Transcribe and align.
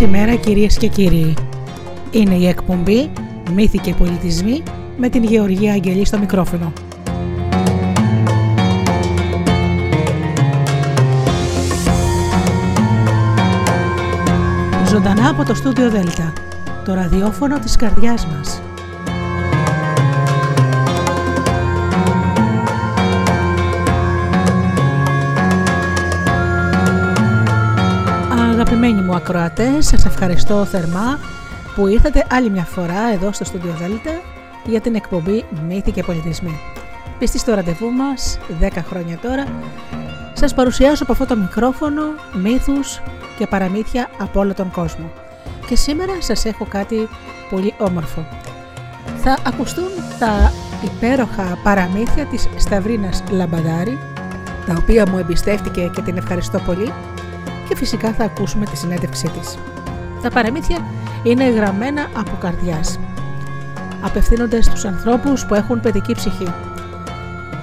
Καλημέρα 0.00 0.34
κυρίες 0.34 0.76
και 0.76 0.86
κύριοι. 0.86 1.34
Είναι 2.10 2.34
η 2.34 2.46
εκπομπή 2.46 3.10
«Μύθοι 3.54 3.78
και 3.78 3.94
πολιτισμοί» 3.94 4.62
με 4.96 5.08
την 5.08 5.24
Γεωργία 5.24 5.72
Αγγελή 5.72 6.04
στο 6.04 6.18
μικρόφωνο. 6.18 6.72
Ζωντανά 14.86 15.28
από 15.28 15.44
το 15.44 15.54
στούντιο 15.54 15.90
Δέλτα, 15.90 16.32
το 16.84 16.94
ραδιόφωνο 16.94 17.58
της 17.58 17.76
καρδιάς 17.76 18.26
μας. 18.26 18.69
Μου 29.10 29.16
ακροατές, 29.16 29.86
σας 29.86 30.04
ευχαριστώ 30.04 30.64
θερμά 30.64 31.18
που 31.74 31.86
ήρθατε 31.86 32.26
άλλη 32.30 32.50
μια 32.50 32.64
φορά 32.64 33.12
εδώ 33.12 33.32
στο 33.32 33.44
Studio 33.52 33.82
Delta 33.82 34.20
για 34.64 34.80
την 34.80 34.94
εκπομπή 34.94 35.44
Μύθοι 35.66 35.90
και 35.90 36.02
Πολιτισμοί. 36.02 36.60
Πιστή 37.18 37.38
στο 37.38 37.54
ραντεβού 37.54 37.90
μας, 37.90 38.38
10 38.60 38.68
χρόνια 38.88 39.18
τώρα, 39.18 39.44
σας 40.32 40.54
παρουσιάζω 40.54 41.02
από 41.02 41.12
αυτό 41.12 41.26
το 41.26 41.36
μικρόφωνο 41.36 42.02
μύθους 42.42 43.00
και 43.38 43.46
παραμύθια 43.46 44.10
από 44.18 44.40
όλο 44.40 44.54
τον 44.54 44.70
κόσμο. 44.70 45.10
Και 45.66 45.76
σήμερα 45.76 46.12
σας 46.18 46.44
έχω 46.44 46.64
κάτι 46.64 47.08
πολύ 47.50 47.74
όμορφο. 47.78 48.26
Θα 49.16 49.36
ακουστούν 49.46 49.88
τα 50.18 50.52
υπέροχα 50.84 51.58
παραμύθια 51.62 52.24
της 52.24 52.48
Σταυρίνας 52.56 53.22
Λαμπαδάρη, 53.30 53.98
τα 54.66 54.74
οποία 54.78 55.08
μου 55.10 55.18
εμπιστεύτηκε 55.18 55.90
και 55.94 56.02
την 56.02 56.16
ευχαριστώ 56.16 56.58
πολύ 56.58 56.92
και 57.70 57.76
φυσικά 57.76 58.12
θα 58.12 58.24
ακούσουμε 58.24 58.64
τη 58.64 58.76
συνέντευξή 58.76 59.28
της. 59.28 59.58
Τα 60.22 60.30
παραμύθια 60.30 60.78
είναι 61.22 61.48
γραμμένα 61.48 62.08
από 62.16 62.36
καρδιάς. 62.40 62.98
Απευθύνονται 64.00 64.62
στους 64.62 64.84
ανθρώπους 64.84 65.46
που 65.46 65.54
έχουν 65.54 65.80
παιδική 65.80 66.14
ψυχή. 66.14 66.46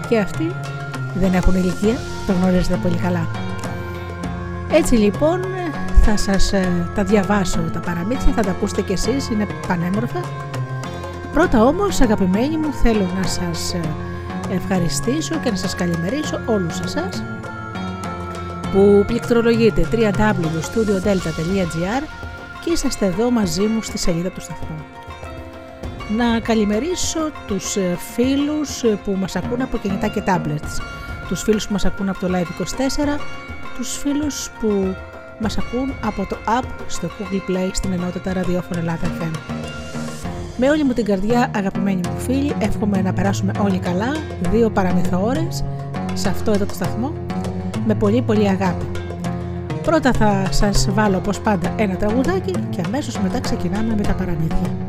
Και 0.09 0.19
αυτοί 0.19 0.52
δεν 1.16 1.33
έχουν 1.33 1.55
ηλικία, 1.55 1.95
το 2.27 2.33
γνωρίζετε 2.33 2.80
πολύ 2.81 2.95
καλά. 2.95 3.27
Έτσι 4.72 4.95
λοιπόν 4.95 5.41
θα 6.03 6.17
σας 6.17 6.53
ε, 6.53 6.89
τα 6.95 7.03
διαβάσω 7.03 7.59
τα 7.73 7.80
παραμύθια, 7.80 8.33
θα 8.33 8.42
τα 8.42 8.52
ακούσετε 8.52 8.81
κι 8.81 8.94
εσείς, 8.94 9.30
είναι 9.30 9.47
πανέμορφα. 9.67 10.21
Πρώτα 11.33 11.64
όμως 11.64 12.02
αγαπημένοι 12.02 12.58
μου 12.58 12.73
θέλω 12.83 13.08
να 13.21 13.27
σας 13.27 13.73
ε, 13.73 13.80
ευχαριστήσω 14.53 15.36
και 15.44 15.49
να 15.49 15.55
σας 15.55 15.75
καλημερίσω 15.75 16.42
όλους 16.45 16.80
εσάς 16.80 17.23
που 18.78 19.03
πληκτρολογείτε 19.08 19.88
www.studiodelta.gr 19.92 22.03
και 22.64 22.72
είσαστε 22.72 23.06
εδώ 23.06 23.31
μαζί 23.31 23.61
μου 23.61 23.81
στη 23.81 23.97
σελίδα 23.97 24.30
του 24.30 24.42
σταθμού. 24.42 24.75
Να 26.17 26.39
καλημερίσω 26.39 27.20
τους 27.48 27.75
ε, 27.75 27.98
φίλους 28.14 28.83
ε, 28.83 29.00
που 29.03 29.11
μας 29.11 29.36
ακούν 29.36 29.61
από 29.61 29.78
κινητά 29.78 30.08
και 30.08 30.23
tablets, 30.25 30.81
τους 31.28 31.42
φίλους 31.42 31.67
που 31.67 31.73
μας 31.73 31.86
ακούν 31.86 32.09
από 32.09 32.20
το 32.20 32.30
Live24, 32.33 33.20
τους 33.77 33.98
φίλους 33.98 34.52
που 34.60 34.95
μας 35.39 35.58
ακούν 35.58 35.94
από 36.05 36.26
το 36.26 36.38
app 36.59 36.65
στο 36.88 37.08
Google 37.08 37.52
Play 37.52 37.70
στην 37.73 37.92
ενότητα 37.92 38.33
ραδιόφωνο 38.33 38.80
Ελλάδα 38.80 39.08
FM. 39.20 39.32
Με 40.58 40.70
όλη 40.70 40.83
μου 40.83 40.94
την 40.94 41.05
καρδιά 41.05 41.52
αγαπημένοι 41.55 42.02
μου 42.08 42.20
φίλοι, 42.20 42.55
εύχομαι 42.59 43.02
να 43.02 43.14
περάσουμε 43.14 43.52
όλοι 43.61 43.80
καλά, 43.80 44.11
δύο 44.52 44.70
παραμυθαώρες 44.70 45.64
σε 46.14 46.30
αυτό 46.30 46.52
εδώ 46.52 46.65
το 46.65 46.73
σταθμό 46.73 47.27
με 47.87 47.95
πολύ 47.95 48.21
πολύ 48.21 48.49
αγάπη. 48.49 48.86
Πρώτα 49.83 50.14
θα 50.14 50.48
σας 50.49 50.87
βάλω 50.92 51.17
όπως 51.17 51.39
πάντα 51.39 51.73
ένα 51.77 51.95
τραγουδάκι 51.95 52.52
και 52.70 52.81
αμέσως 52.86 53.20
μετά 53.20 53.39
ξεκινάμε 53.39 53.95
με 53.95 54.02
τα 54.02 54.14
παραμύθια. 54.14 54.86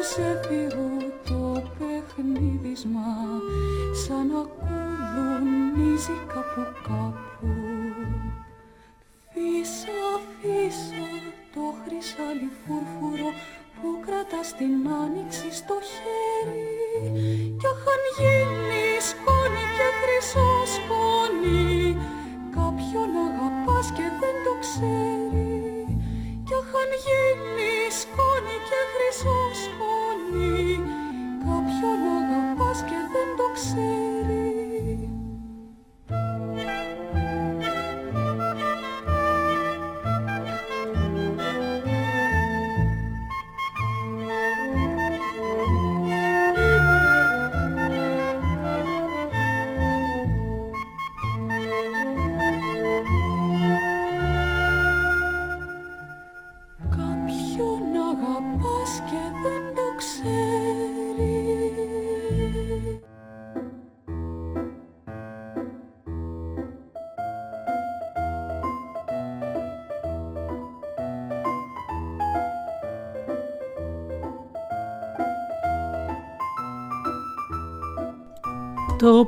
Το 0.00 0.06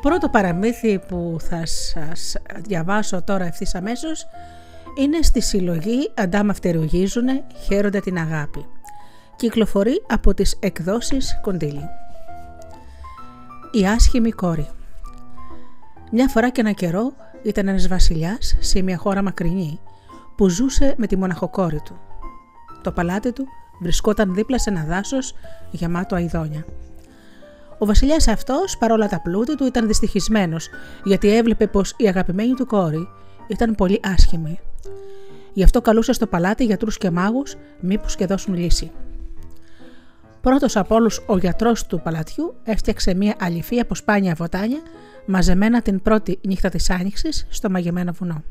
πρώτο 0.02 0.28
παραμύθι 0.28 0.98
που 0.98 1.36
θα 1.40 1.66
σας 1.66 2.36
διαβάσω 2.56 3.22
τώρα 3.22 3.44
ευθύς 3.44 3.74
αμέσως 3.74 4.26
είναι 4.98 5.22
στη 5.22 5.40
συλλογή 5.40 6.10
«Αντάμα 6.14 6.54
φτερουγίζουνε, 6.54 7.44
χαίρονται 7.64 8.00
την 8.00 8.18
αγάπη». 8.18 8.66
Κυκλοφορεί 9.36 10.02
από 10.08 10.34
τις 10.34 10.56
εκδόσεις 10.60 11.38
Κοντήλη. 11.42 11.88
Η 13.72 13.86
άσχημη 13.86 14.30
κόρη 14.30 14.68
Μια 16.10 16.28
φορά 16.28 16.50
και 16.50 16.60
ένα 16.60 16.72
καιρό 16.72 17.12
ήταν 17.42 17.68
ένας 17.68 17.88
βασιλιάς 17.88 18.56
σε 18.60 18.82
μια 18.82 18.96
χώρα 18.96 19.22
μακρινή 19.22 19.80
που 20.36 20.48
ζούσε 20.48 20.94
με 20.96 21.06
τη 21.06 21.16
μοναχοκόρη 21.16 21.80
του. 21.84 22.00
Το 22.82 22.92
παλάτι 22.92 23.32
του 23.32 23.46
βρισκόταν 23.80 24.34
δίπλα 24.34 24.58
σε 24.58 24.70
ένα 24.70 24.84
δάσος 24.84 25.34
γεμάτο 25.70 26.14
αηδόνια. 26.14 26.64
Ο 27.82 27.86
βασιλιάς 27.86 28.28
αυτός, 28.28 28.76
παρόλα 28.78 29.08
τα 29.08 29.20
πλούτη 29.20 29.56
του, 29.56 29.66
ήταν 29.66 29.86
δυστυχισμένος, 29.86 30.68
γιατί 31.04 31.36
έβλεπε 31.36 31.66
πως 31.66 31.94
η 31.96 32.08
αγαπημένη 32.08 32.54
του 32.54 32.66
κόρη 32.66 33.08
ήταν 33.46 33.74
πολύ 33.74 34.00
άσχημη. 34.02 34.60
Γι' 35.52 35.62
αυτό 35.62 35.80
καλούσε 35.80 36.12
στο 36.12 36.26
παλάτι 36.26 36.64
γιατρούς 36.64 36.98
και 36.98 37.10
μάγους, 37.10 37.56
μήπως 37.80 38.16
και 38.16 38.26
δώσουν 38.26 38.54
λύση. 38.54 38.90
Πρώτος 40.40 40.76
από 40.76 40.94
όλους, 40.94 41.22
ο 41.26 41.38
γιατρός 41.38 41.86
του 41.86 42.00
παλατιού 42.00 42.54
έφτιαξε 42.64 43.14
μια 43.14 43.34
αληφή 43.40 43.80
από 43.80 43.94
σπάνια 43.94 44.34
βοτάνια, 44.34 44.80
μαζεμένα 45.26 45.82
την 45.82 46.02
πρώτη 46.02 46.38
νύχτα 46.42 46.68
της 46.68 46.90
Άνοιξης 46.90 47.46
στο 47.48 47.70
μαγεμένο 47.70 48.12
βουνό. 48.12 48.42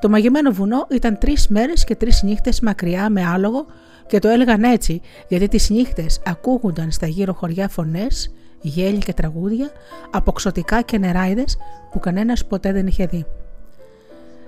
Το 0.00 0.08
μαγεμένο 0.08 0.50
βουνό 0.50 0.86
ήταν 0.90 1.18
τρεις 1.18 1.48
μέρες 1.48 1.84
και 1.84 1.96
τρεις 1.96 2.22
νύχτες 2.22 2.60
μακριά 2.60 3.10
με 3.10 3.24
άλογο 3.24 3.66
και 4.06 4.18
το 4.18 4.28
έλεγαν 4.28 4.62
έτσι 4.62 5.00
γιατί 5.28 5.48
τις 5.48 5.70
νύχτες 5.70 6.20
ακούγονταν 6.26 6.90
στα 6.90 7.06
γύρω 7.06 7.32
χωριά 7.32 7.68
φωνές, 7.68 8.34
γέλια 8.60 8.98
και 8.98 9.12
τραγούδια, 9.12 9.70
αποξωτικά 10.10 10.82
και 10.82 10.98
νεράιδες 10.98 11.56
που 11.90 11.98
κανένας 11.98 12.46
ποτέ 12.46 12.72
δεν 12.72 12.86
είχε 12.86 13.06
δει. 13.06 13.26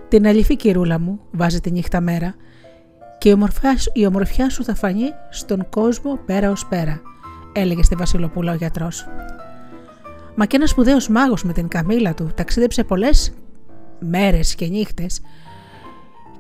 Την 0.09 0.27
αληθή 0.27 0.57
κυρούλα 0.57 0.99
μου 0.99 1.21
βάζει 1.31 1.61
τη 1.61 1.71
νύχτα 1.71 2.01
μέρα 2.01 2.35
και 3.19 3.29
η 3.29 3.33
ομορφιά, 3.33 3.77
η 3.93 4.07
ομορφιά 4.07 4.51
σου 4.51 4.65
θα 4.65 4.75
φανεί 4.75 5.11
στον 5.31 5.69
κόσμο 5.69 6.19
πέρα 6.27 6.51
ως 6.51 6.67
πέρα, 6.67 7.01
έλεγε 7.53 7.83
στη 7.83 7.95
Βασιλοπούλα 7.95 8.53
ο 8.53 8.55
γιατρός. 8.55 9.07
Μα 10.35 10.47
και 10.47 10.57
ένας 10.57 10.71
σπουδαίος 10.71 11.09
μάγος 11.09 11.45
με 11.45 11.53
την 11.53 11.69
καμήλα 11.69 12.15
του 12.15 12.31
ταξίδεψε 12.35 12.85
πολλές 12.85 13.33
μέρες 13.99 14.55
και 14.55 14.67
νύχτες 14.67 15.21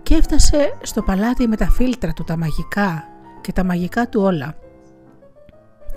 και 0.06 0.14
έφτασε 0.14 0.78
στο 0.82 1.02
παλάτι 1.02 1.48
με 1.48 1.56
τα 1.56 1.70
φίλτρα 1.70 2.12
του, 2.12 2.24
τα 2.24 2.36
μαγικά 2.36 3.08
και 3.40 3.52
τα 3.52 3.64
μαγικά 3.64 4.08
του 4.08 4.20
όλα. 4.22 4.54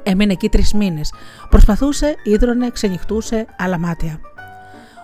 Έμεινε 0.04 0.32
εκεί 0.32 0.50
τρεις 0.50 0.74
μήνες. 0.74 1.14
Προσπαθούσε, 1.50 2.16
ίδρωνε, 2.24 2.70
ξενυχτούσε, 2.70 3.46
αλλά 3.58 3.78
μάτια. 3.78 4.20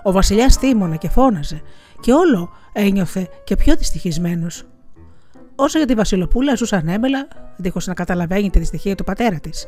Ο 0.03 0.11
βασιλιάς 0.11 0.55
θύμωνε 0.55 0.97
και 0.97 1.09
φώναζε, 1.09 1.61
και 1.99 2.13
όλο 2.13 2.49
ένιωθε 2.73 3.29
και 3.43 3.55
πιο 3.55 3.75
δυστυχισμένος. 3.75 4.63
Όσο 5.55 5.77
για 5.77 5.87
τη 5.87 5.93
Βασιλοπούλα 5.93 6.55
ζούσε 6.55 6.83
έμελα, 6.87 7.27
δίχως 7.55 7.87
να 7.87 7.93
καταλαβαίνει 7.93 8.49
τη 8.49 8.59
δυστυχία 8.59 8.95
του 8.95 9.03
πατέρα 9.03 9.39
της. 9.39 9.67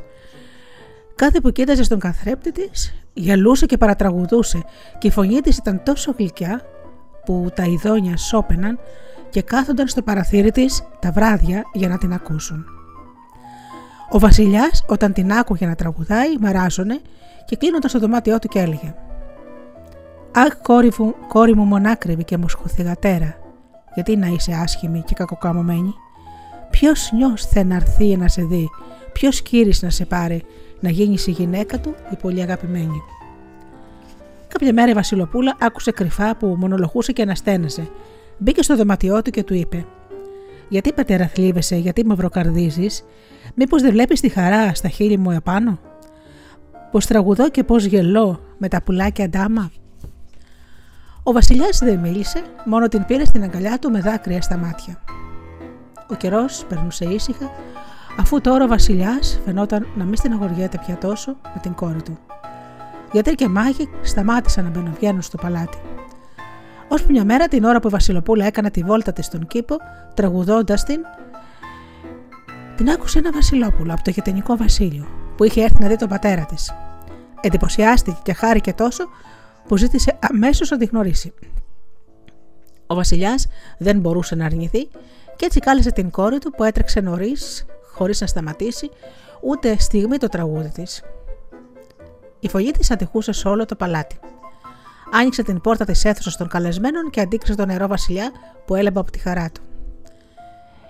Κάθε 1.16 1.40
που 1.40 1.52
κοίταζε 1.52 1.84
στον 1.84 2.00
καθρέπτη 2.00 2.52
της, 2.52 2.94
γελούσε 3.14 3.66
και 3.66 3.78
παρατραγουδούσε, 3.78 4.64
και 4.98 5.08
η 5.08 5.12
φωνή 5.12 5.42
της 5.42 5.58
ήταν 5.58 5.84
τόσο 5.84 6.14
γλυκιά 6.18 6.62
που 7.26 7.48
τα 7.56 7.64
ειδόνια 7.64 8.18
σώπαιναν 8.18 8.80
και 9.30 9.42
κάθονταν 9.42 9.88
στο 9.88 10.02
παραθύρι 10.02 10.52
της 10.52 10.84
τα 11.00 11.12
βράδια 11.12 11.64
για 11.74 11.88
να 11.88 11.98
την 11.98 12.14
ακούσουν. 12.14 12.66
Ο 14.10 14.20
βασιλιάς 14.20 14.84
όταν 14.88 15.14
την 15.14 15.34
άκουγε 15.34 15.66
να 15.66 15.76
τραγουδάει 15.76 16.38
μαράζωνε 16.40 17.02
και 17.46 17.56
κλείνονταν 17.56 17.90
στο 17.90 18.00
δωμάτιό 18.00 18.40
του 18.40 18.48
και 18.48 18.60
έλεγε 18.60 18.96
«Αχ 20.32 20.58
κόρη 20.62 20.92
μου, 20.98 21.16
κόρη 21.28 21.56
μου 21.56 21.64
μονάκριβη 21.64 22.24
και 22.24 22.38
μου 22.38 22.50
σκοθηγατέρα, 22.50 23.36
γιατί 23.94 24.16
να 24.16 24.28
είσαι 24.28 24.54
άσχημη 24.54 25.04
και 25.06 25.14
κακοκαμωμένη. 25.14 25.94
Ποιος 26.70 27.12
νιός 27.12 27.46
θε 27.46 27.64
να 27.64 27.76
έρθει 27.76 28.18
να 28.18 28.28
σε 28.28 28.42
δει, 28.42 28.70
ποιος 29.14 29.42
κύρις 29.42 29.82
να 29.82 29.90
σε 29.90 30.06
πάρει, 30.06 30.44
να 30.80 30.90
γίνεις 30.90 31.28
η 31.28 31.32
γυναίκα 31.32 31.80
του 31.80 31.96
η 32.12 32.16
πολύ 32.16 32.42
αγαπημένη». 32.42 33.02
Κάποια 34.48 34.74
μέρα 34.74 34.92
η 34.92 34.94
Βασιλοπούλα 34.94 35.56
άκουσε 35.60 35.92
κρυφά 35.92 36.36
που 36.36 36.56
μονολογούσε 36.60 37.12
και 37.12 37.22
αναστένασε 37.22 37.90
Μπήκε 38.38 38.64
στο 38.64 38.76
δωμάτιό 38.76 39.22
του 39.22 39.32
και 39.32 39.44
του 39.44 39.54
είπε: 39.54 39.86
Γιατί 40.70 40.94
πατέρα 40.94 41.28
θλίβεσαι, 41.28 41.76
γιατί 41.76 42.06
μαυροκαρδίζει, 42.06 42.88
Μήπως 43.56 43.82
δεν 43.82 43.92
βλέπεις 43.92 44.22
τη 44.22 44.30
χαρά 44.30 44.74
στα 44.74 44.88
χείλη 44.88 45.18
μου 45.18 45.32
επάνω, 45.32 45.80
Πως 46.92 47.06
τραγουδώ 47.06 47.50
και 47.50 47.64
πώ 47.64 47.78
γελώ 47.78 48.40
με 48.58 48.68
τα 48.68 48.82
πουλάκια 48.82 49.30
ντάμα; 49.30 49.72
Ο 51.24 51.32
Βασιλιάς 51.32 51.80
δεν 51.80 52.00
μίλησε, 52.00 52.42
μόνο 52.66 52.88
την 52.88 53.06
πήρε 53.06 53.26
στην 53.26 53.44
αγκαλιά 53.44 53.80
του 53.80 53.92
με 53.92 54.00
δάκρυα 54.00 54.42
στα 54.42 54.58
μάτια. 54.58 55.04
Ο 56.10 56.16
καιρός 56.16 56.66
περνούσε 56.70 57.06
ήσυχα, 57.06 57.52
αφού 58.20 58.42
τώρα 58.42 58.64
ο 58.64 58.68
Βασιλιάς 58.68 59.42
φαινόταν 59.46 59.88
να 59.96 60.04
μην 60.04 60.16
στεναχωριέται 60.16 60.80
πια 60.86 60.98
τόσο 60.98 61.32
με 61.54 61.60
την 61.62 61.74
κόρη 61.74 62.02
του. 62.02 62.20
Γιατί 63.12 63.36
και 63.36 63.48
μάγοι 63.48 63.90
σταμάτησαν 64.02 64.64
να 64.64 64.94
μπαίνουν 65.00 65.22
στο 65.22 65.38
παλάτι. 65.38 65.78
Ώσπου 66.88 67.12
μια 67.12 67.26
μέρα 67.26 67.48
την 67.48 67.64
ώρα 67.64 67.80
που 67.80 67.88
η 67.88 67.92
Βασιλοπούλα 67.92 68.46
έκανε 68.46 68.72
τη 68.72 68.84
βόλτα 68.84 69.14
της 69.14 69.26
στον 69.26 69.48
κήπο, 69.48 69.76
τραγουδώντας 70.14 70.84
την, 70.84 71.00
την 72.76 72.90
άκουσε 72.90 73.20
ένα 73.20 73.32
Βασιλόπουλο 73.32 73.94
από 73.94 74.04
το 74.04 74.10
γετενικό 74.10 74.58
βασίλειο 74.58 75.08
που 75.38 75.44
είχε 75.44 75.64
έρθει 75.64 75.82
να 75.82 75.88
δει 75.88 75.96
τον 75.96 76.08
πατέρα 76.08 76.46
της. 76.46 76.74
Εντυπωσιάστηκε 77.42 78.20
και 78.24 78.34
χάρηκε 78.34 78.74
τόσο 78.74 79.04
που 79.68 79.78
ζήτησε 79.78 80.18
αμέσως 80.32 80.70
να 80.70 80.78
τη 80.78 80.86
γνωρίσει. 80.86 81.34
Ο 82.88 82.96
Βασιλιάς 82.96 83.48
δεν 83.78 84.00
μπορούσε 84.00 84.36
να 84.36 84.46
αρνηθεί 84.46 84.86
και 85.36 85.46
έτσι 85.46 85.60
κάλεσε 85.60 85.92
την 85.92 86.10
κόρη 86.10 86.38
του 86.38 86.52
που 86.52 86.64
έτρεξε 86.64 87.00
νωρίς, 87.00 87.66
χωρίς 87.94 88.22
να 88.22 88.28
σταματήσει 88.28 88.90
ούτε 89.42 89.80
στιγμή 89.80 90.18
το 90.18 90.28
τραγούδι 90.28 90.70
της. 90.70 91.04
Η 92.40 92.50
φωγή 92.50 92.72
της 92.72 92.92
ατυχούσε 92.92 93.32
σε 93.32 93.48
όλο 93.48 93.66
το 93.66 93.76
παλάτι 93.76 94.20
άνοιξε 95.12 95.44
την 95.44 95.62
πόρτα 95.62 95.86
της 95.86 96.06
αίθουσας 96.06 96.38
των 96.38 96.48
καλεσμένων 96.48 97.10
και 97.10 97.22
αντίκρισε 97.22 97.56
τον 97.56 97.68
νερό 97.68 97.88
βασιλιά 97.88 98.32
που 98.66 98.76
έλεμπε 98.76 99.00
από 99.00 99.12
τη 99.12 99.20
χαρά 99.20 99.50
του. 99.54 99.62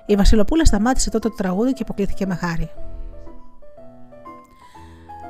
Η 0.05 0.15
Βασιλοπούλα 0.15 0.65
σταμάτησε 0.65 1.09
τότε 1.09 1.29
το 1.29 1.35
τραγούδι 1.35 1.73
και 1.73 1.83
αποκλήθηκε 1.83 2.25
με 2.25 2.35
χάρη. 2.35 2.69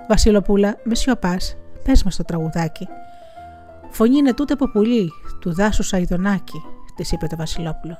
Βασιλοπούλα, 0.07 0.77
με 0.83 0.95
σιωπάς, 0.95 1.57
πες 1.83 2.03
μας 2.03 2.15
το 2.15 2.23
τραγουδάκι. 2.23 2.87
Φωνή 3.89 4.17
είναι 4.17 4.33
τούτε 4.33 4.53
από 4.53 4.69
πουλί, 4.69 5.11
του 5.39 5.53
δάσου 5.53 5.83
Σαϊδονάκη, 5.83 6.61
της 6.95 7.11
είπε 7.11 7.27
το 7.27 7.35
Βασιλόπουλο. 7.35 7.97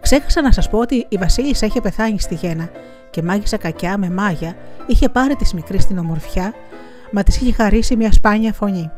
Ξέχασα 0.00 0.42
να 0.42 0.52
σας 0.52 0.68
πω 0.68 0.78
ότι 0.78 1.06
η 1.08 1.16
Βασίλισσα 1.16 1.66
είχε 1.66 1.80
πεθάνει 1.80 2.20
στη 2.20 2.34
γέννα 2.34 2.70
και 3.10 3.22
μάγισσα 3.22 3.56
κακιά 3.56 3.98
με 3.98 4.10
μάγια 4.10 4.56
είχε 4.86 5.08
πάρει 5.08 5.36
τη 5.36 5.54
μικρή 5.54 5.78
στην 5.80 5.98
ομορφιά 5.98 6.54
μα 7.14 7.22
της 7.22 7.36
είχε 7.40 7.52
χαρίσει 7.52 7.96
μια 7.96 8.12
σπάνια 8.12 8.52
φωνή. 8.52 8.90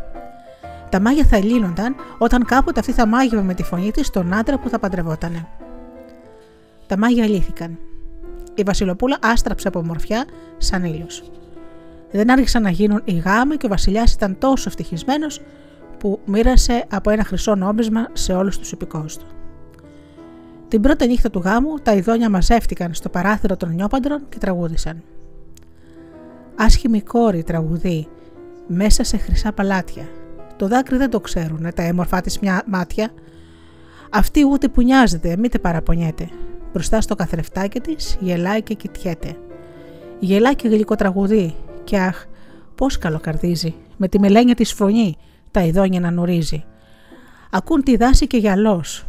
Τα 0.91 1.01
μάγια 1.01 1.25
θα 1.25 1.45
λύνονταν 1.45 1.95
όταν 2.19 2.45
κάποτε 2.45 2.81
αυτή 2.81 2.93
θα 2.93 3.07
μάγευε 3.07 3.43
με 3.43 3.55
τη 3.55 3.63
φωνή 3.63 3.91
της 3.91 4.11
τον 4.11 4.35
άντρα 4.35 4.59
που 4.59 4.69
θα 4.69 4.79
παντρευότανε. 4.79 5.47
Τα 6.87 6.99
μάγια 6.99 7.29
λύθηκαν. 7.29 7.79
Η 8.55 8.63
Βασιλοπούλα 8.63 9.19
άστραψε 9.23 9.69
από 9.69 9.85
μορφιά 9.85 10.25
σαν 10.59 10.85
ήλιος. 10.85 11.31
Δεν 12.11 12.31
άρχισαν 12.31 12.63
να 12.63 12.71
γίνουν 12.71 13.03
οι 13.05 13.13
γάμοι 13.13 13.57
και 13.57 13.67
ο 13.67 13.69
Βασιλιάς 13.69 14.13
ήταν 14.13 14.39
τόσο 14.39 14.65
ευτυχισμένος 14.69 15.41
που 15.99 16.21
μοίρασε 16.25 16.85
από 16.91 17.11
ένα 17.11 17.25
χρυσό 17.25 17.55
νόμισμα 17.55 18.07
σε 18.13 18.33
όλους 18.33 18.59
τους 18.59 18.73
υπηκόους 18.73 19.17
του. 19.17 19.27
Την 20.69 20.81
πρώτη 20.81 21.07
νύχτα 21.07 21.31
του 21.31 21.39
γάμου, 21.39 21.75
τα 21.83 21.93
ειδόνια 21.93 22.31
μαζεύτηκαν 22.31 22.95
στο 22.95 23.09
παράθυρο 23.09 23.57
των 23.57 23.75
νιόπαντρων 23.75 24.23
και 24.29 24.39
τραγούδισαν 24.39 25.03
άσχημη 26.57 27.01
κόρη 27.01 27.43
τραγουδεί 27.43 28.09
μέσα 28.67 29.05
σε 29.05 29.17
χρυσά 29.17 29.53
παλάτια. 29.53 30.09
Το 30.57 30.69
δάκρυ 30.69 30.97
δεν 30.97 31.11
το 31.11 31.21
ξέρουν 31.21 31.69
τα 31.75 31.83
έμορφά 31.83 32.21
της 32.21 32.39
μια 32.39 32.63
μάτια. 32.67 33.11
Αυτή 34.11 34.45
ούτε 34.45 34.69
που 34.69 34.83
νοιάζεται, 34.83 35.37
μήτε 35.37 35.59
παραπονιέται. 35.59 36.29
Μπροστά 36.73 37.01
στο 37.01 37.15
καθρεφτάκι 37.15 37.81
της 37.81 38.17
γελάει 38.21 38.63
και 38.63 38.75
κοιτιέται. 38.75 39.37
Γελάει 40.19 40.55
και 40.55 40.69
γλυκοτραγουδεί 40.69 41.55
και 41.85 41.99
αχ, 41.99 42.25
πώς 42.75 42.99
καλοκαρδίζει, 42.99 43.75
με 43.97 44.09
τη 44.09 44.19
μελένια 44.19 44.55
της 44.55 44.73
φωνή 44.73 45.17
τα 45.51 45.63
ειδόνια 45.63 46.01
να 46.01 46.11
νουρίζει. 46.11 46.65
Ακούν 47.51 47.83
τη 47.83 47.97
δάση 47.97 48.27
και 48.27 48.37
γυαλός 48.37 49.07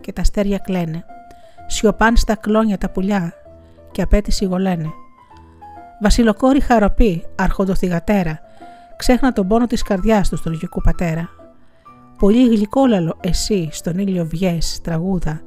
και 0.00 0.12
τα 0.12 0.20
αστέρια 0.20 0.58
κλαίνε. 0.58 1.04
Σιωπάν 1.66 2.16
στα 2.16 2.36
κλόνια 2.36 2.78
τα 2.78 2.90
πουλιά 2.90 3.32
και 3.92 4.02
απέτηση 4.02 4.44
γολένε. 4.44 4.92
Βασιλοκόρη 6.02 6.60
χαροπή, 6.60 7.24
αρχοντοθυγατέρα, 7.36 8.40
ξέχνα 8.96 9.32
τον 9.32 9.48
πόνο 9.48 9.66
της 9.66 9.82
καρδιάς 9.82 10.28
του 10.28 10.36
στον 10.36 10.52
λογικού 10.52 10.80
πατέρα. 10.80 11.28
Πολύ 12.18 12.48
γλυκόλαλο 12.48 13.18
εσύ 13.20 13.68
στον 13.72 13.98
ήλιο 13.98 14.24
βγες, 14.24 14.80
τραγούδα, 14.82 15.42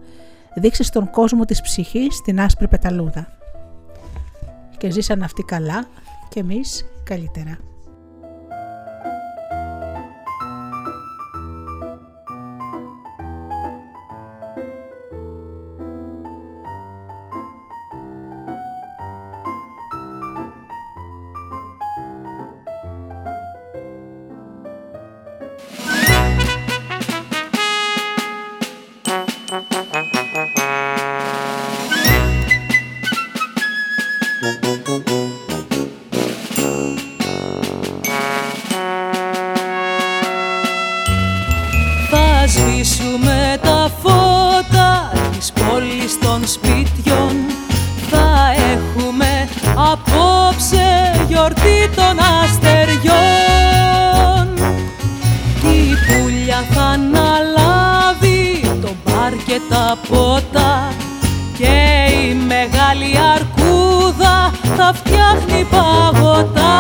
δείξες 0.56 0.88
στον 0.88 1.10
κόσμο 1.10 1.46
της 1.46 1.62
ψυχής 1.62 2.22
την 2.22 2.40
άσπρη 2.40 2.68
πεταλούδα. 2.68 3.28
Και 4.78 4.92
ζήσαν 4.92 5.24
αυτοί 5.24 5.44
καλά 5.44 5.88
και 6.30 6.40
εμείς 6.40 6.86
καλύτερα. 7.04 7.58
Πουλιά 56.56 56.68
θα 56.74 56.82
αναλάβει 56.82 58.62
το 58.82 58.96
μπαρ 59.04 59.32
και 59.32 59.60
τα 59.70 59.98
πότα 60.10 60.94
και 61.58 62.08
η 62.30 62.34
μεγάλη 62.34 63.18
αρκούδα 63.34 64.52
θα 64.78 64.94
φτιάχνει 64.94 65.68
παγωτά. 65.70 66.74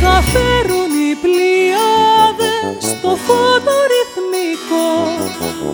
Θα 0.00 0.22
φέρουν 0.32 0.90
οι 1.04 1.14
πλοιάδες 1.22 3.00
το 3.02 3.08
φώτο 3.08 3.74
ρυθμικό 3.92 4.92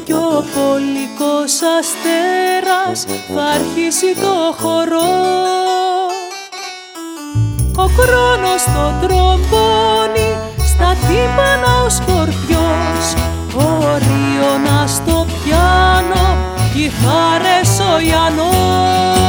κι 0.04 0.12
ο 0.12 0.44
πολικός 0.54 1.52
αστέρας 1.78 3.04
θα 3.34 3.42
αρχίσει 3.42 4.14
το 4.20 4.54
χορό. 4.60 5.28
Ο 7.76 7.86
χρόνος 7.86 8.62
το 8.64 9.06
τρομπώνει 9.06 9.99
στα 11.10 11.18
τύπανα 11.18 11.82
ο 11.82 11.88
σκορπιός 11.88 13.14
ο 13.54 13.98
Ρίωνας 13.98 14.90
στο 14.90 15.26
πιάνο 15.26 16.36
κιθάρες 16.74 17.78
ο 17.78 18.00
Ιαννός 18.00 19.19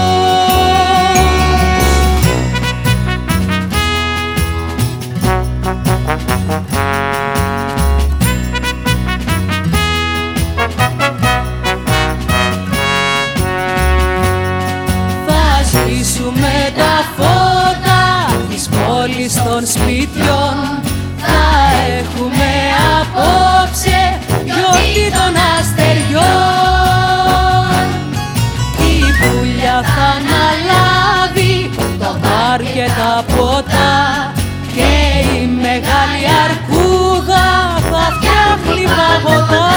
τα 33.02 33.26
ποτά 33.36 34.34
και 34.76 34.92
η 35.36 35.46
μεγάλη 35.48 36.24
αρκούδα 36.46 37.48
θα 37.90 38.04
φτιάχνει 38.16 38.84
παγωτά 38.98 39.70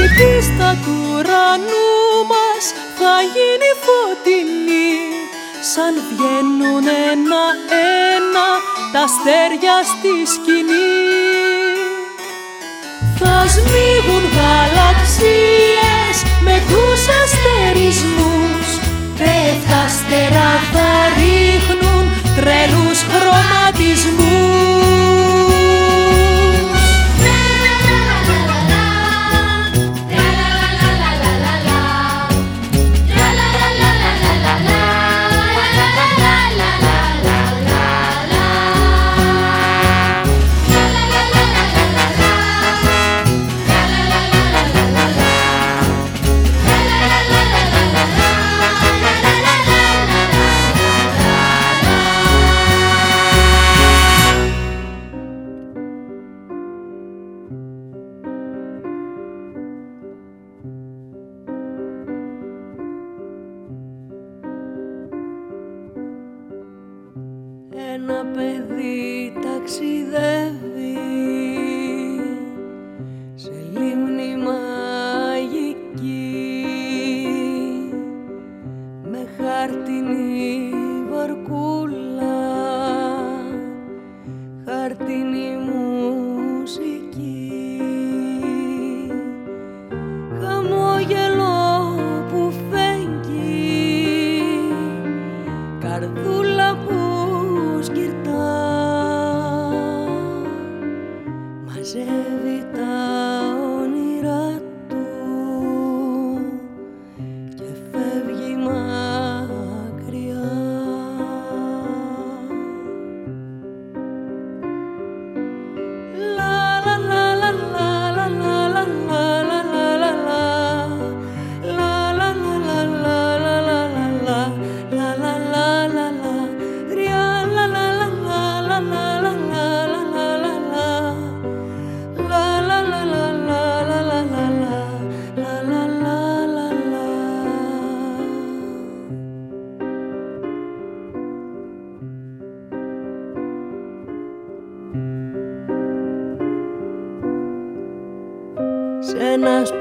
η 0.00 0.02
πίστα 0.16 0.68
του 0.84 0.94
ουρανού 1.10 1.94
μας 2.30 2.64
θα 2.98 3.14
γίνει 3.34 3.70
φωτεινή 3.84 4.94
σαν 5.72 5.94
βγαίνουν 6.08 6.86
ένα-ένα 7.10 8.48
τα 8.92 9.02
αστέρια 9.08 9.76
στη 9.92 10.12
σκηνή. 10.32 10.92
Θα 13.18 13.36
σμίγουν 13.54 14.24
γαλαξίες 14.36 16.16
με 16.46 16.56
τους 16.68 17.02
αστερισμούς 17.22 18.15
terrazas. 20.08 21.25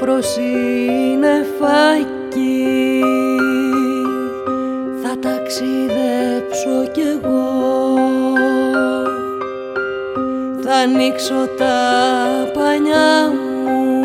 προσύννεφακι 0.05 0.35
θα 5.01 5.19
ταξιδέψω 5.19 6.91
κι 6.91 7.01
εγώ. 7.01 7.47
Θα 10.63 10.75
ανοίξω 10.75 11.47
τα 11.57 11.77
πανιά 12.53 13.33
μου. 13.33 14.03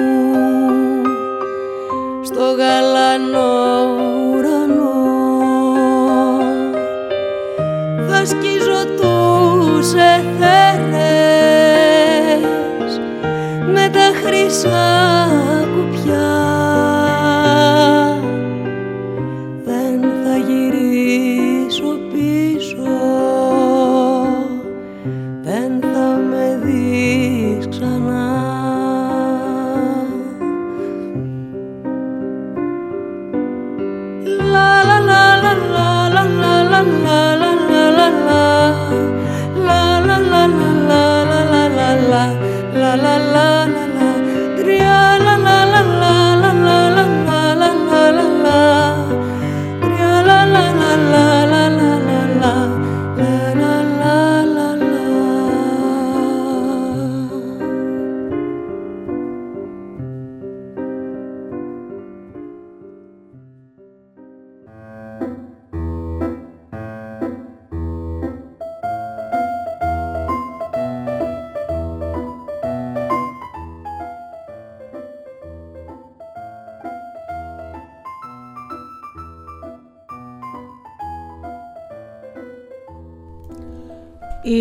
Στο 2.24 2.54
γαλανό 2.58 3.52
ουρανό. 4.30 5.00
Θα 8.08 8.24
σκίζω 8.24 8.84
τους 8.96 9.92
εθέρες 9.92 10.52
με 13.72 13.88
τα 13.92 14.12
χρυσά 14.22 14.99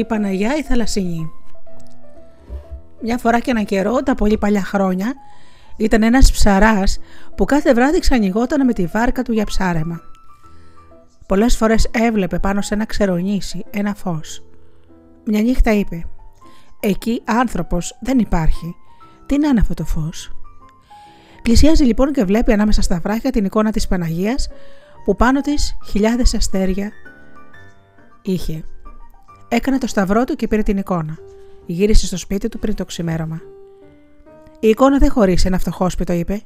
Παναγιά 0.09 0.55
η 0.55 0.61
Θαλασσινή. 0.61 1.29
Μια 3.01 3.17
φορά 3.17 3.39
και 3.39 3.51
έναν 3.51 3.65
καιρό, 3.65 4.03
τα 4.03 4.15
πολύ 4.15 4.37
παλιά 4.37 4.63
χρόνια, 4.63 5.13
ήταν 5.77 6.03
ένας 6.03 6.31
ψαράς 6.31 6.99
που 7.35 7.45
κάθε 7.45 7.73
βράδυ 7.73 7.99
ξανηγόταν 7.99 8.65
με 8.65 8.73
τη 8.73 8.85
βάρκα 8.85 9.21
του 9.21 9.33
για 9.33 9.45
ψάρεμα. 9.45 10.01
Πολλές 11.27 11.57
φορές 11.57 11.89
έβλεπε 11.91 12.39
πάνω 12.39 12.61
σε 12.61 12.73
ένα 12.73 12.85
ξερονήσι 12.85 13.65
ένα 13.69 13.93
φως. 13.93 14.43
Μια 15.25 15.41
νύχτα 15.41 15.71
είπε 15.71 16.05
«Εκεί 16.79 17.21
άνθρωπος 17.25 17.97
δεν 18.01 18.19
υπάρχει. 18.19 18.75
Τι 19.25 19.39
να 19.39 19.47
είναι 19.47 19.59
αυτό 19.59 19.73
το 19.73 19.85
φως». 19.85 20.31
Πλησιάζει 21.41 21.83
λοιπόν 21.83 22.13
και 22.13 22.23
βλέπει 22.23 22.51
ανάμεσα 22.51 22.81
στα 22.81 22.99
βράχια 22.99 23.31
την 23.31 23.45
εικόνα 23.45 23.71
της 23.71 23.87
Παναγίας 23.87 24.49
που 25.05 25.15
πάνω 25.15 25.41
της 25.41 25.77
χιλιάδες 25.85 26.33
αστέρια 26.33 26.91
είχε. 28.21 28.63
Έκανε 29.51 29.77
το 29.77 29.87
σταυρό 29.87 30.23
του 30.23 30.35
και 30.35 30.47
πήρε 30.47 30.61
την 30.63 30.77
εικόνα. 30.77 31.17
Γύρισε 31.65 32.05
στο 32.05 32.17
σπίτι 32.17 32.49
του 32.49 32.59
πριν 32.59 32.75
το 32.75 32.85
ξημέρωμα. 32.85 33.41
Η 34.59 34.67
εικόνα 34.67 34.97
δεν 34.97 35.11
χωρίσει 35.11 35.47
ένα 35.47 35.57
φτωχόσπιτο, 35.59 36.13
είπε. 36.13 36.41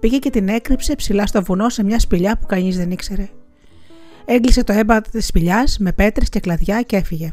Πήγε 0.00 0.18
και 0.18 0.30
την 0.30 0.48
έκρυψε 0.48 0.94
ψηλά 0.94 1.26
στο 1.26 1.42
βουνό 1.42 1.68
σε 1.68 1.84
μια 1.84 1.98
σπηλιά 1.98 2.38
που 2.38 2.46
κανείς 2.46 2.76
δεν 2.76 2.90
ήξερε. 2.90 3.28
Έγκλεισε 4.24 4.64
το 4.64 4.72
έμπατο 4.72 5.10
της 5.10 5.26
σπηλιάς 5.26 5.78
με 5.78 5.92
πέτρες 5.92 6.28
και 6.28 6.40
κλαδιά 6.40 6.82
και 6.82 6.96
έφυγε. 6.96 7.32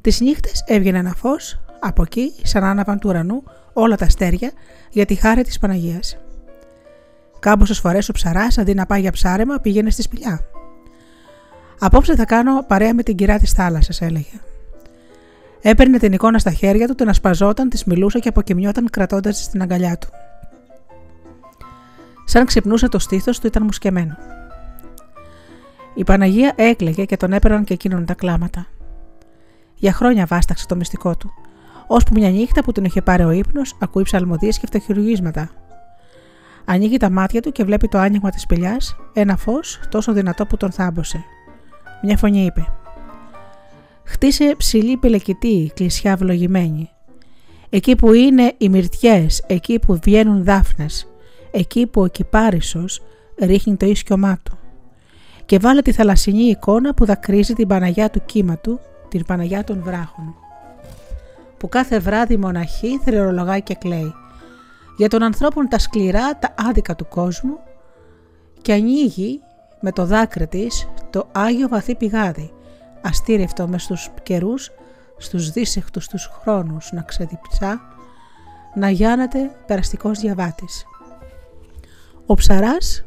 Τις 0.00 0.20
νύχτες 0.20 0.64
έβγαινε 0.66 0.98
ένα 0.98 1.14
φως, 1.14 1.60
από 1.80 2.02
εκεί, 2.02 2.32
σαν 2.42 2.64
άναβαν 2.64 2.98
του 2.98 3.08
ουρανού, 3.08 3.42
όλα 3.72 3.96
τα 3.96 4.04
αστέρια 4.04 4.52
για 4.90 5.04
τη 5.04 5.14
χάρη 5.14 5.42
της 5.42 5.58
Παναγίας. 5.58 6.16
Κάμποσε 7.38 7.74
φορές 7.74 8.08
ο 8.08 8.12
ψαράς, 8.12 8.58
αντί 8.58 8.74
να 8.74 8.86
πάει 8.86 9.00
για 9.00 9.12
ψάρεμα, 9.12 9.60
πήγαινε 9.60 9.90
στη 9.90 10.02
σπηλιά. 10.02 10.40
Απόψε 11.84 12.14
θα 12.14 12.24
κάνω 12.24 12.62
παρέα 12.66 12.94
με 12.94 13.02
την 13.02 13.16
κυρά 13.16 13.38
της 13.38 13.52
θάλασσας, 13.52 14.00
έλεγε. 14.00 14.40
Έπαιρνε 15.62 15.98
την 15.98 16.12
εικόνα 16.12 16.38
στα 16.38 16.50
χέρια 16.50 16.86
του, 16.86 16.94
την 16.94 17.08
ασπαζόταν, 17.08 17.68
της 17.68 17.84
μιλούσε 17.84 18.18
και 18.18 18.28
αποκοιμιόταν 18.28 18.90
κρατώντας 18.90 19.36
της 19.36 19.44
στην 19.44 19.62
αγκαλιά 19.62 19.98
του. 19.98 20.08
Σαν 22.24 22.46
ξυπνούσε 22.46 22.88
το 22.88 22.98
στήθος 22.98 23.38
του, 23.38 23.46
ήταν 23.46 23.62
μουσκεμένο. 23.62 24.16
Η 25.94 26.04
Παναγία 26.04 26.52
έκλαιγε 26.56 27.04
και 27.04 27.16
τον 27.16 27.32
έπαιρναν 27.32 27.64
και 27.64 27.74
εκείνον 27.74 28.04
τα 28.04 28.14
κλάματα. 28.14 28.66
Για 29.74 29.92
χρόνια 29.92 30.26
βάσταξε 30.26 30.66
το 30.66 30.76
μυστικό 30.76 31.16
του, 31.16 31.30
ώσπου 31.86 32.14
μια 32.14 32.30
νύχτα 32.30 32.62
που 32.62 32.72
τον 32.72 32.84
είχε 32.84 33.02
πάρει 33.02 33.24
ο 33.24 33.30
ύπνος, 33.30 33.76
ακούει 33.80 34.02
ψαλμοδίες 34.02 34.58
και 34.58 34.66
φτωχυουργίσματα. 34.66 35.50
Ανοίγει 36.64 36.96
τα 36.96 37.10
μάτια 37.10 37.40
του 37.40 37.52
και 37.52 37.64
βλέπει 37.64 37.88
το 37.88 37.98
άνοιγμα 37.98 38.30
της 38.30 38.42
σπηλιάς, 38.42 38.96
ένα 39.12 39.36
φως 39.36 39.80
τόσο 39.88 40.12
δυνατό 40.12 40.46
που 40.46 40.56
τον 40.56 40.70
θάμπωσε. 40.70 41.24
Μια 42.02 42.16
φωνή 42.16 42.44
είπε: 42.44 42.66
Χτίσε 44.04 44.54
ψηλή 44.56 44.96
πελεκητή, 44.96 45.72
κλεισιά 45.74 46.16
βλογημένη. 46.16 46.90
Εκεί 47.70 47.96
που 47.96 48.12
είναι 48.12 48.54
οι 48.58 48.68
μυρτιές, 48.68 49.44
εκεί 49.46 49.78
που 49.78 49.98
βγαίνουν 50.02 50.44
δάφνες, 50.44 51.06
εκεί 51.50 51.86
που 51.86 52.02
ο 52.02 52.06
κυπάρισος 52.06 53.02
ρίχνει 53.40 53.76
το 53.76 53.86
ίσκιωμά 53.86 54.38
του. 54.42 54.58
Και 55.46 55.58
βάλε 55.58 55.82
τη 55.82 55.92
θαλασσινή 55.92 56.42
εικόνα 56.42 56.94
που 56.94 57.04
δακρύζει 57.04 57.54
την 57.54 57.68
Παναγιά 57.68 58.10
του 58.10 58.22
κύματου, 58.26 58.80
την 59.08 59.24
Παναγιά 59.24 59.64
των 59.64 59.82
βράχων. 59.82 60.34
Που 61.58 61.68
κάθε 61.68 61.98
βράδυ 61.98 62.36
μοναχή 62.36 63.00
θρεωρολογάει 63.04 63.62
και 63.62 63.74
κλαίει. 63.74 64.14
Για 64.96 65.08
τον 65.08 65.22
ανθρώπων 65.22 65.68
τα 65.68 65.78
σκληρά, 65.78 66.38
τα 66.38 66.54
άδικα 66.68 66.94
του 66.94 67.08
κόσμου 67.08 67.58
και 68.62 68.72
ανοίγει 68.72 69.40
με 69.80 69.92
το 69.92 70.06
δάκρυ 70.06 70.46
της 70.46 70.88
το 71.12 71.28
Άγιο 71.32 71.68
Βαθύ 71.68 71.94
Πηγάδι, 71.94 72.52
αστήρευτο 73.02 73.68
μες 73.68 73.82
στους 73.82 74.10
καιρούς, 74.22 74.70
στους 75.16 75.50
δίσεχτους 75.50 76.08
τους 76.08 76.30
χρόνους 76.40 76.92
να 76.92 77.02
ξεδιψά, 77.02 77.80
να 78.74 78.90
γιάνεται 78.90 79.50
περαστικός 79.66 80.18
διαβάτης. 80.18 80.86
Ο 82.26 82.34
ψαράς 82.34 83.04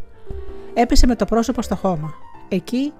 έπεσε 0.73 1.07
με 1.07 1.15
το 1.15 1.25
πρόσωπο 1.25 1.61
στο 1.61 1.75
χώμα. 1.75 2.13
Εκεί 2.49 2.93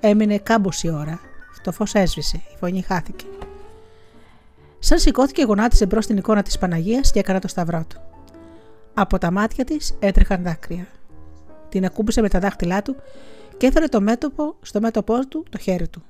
έμεινε 0.00 0.38
κάμποση 0.38 0.90
ώρα. 0.90 1.20
Το 1.62 1.72
φως 1.72 1.94
έσβησε, 1.94 2.36
η 2.36 2.56
φωνή 2.58 2.82
χάθηκε. 2.82 3.24
Σαν 4.78 4.98
σηκώθηκε 4.98 5.42
γονάτισε 5.42 5.86
μπρος 5.86 6.04
στην 6.04 6.16
εικόνα 6.16 6.42
της 6.42 6.58
Παναγίας 6.58 7.10
και 7.10 7.18
έκανε 7.18 7.38
το 7.38 7.48
σταυρό 7.48 7.84
του. 7.88 8.00
Από 8.94 9.18
τα 9.18 9.30
μάτια 9.30 9.64
της 9.64 9.96
έτρεχαν 9.98 10.42
δάκρυα. 10.42 10.86
Την 11.68 11.84
ακούμπησε 11.84 12.20
με 12.20 12.28
τα 12.28 12.38
δάχτυλά 12.38 12.82
του 12.82 12.96
και 13.56 13.66
έφερε 13.66 13.86
το 13.86 14.00
μέτωπο 14.00 14.54
στο 14.62 14.80
μέτωπό 14.80 15.26
του 15.26 15.44
το 15.50 15.58
χέρι 15.58 15.88
του. 15.88 16.02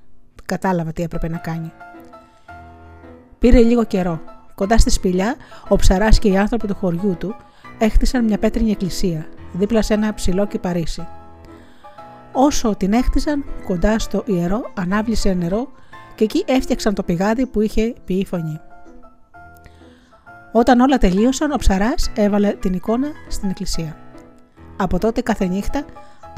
Κατάλαβα 0.44 0.92
τι 0.92 1.02
έπρεπε 1.02 1.28
να 1.28 1.36
κάνει. 1.38 1.72
Πήρε 3.38 3.58
λίγο 3.58 3.84
καιρό. 3.84 4.20
Κοντά 4.54 4.78
στη 4.78 4.90
σπηλιά, 4.90 5.36
ο 5.68 5.76
ψαράς 5.76 6.18
και 6.18 6.28
οι 6.28 6.36
άνθρωποι 6.36 6.66
του 6.66 6.74
χωριού 6.74 7.16
του 7.18 7.36
έχτισαν 7.78 8.24
μια 8.24 8.38
πέτρινη 8.38 8.70
εκκλησία, 8.70 9.26
δίπλα 9.52 9.82
σε 9.82 9.94
ένα 9.94 10.14
ψηλό 10.14 10.46
κυπαρίσι. 10.46 11.06
Όσο 12.32 12.76
την 12.76 12.92
έχτιζαν, 12.92 13.44
κοντά 13.66 13.98
στο 13.98 14.22
ιερό 14.26 14.70
ανάβλησε 14.74 15.32
νερό 15.32 15.68
και 16.14 16.24
εκεί 16.24 16.44
έφτιαξαν 16.46 16.94
το 16.94 17.02
πηγάδι 17.02 17.46
που 17.46 17.60
είχε 17.60 17.94
πει 18.04 18.14
η 18.14 18.26
φωνή. 18.26 18.60
Όταν 20.52 20.80
όλα 20.80 20.98
τελείωσαν, 20.98 21.52
ο 21.52 21.56
ψαράς 21.56 22.10
έβαλε 22.14 22.52
την 22.52 22.72
εικόνα 22.72 23.08
στην 23.28 23.48
εκκλησία. 23.48 23.96
Από 24.76 24.98
τότε 24.98 25.20
κάθε 25.20 25.46
νύχτα 25.46 25.84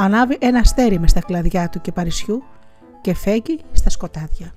ανάβει 0.01 0.37
ένα 0.41 0.59
αστέρι 0.59 0.99
μες 0.99 1.11
στα 1.11 1.21
κλαδιά 1.21 1.69
του 1.69 1.81
και 1.81 1.93
παρισιού 1.93 2.43
και 3.01 3.15
φέγγει 3.15 3.61
στα 3.73 3.91
σκοτάδια. 3.91 4.55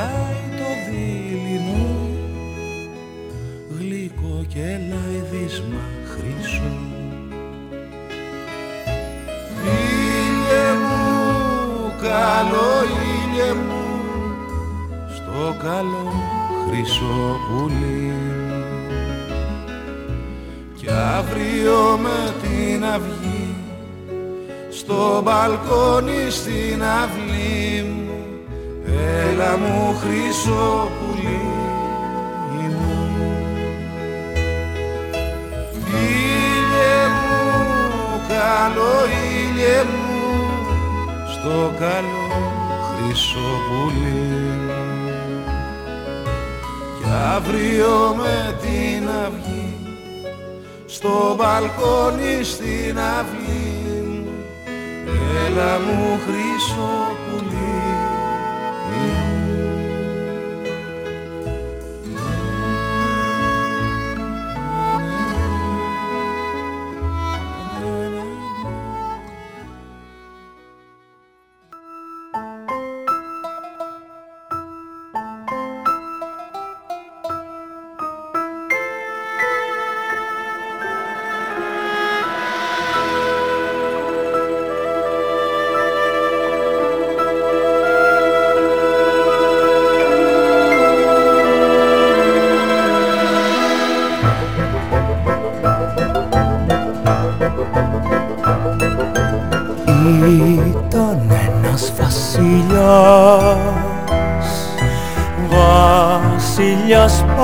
Αχολογάει 0.00 0.44
το 0.58 0.68
δίληνο 0.90 1.86
γλυκό 3.78 4.44
και 4.48 4.78
λαϊδίσμα 4.88 5.82
χρυσό. 6.04 6.72
Ήλιε 9.62 10.72
μου, 10.86 11.92
καλό 12.02 12.72
ήλιε 13.12 13.52
μου 13.52 14.00
στο 15.14 15.56
καλό 15.62 16.12
χρυσό 16.66 17.36
πουλί. 17.48 18.14
Κι 20.76 20.88
αύριο 20.90 21.98
με 22.02 22.34
την 22.42 22.84
αυγή 22.84 23.54
στο 24.70 25.20
μπαλκόνι 25.24 26.30
στην 26.30 26.82
αυλή 26.82 27.19
μου 27.19 27.19
έλα 29.40 29.56
μου 29.58 29.96
χρυσό 30.00 30.90
πουλί 30.98 31.42
μου. 32.68 33.10
Ήλιε 35.86 37.02
μου, 37.16 38.20
καλό 38.28 38.94
ήλιε 39.38 39.82
μου 39.84 40.50
στο 41.32 41.72
καλό 41.78 42.28
χρυσό 42.86 43.50
πουλί 43.68 44.30
αύριο 47.36 48.14
με 48.16 48.56
την 48.60 49.08
αυγή 49.26 49.76
στο 50.86 51.36
μπαλκόνι 51.36 52.44
στην 52.44 52.98
αυλή 52.98 54.24
έλα 55.46 55.78
μου 55.78 56.18
χρυσό 56.24 57.19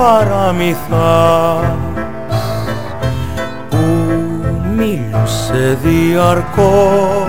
παραμυθάς. 0.07 1.75
Που 3.69 3.77
μίλουσε 4.75 5.77
διαρκώς. 5.83 7.27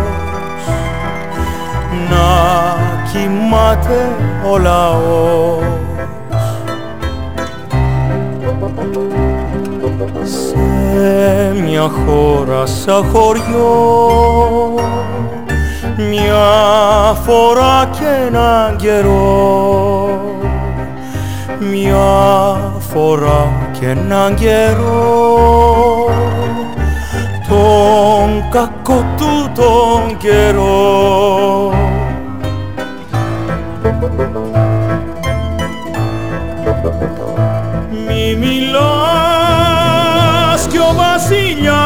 Να 2.11 2.77
κοιμάται 3.13 4.17
ο 4.53 4.59
λαός. 4.59 5.63
Σε 10.25 11.63
μια 11.65 11.91
χώρα 12.07 12.67
σαν 12.67 13.05
χωριό. 13.13 14.75
Μια 16.11 17.15
φορά 17.25 17.89
και 17.99 18.27
έναν 18.27 18.77
καιρό 18.77 20.38
μια 21.61 22.73
φορά 22.79 23.71
και 23.81 23.89
έναν 23.89 24.35
καιρό. 24.35 26.11
Τον 27.49 28.49
κακό 28.51 29.05
του 29.17 29.51
τον 29.55 30.17
καιρό. 30.19 31.73
Μη 38.07 38.37
μιλάς 38.37 38.77
κι 40.71 40.79
ο 40.79 40.95
βασιλιάς 40.97 41.79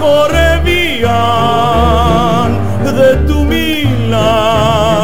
χορεύει 0.00 1.04
αν 1.04 2.58
δεν 2.82 3.26
του 3.26 3.46
μιλάς 3.48 4.97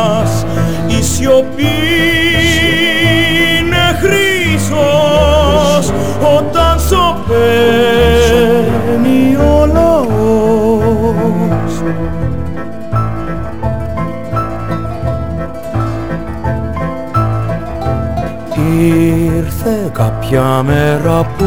κάποια 20.35 20.63
μέρα 20.63 21.27
που 21.39 21.47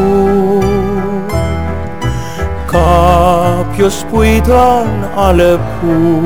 κάποιος 2.65 4.05
που 4.11 4.21
ήταν 4.21 5.09
αλεπού 5.17 6.23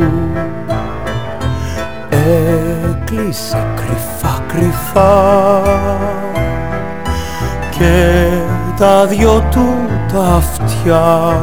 έκλεισε 2.09 3.67
κρυφά 3.75 4.43
κρυφά 4.47 5.61
και 7.77 8.27
τα 8.77 9.05
δυο 9.05 9.43
του 9.51 9.67
τα 10.13 10.23
αυτιά. 10.23 11.35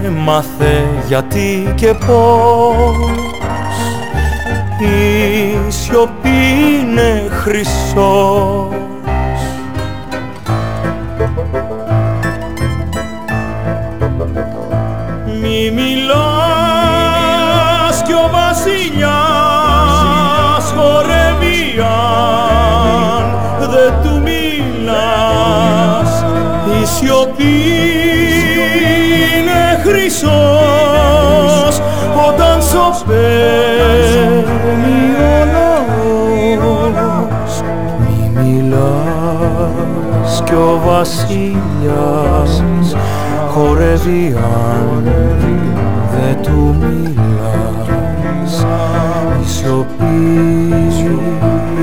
Έμαθε 0.04 0.84
γιατί 1.06 1.72
και 1.74 1.94
πώς 2.06 2.96
η 4.78 5.70
σιωπή 5.70 6.28
είναι 6.80 7.28
χρυσός. 7.30 8.68
Σιωπή 15.42 15.97
βασιλιάς 40.88 42.62
χορεύει 43.50 44.36
αν 44.36 45.04
δεν 46.12 46.42
του 46.42 46.76
μιλάς. 46.78 48.66
Η 49.42 49.44
σιωπή 49.48 50.20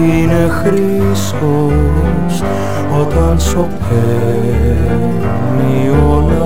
είναι 0.02 0.48
χρυσός 0.50 2.44
όταν 3.02 3.40
σωπαίνει 3.40 3.80
ο 5.90 6.45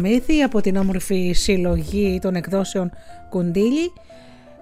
παραμύθι 0.00 0.42
από 0.42 0.60
την 0.60 0.76
όμορφη 0.76 1.32
συλλογή 1.32 2.18
των 2.20 2.34
εκδόσεων 2.34 2.90
Κουντήλι. 3.28 3.92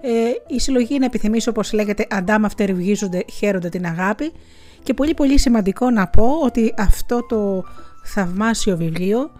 Ε, 0.01 0.09
η 0.47 0.59
συλλογή 0.59 0.95
είναι 0.95 1.05
επιθυμής 1.05 1.47
όπως 1.47 1.73
λέγεται 1.73 2.07
αντάμα 2.09 2.45
αυτεργίζονται, 2.45 3.25
χαίρονται 3.33 3.69
την 3.69 3.85
αγάπη 3.85 4.31
και 4.83 4.93
πολύ 4.93 5.13
πολύ 5.13 5.39
σημαντικό 5.39 5.89
να 5.89 6.07
πω 6.07 6.27
ότι 6.43 6.73
αυτό 6.77 7.25
το 7.25 7.63
θαυμάσιο 8.03 8.77
βιβλίο 8.77 9.31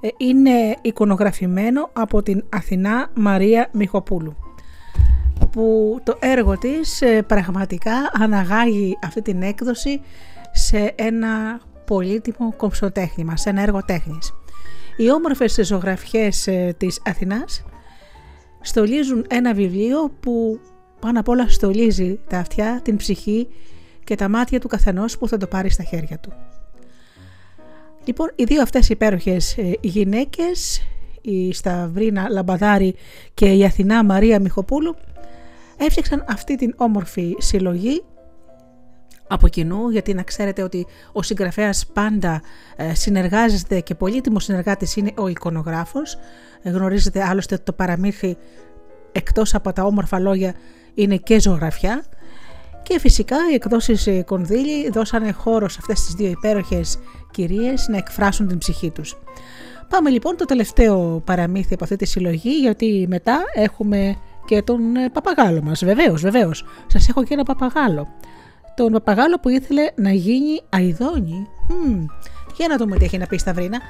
ε, 0.00 0.08
είναι 0.16 0.76
εικονογραφημένο 0.82 1.90
από 1.92 2.22
την 2.22 2.44
Αθηνά 2.48 3.10
Μαρία 3.14 3.68
Μιχοπούλου 3.72 4.36
που 5.52 5.98
το 6.04 6.16
έργο 6.20 6.58
της 6.58 7.02
ε, 7.02 7.22
πραγματικά 7.22 7.92
αναγάγει 8.12 8.98
αυτή 9.04 9.22
την 9.22 9.42
έκδοση 9.42 10.00
σε 10.52 10.92
ένα 10.96 11.60
πολύτιμο 11.84 12.52
κομψοτέχνημα, 12.56 13.36
σε 13.36 13.50
ένα 13.50 13.62
έργο 13.62 13.84
τέχνης. 13.84 14.32
Οι 15.00 15.10
όμορφες 15.10 15.58
ζωγραφιές 15.62 16.46
ε, 16.46 16.74
της 16.76 17.00
Αθηνάς 17.04 17.64
στολίζουν 18.60 19.24
ένα 19.28 19.54
βιβλίο 19.54 20.10
που 20.20 20.60
πάνω 21.00 21.20
απ' 21.20 21.28
όλα 21.28 21.48
στολίζει 21.48 22.20
τα 22.28 22.38
αυτιά, 22.38 22.80
την 22.84 22.96
ψυχή 22.96 23.48
και 24.04 24.14
τα 24.14 24.28
μάτια 24.28 24.60
του 24.60 24.68
καθενός 24.68 25.18
που 25.18 25.28
θα 25.28 25.36
το 25.36 25.46
πάρει 25.46 25.70
στα 25.70 25.82
χέρια 25.82 26.18
του. 26.18 26.32
Λοιπόν, 28.04 28.32
οι 28.34 28.44
δύο 28.44 28.62
αυτές 28.62 28.88
υπέροχες 28.88 29.58
ε, 29.58 29.72
γυναίκες, 29.80 30.82
η 31.20 31.52
Σταυρίνα 31.52 32.28
Λαμπαδάρη 32.28 32.94
και 33.34 33.52
η 33.52 33.64
Αθηνά 33.64 34.04
Μαρία 34.04 34.40
Μιχοπούλου, 34.40 34.94
έφτιαξαν 35.76 36.24
αυτή 36.28 36.56
την 36.56 36.74
όμορφη 36.76 37.34
συλλογή 37.38 38.02
από 39.28 39.48
κοινού, 39.48 39.88
γιατί 39.88 40.14
να 40.14 40.22
ξέρετε 40.22 40.62
ότι 40.62 40.86
ο 41.12 41.22
συγγραφέας 41.22 41.86
πάντα 41.86 42.42
ε, 42.76 42.94
συνεργάζεται 42.94 43.80
και 43.80 43.94
πολύτιμος 43.94 44.44
συνεργάτης 44.44 44.96
είναι 44.96 45.12
ο 45.16 45.28
εικονογράφος. 45.28 46.18
Γνωρίζετε 46.62 47.24
άλλωστε 47.24 47.54
ότι 47.54 47.64
το 47.64 47.72
παραμύθι 47.72 48.36
εκτός 49.12 49.54
από 49.54 49.72
τα 49.72 49.84
όμορφα 49.84 50.18
λόγια 50.18 50.54
είναι 50.94 51.16
και 51.16 51.40
ζωγραφιά. 51.40 52.04
Και 52.82 52.98
φυσικά 52.98 53.36
οι 53.50 53.54
εκδόσεις 53.54 54.06
ε, 54.06 54.22
Κονδύλι 54.22 54.90
δώσανε 54.90 55.32
χώρο 55.32 55.68
σε 55.68 55.76
αυτές 55.80 56.04
τις 56.04 56.14
δύο 56.14 56.30
υπέροχες 56.30 56.98
κυρίες 57.30 57.88
να 57.88 57.96
εκφράσουν 57.96 58.48
την 58.48 58.58
ψυχή 58.58 58.90
τους. 58.90 59.18
Πάμε 59.88 60.10
λοιπόν 60.10 60.36
το 60.36 60.44
τελευταίο 60.44 61.22
παραμύθι 61.24 61.74
από 61.74 61.84
αυτή 61.84 61.96
τη 61.96 62.06
συλλογή 62.06 62.50
γιατί 62.50 63.06
μετά 63.08 63.42
έχουμε 63.54 64.16
και 64.44 64.62
τον 64.62 64.96
ε, 64.96 65.08
παπαγάλο 65.08 65.62
μας. 65.62 65.84
Βεβαίως, 65.84 66.20
βεβαίως. 66.20 66.64
Σας 66.86 67.08
έχω 67.08 67.24
και 67.24 67.34
ένα 67.34 67.42
παπαγάλο. 67.42 68.08
Τον 68.78 68.92
παπαγάλο 68.92 69.38
που 69.40 69.48
ήθελε 69.48 69.90
να 69.94 70.12
γίνει 70.12 70.60
αηδόνι. 70.68 71.46
Hm. 71.68 72.06
Για 72.56 72.68
να 72.68 72.76
δούμε 72.76 72.96
τι 72.96 73.04
έχει 73.04 73.18
να 73.18 73.26
πει 73.26 73.38
στα 73.38 73.52
βρίνα. 73.52 73.80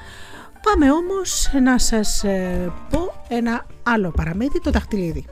Πάμε 0.63 0.91
όμως 0.91 1.49
να 1.63 1.77
σας 1.77 2.23
ε, 2.23 2.71
πω 2.89 3.13
ένα 3.27 3.65
άλλο 3.83 4.11
παραμύθι, 4.11 4.61
το 4.61 4.71
δαχτυλίδι. 4.71 5.25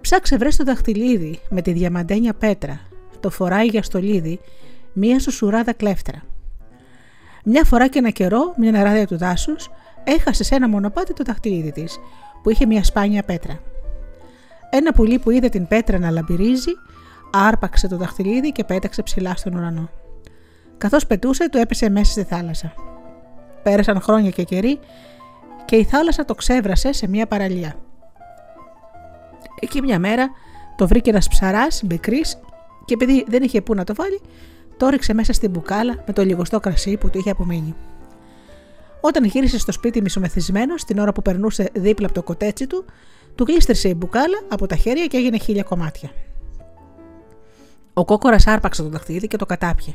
Ψάξε 0.00 0.36
βρες 0.36 0.56
το 0.56 0.64
δαχτυλίδι 0.64 1.40
με 1.50 1.62
τη 1.62 1.72
διαμαντένια 1.72 2.34
πέτρα. 2.34 2.80
Το 3.20 3.30
φοράει 3.30 3.66
για 3.66 3.82
στολίδι 3.82 4.40
μία 4.92 5.18
σουσουράδα 5.18 5.72
κλέφτρα. 5.72 6.22
Μια 7.44 7.64
φορά 7.64 7.88
και 7.88 7.98
ένα 7.98 8.10
καιρό, 8.10 8.54
μια 8.56 8.70
νεράδια 8.70 9.06
του 9.06 9.18
δάσους 9.18 9.70
έχασε 10.04 10.44
σε 10.44 10.54
ένα 10.54 10.68
μονοπάτι 10.68 11.12
το 11.12 11.24
δαχτυλίδι 11.26 11.72
της, 11.72 11.98
που 12.42 12.50
είχε 12.50 12.66
μια 12.66 12.84
σπάνια 12.84 13.22
πέτρα. 13.22 13.60
Ένα 14.70 14.92
πουλί 14.92 15.18
που 15.18 15.30
είδε 15.30 15.48
την 15.48 15.68
πέτρα 15.68 15.98
να 15.98 16.10
λαμπυρίζει, 16.10 16.72
άρπαξε 17.32 17.88
το 17.88 17.96
δαχτυλίδι 17.96 18.52
και 18.52 18.64
πέταξε 18.64 19.02
ψηλά 19.02 19.36
στον 19.36 19.54
ουρανό. 19.54 19.90
Καθώς 20.78 21.06
πετούσε, 21.06 21.48
του 21.48 21.58
έπεσε 21.58 21.90
μέσα 21.90 22.10
στη 22.10 22.22
θάλασσα. 22.22 22.72
Πέρασαν 23.62 24.00
χρόνια 24.00 24.30
και 24.30 24.42
καιροί 24.42 24.78
και 25.64 25.76
η 25.76 25.84
θάλασσα 25.84 26.24
το 26.24 26.34
ξέβρασε 26.34 26.92
σε 26.92 27.08
μια 27.08 27.26
παραλία. 27.26 27.74
Εκεί 29.60 29.82
μια 29.82 29.98
μέρα 29.98 30.30
το 30.76 30.86
βρήκε 30.86 31.10
ένας 31.10 31.28
ψαράς 31.28 31.80
μπεκρή 31.84 32.20
και 32.84 32.94
επειδή 32.94 33.24
δεν 33.28 33.42
είχε 33.42 33.60
πού 33.60 33.74
να 33.74 33.84
το 33.84 33.94
βάλει, 33.94 34.20
το 34.76 34.88
ρίξε 34.88 35.14
μέσα 35.14 35.32
στην 35.32 35.50
μπουκάλα 35.50 36.02
με 36.06 36.12
το 36.12 36.24
λιγοστό 36.24 36.60
κρασί 36.60 36.96
που 36.96 37.10
του 37.10 37.18
είχε 37.18 37.30
απομείνει. 37.30 37.74
Όταν 39.00 39.24
γύρισε 39.24 39.58
στο 39.58 39.72
σπίτι 39.72 40.02
μισομεθυσμένος, 40.02 40.84
την 40.84 40.98
ώρα 40.98 41.12
που 41.12 41.22
περνούσε 41.22 41.70
δίπλα 41.74 42.06
από 42.06 42.14
το 42.14 42.22
κοτέτσι 42.22 42.66
του, 42.66 42.84
του 43.34 43.44
γλίστρησε 43.48 43.88
η 43.88 43.94
μπουκάλα 43.96 44.40
από 44.48 44.66
τα 44.66 44.76
χέρια 44.76 45.06
και 45.06 45.16
έγινε 45.16 45.38
χίλια 45.38 45.62
κομμάτια. 45.62 46.10
Ο 47.98 48.04
κόκορας 48.04 48.46
άρπαξε 48.46 48.82
το 48.82 48.88
δαχτυλίδι 48.88 49.26
και 49.28 49.36
το 49.36 49.46
κατάπιε. 49.46 49.94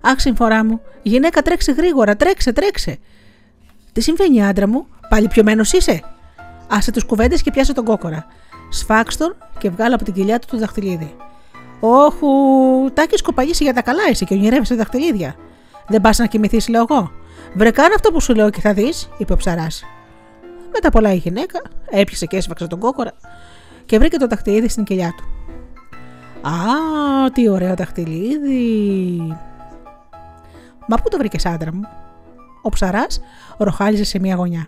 Αχ, 0.00 0.20
συμφορά 0.20 0.64
μου, 0.64 0.80
γυναίκα 1.02 1.42
τρέξε 1.42 1.72
γρήγορα, 1.72 2.16
τρέξε, 2.16 2.52
τρέξε. 2.52 2.98
Τι 3.92 4.00
συμβαίνει, 4.00 4.46
άντρα 4.46 4.68
μου, 4.68 4.86
πάλι 5.08 5.28
πιωμένος 5.28 5.72
είσαι; 5.72 6.02
Άσε 6.68 6.90
τους 6.90 7.04
κουβέντες 7.04 7.42
και 7.42 7.50
πιάσε 7.50 7.72
τον 7.72 7.84
κόκορα. 7.84 8.26
Σφάξ 8.70 9.16
τον 9.16 9.36
και 9.58 9.70
βγάλω 9.70 9.94
από 9.94 10.04
την 10.04 10.12
κοιλιά 10.12 10.38
του 10.38 10.46
το 10.50 10.58
δαχτυλίδι. 10.58 11.16
Όχου, 11.80 12.26
τάκι 12.92 13.22
κοπαγίσει 13.22 13.64
για 13.64 13.72
τα 13.74 13.82
καλά 13.82 14.02
εσύ 14.10 14.24
και 14.24 14.34
ονειρεύεσαι 14.34 14.74
δαχτυλίδια. 14.74 15.34
Δεν 15.88 16.00
πας 16.00 16.18
να 16.18 16.26
κοιμηθείς, 16.26 16.68
λέω 16.68 16.86
εγώ. 16.88 17.10
Βρε 17.54 17.70
κάνε 17.70 17.94
αυτό 17.94 18.12
που 18.12 18.20
σου 18.20 18.34
λέω 18.34 18.50
και 18.50 18.60
θα 18.60 18.72
δεις, 18.72 19.08
είπε 19.18 19.32
ο 19.32 19.36
ψαράς. 19.36 19.84
Μετά 20.72 20.90
πολλά 20.90 21.12
η 21.12 21.16
γυναίκα, 21.16 21.62
έπιασε 21.90 22.26
και 22.26 22.36
έσφαξε 22.36 22.66
τον 22.66 22.78
κόκορα 22.78 23.12
και 23.86 23.98
βρήκε 23.98 24.16
το 24.16 24.26
δαχτυλίδι 24.26 24.68
στην 24.68 24.84
κοιλιά 24.84 25.14
του. 25.16 25.43
Α, 26.46 27.30
τι 27.32 27.48
ωραίο 27.48 27.74
δαχτυλίδι. 27.74 29.18
Μα 30.88 30.96
πού 30.96 31.08
το 31.08 31.16
βρήκες 31.16 31.46
άντρα 31.46 31.74
μου; 31.74 31.82
Ο 32.62 32.68
ψαράς 32.68 33.20
ροχάλιζε 33.58 34.04
σε 34.04 34.18
μια 34.18 34.34
γωνιά. 34.34 34.66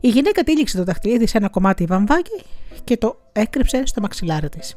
Η 0.00 0.08
γυναίκα 0.08 0.42
τύλιξε 0.42 0.76
το 0.76 0.84
δαχτυλίδι 0.84 1.26
σε 1.26 1.38
ένα 1.38 1.48
κομμάτι 1.48 1.84
βαμβάκι 1.84 2.42
και 2.84 2.96
το 2.96 3.18
έκρυψε 3.32 3.82
στο 3.86 4.00
μαξιλάρι 4.00 4.48
της. 4.48 4.76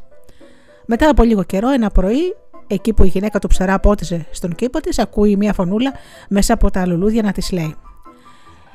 Μετά 0.86 1.10
από 1.10 1.24
λίγο 1.24 1.44
καιρό, 1.44 1.70
ένα 1.70 1.90
πρωί, 1.90 2.36
εκεί 2.68 2.94
που 2.94 3.04
η 3.04 3.08
γυναίκα 3.08 3.40
του 3.40 3.48
ψαρά 3.48 3.80
πότιζε 3.80 4.26
στον 4.32 4.56
κήπο 4.56 4.80
της, 4.80 5.00
ακούει 5.00 5.36
μια 5.36 5.54
φωνούλα 5.54 5.94
μέσα 6.30 6.54
από 6.54 6.72
τα 6.72 6.88
λουλούδια 6.88 7.22
να 7.22 7.32
της 7.32 7.52
λέει: 7.52 7.76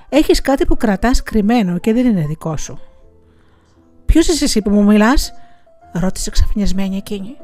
Έχεις 0.08 0.40
κάτι 0.40 0.66
που 0.66 0.76
κρατάς 0.76 1.22
κρυμμένο 1.22 1.78
και 1.78 1.92
δεν 1.92 2.06
είναι 2.06 2.24
δικό 2.26 2.56
σου. 2.56 2.78
Ποιος 4.04 4.28
είσαι 4.28 4.44
εσύ 4.44 4.62
που 4.62 4.70
μου 4.70 4.84
μιλάς, 4.84 5.32
ρώτησε 5.94 6.30
ξαφνιασμένη 6.30 6.96
εκείνη. 6.96 7.36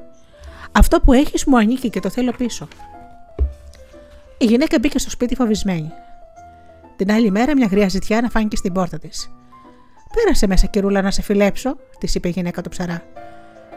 Αυτό 0.72 1.00
που 1.00 1.12
έχεις 1.12 1.44
μου 1.44 1.58
ανήκει 1.58 1.90
και 1.90 2.00
το 2.00 2.08
θέλω 2.10 2.32
πίσω. 2.36 2.68
Η 4.38 4.44
γυναίκα 4.44 4.78
μπήκε 4.78 4.98
στο 4.98 5.10
σπίτι 5.10 5.34
φοβισμένη. 5.34 5.92
Την 6.96 7.12
άλλη 7.12 7.30
μέρα 7.30 7.56
μια 7.56 7.66
γριά 7.66 7.88
ζητιά 7.88 8.20
να 8.20 8.28
φάνηκε 8.28 8.56
στην 8.56 8.72
πόρτα 8.72 8.98
της. 8.98 9.30
Πέρασε 10.14 10.46
μέσα, 10.46 10.66
κυρούλα, 10.66 11.02
να 11.02 11.10
σε 11.10 11.22
φιλέψω, 11.22 11.76
της 11.98 12.14
είπε 12.14 12.28
η 12.28 12.30
γυναίκα 12.30 12.62
του 12.62 12.68
ψαρά. 12.68 13.02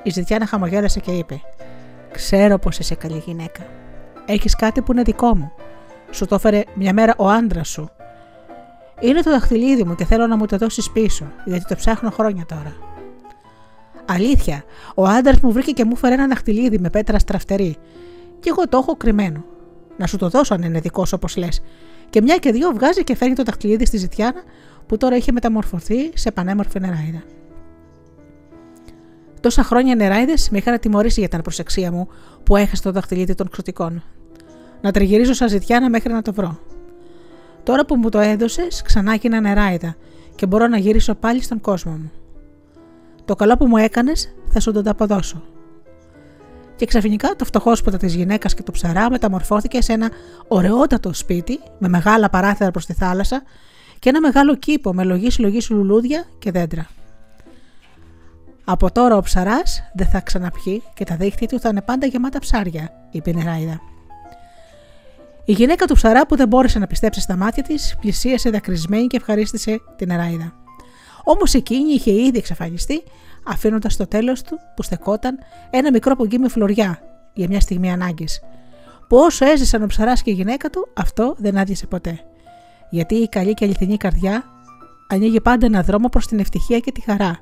Η 0.04 0.10
Ζητιάνα 0.10 0.46
χαμογέλασε 0.46 1.00
και 1.00 1.12
είπε: 1.12 1.42
Ξέρω 2.12 2.60
πως 2.60 2.80
είσαι 2.80 2.96
καλή 2.96 3.24
γυναίκα. 3.26 3.66
Έχεις 4.26 4.56
κάτι 4.56 4.82
που 4.82 4.92
είναι 4.92 5.02
δικό 5.02 5.36
μου. 5.36 5.52
Σου 6.12 6.26
το 6.26 6.36
έφερε 6.36 6.64
μια 6.74 6.94
μέρα 6.94 7.14
ο 7.18 7.30
άντρας 7.30 7.70
σου. 7.70 7.90
Είναι 9.00 9.22
το 9.22 9.32
δαχτυλίδι 9.32 9.84
μου 9.84 9.96
και 9.96 10.06
θέλω 10.06 10.28
να 10.28 10.38
μου 10.38 10.46
το 10.46 10.58
δώσεις 10.58 10.92
πίσω, 10.92 11.32
γιατί 11.46 11.66
το 11.66 11.76
ψάχνω 11.76 12.10
χρόνια 12.10 12.46
τώρα. 12.46 12.93
Αλήθεια, 14.06 14.64
ο 14.96 15.06
άντρας 15.06 15.40
μου 15.40 15.52
βρήκε 15.52 15.72
και 15.72 15.86
μου 15.86 15.92
έφερε 15.94 16.14
ένα 16.14 16.28
δαχτυλίδι 16.28 16.80
με 16.80 16.90
πέτρα 16.90 17.20
στραφτερή, 17.20 17.76
και 18.40 18.50
εγώ 18.50 18.68
το 18.68 18.78
έχω 18.78 18.96
κρυμμένο. 18.96 19.46
Να 19.98 20.08
σου 20.08 20.18
το 20.18 20.30
δώσω 20.30 20.54
αν 20.54 20.62
είναι 20.62 20.80
δικός 20.80 21.14
όπως 21.14 21.36
λες. 21.36 21.62
Και 22.10 22.22
μια 22.22 22.38
και 22.38 22.52
δύο 22.52 22.72
βγάζει 22.72 23.04
και 23.04 23.16
φέρνει 23.16 23.36
το 23.36 23.44
δαχτυλίδι 23.44 23.86
στη 23.86 23.98
Ζητιάνα, 23.98 24.44
που 24.86 24.98
τώρα 24.98 25.16
είχε 25.16 25.32
μεταμορφωθεί 25.32 26.12
σε 26.14 26.32
πανέμορφη 26.32 26.80
νεράιδα. 26.80 27.24
Τόσα 29.40 29.64
χρόνια 29.64 29.96
νεράιδες 29.96 30.50
με 30.50 30.58
είχαν 30.58 30.80
τιμωρήσει 30.80 31.20
για 31.20 31.30
την 31.30 31.42
προσεξία 31.42 31.92
μου 31.92 32.08
που 32.44 32.56
έχασε 32.56 32.82
το 32.82 32.92
δαχτυλίδι 32.92 33.36
των 33.36 33.50
ξωτικών. 33.50 34.04
Να 34.82 34.92
τριγυρίζω 34.92 35.34
σαν 35.34 35.50
ζητιάνα 35.50 35.90
μέχρι 35.90 36.14
να 36.14 36.22
το 36.22 36.34
βρω. 36.34 36.60
Τώρα 37.64 37.86
που 37.86 37.96
μου 37.96 38.10
το 38.10 38.20
έδωσες, 38.20 38.82
ξανά 38.82 39.16
γίνα 39.16 39.40
νεράιδα 39.40 39.96
και 40.36 40.46
μπορώ 40.46 40.68
να 40.68 40.78
γυρίσω 40.78 41.16
πάλι 41.16 41.42
στον 41.42 41.62
κόσμο 41.62 41.92
μου. 41.92 42.12
Το 43.26 43.36
καλό 43.36 43.58
που 43.58 43.68
μου 43.68 43.78
έκανες 43.78 44.36
θα 44.50 44.60
σου 44.60 44.72
το 44.72 44.82
αποδώσω. 44.86 45.44
Και 46.76 46.86
ξαφνικά 46.86 47.36
το 47.36 47.46
φτωχόσποτα 47.46 47.98
της 47.98 48.16
γυναίκας 48.16 48.54
και 48.54 48.64
του 48.64 48.72
ψαρά 48.72 49.10
μεταμορφώθηκε 49.10 49.82
σε 49.82 49.94
ένα 49.94 50.10
ωραιότατο 50.48 51.14
σπίτι 51.14 51.60
με 51.78 51.88
μεγάλα 51.88 52.30
παράθυρα 52.30 52.72
προς 52.72 52.86
τη 52.86 52.94
θάλασσα 52.94 53.44
και 54.00 54.10
ένα 54.10 54.20
μεγάλο 54.20 54.56
κήπο 54.56 54.94
με 54.94 55.04
λογή 55.04 55.30
λογή 55.40 55.60
λουλούδια 55.70 56.26
και 56.40 56.52
δέντρα. 56.52 56.88
Από 58.64 58.92
τώρα 58.92 59.18
ο 59.18 59.22
ψαράς 59.22 59.84
δεν 59.94 60.08
θα 60.08 60.20
ξαναπιεί 60.20 60.84
και 60.94 61.04
τα 61.04 61.16
δίχτυα 61.16 61.48
του 61.48 61.60
θα 61.60 61.70
είναι 61.70 61.82
πάντα 61.82 62.06
γεμάτα 62.06 62.40
ψάρια, 62.40 62.90
είπε 63.12 63.30
η 63.30 63.34
Νεράιδα. 63.34 63.82
Η 65.46 65.52
γυναίκα 65.52 65.86
του 65.86 65.96
ψαρά 65.96 66.26
που 66.26 66.36
δεν 66.36 66.48
μπόρεσε 66.48 66.80
να 66.80 66.88
πιστέψει 66.88 67.22
στα 67.22 67.36
μάτια 67.36 67.64
της, 67.64 67.96
πλησίασε 68.00 68.50
δακρυσμένη 68.50 69.08
και 69.08 69.18
ευχαρίστησε 69.18 69.82
την 69.96 70.08
Νεράιδα. 70.08 70.63
Όμως 71.24 71.54
εκείνη 71.54 71.94
είχε 71.94 72.12
ήδη 72.12 72.38
εξαφανιστεί, 72.38 73.04
αφήνοντας 73.44 73.94
στο 73.94 74.08
τέλος 74.08 74.42
του 74.42 74.60
που 74.76 74.84
στεκόταν 74.84 75.40
ένα 75.70 75.92
μικρό 75.92 76.16
πογκί 76.16 76.38
με 76.40 76.48
φλωριά 76.48 77.02
για 77.34 77.48
μια 77.50 77.60
στιγμή 77.60 77.92
ανάγκης, 77.92 78.42
που 79.08 79.18
όσο 79.18 79.46
έζησαν 79.46 79.84
ο 79.84 79.88
ψαράς 79.88 80.22
και 80.22 80.32
η 80.32 80.34
γυναίκα 80.34 80.70
του, 80.70 80.88
αυτό 80.94 81.36
δεν 81.38 81.58
άδειασε 81.58 81.88
ποτέ. 81.88 82.20
Γιατί 82.90 83.16
η 83.16 83.28
καλή 83.28 83.54
και 83.54 83.66
αληθινή 83.66 83.98
καρδιά 83.98 84.44
ανοίγει 85.08 85.42
πάντα 85.42 85.66
ένα 85.66 85.82
δρόμο 85.82 86.10
προς 86.10 86.28
την 86.28 86.40
ευτυχία 86.40 86.80
και 86.80 86.92
τη 86.92 87.02
χαρά. 87.02 87.40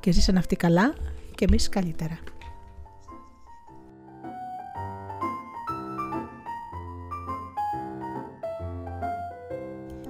Και 0.00 0.12
ζήσαν 0.12 0.36
αυτοί 0.36 0.56
καλά 0.56 0.94
και 1.34 1.44
εμείς 1.44 1.68
καλύτερα. 1.68 2.18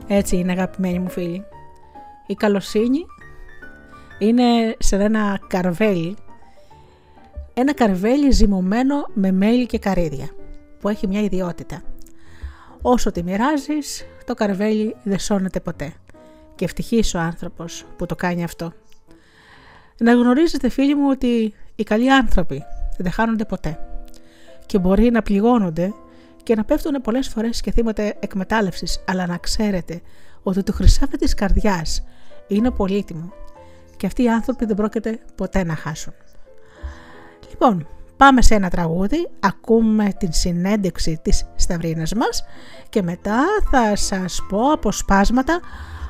Έτσι 0.07 0.37
είναι 0.37 0.53
αγαπημένοι 0.53 0.99
μου 0.99 1.09
φίλοι. 1.09 1.45
Η 2.27 2.35
καλοσύνη 2.35 3.07
είναι 4.19 4.77
σε 4.79 4.97
ένα 4.97 5.41
καρβέλι, 5.47 6.17
ένα 7.55 7.75
καρβέλι 7.75 8.31
ζυμωμένο 8.31 9.07
με 9.15 9.33
μέλι 9.33 9.67
και 9.67 9.79
καρύδια, 9.79 10.29
που 10.81 10.89
έχει 10.89 11.07
μια 11.07 11.21
ιδιότητα. 11.21 11.83
Όσο 12.83 13.11
τη 13.11 13.23
μοιράζεις, 13.23 14.07
το 14.25 14.35
καρβέλι 14.35 14.97
δεν 15.03 15.19
σώνεται 15.19 15.61
ποτέ. 15.61 15.93
Και 16.55 16.65
ευτυχής 16.65 17.15
ο 17.15 17.19
άνθρωπος 17.19 17.85
που 17.97 18.07
το 18.07 18.15
κάνει 18.15 18.45
αυτό. 18.45 18.73
Να 19.99 20.13
γνωρίζετε 20.13 20.69
φίλοι 20.69 20.95
μου 20.95 21.09
ότι 21.11 21.55
οι 21.75 21.83
καλοί 21.83 22.13
άνθρωποι 22.13 22.63
δεν 22.99 23.13
χάνονται 23.13 23.45
ποτέ 23.45 23.79
και 24.67 24.79
μπορεί 24.79 25.11
να 25.11 25.23
πληγώνονται 25.23 25.93
και 26.43 26.55
να 26.55 26.65
πέφτουν 26.65 27.01
πολλές 27.03 27.29
φορές 27.29 27.61
και 27.61 27.71
θύματα 27.71 28.03
εκμετάλλευσης, 28.03 29.05
αλλά 29.09 29.27
να 29.27 29.37
ξέρετε 29.39 30.01
ότι 30.43 30.63
το 30.63 30.73
χρυσάφι 30.73 31.17
της 31.17 31.35
καρδιάς 31.35 32.05
είναι 32.47 32.71
πολύτιμο 32.71 33.33
και 33.97 34.07
αυτοί 34.07 34.23
οι 34.23 34.31
άνθρωποι 34.31 34.65
δεν 34.65 34.77
πρόκειται 34.77 35.19
ποτέ 35.35 35.65
να 35.65 35.75
χάσουν. 35.75 36.13
Λοιπόν, 37.51 37.87
πάμε 38.17 38.43
σε 38.43 38.55
ένα 38.55 38.71
τραγούδι, 38.71 39.29
ακούμε 39.41 40.13
την 40.19 40.33
συνέντευξη 40.33 41.21
της 41.23 41.47
Σταυρίνας 41.57 42.13
μας 42.13 42.45
και 42.89 43.03
μετά 43.03 43.45
θα 43.71 43.97
σας 43.97 44.41
πω 44.49 44.73
αποσπάσματα 44.73 45.61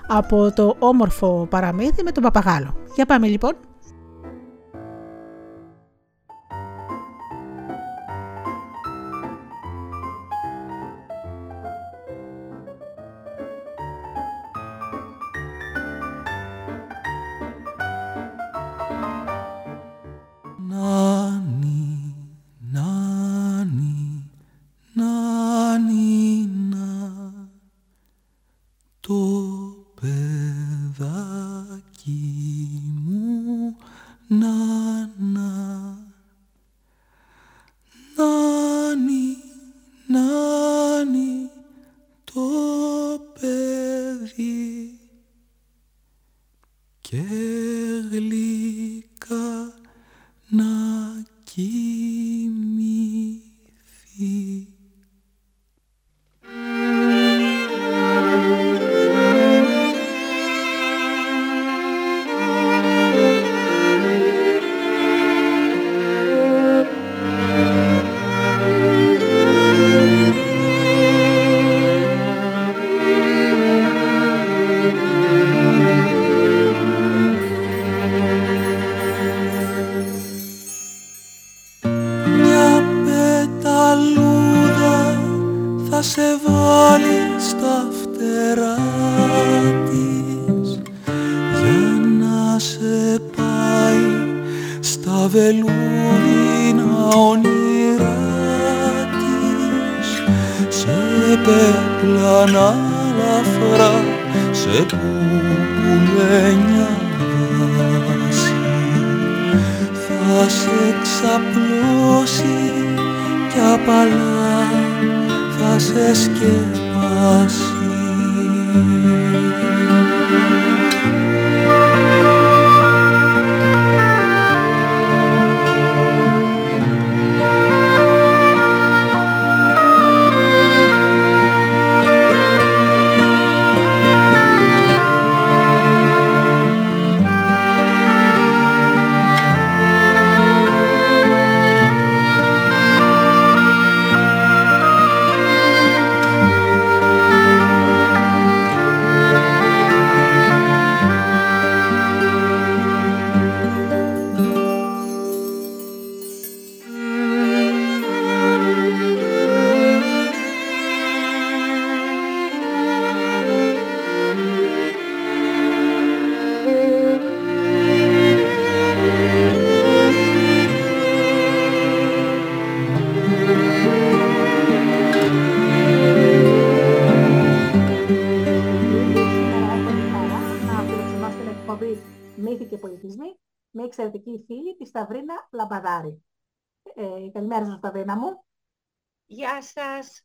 από 0.06 0.52
το 0.52 0.76
όμορφο 0.78 1.46
παραμύθι 1.50 2.02
με 2.02 2.12
τον 2.12 2.22
παπαγάλο. 2.22 2.76
Για 2.94 3.06
πάμε 3.06 3.26
λοιπόν. 3.26 3.56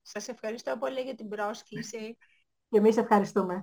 Σας 0.02 0.28
ευχαριστώ 0.28 0.78
πολύ 0.78 1.02
για 1.02 1.16
την 1.16 1.30
πρόσκληση. 1.30 2.18
Και 2.70 2.78
εμείς 2.78 2.98
ευχαριστούμε. 2.98 3.62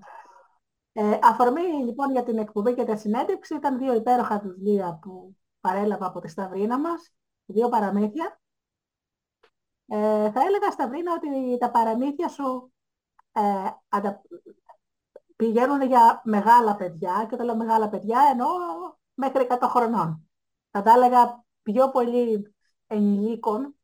Ε, 0.92 1.18
αφορμή 1.22 1.62
λοιπόν 1.62 2.10
για 2.10 2.22
την 2.22 2.38
εκπομπή 2.38 2.74
και 2.74 2.84
τα 2.84 2.96
συνέντευξη 2.96 3.54
ήταν 3.54 3.78
δύο 3.78 3.94
υπέροχα 3.94 4.38
βιβλία 4.38 4.98
που 5.02 5.36
παρέλαβα 5.60 6.06
από 6.06 6.20
τη 6.20 6.28
Σταυρίνα 6.28 6.78
μας, 6.78 7.12
δύο 7.44 7.68
παραμύθια. 7.68 8.40
Ε, 9.86 10.30
θα 10.30 10.40
έλεγα 10.40 10.70
Σταυρίνα 10.70 11.12
ότι 11.12 11.58
τα 11.58 11.70
παραμύθια 11.70 12.28
σου 12.28 12.72
ε, 13.32 13.40
αντα... 13.88 14.22
πηγαίνουν 15.36 15.82
για 15.82 16.20
μεγάλα 16.24 16.76
παιδιά 16.76 17.26
και 17.28 17.34
όταν 17.34 17.46
λέω 17.46 17.56
μεγάλα 17.56 17.88
παιδιά 17.88 18.20
εννοώ 18.30 18.48
μέχρι 19.14 19.46
100 19.50 19.58
χρονών. 19.62 20.28
Θα 20.70 20.82
τα 20.82 20.92
έλεγα 20.92 21.45
πιο 21.72 21.90
πολύ 21.90 22.54
ενηλίκων 22.86 23.76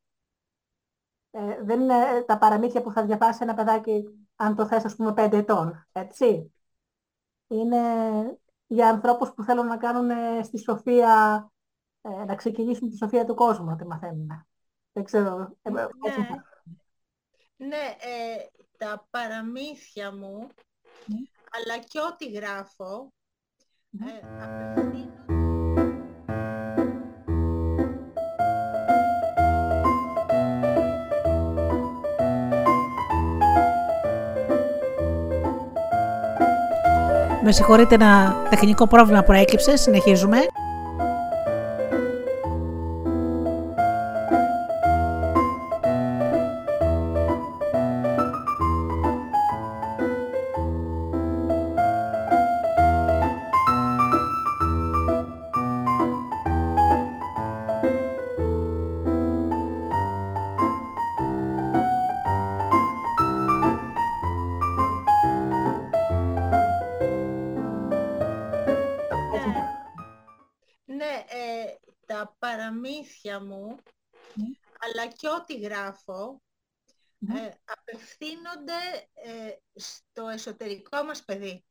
ε, 1.31 1.63
δεν 1.63 1.81
είναι 1.81 2.23
τα 2.27 2.37
παραμύθια 2.37 2.81
που 2.81 2.91
θα 2.91 3.05
διαβάσει 3.05 3.39
ένα 3.41 3.53
παιδάκι 3.53 4.03
αν 4.35 4.55
το 4.55 4.67
θες 4.67 4.85
ας 4.85 4.95
πούμε 4.95 5.13
πέντε 5.13 5.37
ετών, 5.37 5.87
έτσι. 5.91 6.53
Είναι 7.47 7.79
για 8.67 8.89
ανθρώπους 8.89 9.33
που 9.33 9.43
θέλουν 9.43 9.65
να 9.65 9.77
κάνουν 9.77 10.09
ε, 10.09 10.43
στη 10.43 10.57
σοφία, 10.57 11.51
ε, 12.01 12.09
να 12.09 12.35
ξεκινήσουν 12.35 12.89
τη 12.89 12.97
σοφία 12.97 13.25
του 13.25 13.35
κόσμου, 13.35 13.65
να 13.65 13.75
τη 13.75 13.85
μαθαίνουν. 13.85 14.47
Δεν 14.91 15.03
ξέρω. 15.03 15.57
Ναι. 15.71 15.87
Ναι, 17.55 17.95
ε, 17.99 18.45
τα 18.77 19.07
παραμύθια 19.09 20.11
μου, 20.11 20.49
αλλά 21.51 21.77
και 21.77 21.99
ό,τι 21.99 22.31
γράφω, 22.31 23.13
ε, 23.99 24.43
απευθύνω 24.43 25.22
Με 37.45 37.51
συγχωρείτε 37.51 37.95
ένα 37.95 38.35
τεχνικό 38.49 38.87
πρόβλημα 38.87 39.23
προέκυψε, 39.23 39.77
συνεχίζουμε. 39.77 40.37
Και 75.63 75.69
ό,τι 75.69 75.75
γράφω, 75.75 76.41
ε, 77.27 77.51
απευθύνονται 77.65 79.09
ε, 79.13 79.51
στο 79.73 80.27
εσωτερικό 80.27 81.03
μας 81.03 81.23
παιδί, 81.23 81.65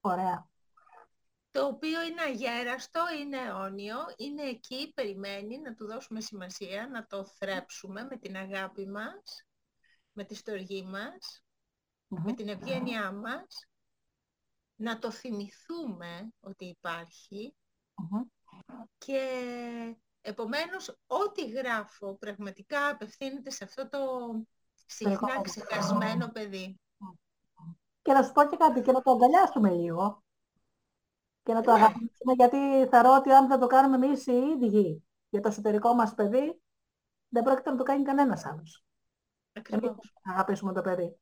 Ωραία. 0.00 0.48
το 1.50 1.66
οποίο 1.66 2.02
είναι 2.02 2.22
αγέραστο, 2.22 3.00
είναι 3.20 3.36
αιώνιο, 3.36 3.98
είναι 4.16 4.42
εκεί, 4.42 4.92
περιμένει 4.94 5.58
να 5.58 5.74
του 5.74 5.86
δώσουμε 5.86 6.20
σημασία, 6.20 6.88
να 6.88 7.06
το 7.06 7.24
θρέψουμε 7.24 8.04
με 8.04 8.16
την 8.16 8.36
αγάπη 8.36 8.86
μας, 8.86 9.46
με 10.12 10.24
τη 10.24 10.34
στοργή 10.34 10.82
μας, 10.82 11.44
με 12.06 12.32
την 12.32 12.48
ευγένειά 12.48 13.12
μας, 13.12 13.68
να 14.74 14.98
το 14.98 15.10
θυμηθούμε 15.10 16.32
ότι 16.40 16.64
υπάρχει 16.64 17.56
Μμμ. 17.94 18.22
και 18.98 19.96
επομένως 20.24 20.98
ό,τι 21.06 21.50
γράφω 21.50 22.14
πραγματικά 22.14 22.88
απευθύνεται 22.88 23.50
σε 23.50 23.64
αυτό 23.64 23.88
το 23.88 23.98
συχνά 24.86 25.10
Δεχόμαι. 25.10 25.40
ξεχασμένο 25.42 26.28
παιδί. 26.32 26.80
Και 28.02 28.12
να 28.12 28.22
σου 28.22 28.32
πω 28.32 28.44
και 28.44 28.56
κάτι, 28.56 28.80
και 28.82 28.92
να 28.92 29.02
το 29.02 29.10
αγκαλιάσουμε 29.10 29.70
λίγο. 29.70 30.22
Και 31.42 31.52
να 31.52 31.60
το 31.60 31.72
Ναι. 31.72 31.78
αγαπήσουμε, 31.78 32.32
γιατί 32.36 32.56
θεωρώ 32.90 33.14
ότι 33.14 33.30
αν 33.32 33.48
δεν 33.48 33.58
το 33.58 33.66
κάνουμε 33.66 34.06
εμείς 34.06 34.26
οι 34.26 34.32
ίδιοι 34.32 35.04
για 35.28 35.40
το 35.40 35.48
εσωτερικό 35.48 35.94
μας 35.94 36.14
παιδί, 36.14 36.62
δεν 37.28 37.42
πρόκειται 37.42 37.70
να 37.70 37.76
το 37.76 37.82
κάνει 37.82 38.02
κανένας 38.04 38.44
άλλος. 38.44 38.84
Εμείς 39.52 39.66
Ακριβώς. 39.68 40.12
να 40.22 40.32
αγαπήσουμε 40.32 40.72
το 40.72 40.80
παιδί. 40.80 41.16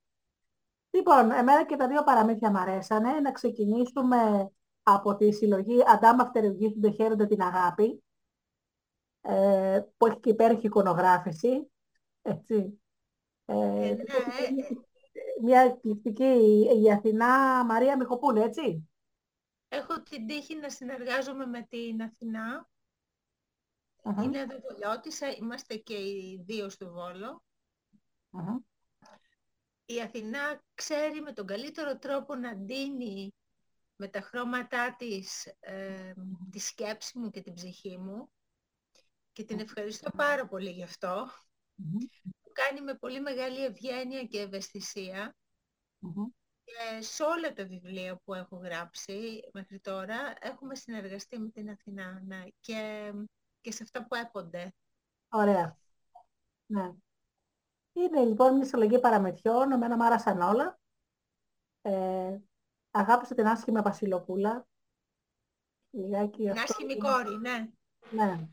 Λοιπόν, 0.91 1.31
εμένα 1.31 1.65
και 1.65 1.77
τα 1.77 1.89
δύο 1.89 2.03
παραμύθια 2.03 2.51
μου 2.51 2.59
αρέσανε. 2.59 3.21
Να 3.21 3.33
ξεκινήσουμε 3.33 4.51
από 4.83 5.17
τη 5.17 5.33
συλλογή 5.33 5.83
Αντάμα 5.87 6.25
Φτερευγίζονται 6.25 6.91
χαίρονται 6.91 7.27
την 7.27 7.43
αγάπη, 7.43 8.03
ε, 9.23 9.81
που 9.97 10.07
έχει 10.07 10.21
και 10.21 10.31
υπέροχη 10.31 10.67
εικονογράφηση. 10.67 11.71
Έτσι. 12.23 12.81
Ε, 13.45 13.55
Ε, 13.55 13.95
ναι, 13.95 14.03
μια 15.43 15.61
εκπληκτική 15.61 16.65
η 16.85 16.93
Αθηνά 16.93 17.65
Μαρία 17.65 17.97
Μιχοπούλου, 17.97 18.43
έτσι. 18.43 18.91
έχω 19.69 20.03
την 20.03 20.27
τύχη 20.27 20.57
να 20.57 20.71
συνεργάζομαι 20.71 21.47
με 21.47 21.67
την 21.71 22.03
Αθηνά. 22.03 22.69
Μμμ, 24.05 24.23
Είναι 24.23 24.39
εδώ 24.39 24.57
Βολιώτισσα, 24.71 25.29
είμαστε 25.37 25.77
και 25.77 25.95
οι 25.95 26.43
δύο 26.47 26.69
στο 26.69 26.91
Βόλο. 26.93 27.43
μμμ. 28.31 28.57
Η 29.85 30.01
Αθηνά 30.01 30.63
ξέρει 30.75 31.21
με 31.21 31.33
τον 31.33 31.47
καλύτερο 31.47 31.99
τρόπο 31.99 32.35
να 32.35 32.57
ντύνει 32.57 33.35
με 33.97 34.09
τα 34.09 34.21
χρώματά 34.21 34.97
της 34.99 35.47
ε, 35.61 36.13
τη 36.51 36.59
σκέψη 36.59 37.19
μου 37.19 37.31
και 37.31 37.41
την 37.43 37.55
ψυχή 37.55 37.99
μου 37.99 38.33
και 39.33 39.45
την 39.45 39.59
ευχαριστώ 39.61 40.11
πάρα 40.17 40.47
πολύ 40.47 40.71
γι' 40.71 40.83
αυτό. 40.83 41.29
Μμμ, 41.75 41.99
Το 42.43 42.51
κάνει 42.53 42.81
με 42.81 42.95
πολύ 42.95 43.21
μεγάλη 43.21 43.65
ευγένεια 43.65 44.25
και 44.25 44.41
ευαισθησία 44.41 45.37
μμμ. 45.99 46.27
και 46.65 47.03
σε 47.03 47.23
όλα 47.23 47.53
τα 47.53 47.65
βιβλία 47.67 48.17
που 48.25 48.35
έχω 48.35 48.57
γράψει 48.57 49.41
μέχρι 49.53 49.81
τώρα 49.81 50.35
έχουμε 50.41 50.75
συνεργαστεί 50.75 51.39
με 51.39 51.49
την 51.49 51.71
Αθηνά 51.71 52.21
ναι, 52.25 52.43
και, 52.61 53.13
και 53.61 53.73
σε 53.73 53.83
αυτά 53.83 54.07
που 54.07 54.15
έπονται. 54.15 54.75
Ωραία. 55.29 55.77
Ναι. 56.67 56.93
Είναι 57.93 58.25
λοιπόν 58.25 58.55
μια 58.55 58.65
συλλογή 58.65 59.01
παραμετιών, 59.01 59.73
εμένα 59.73 59.97
μου 59.97 60.05
άρεσαν 60.05 60.41
όλα. 60.41 60.81
Ε, 61.83 62.39
αγάπησα 62.91 63.35
την 63.35 63.47
άσχημη 63.47 63.81
Βασιλοπούλα. 63.81 64.67
Λιγάκι 65.91 66.37
Την 66.39 66.51
αυτό 66.51 66.63
άσχημη 66.63 66.93
είναι- 66.93 67.09
κόρη, 67.09 67.37
ναι. 67.39 67.71
Ναι. 68.11 68.49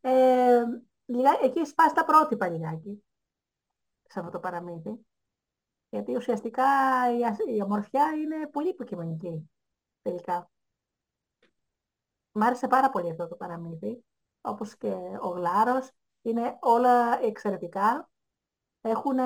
Ε, 0.00 0.62
λιγά- 1.06 1.42
εκεί 1.42 1.64
σπάσει 1.64 1.94
τα 1.94 2.04
πρότυπα 2.04 2.48
λιγάκι 2.48 3.04
σε 4.08 4.18
αυτό 4.18 4.30
το 4.30 4.40
παραμύθι. 4.40 5.06
Γιατί 5.88 6.16
ουσιαστικά 6.16 6.64
η, 7.18 7.24
ασ- 7.24 7.46
η 7.46 7.62
ομορφιά 7.62 8.12
είναι 8.12 8.46
πολύ 8.46 8.68
υποκειμενική 8.68 9.50
τελικά. 10.02 10.50
Μ' 12.32 12.42
άρεσε 12.42 12.66
πάρα 12.66 12.90
πολύ 12.90 13.10
αυτό 13.10 13.28
το 13.28 13.34
παραμύθι, 13.36 14.04
όπως 14.40 14.76
και 14.76 14.92
ο 15.20 15.28
Γλάρος. 15.28 15.90
Είναι 16.22 16.58
όλα 16.60 17.22
εξαιρετικά. 17.22 18.10
Έχουν 18.80 19.16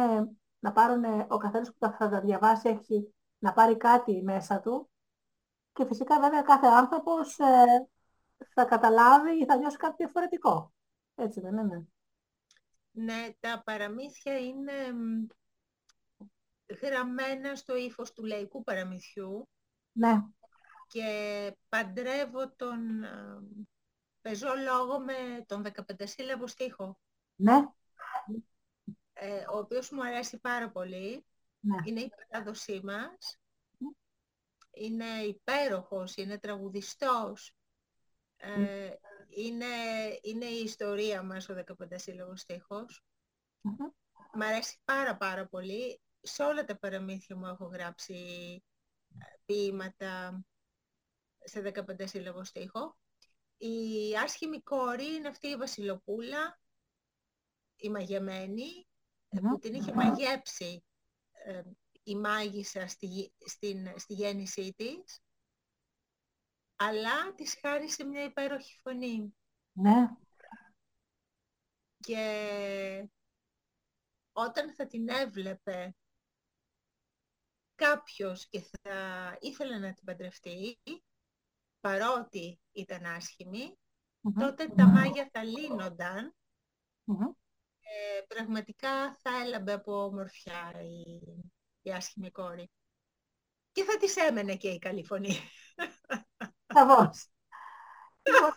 να 0.59 0.73
πάρουν, 0.73 1.05
ο 1.29 1.37
καθένας 1.37 1.69
που 1.69 1.77
τα- 1.79 1.93
θα 1.93 2.09
τα 2.09 2.21
διαβάσει 2.21 2.69
έχει 2.69 3.15
να 3.39 3.53
πάρει 3.53 3.77
κάτι 3.77 4.23
μέσα 4.23 4.61
του. 4.61 4.91
Και 5.73 5.85
φυσικά 5.87 6.21
βέβαια 6.21 6.43
κάθε 6.43 6.67
άνθρωπος 6.67 7.39
ε, 7.39 7.89
θα 8.55 8.65
καταλάβει 8.65 9.41
ή 9.41 9.45
θα 9.45 9.57
νιώσει 9.57 9.77
κάτι 9.77 9.95
διαφορετικό. 9.97 10.73
Έτσι 11.15 11.41
δεν 11.41 11.57
είναι. 11.57 11.87
Ναι, 12.91 13.29
τα 13.41 13.63
παραμύθια 13.65 14.39
είναι 14.39 14.93
μ, 14.93 15.27
γραμμένα 16.83 17.55
στο 17.55 17.77
ύφος 17.77 18.13
του 18.13 18.25
λαϊκού 18.25 18.63
παραμυθιού 18.63 19.49
Ναι, 19.93 20.23
και 20.87 21.57
παντρεύω 21.69 22.51
τον 22.57 23.05
α, 23.05 23.43
πεζό 24.21 24.55
λόγο 24.65 25.01
με 25.01 25.45
τον 25.47 25.65
15 25.65 26.03
σύλλαβο 26.03 26.47
στίχο, 26.47 26.99
ναι, 27.37 27.65
ε, 29.13 29.45
ο 29.53 29.59
οποίος 29.59 29.91
μου 29.91 30.03
αρέσει 30.05 30.39
πάρα 30.39 30.71
πολύ. 30.71 31.25
ναι. 31.61 31.77
Είναι 31.85 32.01
η 32.01 32.11
παράδοσή 32.29 32.81
μας, 32.85 33.39
είναι 34.71 35.05
υπέροχος, 35.05 36.17
είναι 36.17 36.39
τραγουδιστός, 36.39 37.55
ε, 38.41 38.95
είναι, 39.29 39.67
είναι 40.23 40.45
η 40.45 40.63
ιστορία 40.63 41.23
μας 41.23 41.49
ο 41.49 41.55
15 41.55 41.87
σύλλαβος 41.95 42.41
στίχος. 42.41 43.05
Μμμ. 43.61 43.77
Μ' 44.35 44.43
αρέσει 44.43 44.79
πάρα 44.85 45.17
πάρα 45.17 45.47
πολύ. 45.47 46.01
Σε 46.21 46.43
όλα 46.43 46.65
τα 46.65 46.79
παραμύθια 46.79 47.37
μου 47.37 47.47
έχω 47.47 47.65
γράψει 47.65 48.15
ε, 49.19 49.25
ποίηματα 49.45 50.45
σε 51.45 51.73
15 51.89 52.09
σύλλαβο 52.09 52.45
στίχο. 52.45 52.99
Η 53.57 54.17
άσχημη 54.25 54.61
κόρη 54.63 55.15
είναι 55.15 55.29
αυτή 55.29 55.49
η 55.49 55.57
Βασιλοπούλα, 55.57 56.61
η 57.77 57.89
μαγεμένη, 57.91 58.87
ε, 59.29 59.41
Μμμ. 59.41 59.51
που 59.51 59.59
την 59.59 59.75
είχε 59.75 59.93
μαγέψει 59.93 60.85
ε, 61.33 61.63
η 62.03 62.17
μάγισσα 62.17 62.87
στη, 62.87 63.07
γη- 63.07 63.33
στην, 63.47 63.93
στη 63.97 64.15
γέννησή 64.15 64.75
της, 64.77 65.21
αλλά 66.83 67.35
της 67.35 67.59
χάρισε 67.61 68.05
μια 68.05 68.25
υπέροχη 68.25 68.79
φωνή. 68.83 69.35
Ναι, 69.73 70.09
Και 72.01 73.09
όταν 74.33 74.75
θα 74.75 74.87
την 74.87 75.09
έβλεπε 75.09 75.97
κάποιος 77.75 78.49
και 78.49 78.61
θα 78.61 79.37
ήθελε 79.41 79.79
να 79.79 79.95
την 79.95 80.05
παντρευτεί, 80.05 80.81
παρότι 81.81 82.61
ήταν 82.73 83.05
άσχημη, 83.05 83.79
Μμμ. 84.21 84.33
τότε 84.41 84.69
τα 84.69 84.87
μάγια 84.87 85.29
θα 85.33 85.45
λύνονταν 85.45 86.35
Μμμ. 87.05 87.21
ε, 87.81 88.21
πραγματικά 88.27 89.15
θα 89.15 89.31
έλαμπε 89.45 89.73
από 89.73 90.05
ομορφιά 90.05 90.73
η, 90.83 91.21
η 91.83 91.93
άσχημη 91.93 92.31
κόρη. 92.31 92.71
Και 93.73 93.85
θα 93.85 93.97
της 93.97 94.17
έμενε 94.17 94.57
και 94.57 94.69
η 94.69 94.79
καλή 94.79 95.05
φωνή. 95.05 95.35
Σαφώς. 96.75 97.29
Λοιπόν, 98.23 98.51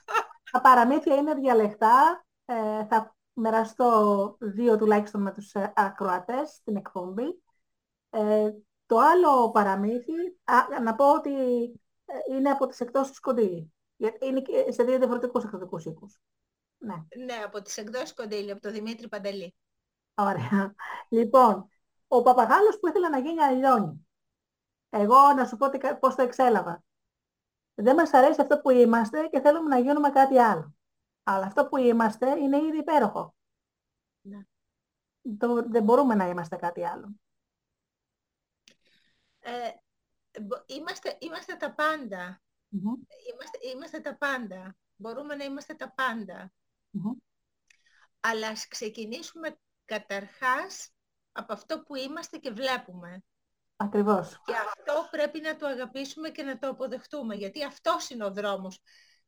τα 0.52 0.62
παραμύθια 0.62 1.16
είναι 1.16 1.34
διαλεκτά. 1.34 2.26
Ε, 2.46 2.86
θα 2.86 3.16
μοιραστώ 3.34 4.36
δύο 4.40 4.78
τουλάχιστον 4.78 5.22
με 5.22 5.32
τους 5.32 5.54
ε, 5.54 5.74
ακροατές 5.76 6.50
στην 6.50 6.76
εκπομπή. 6.76 7.44
Ε, 8.10 8.52
το 8.86 8.98
άλλο 8.98 9.52
παραμύθι, 9.52 10.38
α, 10.44 10.80
να 10.82 10.96
πω 10.96 11.14
ότι 11.14 11.32
ε, 12.06 12.36
είναι 12.36 12.50
από 12.50 12.68
τις 12.68 12.80
εκδόσεις 12.80 13.20
Κοντήλη. 13.20 13.74
Είναι 14.20 14.42
σε 14.70 14.84
δύο 14.84 14.98
διαφορετικούς 14.98 15.44
εκδοτικούς 15.44 15.86
οίκους. 15.86 16.20
Ναι. 16.78 16.96
ναι, 17.26 17.34
από 17.34 17.62
τις 17.62 17.78
εκδόσεις 17.78 18.14
Κοντήλη, 18.14 18.52
από 18.52 18.62
τον 18.62 18.72
Δημήτρη 18.72 19.08
Παντελή. 19.08 19.56
Ωραία. 20.16 20.74
Λοιπόν, 21.10 21.70
ο 22.08 22.22
παπαγάλος 22.22 22.80
που 22.80 22.88
ήθελε 22.88 23.10
να 23.10 23.20
γίνει 23.20 23.42
αλλιώνει. 23.42 24.08
Εγώ 24.90 25.34
να 25.34 25.46
σου 25.46 25.58
πω 25.58 25.68
πώς 26.00 26.16
το 26.16 26.22
εξέλαβα. 26.22 26.84
Δεν 27.76 27.96
μας 27.96 28.14
αρέσει 28.14 28.42
αυτό 28.42 28.60
που 28.60 28.70
είμαστε 28.70 29.28
και 29.28 29.40
θέλουμε 29.40 29.70
να 29.70 29.80
γίνουμε 29.80 30.10
κάτι 30.10 30.40
άλλο. 30.40 30.76
Αλλά 31.24 31.46
αυτό 31.46 31.68
που 31.68 31.78
είμαστε 31.78 32.40
είναι 32.40 32.58
ήδη 32.58 32.78
υπέροχο. 32.78 33.36
Ναι. 34.22 34.40
Το, 35.38 35.64
δεν 35.70 35.84
μπορούμε 35.84 36.16
να 36.16 36.28
είμαστε 36.28 36.56
κάτι 36.56 36.86
άλλο. 36.86 37.16
Ε, 39.40 39.72
είμαστε, 40.66 41.18
είμαστε 41.20 41.56
τα 41.56 41.74
παντα 41.74 42.42
Είμαστε, 42.74 43.58
είμαστε 43.74 44.00
τα 44.00 44.16
πάντα. 44.18 44.78
Μπορούμε 44.96 45.36
να 45.36 45.44
είμαστε 45.44 45.74
τα 45.74 45.92
παντα 45.92 46.54
Αλλά 48.20 48.48
ας 48.48 48.68
ξεκινήσουμε 48.68 49.60
καταρχάς 49.86 50.90
από 51.32 51.54
αυτό 51.54 51.84
που 51.84 51.96
είμαστε 51.96 52.38
και 52.38 52.52
βλέπουμε. 52.52 53.24
Ακριβώς. 53.84 54.42
Και 54.46 54.54
αυτό 54.54 55.08
πρέπει 55.12 55.42
να 55.42 55.56
το 55.56 55.68
αγαπήσουμε 55.68 56.30
και 56.30 56.44
να 56.44 56.58
το 56.58 56.68
αποδεχτούμε, 56.68 57.36
γιατί 57.36 57.64
αυτός 57.64 58.10
είναι 58.10 58.26
ο 58.26 58.32
δρόμος 58.32 58.82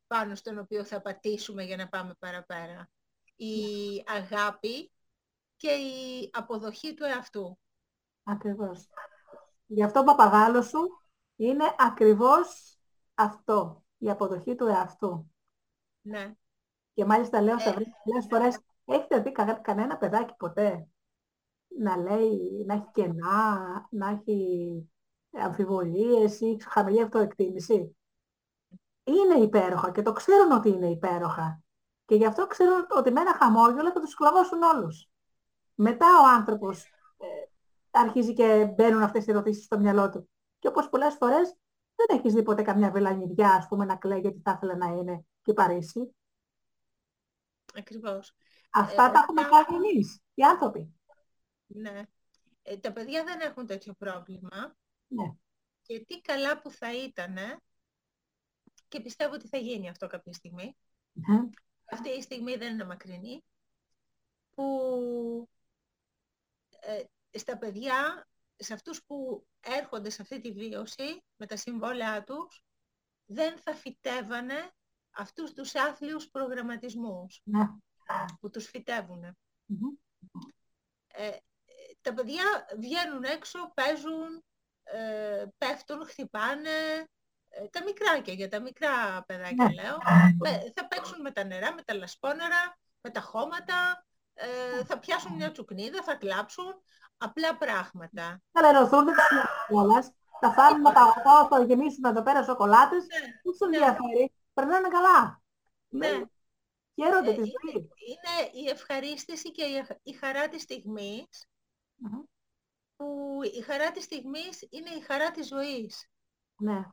πάνω 0.07 0.35
στον 0.35 0.59
οποίο 0.59 0.83
θα 0.83 1.01
πατήσουμε 1.01 1.63
για 1.63 1.77
να 1.77 1.87
πάμε 1.87 2.13
παραπέρα. 2.19 2.89
Η 3.35 3.55
αγάπη 4.05 4.91
και 5.55 5.69
η 5.69 6.29
αποδοχή 6.33 6.93
του 6.93 7.03
εαυτού. 7.03 7.59
Ακριβώς. 8.23 8.87
Γι' 9.65 9.83
αυτό 9.83 9.99
ο 9.99 10.03
παπαγάλο 10.03 10.61
σου 10.61 10.79
είναι 11.35 11.75
ακριβώς 11.77 12.77
αυτό, 13.13 13.83
η 13.97 14.09
αποδοχή 14.09 14.55
του 14.55 14.67
εαυτού. 14.67 15.31
Ναι. 16.01 16.33
Και 16.93 17.05
μάλιστα 17.05 17.41
λέω 17.41 17.59
στα 17.59 17.69
ε, 17.69 17.73
πολλές 18.03 18.25
φορές, 18.29 18.59
έχετε 18.85 19.19
δει 19.19 19.31
κανένα 19.61 19.97
παιδάκι 19.97 20.33
ποτέ; 20.37 20.87
Να 21.79 21.97
λέει, 21.97 22.63
να 22.65 22.73
έχει 22.73 22.89
κενά, 22.93 23.87
να 23.89 24.09
έχει 24.09 24.89
αμφιβολίες 25.31 26.39
ή 26.39 26.57
χαμηλή 26.69 27.01
αυτοεκτίμηση 27.01 27.95
είναι 29.05 29.43
υπέροχα 29.43 29.91
και 29.91 30.01
το 30.01 30.11
ξέρουν 30.11 30.51
ότι 30.51 30.69
είναι 30.69 30.89
υπέροχα. 30.89 31.63
Και 32.05 32.15
γι' 32.15 32.25
αυτό 32.25 32.47
ξέρουν 32.47 32.85
ότι 32.89 33.11
με 33.11 33.21
ένα 33.21 33.33
χαμόγελο 33.33 33.91
θα 33.91 33.99
τους 33.99 34.09
σκλαβώσουν 34.09 34.61
όλους. 34.61 35.09
Μετά 35.75 36.05
ο 36.05 36.27
άνθρωπος 36.27 36.83
ε, 37.17 37.25
αρχίζει 37.91 38.33
και 38.33 38.73
μπαίνουν 38.75 39.03
αυτές 39.03 39.27
οι 39.27 39.31
ερωτήσεις 39.31 39.65
στο 39.65 39.79
μυαλό 39.79 40.09
του. 40.09 40.29
Και 40.59 40.67
όπως 40.67 40.89
πολλές 40.89 41.15
φορές 41.15 41.55
δεν 41.95 42.17
έχεις 42.17 42.33
δει 42.33 42.43
ποτέ 42.43 42.61
καμιά 42.61 42.91
βελανιδιά, 42.91 43.53
ας 43.53 43.67
πούμε, 43.67 43.85
να 43.85 43.95
κλαίει 43.95 44.19
γιατί 44.19 44.41
θα 44.43 44.51
ήθελε 44.51 44.75
να 44.75 44.85
είναι 44.85 45.25
και 45.41 45.53
Παρίσι. 45.53 46.15
Ακριβώς. 47.75 48.35
Αυτά 48.71 49.05
ε, 49.05 49.11
τα 49.11 49.19
έχουμε 49.19 49.41
κάνει 49.41 49.85
εμείς, 49.85 50.21
οι 50.33 50.43
άνθρωποι. 50.43 50.94
Ναι. 51.75 52.01
Ε, 52.61 52.77
τα 52.77 52.91
παιδιά 52.91 53.23
δεν 53.23 53.39
έχουν 53.39 53.65
τέτοιο 53.65 53.93
πρόβλημα. 53.93 54.75
Ναι. 55.07 55.33
Και 55.81 56.05
τι 56.05 56.21
καλά 56.21 56.61
που 56.61 56.71
θα 56.71 56.95
ήταν 56.95 57.37
και 58.87 59.01
πιστεύω 59.01 59.33
ότι 59.33 59.47
θα 59.47 59.57
γίνει 59.57 59.89
αυτό 59.89 60.07
κάποια 60.07 60.33
στιγμή. 60.33 60.77
Αυτή 61.91 62.09
η 62.09 62.21
στιγμή 62.21 62.55
δεν 62.55 62.73
είναι 62.73 62.85
μακρινή. 62.85 63.43
Που 64.53 65.49
ε, 66.79 67.03
στα 67.37 67.57
παιδιά, 67.57 68.27
σε 68.55 68.73
αυτούς 68.73 69.03
που 69.05 69.47
έρχονται 69.59 70.09
σε 70.09 70.21
αυτή 70.21 70.39
τη 70.39 70.51
βίωση 70.51 71.23
με 71.35 71.45
τα 71.45 71.57
συμβόλαιά 71.57 72.23
τους, 72.23 72.63
δεν 73.25 73.57
θα 73.59 73.73
φυτεύανε 73.73 74.71
αυτούς 75.11 75.53
τους 75.53 75.75
άθλιους 75.75 76.29
προγραμματισμούς 76.29 77.41
ναι. 77.43 77.65
που 78.39 78.49
τους 78.49 78.65
φυτεύουν. 78.65 79.23
Ε, 81.07 81.37
τα 82.05 82.13
παιδιά 82.13 82.43
βγαίνουν 82.77 83.23
έξω, 83.23 83.71
παίζουν, 83.73 84.43
ε, 84.83 85.45
πέφτουν, 85.57 86.05
χτυπάνε, 86.05 86.77
ε, 87.49 87.67
τα 87.71 87.83
μικράκια, 87.83 88.33
για 88.33 88.49
τα 88.49 88.59
μικρά 88.61 89.23
παιδάκια 89.25 89.65
ναι. 89.65 89.73
λέω, 89.73 89.97
θα 90.75 90.87
παίξουν 90.87 91.21
με 91.21 91.31
τα 91.31 91.43
νερά, 91.43 91.73
με 91.73 91.81
τα 91.81 91.93
λασπόνερα, 91.93 92.77
με 93.01 93.09
τα 93.09 93.21
χώματα, 93.21 94.05
ε, 94.33 94.83
θα 94.83 94.99
πιάσουν 94.99 95.35
μια 95.35 95.51
τσουκνίδα, 95.51 96.03
θα 96.03 96.15
κλάψουν, 96.15 96.73
απλά 97.17 97.57
πράγματα. 97.57 98.41
Θα 98.51 98.61
λερωθούν, 98.61 99.05
δεν 99.05 99.15
θα 99.15 99.23
θα 100.39 100.51
φάνε 100.51 100.77
με 100.77 100.91
τα 100.91 101.05
οχτώ, 101.05 101.47
θα 101.49 101.63
γεμίσουν 101.63 102.03
εδώ 102.03 102.23
πέρα 102.23 102.43
σοκολάτες, 102.43 103.05
ναι, 103.05 103.19
δεν 103.19 103.41
τους 103.43 103.59
ναι. 103.59 103.65
ενδιαφέρει, 103.65 104.33
περνάνε 104.53 104.87
καλά. 104.87 105.41
Ναι. 105.87 106.21
Χαίρονται 107.01 107.29
ε, 107.29 107.33
τη 107.33 107.41
ζωή. 107.41 107.89
Είναι 108.07 108.65
η 108.65 108.69
ευχαρίστηση 108.69 109.51
και 109.51 109.63
η 110.03 110.11
χαρά 110.11 110.47
της 110.47 110.61
στιγμής, 110.61 111.47
που 112.95 113.39
η 113.57 113.61
χαρά 113.61 113.91
της 113.91 114.03
στιγμής 114.03 114.67
είναι 114.69 114.89
η 114.89 115.01
χαρά 115.01 115.31
της 115.31 115.47
ζωής. 115.47 116.09
Ναι 116.57 116.85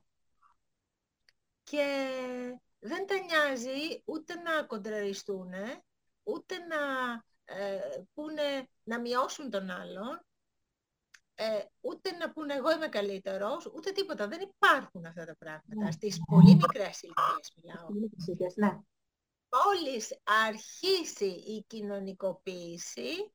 και 1.63 2.09
δεν 2.79 3.07
τα 3.07 3.15
νοιάζει 3.19 4.03
ούτε 4.05 4.35
να 4.35 4.63
κοντραριστούν, 4.63 5.53
ούτε 6.23 6.59
να 6.59 7.13
ε, 7.45 8.03
πούνε 8.15 8.69
να 8.83 9.01
μειώσουν 9.01 9.51
τον 9.51 9.71
άλλον, 9.71 10.27
ε, 11.35 11.65
ούτε 11.81 12.11
να 12.11 12.33
πούνε 12.33 12.55
εγώ 12.55 12.73
είμαι 12.73 12.89
καλύτερος, 12.89 13.67
ούτε 13.67 13.93
τίποτα. 13.93 14.29
Δεν 14.29 14.41
υπάρχουν 14.41 15.07
αυτά 15.07 15.25
τα 15.25 15.37
πράγματα. 15.37 15.85
Ναι. 15.85 15.91
Στις 15.91 16.21
πολύ 16.27 16.55
μικρές 16.55 17.03
ηλικίες 17.03 17.53
μιλάω. 17.57 17.89
Ναι. 18.55 18.79
Μόλις 19.55 20.21
αρχίσει 20.47 21.27
η 21.27 21.65
κοινωνικοποίηση, 21.67 23.33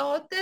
τότε 0.00 0.36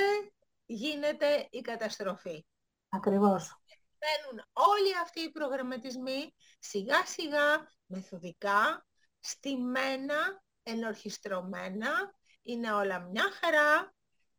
γίνεται 0.66 1.48
η 1.50 1.60
καταστροφή. 1.60 2.46
Ακριβώς 2.88 3.58
μπαίνουν 4.04 4.44
όλοι 4.52 4.98
αυτοί 5.02 5.20
οι 5.20 5.30
προγραμματισμοί 5.30 6.34
σιγά 6.58 7.06
σιγά, 7.06 7.72
μεθοδικά, 7.86 8.86
στημένα, 9.20 10.42
ενορχιστρωμένα, 10.62 12.14
είναι 12.42 12.72
όλα 12.72 13.00
μια 13.00 13.30
χαρά 13.40 13.94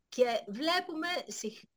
και 0.08 0.44
βλέπουμε 0.48 1.08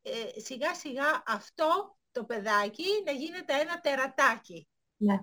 ε, 0.01 0.39
σιγά 0.39 0.75
σιγά 0.75 1.23
αυτό 1.25 1.97
το 2.11 2.25
παιδάκι 2.25 3.03
να 3.05 3.11
γίνεται 3.11 3.59
ένα 3.59 3.79
τερατάκι. 3.79 4.67
Ναι. 4.95 5.19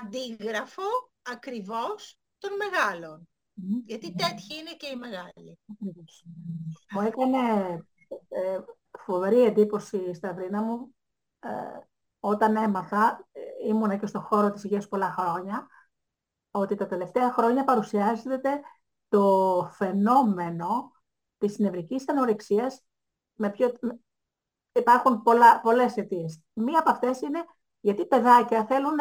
Αντίγραφο 0.00 1.12
ακριβώς 1.22 2.18
των 2.38 2.50
μεγάλων. 2.56 3.28
Γιατί 3.84 4.14
τέτοιοι 4.14 4.58
είναι 4.60 4.72
και 4.76 4.86
οι 4.86 4.96
μεγάλοι. 4.96 5.58
Μου 6.90 7.00
έκανε 7.00 7.38
ε, 8.28 8.58
φοβερή 8.98 9.42
εντύπωση, 9.42 10.14
Σταυρίνα 10.14 10.62
μου, 10.62 10.94
ε, 11.40 11.48
όταν 12.20 12.56
έμαθα, 12.56 13.28
ε, 13.32 13.40
ήμουνα 13.68 13.96
και 13.96 14.06
στον 14.06 14.20
χώρο 14.22 14.50
της 14.50 14.64
υγείας 14.64 14.88
πολλά 14.88 15.10
χρόνια, 15.10 15.66
ότι 16.50 16.74
τα 16.74 16.86
τελευταία 16.86 17.32
χρόνια 17.32 17.64
παρουσιάζεται 17.64 18.60
το 19.08 19.68
φαινόμενο 19.72 20.92
της 21.38 21.58
νευρικής 21.58 22.08
ανορεξίας 22.08 22.82
με 23.34 23.50
πιο... 23.50 23.72
Υπάρχουν 24.72 25.22
πολλά, 25.22 25.60
πολλές 25.60 25.96
αιτίες. 25.96 26.40
Μία 26.52 26.78
από 26.78 26.90
αυτές 26.90 27.20
είναι 27.20 27.44
γιατί 27.80 28.06
παιδάκια 28.06 28.64
θέλουν 28.64 28.96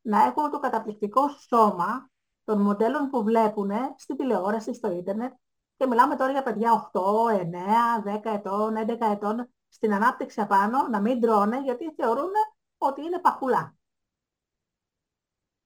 να 0.00 0.24
έχουν 0.24 0.50
το 0.50 0.58
καταπληκτικό 0.58 1.28
σώμα 1.28 2.10
των 2.44 2.60
μοντέλων 2.60 3.10
που 3.10 3.22
βλέπουν 3.22 3.70
στην 3.96 4.16
τηλεόραση, 4.16 4.74
στο 4.74 4.90
ίντερνετ 4.90 5.32
και 5.76 5.86
μιλάμε 5.86 6.16
τώρα 6.16 6.32
για 6.32 6.42
παιδιά 6.42 6.90
8, 6.92 7.00
9, 7.28 8.02
10 8.04 8.20
ετών, 8.24 8.74
11 8.76 8.96
ετών 9.00 9.48
στην 9.68 9.94
ανάπτυξη 9.94 10.40
απάνω 10.40 10.88
να 10.88 11.00
μην 11.00 11.20
τρώνε 11.20 11.60
γιατί 11.60 11.94
θεωρούν 11.96 12.30
ότι 12.78 13.02
είναι 13.02 13.18
παχουλά. 13.18 13.76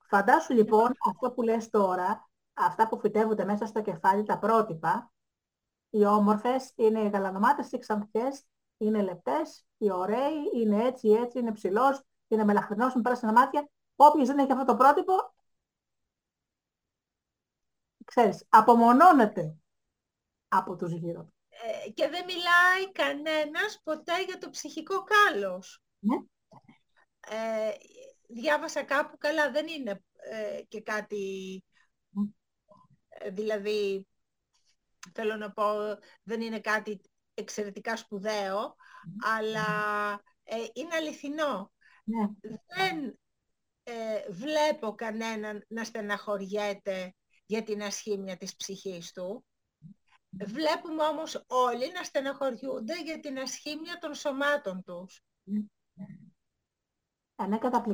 Φαντάσου 0.09 0.53
λοιπόν 0.53 0.93
αυτό 1.09 1.31
που 1.31 1.43
λες 1.43 1.71
τώρα, 1.71 2.29
αυτά 2.55 2.89
που 2.89 2.99
φυτεύονται 2.99 3.45
μέσα 3.45 3.67
στο 3.67 3.83
κεφάλι, 3.83 4.23
τα 4.23 4.39
πρότυπα, 4.39 5.13
οι 5.91 6.05
όμορφες 6.07 6.73
είναι 6.75 7.01
οι 7.01 7.09
γαλανομάτες, 7.09 7.73
οι 7.73 7.79
ξανθιές, 7.79 8.45
είναι 8.77 9.03
λεπτές, 9.03 9.67
οι 9.77 9.91
ωραίοι, 9.91 10.51
είναι 10.55 10.85
έτσι, 10.85 11.09
έτσι, 11.09 11.39
είναι 11.39 11.53
ψηλός, 11.53 12.03
είναι 12.29 12.45
μελαχρινός 12.45 12.95
με 12.95 13.03
πράσινα 13.03 13.33
μάτια. 13.33 13.69
Όποιος 13.97 14.27
δεν 14.27 14.39
έχει 14.39 14.53
αυτό 14.53 14.65
το 14.65 14.77
πρότυπο, 14.77 15.35
ξέρεις, 18.07 18.47
απομονώνεται 18.49 19.55
από 20.49 20.77
τους 20.77 20.93
γύρω 20.93 21.33
ε, 21.49 21.91
και 21.91 22.09
δεν 22.09 22.25
μιλάει 22.25 22.93
κανένας 22.93 23.81
ποτέ 23.85 24.25
για 24.25 24.39
το 24.39 24.51
ψυχικό 24.51 25.05
κάλος. 25.05 25.83
Ναι. 25.99 26.17
Ε, 27.29 27.71
διάβασα 28.29 28.83
κάπου, 28.83 29.17
καλά 29.19 29.51
δεν 29.51 29.67
είναι 29.67 30.03
ε, 30.31 30.63
και 30.69 30.83
κάτι 30.83 31.65
Ε, 33.19 33.31
δηλαδή, 33.31 34.07
θέλω 35.13 35.37
να 35.37 35.53
πω, 35.53 35.65
δεν 36.23 36.41
είναι 36.41 36.61
κάτι 36.61 37.01
εξαιρετικά 37.35 37.97
σπουδαίο, 37.97 38.77
αλλά 39.37 39.67
ε, 40.45 40.57
είναι 40.73 40.95
αληθινό. 40.95 41.73
Ναι. 42.05 42.27
Δεν 42.67 43.19
ε, 43.83 44.31
βλέπω 44.31 44.95
κανέναν 44.95 45.65
να 45.69 45.85
στεναχωριέται 45.85 47.15
για 47.47 47.63
την 47.63 47.83
ασχήμια 47.83 48.37
της 48.37 48.57
ψυχής 48.57 49.13
του. 49.13 49.47
Βλέπουμε 50.31 51.05
όμως 51.05 51.45
όλοι 51.47 51.93
να 51.93 52.03
στεναχωριούνται 52.03 53.03
για 53.03 53.21
την 53.21 53.39
ασχήμια 53.39 53.99
των 53.99 54.15
σωμάτων 54.15 54.83
τους. 54.83 55.21
Ναι, 55.43 55.61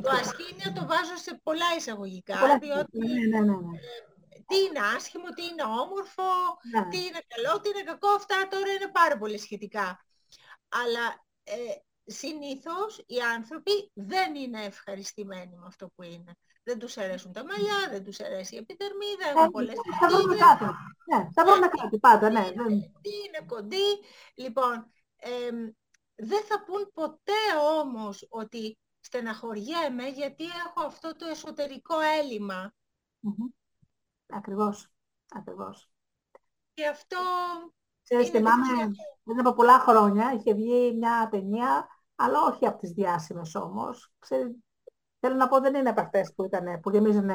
Το 0.01 0.09
ασχήμια 0.09 0.73
το 0.73 0.85
βάζω 0.85 1.15
σε 1.15 1.39
πολλά 1.43 1.75
εισαγωγικά, 1.77 2.39
Πολλά 2.39 2.57
διότι 2.57 2.97
ναι, 2.97 3.07
ναι, 3.07 3.39
ναι, 3.39 3.55
ναι. 3.55 3.77
τι 4.47 4.55
είναι 4.55 4.79
άσχημο, 4.95 5.29
τι 5.29 5.45
είναι 5.45 5.63
όμορφο, 5.63 6.23
Ναι. 6.71 6.87
τι 6.89 6.97
είναι 6.97 7.19
καλό, 7.27 7.61
τι 7.61 7.69
είναι 7.69 7.83
κακό, 7.83 8.07
αυτά 8.07 8.47
τώρα 8.47 8.71
είναι 8.71 8.91
πάρα 8.91 9.17
πολύ 9.17 9.37
σχετικά. 9.37 10.05
Αλλά 10.67 11.25
ε, 11.43 11.55
συνήθως 12.05 13.03
οι 13.07 13.19
άνθρωποι 13.19 13.91
δεν 13.93 14.35
είναι 14.35 14.63
ευχαριστημένοι 14.63 15.55
με 15.55 15.65
αυτό 15.67 15.89
που 15.95 16.03
είναι. 16.03 16.37
Δεν 16.63 16.79
τους 16.79 16.97
αρέσουν 16.97 17.31
τα 17.31 17.45
μαλλιά, 17.45 17.89
δεν 17.89 18.03
τους 18.03 18.19
αρέσει 18.19 18.55
η 18.55 18.57
επιδερμίδα, 18.57 19.25
Ε, 19.27 19.29
έχουν 19.29 19.51
πολλές 19.51 19.75
Θα 19.99 20.07
βρούμε 20.07 20.35
κάτι. 20.35 20.63
Ναι, 21.13 21.29
θα 21.33 21.45
βρούμε 21.45 21.67
κάτι 21.67 21.99
πάντα, 21.99 22.29
ναι. 22.29 22.41
δεν- 22.55 22.91
τι 23.01 23.09
είναι 23.27 23.45
κοντή. 23.47 23.99
Λοιπόν, 24.35 24.91
εμ, 25.15 25.69
δεν 26.15 26.43
θα 26.43 26.63
πούν 26.63 26.91
ποτέ 26.93 27.41
όμως 27.79 28.27
ότι 28.29 28.77
στεναχωριέμαι 28.99 30.07
γιατί 30.07 30.43
έχω 30.43 30.85
αυτό 30.85 31.15
το 31.15 31.25
εσωτερικό 31.25 31.99
έλλειμμα. 31.99 32.73
Μμμ. 33.19 33.47
Ακριβώς. 34.27 34.87
Ακριβώς. 35.35 35.89
Και 36.73 36.87
αυτό 36.87 37.17
Ξέρεις, 38.03 38.27
Είναι 38.27 38.37
θυμάμαι, 38.37 38.63
εντυπωσιακό. 38.67 39.19
πριν 39.23 39.39
από 39.39 39.53
πολλά 39.53 39.79
χρόνια 39.79 40.31
είχε 40.33 40.53
βγει 40.53 40.93
μια 40.97 41.27
ταινία, 41.31 41.87
αλλά 42.15 42.41
όχι 42.41 42.65
από 42.67 42.77
τις 42.77 42.91
διάσημες 42.91 43.55
όμως. 43.55 44.11
Ξέρεις, 44.19 44.51
θέλω 45.25 45.35
να 45.35 45.47
πω 45.47 45.59
δεν 45.59 45.75
είναι 45.75 45.89
από 45.89 46.01
αυτές 46.01 46.33
που, 46.35 46.43
ήταν, 46.43 46.79
που 46.79 46.89
γεμίζουν 46.89 47.29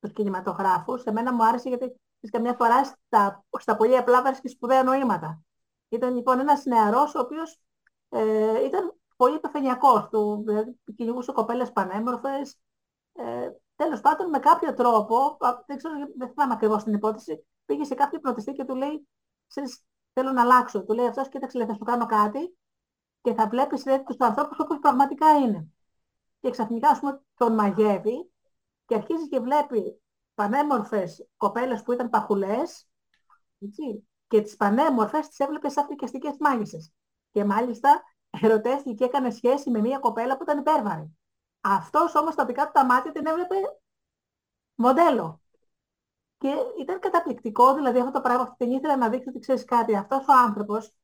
τους 0.00 0.12
κινηματογράφους. 0.12 1.04
Εμένα 1.04 1.34
μου 1.34 1.44
άρεσε 1.44 1.68
γιατί 1.68 1.84
ξέρεις, 1.86 2.30
καμιά 2.30 2.54
φορά 2.54 2.84
στα, 2.84 3.44
στα 3.58 3.76
πολύ 3.76 3.96
απλά 3.96 4.22
βρίσκει 4.22 4.48
σπουδαία 4.48 4.82
νοήματα. 4.82 5.42
Ήταν 5.88 6.14
λοιπόν 6.14 6.40
ένας 6.40 6.64
νεαρός 6.64 7.14
ο 7.14 7.20
οποίος 7.20 7.60
ε, 8.08 8.64
ήταν 8.64 8.94
πολύ 9.16 9.34
επιφανειακός 9.34 10.08
του, 10.10 10.42
δηλαδή 10.46 10.80
κυνηγούσε 10.96 11.32
κοπέλες 11.32 11.72
πανέμορφες. 11.72 12.58
Ε, 13.12 13.50
τέλος 13.76 14.00
πάντων 14.00 14.28
με 14.28 14.38
κάποιο 14.38 14.74
τρόπο, 14.74 15.36
α, 15.40 15.62
δεν 15.66 15.76
ξέρω, 15.76 15.94
δεν 16.16 16.28
θυμάμαι 16.28 16.52
ακριβώς 16.52 16.84
την 16.84 16.94
υπόθεση, 16.94 17.46
πήγε 17.64 17.84
σε 17.84 17.94
κάποιο 17.94 18.20
πρωτιστή 18.20 18.52
και 18.52 18.64
του 18.64 18.74
λέει 18.74 19.08
ξέρεις, 19.46 19.82
θέλω 20.12 20.32
να 20.32 20.42
αλλάξω. 20.42 20.84
Του 20.84 20.94
λέει 20.94 21.06
αυτός, 21.06 21.28
κοίταξε, 21.28 21.58
λέει, 21.58 21.66
θα 21.66 21.74
σου 21.74 21.84
κάνω 21.84 22.06
κάτι 22.06 22.56
και 23.20 23.34
θα 23.34 23.48
βλέπεις 23.48 23.86
λέει, 23.86 24.02
τους 24.02 24.16
ανθρώπους 24.18 24.58
όπως 24.58 24.78
πραγματικά 24.78 25.36
είναι. 25.38 25.68
Και 26.40 26.50
ξαφνικά, 26.50 26.88
ας 26.88 26.98
πούμε, 26.98 27.22
τον 27.34 27.54
μαγεύει 27.54 28.30
και 28.86 28.94
αρχίζεις 28.94 29.28
και 29.28 29.40
βλέπει 29.40 30.02
πανέμορφες 30.34 31.28
κοπέλες 31.36 31.82
που 31.82 31.92
ήταν 31.92 32.10
παχουλές 32.10 32.88
έτσι, 33.58 34.08
και 34.26 34.40
τις 34.40 34.56
πανέμορφες 34.56 35.28
τις 35.28 35.38
έβλεπε 35.38 35.68
σαν 35.68 35.84
φρικιαστικές 35.84 36.36
μάγισσες. 36.38 36.92
Και 37.30 37.44
μάλιστα 37.44 38.02
ερωτεύτηκε 38.42 38.94
και 38.94 39.04
έκανε 39.04 39.30
σχέση 39.30 39.70
με 39.70 39.80
μια 39.80 39.98
κοπέλα 39.98 40.36
που 40.36 40.42
ήταν 40.42 40.58
υπέρβαρη. 40.58 41.18
Αυτός 41.60 42.14
όμως 42.14 42.34
τα 42.34 42.44
δικά 42.44 42.64
του 42.64 42.70
τα 42.74 42.84
μάτια 42.84 43.12
την 43.12 43.26
έβλεπε 43.26 43.54
μοντέλο. 44.74 45.40
Και 46.38 46.54
ήταν 46.80 46.98
καταπληκτικό, 46.98 47.74
δηλαδή 47.74 47.98
αυτό 47.98 48.10
το 48.10 48.20
πράγμα, 48.20 48.54
την 48.58 48.70
ήθελα 48.70 48.96
να 48.96 49.08
δείξει 49.08 49.28
ότι 49.28 49.38
ξέρεις 49.38 49.64
κάτι. 49.64 49.96
Αυτός 49.96 50.28
ο 50.28 50.32
άνθρωπος 50.32 50.94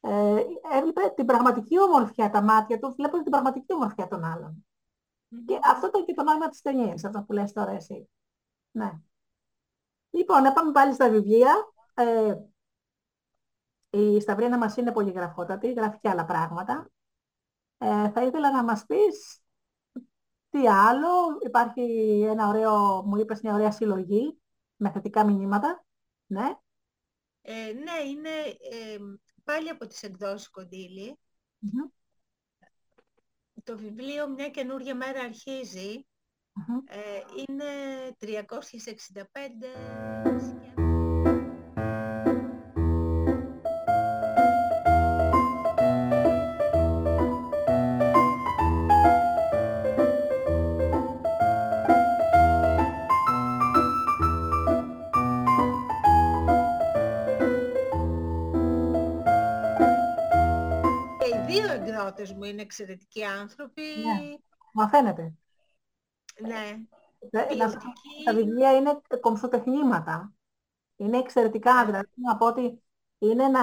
ε, 0.00 0.42
έβλεπε 0.72 1.12
την 1.16 1.26
πραγματική 1.26 1.80
ομορφιά, 1.80 2.30
τα 2.30 2.42
μάτια 2.42 2.78
του, 2.78 2.94
βλέπουν 2.96 3.22
την 3.22 3.30
πραγματική 3.30 3.72
ομορφιά 3.72 4.08
των 4.08 4.24
άλλων. 4.24 4.65
Και 5.46 5.58
αυτό 5.62 5.86
ήταν 5.86 6.04
και 6.04 6.14
το 6.14 6.22
νόημα 6.22 6.48
της 6.48 6.60
ταινίας, 6.60 7.04
αυτό 7.04 7.22
που 7.22 7.32
λες 7.32 7.52
τώρα 7.52 7.70
εσύ. 7.70 8.08
Ναι. 8.70 9.00
Λοιπόν, 10.10 10.42
να 10.42 10.52
πάμε 10.52 10.72
πάλι 10.72 10.94
στα 10.94 11.08
βιβλία. 11.10 11.54
Ε, 11.94 12.34
η 13.90 14.20
Σταυρίνα 14.20 14.58
μας 14.58 14.76
είναι 14.76 14.92
πολύ 14.92 15.10
γραφότατη, 15.10 15.72
γράφει 15.72 15.98
και 15.98 16.08
άλλα 16.08 16.24
πράγματα. 16.24 16.90
Ε, 17.78 18.10
θα 18.10 18.22
ήθελα 18.22 18.52
να 18.52 18.62
μας 18.62 18.86
πεις 18.86 19.40
τι 20.50 20.68
άλλο. 20.68 21.38
Υπάρχει 21.40 21.82
ένα 22.28 22.48
ωραίο, 22.48 23.02
μου 23.02 23.16
είπες 23.16 23.40
μια 23.40 23.54
ωραία 23.54 23.70
συλλογή 23.70 24.40
με 24.76 24.90
θετικά 24.90 25.24
μηνύματα. 25.24 25.84
Ναι. 26.26 26.54
Ε, 27.42 27.72
ναι, 27.72 28.08
είναι 28.08 28.30
ε, 28.70 28.98
πάλι 29.44 29.68
από 29.68 29.86
τις 29.86 30.02
εκδόσεις 30.02 30.50
Κοντήλη. 30.50 31.18
Μμμ. 31.58 31.88
Το 33.66 33.76
βιβλίο 33.76 34.28
«Μια 34.28 34.50
καινούργια 34.50 34.94
μέρα 34.94 35.20
αρχίζει» 35.20 36.06
Μμμ. 36.52 36.78
ε, 36.86 37.20
είναι 37.48 37.64
365 38.18 38.28
δύο 62.14 62.22
εκδότες 62.22 62.32
μου 62.32 62.44
είναι 62.44 62.62
εξαιρετικοί 62.62 63.24
άνθρωποι. 63.24 63.82
Ναι. 63.82 64.34
Μα 64.72 64.88
φαίνεται. 64.88 65.34
Ναι. 66.40 66.78
Ε, 67.30 67.54
να 67.54 67.68
σου 67.68 67.76
πω, 67.76 67.80
ποιοτικοί. 67.82 68.24
Τα 68.24 68.34
βιβλία 68.34 68.76
είναι 68.76 69.00
κομψοτεχνήματα. 69.20 70.32
Είναι 70.96 71.18
εξαιρετικά, 71.18 71.84
δηλαδή 71.84 72.08
να 72.14 72.36
πω 72.36 72.46
ότι 72.46 72.82
είναι 73.18 73.48
να... 73.48 73.62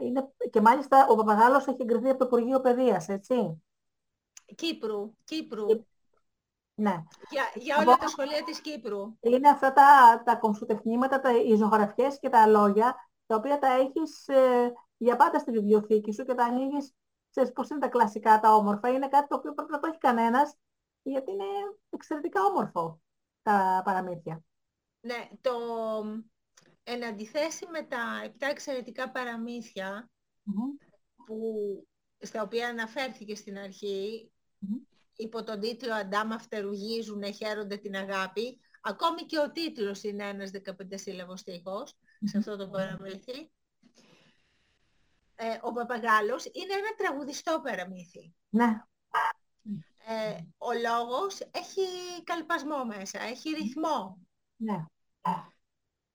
Είναι... 0.00 0.32
Και 0.50 0.60
μάλιστα 0.60 1.06
ο 1.10 1.16
Παπαγάλος 1.16 1.66
έχει 1.66 1.82
εγκριθεί 1.82 2.08
από 2.08 2.18
το 2.18 2.24
Υπουργείο 2.24 2.60
Παιδείας, 2.60 3.08
έτσι. 3.08 3.62
Κύπρου, 4.54 5.14
Κύπρου. 5.24 5.66
Ναι. 6.74 7.02
Για, 7.30 7.42
για 7.54 7.74
Από- 7.74 7.84
όλα 7.84 7.96
τα 7.96 8.08
σχολεία 8.08 8.42
της 8.44 8.60
Κύπρου. 8.60 9.16
Είναι 9.20 9.48
αυτά 9.48 9.72
τα, 9.72 10.22
τα 10.24 10.36
κομψοτεχνήματα, 10.36 11.20
τα, 11.20 11.36
οι 11.36 11.56
ζωγραφιές 11.56 12.18
και 12.18 12.28
τα 12.28 12.46
λόγια, 12.46 13.10
τα 13.26 13.36
οποία 13.36 13.58
τα 13.58 13.72
έχεις 13.72 14.28
ε, 14.28 14.72
για 14.96 15.16
πάντα 15.16 15.38
στη 15.38 15.50
βιβλιοθήκη 15.50 16.12
σου 16.12 16.24
και 16.24 16.34
τα 16.34 16.44
ανοίγεις, 16.44 16.94
ξέρεις 17.30 17.52
πώς 17.52 17.68
είναι 17.70 17.80
τα 17.80 17.88
κλασικά, 17.88 18.40
τα 18.40 18.54
όμορφα. 18.54 18.88
Είναι 18.88 19.08
κάτι 19.08 19.28
το 19.28 19.36
οποίο 19.36 19.54
πρέπει 19.54 19.70
να 19.70 19.80
το 19.80 19.86
έχει 19.86 19.98
κανένας, 19.98 20.54
γιατί 21.02 21.30
είναι 21.30 21.44
εξαιρετικά 21.90 22.44
όμορφο 22.44 23.00
τα 23.42 23.82
παραμύθια. 23.84 24.42
Ναι, 25.00 25.28
το... 25.40 25.52
Εν 26.82 27.04
αντιθέσει 27.04 27.66
με 27.70 27.82
τα 27.82 28.20
επτά 28.24 28.46
εξαιρετικά 28.46 29.10
παραμύθια 29.10 30.10
Μμμ. 30.42 30.76
που, 31.26 31.42
στα 32.18 32.42
οποία 32.42 32.68
αναφέρθηκε 32.68 33.34
στην 33.34 33.58
αρχή, 33.58 34.30
Μμμ. 34.58 34.76
υπό 35.16 35.44
τον 35.44 35.60
τίτλο 35.60 35.94
«Αντάμα 35.94 36.38
φτερουγίζουν, 36.38 37.34
χαίρονται 37.34 37.76
την 37.76 37.96
αγάπη», 37.96 38.60
ακόμη 38.80 39.22
και 39.22 39.38
ο 39.38 39.52
τίτλος 39.52 40.02
είναι 40.02 40.28
ένας 40.28 40.50
15 40.50 40.72
σύλλαβος 40.94 41.40
στίχος 41.40 41.96
σε 42.24 42.38
αυτό 42.38 42.56
το 42.56 42.68
παραμύθι. 42.68 43.50
Ε, 45.40 45.58
ο 45.62 45.72
Παπαγάλος 45.72 46.44
είναι 46.44 46.74
ένα 46.74 46.94
τραγουδιστό 46.96 47.60
παραμύθι. 47.60 48.34
Ναι. 48.48 48.82
Ε, 50.06 50.36
ο 50.58 50.72
λόγος 50.72 51.40
έχει 51.50 51.82
καλπασμό 52.24 52.84
μέσα, 52.84 53.22
έχει 53.22 53.50
ρυθμό. 53.50 54.18
Ναι. 54.56 54.84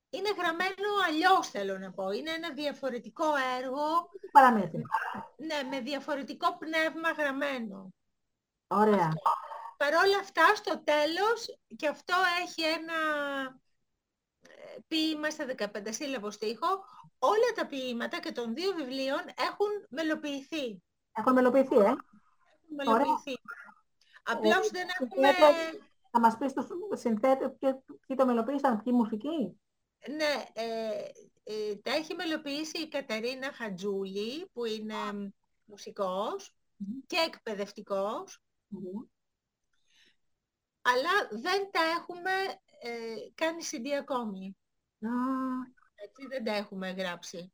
Είναι 0.10 0.30
γραμμένο 0.38 0.90
αλλιώς 1.08 1.50
θέλω 1.50 1.78
να 1.78 1.92
πω. 1.92 2.12
Είναι 2.12 2.32
ένα 2.32 2.54
διαφορετικό 2.54 3.26
έργο, 3.60 4.10
Παραμύθι. 4.32 4.78
ναι, 5.38 5.64
με 5.70 5.80
διαφορετικό 5.80 6.58
πνεύμα 6.58 7.12
γραμμένο. 7.12 7.94
Ωραία. 8.68 9.10
Παρ' 9.78 9.94
όλα 9.94 10.18
αυτά, 10.20 10.56
στο 10.56 10.84
τέλος, 10.84 11.60
και 11.76 11.88
αυτό 11.88 12.14
έχει 12.42 12.62
ένα 12.62 12.94
ε, 14.42 14.78
ποίημα 14.88 15.30
στα 15.30 15.46
15 15.58 15.66
σύλλαβο 15.90 16.32
στίχο, 16.32 16.86
όλα 17.32 17.52
τα 17.56 17.66
ποίηματα 17.66 18.20
και 18.20 18.32
των 18.32 18.54
δύο 18.54 18.74
βιβλίων 18.74 19.20
έχουν 19.38 19.68
μελοποιηθεί. 19.90 20.84
Έχουν 21.12 21.34
μελοποιηθεί, 21.34 21.76
ε. 21.76 21.80
Έχουν 21.80 21.98
μελοποιηθεί. 22.68 23.36
Απλώς 24.24 24.70
δεν 24.70 24.88
έχουμε... 25.00 25.28
συνθέτες- 25.28 25.82
Θα 26.12 26.20
μας 26.20 26.38
πεις 26.38 26.54
τους 26.54 26.66
συνθέτες 27.00 27.56
ποιοι 27.60 27.74
ποιοι 28.08 28.16
το 28.18 28.26
μελοποίησαν, 28.26 28.84
ποιοι 28.84 28.94
μουσικοί. 28.96 29.60
Ναι, 30.10 30.44
ε, 30.54 30.90
ε, 31.44 31.76
τα 31.76 31.92
έχει 31.92 32.14
μελοποιήσει 32.16 32.78
η 32.82 32.88
Καταρίνα 32.88 33.52
Χατζούλη, 33.54 34.50
που 34.54 34.66
είναι 34.66 34.94
μουσικός 35.66 36.56
Μμμ. 36.78 37.00
και 37.08 37.18
εκπαιδευτικός, 37.28 38.40
Μμμ. 38.68 39.02
αλλά 40.82 41.28
δεν 41.42 41.70
τα 41.72 41.82
έχουμε 41.98 42.32
ε, 42.82 43.16
κάνει 43.36 43.64
CD 43.72 43.88
ακόμη. 44.00 44.58
Έτσι 46.04 46.28
δεν 46.28 46.44
τα 46.44 46.56
έχουμε 46.56 46.92
γράψει. 46.92 47.54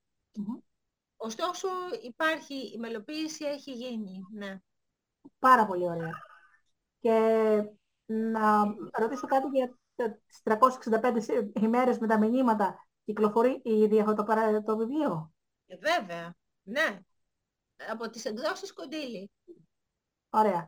Ωστόσο 1.18 1.68
υπάρχει, 2.04 2.72
η 2.74 2.78
μελοποίηση 2.78 3.46
έχει 3.46 3.72
γίνει, 3.72 4.20
ναι. 4.34 4.60
Πάρα 5.40 5.66
πολύ 5.66 5.84
ωραία. 5.84 6.12
Και 7.00 7.12
να 8.06 8.64
ρωτήσω 8.92 9.28
κάτι 9.28 9.48
για 9.48 9.78
τις 10.26 10.42
365 10.44 11.52
ημέρες 11.62 11.98
με 11.98 12.08
τα 12.08 12.18
μηνύματα. 12.18 12.88
Κυκλοφορεί 13.06 13.62
ήδη 13.64 14.00
αυτό 14.00 14.14
το, 14.14 14.24
το 14.64 14.78
βιβλίο; 14.78 15.34
Ε, 15.66 15.76
βέβαια, 15.78 16.36
ναι. 16.64 17.00
Από 17.92 18.10
τις 18.10 18.26
εκδόσεις 18.26 18.74
Κοντήλη. 18.74 19.32
Ωραία. 20.30 20.68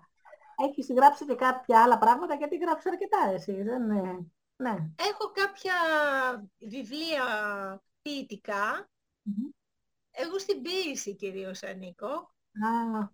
Έχεις 0.69 0.87
γράψει 0.91 1.25
και 1.25 1.35
κάποια 1.35 1.83
άλλα 1.83 1.97
πράγματα 1.97 2.35
γιατί 2.35 2.57
γράψεις 2.57 2.91
αρκετά 2.91 3.31
εσύ, 3.33 3.63
δεν 3.63 3.81
είναι... 3.81 4.31
Ναι. 4.61 4.89
Έχω 4.95 5.31
κάποια 5.33 5.73
βιβλία 6.59 7.25
ποιητικά. 8.01 8.89
Εγώ 10.11 10.39
στην 10.39 10.61
ποίηση 10.61 11.15
κυρίως 11.15 11.63
ανήκω. 11.63 12.13
Α. 12.65 13.09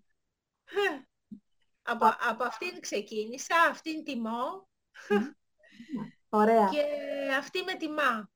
Από, 1.81 2.05
από 2.29 2.43
αυτήν 2.43 2.79
ξεκίνησα, 2.79 3.55
αυτήν 3.69 4.03
τιμώ. 4.03 4.67
Ωραία. 6.29 6.69
Και 6.69 6.83
αυτή 7.37 7.63
με 7.63 7.73
τιμά. 7.73 8.29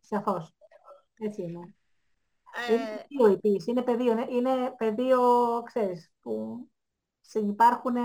Σαφώς. 0.00 0.54
Έτσι 1.18 1.42
είναι. 1.42 1.74
Ε... 2.68 2.72
Είναι 2.72 3.06
πεδίο 3.08 3.32
η 3.32 3.38
ποίηση. 3.38 3.70
Είναι 3.70 3.82
πεδίο, 3.82 4.26
είναι 4.28 4.74
πεδίο, 4.76 5.22
ξέρεις, 5.64 6.12
που 6.20 6.66
συνυπάρχουν 7.20 7.96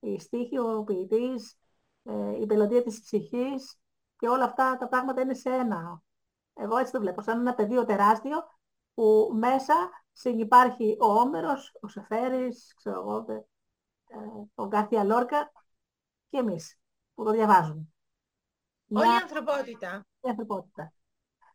οι 0.00 0.20
στίχοι, 0.20 0.58
ο 0.58 0.84
ποιητής, 0.84 1.58
ε, 2.02 2.40
η 2.40 2.46
πελωτία 2.46 2.82
της 2.82 3.00
ψυχής 3.00 3.78
και 4.18 4.28
όλα 4.28 4.44
αυτά 4.44 4.76
τα 4.76 4.88
πράγματα 4.88 5.20
είναι 5.20 5.34
σε 5.34 5.50
ένα. 5.50 6.02
Εγώ 6.54 6.76
έτσι 6.76 6.92
το 6.92 7.00
βλέπω, 7.00 7.22
σαν 7.22 7.40
ένα 7.40 7.54
πεδίο 7.54 7.84
τεράστιο 7.84 8.36
που 8.94 9.30
μέσα 9.34 9.74
συνυπάρχει 10.12 10.96
ο 11.00 11.06
Όμερος, 11.06 11.76
ο 11.80 11.88
Σεφέρης, 11.88 12.74
ξέρω 12.76 13.00
εγώ, 13.00 13.24
ε, 13.28 14.16
ο 14.54 14.66
Γκάρθια 14.66 15.04
Λόρκα 15.04 15.52
και 16.28 16.38
εμείς 16.38 16.78
που 17.14 17.24
το 17.24 17.30
διαβάζουμε. 17.30 17.82
Όλη 18.88 19.06
η 19.06 19.16
ανθρωπότητα. 19.22 20.06
Η 20.20 20.28
ανθρωπότητα. 20.28 20.92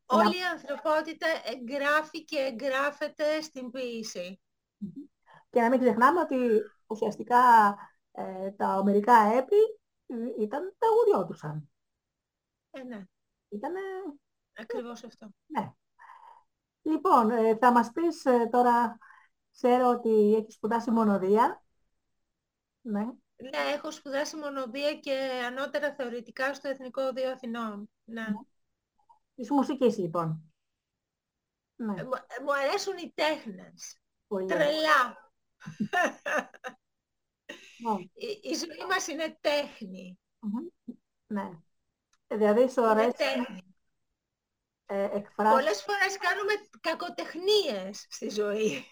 Όλη 0.06 0.38
η 0.38 0.44
ανθρωπότητα 0.52 1.28
εγγράφει 1.44 2.26
και 2.26 2.38
εγγράφεται 2.38 3.42
στην 3.42 3.72
ποιήση. 3.72 4.42
Και 5.50 5.62
να 5.62 5.70
μην 5.70 5.80
ξεχνάμε 5.80 6.20
ότι 6.20 6.38
ουσιαστικά 6.88 7.76
ε, 8.12 8.52
τα 8.52 8.78
ομερικά 8.78 9.16
έπι 9.16 9.56
ήταν 10.40 10.76
τα 10.78 10.88
ουριόντουσαν. 11.00 11.70
Ε, 12.72 12.84
ναι. 12.84 13.06
Ήτανε... 13.50 13.80
Ακριβώς 14.54 15.04
αυτό. 15.04 15.30
Ναι. 15.46 15.74
Λοιπόν, 16.82 17.30
ε, 17.30 17.58
θα 17.58 17.72
μας 17.72 17.92
πεις 17.92 18.26
ε, 18.26 18.48
τώρα, 18.52 18.98
ξέρω 19.52 19.90
ότι 19.90 20.36
έχεις 20.36 20.54
σπουδάσει 20.54 20.92
μονοδία. 20.92 21.64
Ναι. 22.82 23.06
Ναι, 23.36 23.72
έχω 23.74 23.92
σπουδάσει 23.92 24.36
μονοδία 24.36 24.96
και 24.96 25.42
ανώτερα 25.46 25.94
θεωρητικά 25.94 26.54
στο 26.54 26.68
Εθνικό 26.68 27.02
Οδείο 27.02 27.32
Αθηνών. 27.32 27.90
Ναι. 28.04 28.22
ναι. 28.22 28.34
Της 29.36 29.50
μουσικής, 29.50 29.98
λοιπόν. 29.98 30.54
Ναι. 31.76 32.02
Ε, 32.02 32.04
μου 32.44 32.54
αρέσουν 32.54 32.98
οι 32.98 33.12
τέχνες. 33.16 34.02
Πολύ 34.28 34.46
Τρελά. 34.46 35.32
Ναι. 37.84 38.02
η, 38.14 38.40
η, 38.42 38.54
ζωή 38.54 38.88
μας 38.90 39.08
είναι 39.08 39.38
τέχνη. 39.42 40.20
Ναι. 41.28 41.50
Δηλαδή 42.28 42.70
σου 42.70 42.86
αρέσει 42.86 43.24
ε, 44.86 45.04
εκφράσεις... 45.04 45.54
Πολλές 45.54 45.82
φορές 45.82 46.18
κάνουμε 46.18 46.54
κακοτεχνίες 46.82 48.06
στη 48.10 48.30
ζωή. 48.30 48.84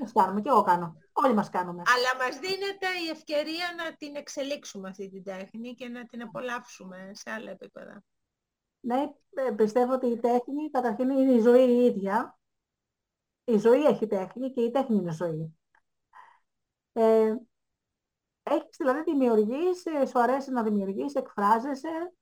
Μας 0.00 0.12
κάνουμε 0.12 0.40
και 0.40 0.48
εγώ 0.48 0.62
κάνω. 0.62 0.96
Όλοι 1.12 1.34
μας 1.34 1.50
κάνουμε. 1.50 1.82
Αλλά 1.86 2.24
μας 2.24 2.38
δίνεται 2.38 2.86
η 3.06 3.08
ευκαιρία 3.10 3.74
να 3.76 3.96
την 3.96 4.16
εξελίξουμε 4.16 4.88
αυτή 4.88 5.08
την 5.08 5.22
τέχνη 5.22 5.74
και 5.74 5.88
να 5.88 6.06
την 6.06 6.22
απολαύσουμε 6.22 7.10
σε 7.12 7.30
άλλα 7.30 7.50
επίπεδα. 7.50 8.04
Ναι, 8.80 9.12
ε, 9.34 9.50
πιστεύω 9.50 9.92
ότι 9.92 10.06
η 10.06 10.18
τέχνη 10.18 10.70
καταρχήν 10.70 11.10
είναι 11.10 11.32
η 11.32 11.40
ζωή 11.40 11.70
η 11.70 11.84
ίδια. 11.84 12.38
Η 13.44 13.58
ζωή 13.58 13.84
έχει 13.84 14.06
τέχνη 14.06 14.50
και 14.52 14.60
η 14.60 14.70
τέχνη 14.70 14.96
είναι 14.96 15.12
ζωή. 15.12 15.56
Ε, 16.92 17.34
έχεις 18.42 18.76
δηλαδή 18.76 19.02
δημιουργήσεις, 19.02 20.10
σου 20.10 20.20
αρέσει 20.20 20.50
να 20.50 20.62
δημιουργείς, 20.62 21.14
εκφράζεσαι 21.14 22.12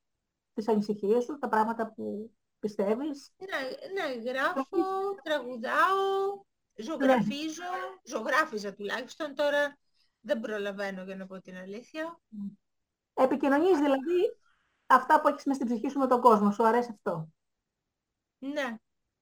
τις 0.54 0.68
ανησυχίες 0.68 1.24
σου, 1.24 1.38
τα 1.38 1.48
πράγματα 1.48 1.92
που 1.92 2.30
πιστεύεις. 2.58 3.32
Ναι, 3.38 4.02
ναι 4.02 4.30
γράφω, 4.30 5.14
τραγουδάω, 5.22 6.42
ζωγραφίζω, 6.74 7.62
ναι. 7.62 8.00
ζωγράφιζα 8.04 8.74
τουλάχιστον, 8.74 9.34
τώρα 9.34 9.78
δεν 10.20 10.40
προλαβαίνω 10.40 11.02
για 11.02 11.16
να 11.16 11.26
πω 11.26 11.40
την 11.40 11.56
αλήθεια. 11.56 12.20
Επικοινωνείς 13.14 13.78
δηλαδή 13.78 14.36
αυτά 14.86 15.20
που 15.20 15.28
έχεις 15.28 15.44
μέσα 15.44 15.60
στην 15.60 15.74
ψυχή 15.74 15.90
σου 15.90 15.98
με 15.98 16.06
τον 16.06 16.20
κόσμο, 16.20 16.50
σου 16.50 16.66
αρέσει 16.66 16.90
αυτό; 16.92 17.28
Ναι, 18.38 18.76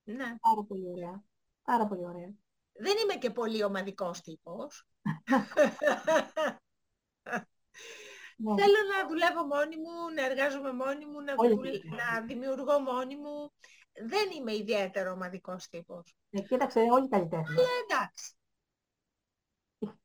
ναι. 0.04 0.36
Πάρα 0.40 0.62
πολύ 0.68 0.88
ωραία. 0.90 1.22
Πάρα 1.62 1.86
πολύ 1.86 2.04
ωραία. 2.04 2.34
Δεν 2.80 2.96
είμαι 3.02 3.14
και 3.14 3.30
πολύ 3.30 3.64
ομαδικός 3.64 4.20
τύπος. 4.20 4.86
Ναι. 8.40 8.54
Θέλω 8.62 8.78
να 8.94 9.08
δουλεύω 9.08 9.46
μόνη 9.46 9.76
μου, 9.76 10.14
να 10.14 10.24
εργάζομαι 10.24 10.72
μόνη 10.72 11.06
μου, 11.06 11.20
να, 11.20 11.34
να 11.96 12.20
δημιουργώ 12.26 12.80
μόνη 12.80 13.16
μου. 13.16 13.52
Δεν 14.06 14.30
είμαι 14.36 14.54
ιδιαίτερο 14.54 15.12
ομαδικός 15.12 15.68
τύπος. 15.68 16.14
Ε, 16.30 16.40
κοίταξε, 16.40 16.80
όλοι 16.80 17.04
οι 17.04 17.08
καλλιτέχνες. 17.08 17.58
Αλλά 17.58 17.68
εντάξει. 17.88 18.32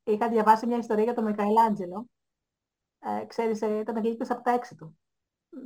Είχα 0.04 0.28
διαβάσει 0.28 0.66
μια 0.66 0.78
ιστορία 0.78 1.04
για 1.04 1.14
τον 1.14 1.24
Μικαελάντζελο. 1.24 2.06
Ε, 2.98 3.24
ξέρεις, 3.24 3.62
ε, 3.62 3.78
ήταν 3.78 4.02
γλύκος 4.02 4.30
από 4.30 4.42
τα 4.42 4.50
έξι 4.50 4.74
του. 4.74 4.98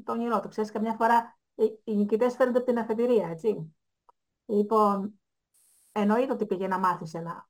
Το 0.05 0.13
όνειρό 0.13 0.41
του. 0.41 0.49
Ξέρεις, 0.49 0.71
καμιά 0.71 0.95
φορά 0.95 1.39
οι, 1.55 1.81
οι 1.85 1.95
νικητές 1.95 2.35
φέρνονται 2.35 2.59
από 2.59 2.67
την 2.67 2.79
αφετηρία, 2.79 3.29
έτσι. 3.29 3.77
Λοιπόν, 4.47 5.21
εννοείται 6.01 6.33
ότι 6.33 6.47
πήγε 6.47 6.69
να 6.69 6.79
μάθει 6.79 7.07
σε 7.07 7.19
ένα, 7.19 7.49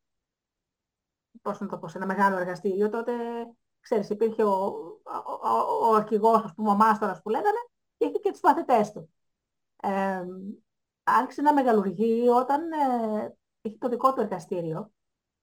πώς 1.42 1.61
να 1.61 1.66
το 1.66 1.78
πω, 1.78 1.88
σε 1.88 1.96
ένα 1.96 2.07
μεγάλο 2.07 2.36
εργαστήριο, 2.36 2.88
τότε 2.88 3.12
ξέρεις, 3.80 4.11
υπήρχε 4.11 4.44
ο, 4.44 4.64
ο, 5.03 5.49
ο, 5.49 5.88
ο 5.90 5.94
αρχηγός, 5.94 6.44
ας 6.44 6.55
πούμε, 6.55 6.70
ο 6.70 6.74
μάστορας 6.74 7.22
που 7.22 7.28
λέγανε, 7.28 7.59
και 7.96 8.07
είχε 8.07 8.18
και 8.18 8.30
τις 8.30 8.40
μαθητές 8.42 8.92
του. 8.92 9.11
Ε, 9.82 10.24
άρχισε 11.03 11.42
να 11.42 11.55
μεγαλουργεί 11.55 12.28
όταν 12.28 12.72
ε, 12.72 13.36
είχε 13.61 13.76
το 13.78 13.88
δικό 13.88 14.12
του 14.12 14.20
εργαστήριο 14.20 14.90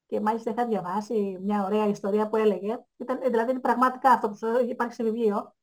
και 0.06 0.22
μάλιστα 0.22 0.52
είχα 0.52 0.66
διαβάσει 0.66 1.38
μια 1.42 1.64
ωραία 1.64 1.88
ιστορία 1.88 2.28
που 2.28 2.36
έλεγε, 2.36 2.86
ήταν, 2.98 3.20
δηλαδή 3.22 3.52
είναι 3.52 3.60
πραγματικά 3.60 4.12
αυτό 4.12 4.30
που 4.30 4.38
υπάρχει 4.70 4.94
σε 4.94 5.04
βιβλίο, 5.04 5.56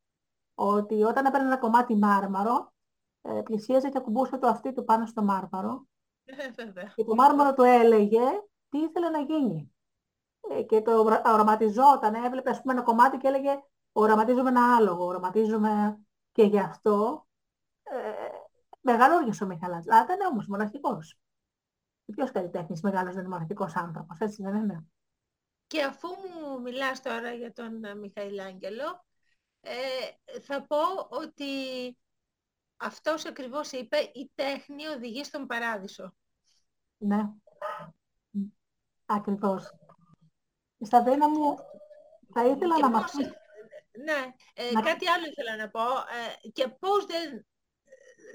ότι 0.55 1.03
όταν 1.03 1.24
έπαιρνε 1.24 1.47
ένα 1.47 1.59
κομμάτι 1.59 1.97
μάρμαρο, 1.97 2.72
ε, 3.22 3.40
πλησίαζε 3.45 3.88
και 3.88 3.99
ακουμπούσε 3.99 4.38
το 4.38 4.47
αυτί 4.47 4.72
του 4.72 4.84
πάνω 4.84 5.07
στο 5.07 5.22
μάρμαρο 5.22 5.86
ε, 5.88 5.91
και 6.95 7.05
το 7.05 7.14
μάρμαρο 7.14 7.55
του 7.55 7.62
έλεγε 7.62 8.20
τι 8.68 8.79
ήθελε 8.79 9.09
να 9.09 9.20
γίνει. 9.20 9.73
Ε, 10.51 10.62
και 10.62 10.81
το 10.81 11.20
οραματιζόταν, 11.25 12.14
έβλεπε 12.14 12.51
ας 12.51 12.61
πούμε 12.61 12.73
ένα 12.73 12.83
κομμάτι 12.83 13.16
και 13.16 13.29
έλεγε 13.29 13.62
οραματίζουμε 13.93 14.49
ένα 14.49 14.77
άλογο, 14.77 15.05
οραματίζουμε 15.05 15.99
και 16.33 16.43
γι' 16.43 16.59
αυτό 16.59 17.27
ε, 17.83 17.99
μεγαλούργησε 18.81 19.45
ο 19.45 19.47
Μιχαλάς. 19.47 19.85
Αλλά 19.89 20.03
ήταν 20.03 20.20
όμως 20.31 20.47
μοναχικός. 20.47 21.18
Ποιος 22.14 22.31
καλλιτέχνης 22.31 22.81
μεγάλος 22.81 23.14
δεν 23.14 23.25
είναι 23.25 23.33
μοναχικός 23.33 23.77
άνθρωπος, 23.77 24.18
έτσι 24.18 24.43
δεν 24.43 24.55
είναι. 24.55 24.87
Και 25.66 25.83
αφού 25.83 26.09
μου 26.09 26.61
μιλάς 26.61 27.03
τώρα 27.03 27.33
για 27.33 27.53
τον 27.53 27.85
ε, 27.85 27.95
Μιχαήλ 27.95 28.41
Άγγελο, 28.41 29.05
ε, 29.61 30.41
θα 30.41 30.66
πω 30.66 30.77
ότι 31.09 31.45
αυτός 32.83 33.24
ακριβώς 33.24 33.72
είπε 33.72 33.97
«Η 33.97 34.30
τέχνη 34.35 34.87
οδηγεί 34.87 35.24
στον 35.24 35.47
παράδεισο». 35.47 36.14
Ναι, 36.97 37.20
ακριβώς. 39.07 39.74
Σταβένα 40.80 41.28
μου, 41.28 41.57
θα 42.33 42.45
ήθελα 42.45 42.78
να 42.78 42.91
μας 42.91 43.12
Ναι, 44.05 44.35
ε, 44.55 44.72
κάτι 44.83 45.09
άλλο 45.09 45.26
ήθελα 45.26 45.57
να 45.57 45.70
πω. 45.70 45.80
Ε, 45.80 46.49
και 46.49 46.68
πώς 46.68 47.07
δεν, 47.07 47.47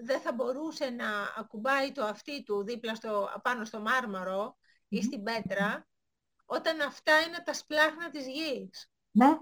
δεν 0.03 0.19
θα 0.19 0.33
μπορούσε 0.33 0.89
να 0.89 1.07
ακουμπάει 1.37 1.91
το 1.91 2.03
αυτί 2.03 2.43
του 2.43 2.63
δίπλα 2.63 2.95
στο, 2.95 3.29
πάνω 3.43 3.65
στο 3.65 3.79
μάρμαρο 3.79 4.57
ή 4.87 5.03
στην 5.03 5.23
πέτρα, 5.23 5.87
όταν 6.45 6.81
αυτά 6.81 7.21
είναι 7.21 7.41
τα 7.45 7.53
σπλάχνα 7.53 8.09
της 8.09 8.27
γης. 8.27 8.91
Ναι, 9.11 9.37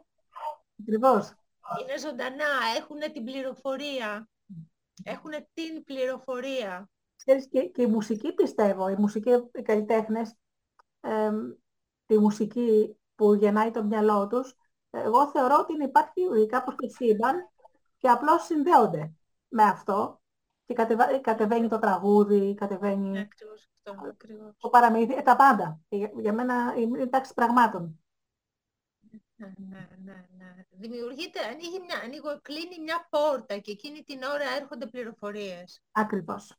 ακριβώς. 0.82 1.34
Είναι 1.82 1.98
ζωντανά, 1.98 2.50
έχουν 2.78 3.12
την 3.12 3.24
πληροφορία. 3.24 4.30
Έχουν 5.04 5.32
την 5.54 5.84
πληροφορία. 5.84 6.90
Ξέρεις, 7.16 7.48
και, 7.48 7.64
και 7.64 7.82
η 7.82 7.88
μουσική 7.88 8.34
πιστεύω, 8.34 8.90
οι 8.90 8.96
μουσικοί 8.96 9.30
οι 9.54 9.62
καλλιτέχνες, 9.62 10.36
τη 12.06 12.20
μουσική 12.20 12.98
που 13.16 13.34
γεννάει 13.34 13.72
το 13.72 13.84
μυαλό 13.84 14.28
τους, 14.28 14.56
εγώ 14.90 15.30
θεωρώ 15.30 15.56
ότι 15.60 15.84
υπάρχει 15.84 16.46
κάπως 16.48 16.76
το 16.76 16.88
σύμπαν 16.88 17.50
και 17.98 18.10
απλώς 18.10 18.46
συνδέονται 18.46 19.14
με 19.48 19.64
αυτό 19.64 20.22
και 20.66 20.74
κατεβα... 20.74 21.20
κατεβαίνει 21.20 21.68
το 21.68 21.80
τραγούδι, 21.80 22.54
κατεβαίνει 22.54 23.10
Ναι, 23.10 23.20
ακριβώς 23.20 23.68
αυτό, 23.76 24.08
ακριβώς. 24.10 24.54
το 24.58 24.70
παραμύθι, 24.70 25.14
ε, 25.14 25.22
τα 25.22 25.36
πάντα. 25.36 25.80
Για, 25.90 26.12
για 26.20 26.34
μένα 26.34 26.74
είναι 26.78 27.08
τάξη 27.08 27.34
πραγμάτων. 27.34 28.00
Ναι, 29.36 29.54
ναι, 29.70 29.88
ναι, 30.04 30.26
ναι. 30.35 30.35
Δημιουργείται, 30.78 31.40
ανοίγει 31.40 31.80
μια, 31.80 32.00
ανοίγω, 32.04 32.40
κλείνει 32.42 32.80
μια 32.84 33.08
πόρτα 33.10 33.58
και 33.58 33.72
εκείνη 33.72 34.04
την 34.04 34.24
ώρα 34.24 34.50
έρχονται 34.62 34.88
πληροφορίες. 34.88 35.82
Ακριβώς. 35.92 36.56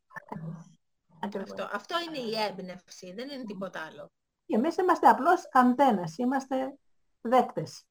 Ακριβώς. 1.20 1.50
Αυτό, 1.50 1.68
αυτό 1.72 1.94
είναι 2.00 2.18
η 2.18 2.34
έμπνευση, 2.48 3.12
δεν 3.12 3.28
είναι 3.30 3.44
τίποτα 3.44 3.80
άλλο. 3.80 4.10
Και 4.46 4.54
εμείς 4.54 4.76
είμαστε 4.76 5.08
απλώς 5.08 5.48
αντένες, 5.52 6.18
είμαστε 6.18 6.78
δέκτες. 7.20 7.84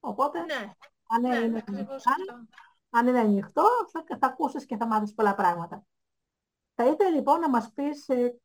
Οπότε, 0.00 0.40
Ναι, 0.40 0.72
αν, 1.06 1.20
ναι, 1.20 1.36
είναι, 1.36 1.58
ακριβώς 1.58 2.06
αν, 2.06 2.14
αυτό. 2.20 2.46
αν 2.90 3.06
είναι 3.06 3.18
ανοιχτό, 3.20 3.68
θα, 3.92 4.18
θα 4.18 4.26
ακούσεις 4.26 4.66
και 4.66 4.76
θα 4.76 4.86
μάθεις 4.86 5.14
πολλά 5.14 5.34
πράγματα. 5.34 5.84
Θα 6.74 6.86
ήθελα 6.86 7.10
λοιπόν 7.10 7.40
να 7.40 7.48
μας 7.48 7.72
πεις 7.72 8.08
ε, 8.08 8.40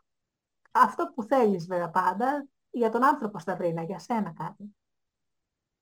αυτό 0.72 1.12
που 1.16 1.24
θέλεις 1.24 1.66
βέβαια 1.68 1.90
πάντα, 1.90 2.48
για 2.70 2.90
τον 2.90 3.04
άνθρωπο 3.04 3.40
Σταυρίνα, 3.40 3.84
για 3.84 4.00
σένα 4.00 4.34
κάτι. 4.34 4.76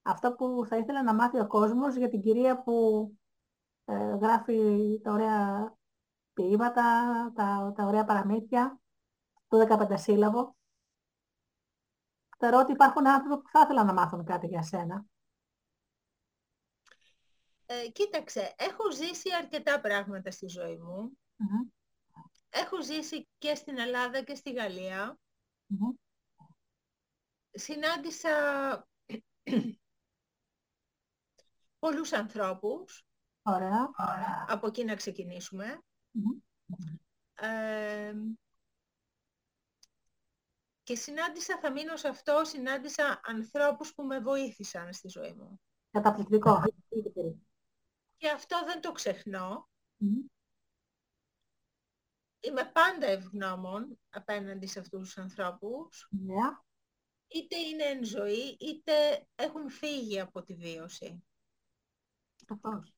Αυτό 0.06 0.34
που 0.34 0.66
θα 0.68 0.78
ήθελα 0.78 1.04
να 1.04 1.14
μάθει 1.14 1.40
ο 1.40 1.48
κόσμος 1.48 1.96
για 1.96 2.10
την 2.10 2.22
κυρία 2.22 2.64
που 2.64 3.08
ε, 3.86 3.94
γράφει 3.94 5.00
τα 5.04 5.12
ωραία 5.12 5.76
ποίηματα, 6.34 6.82
τα, 7.36 7.74
τα 7.76 7.86
ωραία 7.86 8.06
παραμύθια, 8.06 8.80
το 9.48 9.86
15 9.90 9.94
σύλλαβο. 9.98 10.56
Θεωρώ 12.38 12.60
ότι 12.60 12.72
υπάρχουν 12.72 13.08
άνθρωποι 13.08 13.42
που 13.42 13.50
θα 13.50 13.60
ήθελαν 13.60 13.86
να 13.86 13.94
μάθουν 13.94 14.26
κάτι 14.26 14.48
για 14.48 14.62
σένα. 14.62 15.06
Ε, 17.66 17.90
κοίταξε, 17.90 18.54
έχω 18.58 18.92
ζήσει 18.92 19.30
αρκετά 19.36 19.82
πράγματα 19.82 20.32
στη 20.32 20.48
ζωή 20.48 20.78
μου. 20.78 21.18
Μμμ, 21.36 21.68
Έχω 22.50 22.82
ζήσει 22.84 23.28
και 23.38 23.56
στην 23.56 23.78
Ελλάδα 23.80 24.22
και 24.22 24.36
στη 24.36 24.52
Γαλλία. 24.52 25.18
μμμ. 25.66 25.94
Συνάντησα 27.52 28.30
πολλούς 31.84 32.14
ανθρώπους. 32.14 33.06
Ωραία. 33.42 33.90
Από 34.48 34.68
εκεί 34.68 34.84
να 34.84 34.96
ξεκινήσουμε. 34.96 35.84
Μμμ. 36.12 36.40
Ε, 37.34 38.14
και 40.84 40.96
συνάντησα, 40.96 41.60
θα 41.60 41.72
μείνω 41.72 41.96
σε 41.96 42.08
αυτό, 42.08 42.42
συνάντησα 42.44 43.20
ανθρώπους 43.24 43.94
που 43.94 44.04
με 44.04 44.20
βοήθησαν 44.20 44.94
στη 44.94 45.08
ζωή 45.08 45.34
μου. 45.34 45.62
Καταπληκτικό. 45.92 46.64
Και 48.18 48.30
αυτό 48.30 48.64
δεν 48.66 48.82
το 48.82 48.92
ξεχνώ. 48.92 49.70
Μμμ. 49.98 50.26
Είμαι 52.40 52.72
πάντα 52.74 53.08
ευγνώμων 53.08 54.00
απέναντι 54.10 54.68
σε 54.68 54.80
αυτούς 54.80 55.00
τους 55.00 55.18
ανθρώπους. 55.18 56.08
Ναι. 56.12 56.58
Είτε 57.28 57.58
είναι 57.58 57.84
εν 57.84 58.04
ζωή, 58.04 58.58
είτε 58.60 59.28
έχουν 59.36 59.70
φύγει 59.70 60.20
από 60.20 60.44
τη 60.44 60.54
βίωση. 60.54 61.24
Σαφώς. 62.48 62.94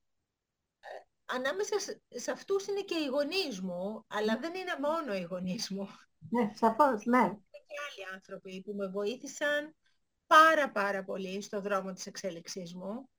Ανάμεσα 1.25 1.79
σε- 1.79 2.01
σε 2.09 2.31
αυτούς 2.31 2.67
είναι 2.67 2.81
και 2.81 2.95
οι 2.97 3.05
γονείς 3.05 3.61
μου, 3.61 4.05
αλλά 4.07 4.37
δεν 4.37 4.53
είναι 4.55 4.75
μόνο 4.81 5.13
οι 5.15 5.21
γονείς 5.21 5.69
μου. 5.69 5.87
Ναι, 6.29 6.51
σαφώς, 6.55 7.05
ναι. 7.05 7.29
και 7.49 7.75
άλλοι 7.91 8.13
άνθρωποι 8.13 8.61
που 8.61 8.73
με 8.73 8.87
βοήθησαν 8.87 9.75
πάρα 10.27 10.71
πάρα 10.71 11.03
πολύ 11.03 11.41
στο 11.41 11.61
δρόμο 11.61 11.93
της 11.93 12.05
εξέλιξής 12.05 12.75
μου. 12.75 13.09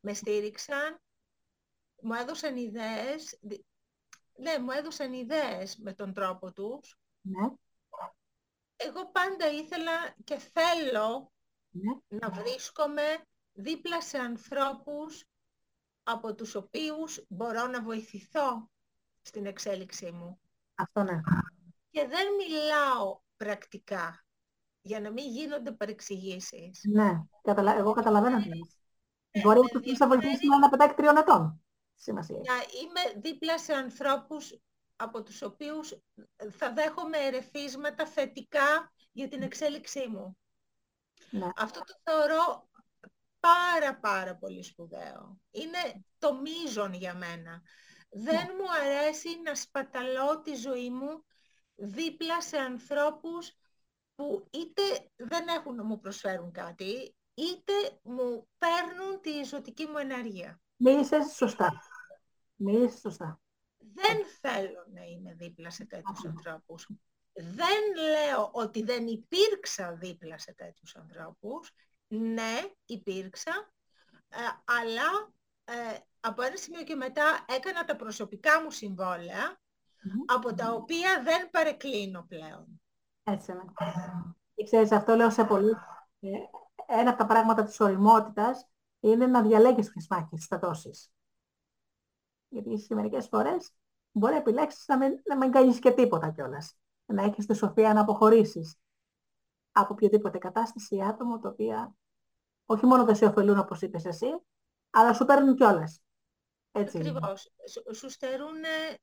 Με 0.00 0.14
στήριξαν, 0.14 1.00
μου 2.02 2.12
έδωσαν 2.14 2.56
ιδέες, 2.56 3.38
δι- 3.40 3.64
ναι, 4.38 4.58
μου 4.58 4.70
έδωσαν 4.70 5.12
ιδέες 5.12 5.76
με 5.76 5.92
τον 5.92 6.12
τρόπο 6.12 6.52
τους. 6.52 6.98
Ναι, 7.20 7.48
Εγώ 8.76 9.10
πάντα 9.10 9.50
ήθελα 9.50 10.14
και 10.24 10.36
θέλω 10.38 11.32
ναι. 11.70 12.18
να 12.18 12.30
βρίσκομαι 12.30 13.26
δίπλα 13.52 14.00
σε 14.02 14.18
ανθρώπους 14.18 15.24
από 16.04 16.34
τους 16.34 16.54
οποίους 16.54 17.24
μπορώ 17.28 17.66
να 17.66 17.82
βοηθηθώ 17.82 18.70
στην 19.22 19.46
εξέλιξή 19.46 20.10
μου. 20.10 20.38
Αυτό 20.74 21.02
ναι. 21.02 21.20
Και 21.90 22.06
δεν 22.06 22.26
μιλάω 22.34 23.20
πρακτικά, 23.36 24.24
για 24.80 25.00
να 25.00 25.10
μην 25.10 25.30
γίνονται 25.30 25.72
παρεξηγήσεις. 25.72 26.80
Ναι, 26.92 27.22
καταλα... 27.42 27.76
εγώ 27.76 27.92
καταλαβαίνω 27.92 28.40
τι 28.40 28.48
λες. 28.48 28.78
Μπορεί 29.42 29.58
με 29.58 29.64
αυτό 29.64 29.90
να 29.90 29.94
σε 29.94 30.06
βοηθήσει 30.06 30.48
με 30.48 30.54
ένα 30.54 30.68
παιδάκι 30.68 30.94
τριών 30.94 31.16
ετών. 31.16 31.60
Σημασία. 31.94 32.36
έχει. 32.36 32.48
να 32.48 32.54
είμαι 32.54 33.20
δίπλα 33.20 33.58
σε 33.58 33.72
ανθρώπους 33.72 34.60
από 34.96 35.22
τους 35.22 35.42
οποίους 35.42 35.98
θα 36.50 36.72
δέχομαι 36.72 37.18
ερεθίσματα 37.18 38.06
θετικά 38.06 38.92
για 39.12 39.28
την 39.28 39.42
εξέλιξή 39.42 40.08
μου. 40.08 40.36
Ναι. 41.30 41.48
Αυτό 41.56 41.80
το 41.80 41.94
θεωρώ 42.02 42.68
πάρα 43.44 43.98
πάρα 43.98 44.36
πολύ 44.36 44.62
σπουδαίο. 44.62 45.40
Είναι 45.50 46.04
το 46.18 46.34
μείζον 46.34 46.92
για 46.92 47.14
μένα. 47.14 47.62
Δεν 48.10 48.50
μου 48.58 48.72
αρέσει 48.80 49.40
να 49.44 49.54
σπαταλώ 49.54 50.40
τη 50.40 50.54
ζωή 50.54 50.90
μου 50.90 51.24
δίπλα 51.74 52.40
σε 52.40 52.56
ανθρώπους 52.56 53.52
που 54.14 54.48
είτε 54.50 54.82
δεν 55.16 55.48
έχουν 55.48 55.74
να 55.74 55.84
μου 55.84 55.98
προσφέρουν 55.98 56.52
κάτι, 56.52 57.16
είτε 57.34 57.72
μου 58.02 58.48
παίρνουν 58.58 59.20
τη 59.20 59.42
ζωτική 59.42 59.86
μου 59.86 59.98
ενέργεια. 59.98 60.60
Μίλησες 60.76 61.34
σωστά. 61.34 61.82
Μίλησες 62.54 63.00
σωστά. 63.00 63.40
Δεν 63.78 64.24
θέλω 64.40 64.86
να 64.92 65.02
είμαι 65.02 65.34
δίπλα 65.34 65.70
σε 65.70 65.84
τέτοιους 65.84 66.24
ανθρώπους. 66.24 66.88
Δεν 67.32 67.82
λέω 68.10 68.50
ότι 68.52 68.82
δεν 68.82 69.06
υπήρξα 69.06 69.92
δίπλα 69.92 70.38
σε 70.38 70.54
τέτοιους 70.54 70.96
ανθρώπους. 70.96 71.72
Ναι, 72.06 72.60
υπήρξα, 72.84 73.72
ε, 74.28 74.38
αλλά 74.64 75.32
ε, 75.64 75.98
από 76.20 76.42
ένα 76.42 76.56
σημείο 76.56 76.82
και 76.84 76.94
μετά 76.94 77.44
έκανα 77.48 77.84
τα 77.84 77.96
προσωπικά 77.96 78.62
μου 78.62 78.70
συμβόλαια, 78.70 79.60
Μμμ. 80.02 80.20
από 80.26 80.54
τα 80.54 80.72
οποία 80.72 81.22
δεν 81.22 81.50
παρεκκλίνω 81.50 82.24
πλέον. 82.28 82.80
Έτσι 83.22 83.52
είναι. 83.52 83.64
Και 84.54 84.64
ξέρεις, 84.64 84.92
αυτό 84.92 85.14
λέω 85.14 85.30
σε 85.30 85.44
πολύ. 85.44 85.76
Ε, 86.20 86.28
ένα 86.86 87.10
από 87.10 87.18
τα 87.18 87.26
πράγματα 87.26 87.64
της 87.64 87.80
οριμότητας 87.80 88.68
είναι 89.00 89.26
να 89.26 89.42
διαλέγεις 89.42 89.90
ποιες 89.90 90.06
μάχες 90.10 90.46
θα 90.46 90.58
δώσεις. 90.58 91.12
Γιατί 92.48 92.78
σε 92.78 92.94
μερικές 92.94 93.28
φορές 93.28 93.72
μπορεί 94.10 94.32
να 94.32 94.38
επιλέξεις 94.38 94.86
να 94.86 94.96
μην, 94.96 95.20
να 95.24 95.36
μην 95.36 95.52
κάνεις 95.52 95.78
και 95.78 95.90
τίποτα 95.90 96.30
κιόλας. 96.30 96.76
Να 97.06 97.22
έχεις 97.22 97.46
τη 97.46 97.54
σοφία 97.54 97.94
να 97.94 98.00
αποχωρήσεις 98.00 98.78
από 99.76 99.92
οποιοδήποτε 99.92 100.38
κατάσταση 100.38 100.96
ή 100.96 101.04
άτομο 101.04 101.38
το 101.38 101.48
οποίο 101.48 101.96
όχι 102.66 102.86
μόνο 102.86 103.04
δεν 103.04 103.14
σε 103.14 103.24
ωφελούν 103.24 103.58
όπως 103.58 103.80
είπες 103.80 104.04
εσύ, 104.04 104.26
αλλά 104.90 105.12
σου 105.12 105.24
παίρνουν 105.24 105.56
κιόλας. 105.56 106.00
Έτσι. 106.72 106.98
είναι. 106.98 107.08
Ακριβώς. 107.08 107.52
Σου, 107.70 107.94
σου 107.94 108.10
στερούν 108.10 108.64
ε, 108.64 108.96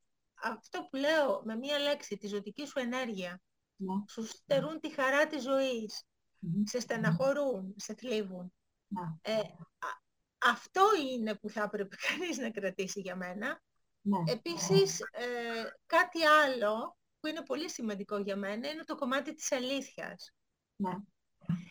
αυτό 0.44 0.88
που 0.90 0.98
λέω 0.98 1.42
με 1.44 1.56
μία 1.56 1.80
λέξη, 1.80 2.18
τη 2.18 2.28
ζωτική 2.28 2.66
σου 2.66 2.80
ενέργεια. 2.80 3.42
Ναι. 3.76 3.94
Σου 4.10 4.26
στερούν 4.26 4.80
τη 4.80 4.94
χαρά 4.94 5.28
της 5.28 5.44
ζωής. 5.44 6.04
Μμμ. 6.40 6.64
Σε 6.64 6.80
στεναχωρούν, 6.80 7.74
σε 7.78 7.94
θλίβουν. 7.94 8.54
Ναι. 8.88 9.02
Ε, 9.22 9.38
α- 9.80 10.02
αυτό 10.50 10.82
είναι 11.12 11.36
που 11.36 11.50
θα 11.50 11.64
έπρεπε 11.64 11.96
κανείς 12.08 12.38
να 12.38 12.52
κρατήσει 12.52 13.00
για 13.00 13.16
μένα. 13.16 13.62
Ναι. 14.02 14.32
Επίσης, 14.32 15.00
ε, 15.00 15.64
κάτι 15.86 16.24
άλλο 16.24 16.98
που 17.20 17.28
είναι 17.28 17.44
πολύ 17.44 17.70
σημαντικό 17.70 18.18
για 18.18 18.36
μένα 18.36 18.70
είναι 18.70 18.84
το 18.84 18.96
κομμάτι 18.96 19.34
της 19.34 19.52
αλήθειας. 19.52 20.34
Ναι. 20.82 20.96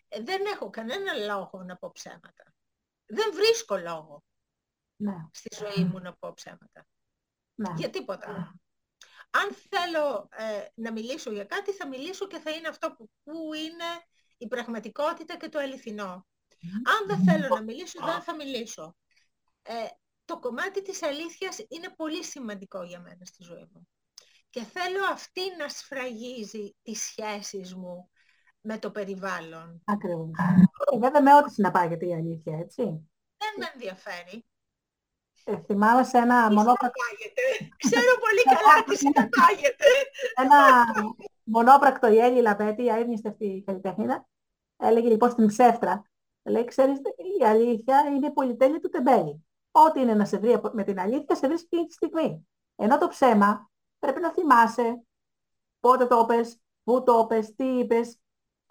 Ε, 0.08 0.22
δεν 0.22 0.44
έχω 0.46 0.70
κανένα 0.70 1.12
λόγο 1.12 1.62
να 1.62 1.76
πω 1.76 1.90
ψέματα. 1.92 2.54
Δεν 3.06 3.34
βρίσκω 3.34 3.76
λόγο 3.76 4.22
Ναι. 4.96 5.14
στη 5.32 5.56
ζωή 5.56 5.84
μου 5.84 5.98
να 5.98 6.12
πω 6.16 6.32
ψέματα. 6.34 6.86
Ναι. 7.54 7.72
Για 7.76 7.90
τίποτα. 7.90 8.54
Αν 9.30 9.54
θέλω 9.68 10.28
ε, 10.30 10.66
να 10.74 10.92
μιλήσω 10.92 11.32
για 11.32 11.44
κάτι, 11.44 11.72
θα 11.72 11.88
μιλήσω 11.88 12.26
και 12.26 12.38
θα 12.38 12.50
είναι 12.50 12.68
αυτό 12.68 12.92
που, 12.92 13.10
που 13.22 13.54
είναι 13.54 14.04
η 14.36 14.46
πραγματικότητα 14.46 15.36
και 15.36 15.48
το 15.48 15.58
αληθινό. 15.58 16.26
Αν 16.84 17.06
δεν 17.06 17.24
θέλω 17.24 17.54
να 17.54 17.62
μιλήσω, 17.62 18.04
δεν 18.04 18.22
θα 18.22 18.34
μιλήσω. 18.34 18.96
Ε, 19.62 19.86
το 20.24 20.38
κομμάτι 20.38 20.82
της 20.82 21.02
αλήθειας 21.02 21.58
είναι 21.68 21.90
πολύ 21.96 22.24
σημαντικό 22.24 22.82
για 22.82 23.00
μένα 23.00 23.24
στη 23.24 23.42
ζωή 23.42 23.68
μου. 23.72 23.88
Και 24.50 24.62
θέλω 24.62 25.04
αυτή 25.04 25.56
να 25.58 25.68
σφραγίζει 25.68 26.76
τις 26.82 27.02
σχέσεις 27.02 27.74
μου 27.74 28.10
με 28.60 28.78
το 28.78 28.90
περιβάλλον. 28.90 29.82
Ακριβώς. 29.84 30.30
Ε, 30.94 30.98
βέβαια 30.98 31.22
με 31.22 31.34
ό,τι 31.34 31.50
συναπάγεται 31.50 32.06
η 32.06 32.14
αλήθεια, 32.14 32.58
έτσι. 32.58 32.82
Δεν 33.36 33.52
με 33.58 33.66
ενδιαφέρει. 33.74 34.44
Ε, 35.44 35.56
θυμάμαι 35.56 36.08
ένα 36.12 36.48
Τι 36.48 36.54
μονόπρακτο, 36.54 37.00
συνεπάγεται. 37.02 37.74
Ξέρω 37.76 38.12
πολύ 38.20 38.42
καλά 38.42 38.84
τι 38.84 38.96
συνεπάγεται. 38.96 39.84
ένα 40.34 40.84
μονόπρακτο 41.44 42.12
η 42.12 42.18
Έλλη 42.18 42.40
Λαπέτη, 42.40 42.84
η 42.84 42.90
αείμνηστευτη 42.90 43.62
καλλιτέχνηδα, 43.66 44.28
έλεγε 44.76 45.08
λοιπόν 45.08 45.30
στην 45.30 45.46
ψεύτρα, 45.46 46.02
λέει, 46.42 46.64
ξέρεις, 46.64 46.98
η 47.40 47.44
αλήθεια 47.44 48.00
είναι 48.14 48.26
η 48.26 48.30
πολυτέλεια 48.32 48.80
του 48.80 48.88
τεμπέλη. 48.88 49.44
Ό,τι 49.70 50.00
είναι 50.00 50.14
να 50.14 50.24
σε 50.24 50.38
βρει 50.38 50.52
από- 50.52 50.70
με 50.72 50.84
την 50.84 51.00
αλήθεια, 51.00 51.34
σε 51.34 51.46
βρίσκει 51.46 51.66
εκείνη 51.70 51.86
τη 51.86 51.92
στιγμή. 51.94 52.48
Ενώ 52.76 52.98
το 52.98 53.08
ψέμα 53.08 53.70
πρέπει 53.98 54.20
να 54.20 54.32
θυμάσαι 54.32 55.02
πότε 55.80 56.06
το 56.06 56.18
είπες, 56.30 56.60
πού 56.82 57.02
το 57.02 57.18
είπες, 57.24 57.54
τι 57.54 57.64
είπες. 57.64 58.18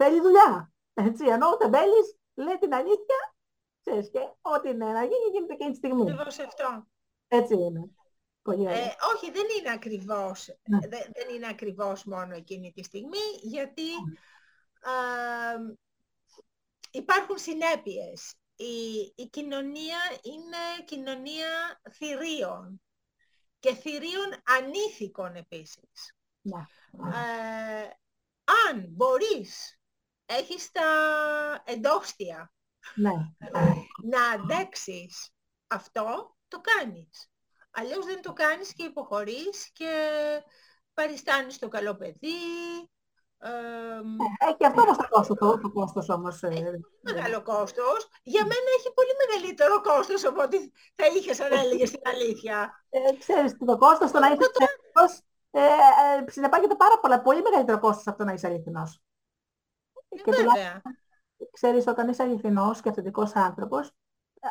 Θέλει 0.03 0.21
δουλειά. 0.21 0.71
Έτσι, 0.93 1.25
ενώ 1.25 1.49
ο 1.49 1.57
τεμπέλης 1.57 2.17
λέει 2.33 2.57
την 2.59 2.73
αλήθεια, 2.73 3.35
ξέρεις, 3.81 4.09
και 4.09 4.19
ό,τι 4.41 4.69
είναι 4.69 4.85
να 4.85 5.01
γίνει, 5.01 5.29
γίνεται 5.31 5.53
εκείνη 5.53 5.71
τη 5.71 5.77
στιγμή. 5.77 6.01
Ακριβώς 6.01 6.39
αυτό. 6.39 6.87
Έτσι 7.27 7.53
είναι. 7.53 7.89
Πολύ 8.41 8.61
ωραία. 8.61 8.77
Ε, 8.77 8.95
όχι, 9.15 9.31
δεν 9.31 9.45
είναι 9.57 9.71
ακριβώς. 9.71 10.47
Ναι. 10.63 10.79
Δεν, 10.79 11.01
δεν 11.13 11.35
είναι 11.35 11.47
ακριβώς 11.47 12.03
μόνο 12.03 12.35
εκείνη 12.35 12.71
τη 12.71 12.83
στιγμή, 12.83 13.25
γιατί 13.41 13.91
α, 14.81 14.93
υπάρχουν 16.91 17.37
συνέπειες. 17.37 18.35
Η, 18.55 19.13
η 19.15 19.27
κοινωνία 19.27 19.99
είναι 20.21 20.85
κοινωνία 20.85 21.81
θηρίων 21.91 22.81
και 23.59 23.73
θηρίων 23.73 24.33
ανήθικων 24.43 25.35
επίσης. 25.35 26.15
Ναι. 26.41 26.59
Ε, 26.91 27.89
αν 28.69 28.85
μπορείς, 28.89 29.78
έχεις 30.29 30.71
τα 30.71 30.83
εντόστια 31.65 32.51
Ναι. 32.95 33.11
να 34.03 34.29
αντέξεις 34.33 35.31
αυτό, 35.67 36.35
το 36.47 36.61
κάνεις. 36.61 37.31
Αλλιώς 37.71 38.05
δεν 38.05 38.21
το 38.21 38.33
κάνεις 38.33 38.73
και 38.73 38.83
υποχωρείς 38.83 39.71
και 39.73 39.91
παριστάνεις 40.93 41.59
το 41.59 41.67
καλό 41.67 41.95
παιδί. 41.95 42.27
ε, 43.37 43.49
Έχει 44.49 44.65
αυτό 44.65 44.81
όμως 44.81 44.97
το 44.97 45.07
κόστος, 45.09 45.37
το, 45.37 45.57
το 45.59 45.71
κόστος 45.71 46.09
όμως. 46.09 46.43
ε, 46.43 46.79
μεγάλο 47.01 47.41
κόστος. 47.43 48.07
Για 48.23 48.41
μένα 48.41 48.69
έχει 48.77 48.93
πολύ 48.93 49.11
μεγαλύτερο 49.25 49.81
κόστος 49.81 50.25
από 50.25 50.41
ό,τι 50.41 50.57
θα 50.95 51.05
είχες 51.15 51.39
αν 51.39 51.51
έλεγες 51.51 51.91
την 51.91 52.01
αλήθεια. 52.03 52.85
ε, 52.89 52.99
ξέρεις, 53.19 53.57
το 53.65 53.77
κόστος 53.77 54.11
το 54.11 54.19
να 54.19 54.27
είσαι 54.27 54.37
αληθινός, 54.43 55.21
ε, 55.51 55.61
ε, 55.61 56.31
συνεπάγεται 56.31 56.75
πάρα 56.75 56.99
πολλά, 56.99 57.21
πολύ 57.21 57.41
μεγαλύτερο 57.41 57.79
κόστος 57.79 58.07
από 58.07 58.17
το 58.17 58.23
να 58.23 58.33
είσαι 58.33 58.47
αληθινός. 58.47 59.01
Και 60.09 60.21
τουλάχιστον, 60.23 60.53
Βέβαια. 60.53 60.81
ξέρεις, 61.51 61.87
όταν 61.87 62.09
είσαι 62.09 62.23
αληθινός 62.23 62.81
και 62.81 62.89
αυθεντικός 62.89 63.35
άνθρωπος, 63.35 63.91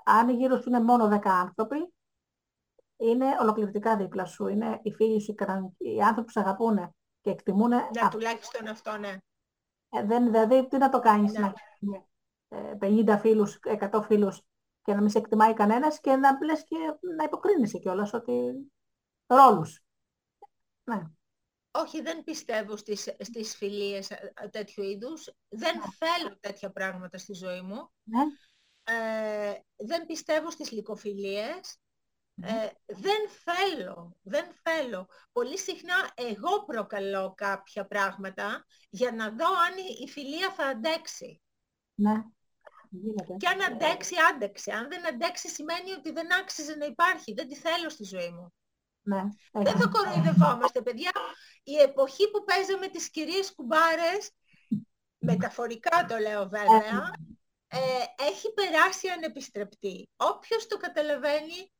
αν 0.04 0.28
γύρω 0.30 0.56
σου 0.60 0.68
είναι 0.68 0.80
μόνο 0.80 1.08
10 1.08 1.30
άνθρωποι, 1.30 1.92
είναι 2.96 3.26
ολοκληρωτικά 3.40 3.96
δίπλα 3.96 4.24
σου. 4.24 4.46
Είναι 4.46 4.80
οι 4.82 4.92
φίλοι 4.92 5.20
σου, 5.20 5.30
οι 5.30 5.34
κανονικοί- 5.34 5.86
οι 5.86 6.00
άνθρωποι 6.00 6.24
που 6.24 6.30
σε 6.30 6.40
αγαπούν 6.40 6.94
και 7.20 7.30
εκτιμούν. 7.30 7.68
Ναι, 7.68 8.08
τουλάχιστον 8.10 8.68
αυτό, 8.68 8.96
ναι. 8.96 9.16
Ε, 9.90 10.04
δεν, 10.04 10.24
δηλαδή, 10.30 10.68
τι 10.68 10.76
να 10.78 10.88
το 10.88 11.00
κάνεις, 11.00 11.32
Ναι. 11.32 11.38
να 11.40 11.46
έχεις 11.46 12.06
ε, 12.48 12.74
50 12.74 13.18
φίλους, 13.18 13.58
100 13.62 14.02
φίλους 14.02 14.42
και 14.82 14.94
να 14.94 15.00
μην 15.00 15.10
σε 15.10 15.18
εκτιμάει 15.18 15.54
κανένας 15.54 16.00
και 16.00 16.16
να 16.16 16.38
λες 16.44 16.64
και 16.64 16.76
να 17.16 17.24
υποκρίνεσαι 17.24 17.78
κιόλας 17.78 18.12
ότι 18.12 18.54
ρόλους. 19.26 19.82
Ναι. 20.84 21.02
Όχι, 21.82 22.02
δεν 22.02 22.24
πιστεύω 22.24 22.76
στις, 22.76 23.14
στις 23.20 23.56
φιλίες 23.56 24.10
ε, 24.10 24.32
ε, 24.42 24.48
τέτοιου 24.48 24.82
είδους. 24.82 25.34
Δεν 25.48 25.82
θέλω 25.82 26.38
τέτοια 26.40 26.70
πράγματα 26.70 27.18
στη 27.18 27.32
ζωή 27.32 27.60
μου. 27.60 27.90
Ναι. 28.02 28.22
Ε, 28.84 29.60
δεν 29.76 30.06
πιστεύω 30.06 30.50
στις 30.50 30.70
λυκοφιλίες. 30.70 31.78
Ε, 32.42 32.68
δεν 32.86 33.28
θέλω, 33.28 34.16
δεν 34.22 34.46
θέλω. 34.62 35.08
Πολύ 35.32 35.58
συχνά 35.58 36.12
εγώ 36.14 36.64
προκαλώ 36.64 37.34
κάποια 37.36 37.86
πράγματα 37.86 38.66
για 38.90 39.12
να 39.12 39.30
δω 39.30 39.46
αν 39.46 39.76
η, 39.76 40.04
η 40.04 40.08
φιλία 40.08 40.50
θα 40.52 40.64
αντέξει. 40.64 41.42
Ναι. 41.94 42.22
Γίνεται. 42.90 43.36
Και 43.36 43.48
αν 43.48 43.62
αντέξει, 43.62 44.14
άντεξε. 44.34 44.72
Αν 44.72 44.88
δεν 44.88 45.06
αντέξει 45.06 45.48
σημαίνει 45.48 45.92
ότι 45.92 46.12
δεν 46.12 46.34
άξιζε 46.40 46.74
να 46.74 46.84
υπάρχει. 46.84 47.32
Δεν 47.32 47.48
τη 47.48 47.54
θέλω 47.54 47.88
στη 47.88 48.04
ζωή 48.04 48.30
μου. 48.30 48.52
Ναι. 49.08 49.22
Δεν 49.52 49.66
Έχει. 49.66 49.76
θα 49.76 49.88
κοροϊδευόμαστε, 49.88 50.82
παιδιά. 50.82 51.10
Η 51.62 51.76
εποχή 51.76 52.30
που 52.30 52.44
παίζαμε 52.44 52.88
τις 52.88 53.10
κυρίες 53.10 53.54
κουμπάρες, 53.54 54.30
μεταφορικά 55.28 56.06
το 56.08 56.16
λέω 56.16 56.48
βέβαια, 56.48 57.12
ε, 57.68 57.78
έχει 58.28 58.52
περάσει 58.52 59.08
ανεπιστρεπτή. 59.08 60.08
Όποιος 60.16 60.66
το 60.66 60.76
καταλαβαίνει, 60.76 61.72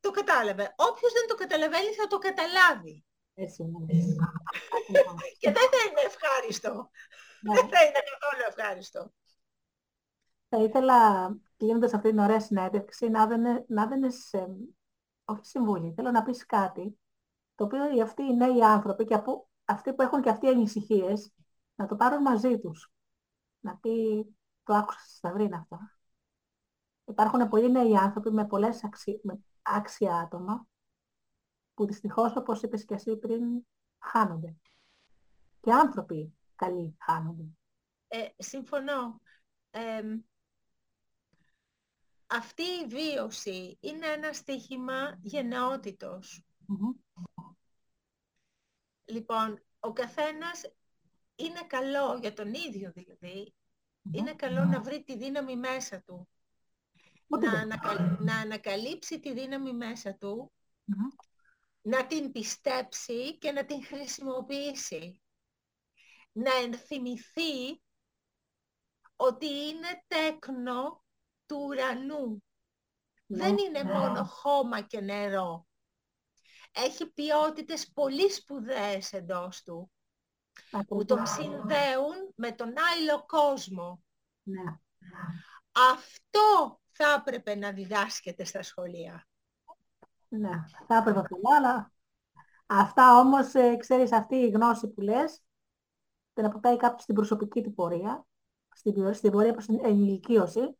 το 0.00 0.10
κατάλαβε. 0.10 0.74
Όποιος 0.76 1.12
δεν 1.12 1.26
το 1.28 1.34
καταλαβαίνει 1.34 1.92
θα 1.94 2.06
το 2.06 2.18
καταλάβει. 2.18 3.04
Έτσι 3.34 3.62
είναι. 3.62 3.86
Και 5.40 5.50
δεν 5.52 5.68
θα 5.72 5.80
είναι 5.88 6.02
ευχάριστο. 6.06 6.90
Ναι. 7.40 7.54
Δεν 7.54 7.68
θα 7.68 7.84
είναι 7.84 8.00
καθόλου 8.10 8.42
ευχάριστο. 8.48 9.12
Θα 10.48 10.62
ήθελα, 10.62 11.28
κλείνοντας 11.56 11.94
αυτή 11.94 12.08
την 12.08 12.18
ωραία 12.18 12.40
συνέντευξη, 12.40 13.08
να 13.08 13.26
δίνε, 13.26 13.64
να 13.68 13.86
δίνεις, 13.86 14.32
ε, 14.32 14.46
όχι 15.24 15.46
συμβούλη, 15.46 15.92
θέλω 15.92 16.10
να 16.10 16.22
πεις 16.22 16.46
κάτι, 16.46 16.98
το 17.54 17.64
οποίο 17.64 17.96
οι 17.96 18.00
αυτοί 18.00 18.22
οι 18.22 18.34
νέοι 18.34 18.64
άνθρωποι 18.64 19.04
και 19.04 19.14
από, 19.14 19.48
αυτοί 19.64 19.94
που 19.94 20.02
έχουν 20.02 20.22
και 20.22 20.30
αυτοί 20.30 20.46
οι 20.46 20.50
ανησυχίες, 20.50 21.32
να 21.74 21.86
το 21.86 21.96
πάρουν 21.96 22.22
μαζί 22.22 22.58
τους. 22.58 22.92
Να 23.60 23.76
πει, 23.76 24.26
το 24.62 24.74
άκουσα 24.74 24.98
στη 24.98 25.16
Σταυρίνα 25.16 25.56
αυτό. 25.56 25.78
Υπάρχουν 27.04 27.48
πολλοί 27.48 27.70
νέοι 27.70 27.96
άνθρωποι 27.96 28.30
με 28.30 28.46
πολλές 28.46 28.84
αξι... 28.84 29.20
με 29.22 29.38
άξια 29.62 30.16
άτομα, 30.16 30.66
που 31.74 31.86
δυστυχώς, 31.86 32.36
όπως 32.36 32.62
είπες 32.62 32.84
και 32.84 32.94
εσύ 32.94 33.16
πριν, 33.16 33.42
χάνονται. 33.98 34.56
Και 35.60 35.72
άνθρωποι 35.72 36.34
καλοί 36.56 36.96
χάνονται. 37.00 37.44
Ε, 38.08 38.28
συμφωνώ. 38.36 39.20
Εμ, 39.70 40.20
αυτή 42.36 42.62
η 42.62 42.86
βίωση 42.86 43.76
είναι 43.80 44.06
ένα 44.06 44.32
στοίχημα 44.32 45.18
γενναιότητος. 45.22 46.42
Μμμ. 46.66 46.92
Λοιπόν, 49.04 49.64
ο 49.80 49.92
καθένας 49.92 50.60
είναι 51.34 51.60
καλό 51.66 52.18
για 52.20 52.32
τον 52.32 52.54
ίδιο 52.54 52.92
δηλαδή. 52.94 53.54
Είναι 54.12 54.34
καλό 54.34 54.64
να 54.64 54.80
βρει 54.80 55.02
τη 55.04 55.16
δύναμη 55.16 55.56
μέσα 55.56 56.02
του. 56.02 56.28
Ούτε 57.26 57.46
Να, 57.46 57.52
δεν. 57.52 57.60
ανακα- 57.60 58.20
να 58.20 58.36
ανακαλύψει 58.36 59.20
τη 59.20 59.32
δύναμη 59.32 59.72
μέσα 59.72 60.14
του, 60.14 60.52
Μμμ. 60.84 61.06
να 61.80 62.06
την 62.06 62.32
πιστέψει 62.32 63.38
και 63.38 63.52
να 63.52 63.64
την 63.64 63.84
χρησιμοποιήσει. 63.84 65.22
Να 66.32 66.54
ενθυμηθεί 66.54 67.82
ότι 69.16 69.46
είναι 69.46 70.04
τέκνο 70.06 71.03
του 71.46 71.64
ουρανού. 71.68 72.42
Ναι. 73.26 73.38
Δεν 73.44 73.56
είναι 73.58 73.84
μόνο 73.84 74.24
χώμα 74.24 74.80
και 74.80 75.00
νερό. 75.00 75.66
Έχει 76.72 77.12
ποιότητες 77.12 77.90
πολύ 77.92 78.30
σπουδαίες 78.30 79.12
εντός 79.12 79.62
του, 79.62 79.90
που 80.70 80.78
Ακριβώς. 80.78 81.04
τον 81.04 81.26
συνδέουν 81.26 82.32
με 82.34 82.52
τον 82.52 82.68
άλλο 82.68 83.24
κόσμο. 83.26 84.02
Ναι. 84.42 84.78
Αυτό 85.72 86.80
θα 86.92 87.12
έπρεπε 87.18 87.54
να 87.54 87.72
διδάσκεται 87.72 88.44
στα 88.44 88.62
σχολεία. 88.62 89.26
Ναι, 90.28 90.50
θα 90.86 90.96
έπρεπε 90.96 91.22
πολλά, 91.28 91.56
αλλά 91.56 91.92
αυτά 92.66 93.18
όμως, 93.18 93.54
ε, 93.54 93.76
ξέρεις, 93.76 94.12
αυτή 94.12 94.36
η 94.36 94.48
γνώση 94.50 94.88
που 94.88 95.00
λες, 95.00 95.42
την 96.32 96.44
αποκτάει 96.44 96.76
κάποιος 96.76 97.02
στην 97.02 97.14
προσωπική 97.14 97.62
του 97.62 97.74
πορεία, 97.74 98.26
στην, 98.74 98.94
πορεία- 98.94 99.14
στην 99.14 99.30
πορεία 99.30 99.52
προς 99.52 99.66
την 99.66 99.84
ενηλικίωση. 99.84 100.78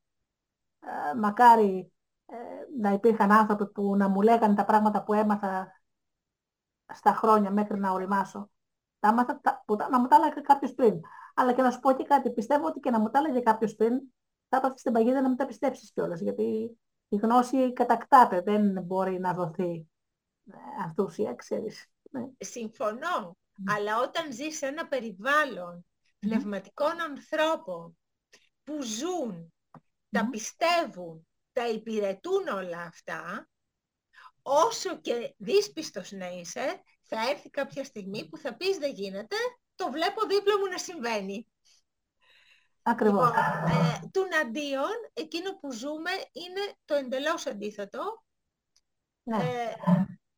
Ε, 0.86 1.14
μακάρι 1.18 1.92
ε, 2.26 2.34
να 2.80 2.90
υπήρχαν 2.90 3.32
άνθρωποι 3.32 3.66
που 3.66 3.96
να 3.96 4.08
μου 4.08 4.22
λέγανε 4.22 4.54
τα 4.54 4.64
πράγματα 4.64 5.02
που 5.02 5.12
έμαθα 5.12 5.82
στα 6.94 7.12
χρόνια 7.12 7.50
μέχρι 7.50 7.78
να 7.78 7.90
οριμάσω. 7.90 8.50
Τα 8.98 9.08
έμαθα, 9.08 9.40
τα- 9.40 9.62
που, 9.66 9.76
τα- 9.76 9.88
να 9.88 10.00
μου 10.00 10.06
τα 10.06 10.16
έλεγε 10.16 10.40
κάποιος 10.40 10.74
πριν. 10.74 11.00
Αλλά 11.34 11.52
και 11.52 11.62
να 11.62 11.70
σου 11.70 11.80
πω 11.80 11.92
και 11.92 12.04
κάτι, 12.04 12.30
πιστεύω 12.32 12.66
ότι 12.66 12.80
και 12.80 12.90
να 12.90 13.00
μου 13.00 13.10
τα 13.10 13.18
έλεγε 13.18 13.40
κάποιος 13.40 13.74
πριν, 13.74 14.00
θα 14.48 14.56
έπαθες 14.56 14.80
στην 14.80 14.92
παγίδα 14.92 15.20
να 15.20 15.28
μην 15.28 15.36
τα 15.36 15.46
πιστέψεις 15.46 15.92
κιόλας, 15.92 16.20
γιατί 16.20 16.78
η 17.08 17.16
γνώση 17.16 17.72
κατακτάται, 17.72 18.40
δεν 18.40 18.82
μπορεί 18.82 19.18
να 19.20 19.32
δοθεί 19.32 19.88
ε, 20.50 20.84
αυτούσια, 20.84 21.34
ξέρεις. 21.34 21.86
Ναι. 22.10 22.26
Συμφωνώ, 22.38 23.36
αλλά 23.76 24.00
όταν 24.00 24.32
ζεις 24.32 24.56
σε 24.56 24.66
ένα 24.66 24.86
περιβάλλον 24.86 25.86
πνευματικών 26.18 27.00
ανθρώπων 27.00 27.98
που 28.64 28.82
ζουν, 28.82 29.53
τα 30.14 30.22
Μμμ. 30.22 30.30
πιστεύουν, 30.30 31.26
τα 31.52 31.68
υπηρετούν 31.68 32.48
όλα 32.48 32.80
αυτά, 32.80 33.48
όσο 34.42 35.00
και 35.00 35.34
δύσπιστος 35.38 36.12
να 36.12 36.28
είσαι, 36.28 36.82
θα 37.02 37.30
έρθει 37.30 37.50
κάποια 37.50 37.84
στιγμή 37.84 38.28
που 38.28 38.38
θα 38.38 38.56
πεις 38.56 38.76
δεν 38.76 38.92
γίνεται, 38.92 39.36
το 39.74 39.90
βλέπω 39.90 40.26
δίπλα 40.26 40.58
μου 40.58 40.66
να 40.66 40.78
συμβαίνει. 40.78 41.48
Ακριβώς. 42.82 43.26
Λοιπόν, 43.26 43.40
ε, 43.70 44.08
τουναντίον, 44.10 45.10
εκείνο 45.12 45.58
που 45.58 45.72
ζούμε 45.72 46.10
είναι 46.32 46.74
το 46.84 46.94
εντελώς 46.94 47.46
αντίθετο. 47.46 48.24
Ναι. 49.22 49.36
Ε, 49.36 49.74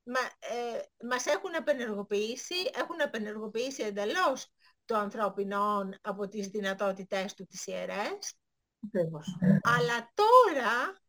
μα, 0.02 0.20
ε, 0.38 0.82
μας 1.08 1.26
έχουν 1.26 1.54
απενεργοποιήσει, 1.56 2.70
έχουν 2.74 3.02
απενεργοποιήσει 3.02 3.82
εντελώς 3.82 4.52
το 4.84 4.96
ανθρώπινο 4.96 5.76
όν 5.76 5.98
από 6.00 6.28
τις 6.28 6.48
δυνατότητές 6.48 7.34
του 7.34 7.46
τις 7.46 7.66
ιερές, 7.66 8.38
Ακριβώς. 8.84 9.36
αλλά 9.62 10.12
τώρα 10.14 11.00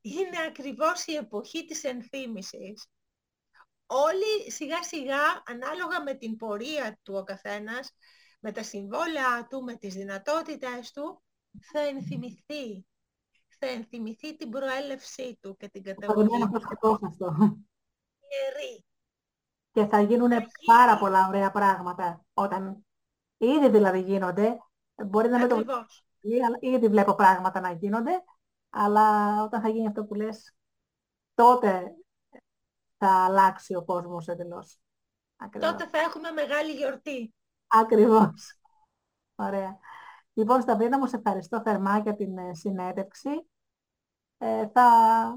είναι 0.00 0.38
ακριβώς 0.48 1.06
η 1.06 1.14
εποχή 1.14 1.64
της 1.64 1.84
ενθύμησης 1.84 2.88
όλοι 3.86 4.50
σιγά 4.50 4.82
σιγά, 4.82 5.42
ανάλογα 5.46 6.02
με 6.02 6.14
την 6.14 6.36
πορεία 6.36 6.98
του 7.02 7.14
ο 7.14 7.24
καθένας, 7.24 7.92
με 8.40 8.52
τα 8.52 8.62
συμβόλαια 8.62 9.46
του, 9.50 9.62
με 9.62 9.74
τις 9.74 9.94
δυνατότητες 9.94 10.92
του, 10.92 11.22
θα 11.72 11.80
ενθυμηθεί. 11.80 12.86
Θα 13.58 13.66
ενθυμηθεί 13.66 14.36
την 14.36 14.50
προέλευσή 14.50 15.38
του 15.40 15.56
και 15.56 15.68
την 15.68 15.82
καταγωγή 15.82 16.28
του. 16.80 16.98
αυτό. 17.06 17.36
Ιερή. 18.28 18.84
Και 19.72 19.86
θα 19.86 20.00
γίνουν 20.00 20.30
πάρα 20.66 20.98
πολλά 20.98 21.28
ωραία 21.28 21.50
πράγματα 21.50 22.24
όταν 22.34 22.86
ήδη 23.36 23.68
δηλαδή 23.68 24.00
γίνονται. 24.00 24.58
Μπορεί 25.06 25.28
να 25.28 25.38
μην 25.38 25.48
το 25.48 25.64
ήδη 26.60 26.88
βλέπω 26.88 27.14
πράγματα 27.14 27.60
να 27.60 27.72
γίνονται, 27.72 28.24
αλλά 28.70 29.42
όταν 29.42 29.60
θα 29.60 29.68
γίνει 29.68 29.86
αυτό 29.86 30.04
που 30.04 30.14
λες, 30.14 30.54
τότε 31.34 31.94
θα 32.96 33.24
αλλάξει 33.24 33.74
ο 33.74 33.84
κόσμος 33.84 34.28
εντελώς. 34.28 34.78
Τότε 35.50 35.88
θα 35.88 35.98
έχουμε 35.98 36.30
μεγάλη 36.30 36.72
γιορτή. 36.72 37.34
Ακριβώς. 37.66 38.58
Ωραία. 39.34 39.78
Λοιπόν, 40.32 40.60
Σταυρίνα 40.60 40.98
μου, 40.98 41.06
σε 41.06 41.16
ευχαριστώ 41.16 41.60
θερμά 41.60 41.98
για 41.98 42.14
την 42.14 42.38
ε, 42.38 42.54
συνέντευξη. 42.54 43.48
Ε, 44.38 44.68
θα 44.68 44.86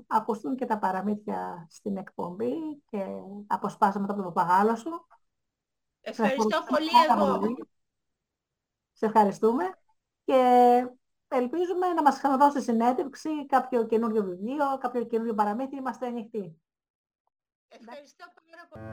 ακουστούν 0.08 0.56
και 0.56 0.66
τα 0.66 0.80
παραμύθια 0.80 1.68
στην 1.70 1.98
εκπομπή 1.98 2.82
και 2.86 3.06
αποσπάσαμε 3.48 4.08
το 4.08 4.14
παπαγάλο 4.14 4.76
σου. 4.76 5.08
Ευχαριστώ 6.02 6.64
πολύ 6.70 6.90
εγώ. 7.10 7.56
Σε 8.94 9.06
ευχαριστούμε 9.06 9.78
και 10.28 10.88
ελπίζουμε 11.28 11.88
να 11.96 12.02
μας 12.02 12.18
ξαναδώσει 12.18 12.62
συνέντευξη, 12.62 13.46
κάποιο 13.46 13.86
καινούριο 13.86 14.24
βιβλίο, 14.24 14.78
κάποιο 14.80 15.04
καινούριο 15.04 15.34
παραμύθι. 15.34 15.76
Είμαστε 15.76 16.06
ανοιχτοί. 16.06 16.62
Ευχαριστώ 17.68 18.26
πάρα 18.50 18.68
πολύ. 18.70 18.86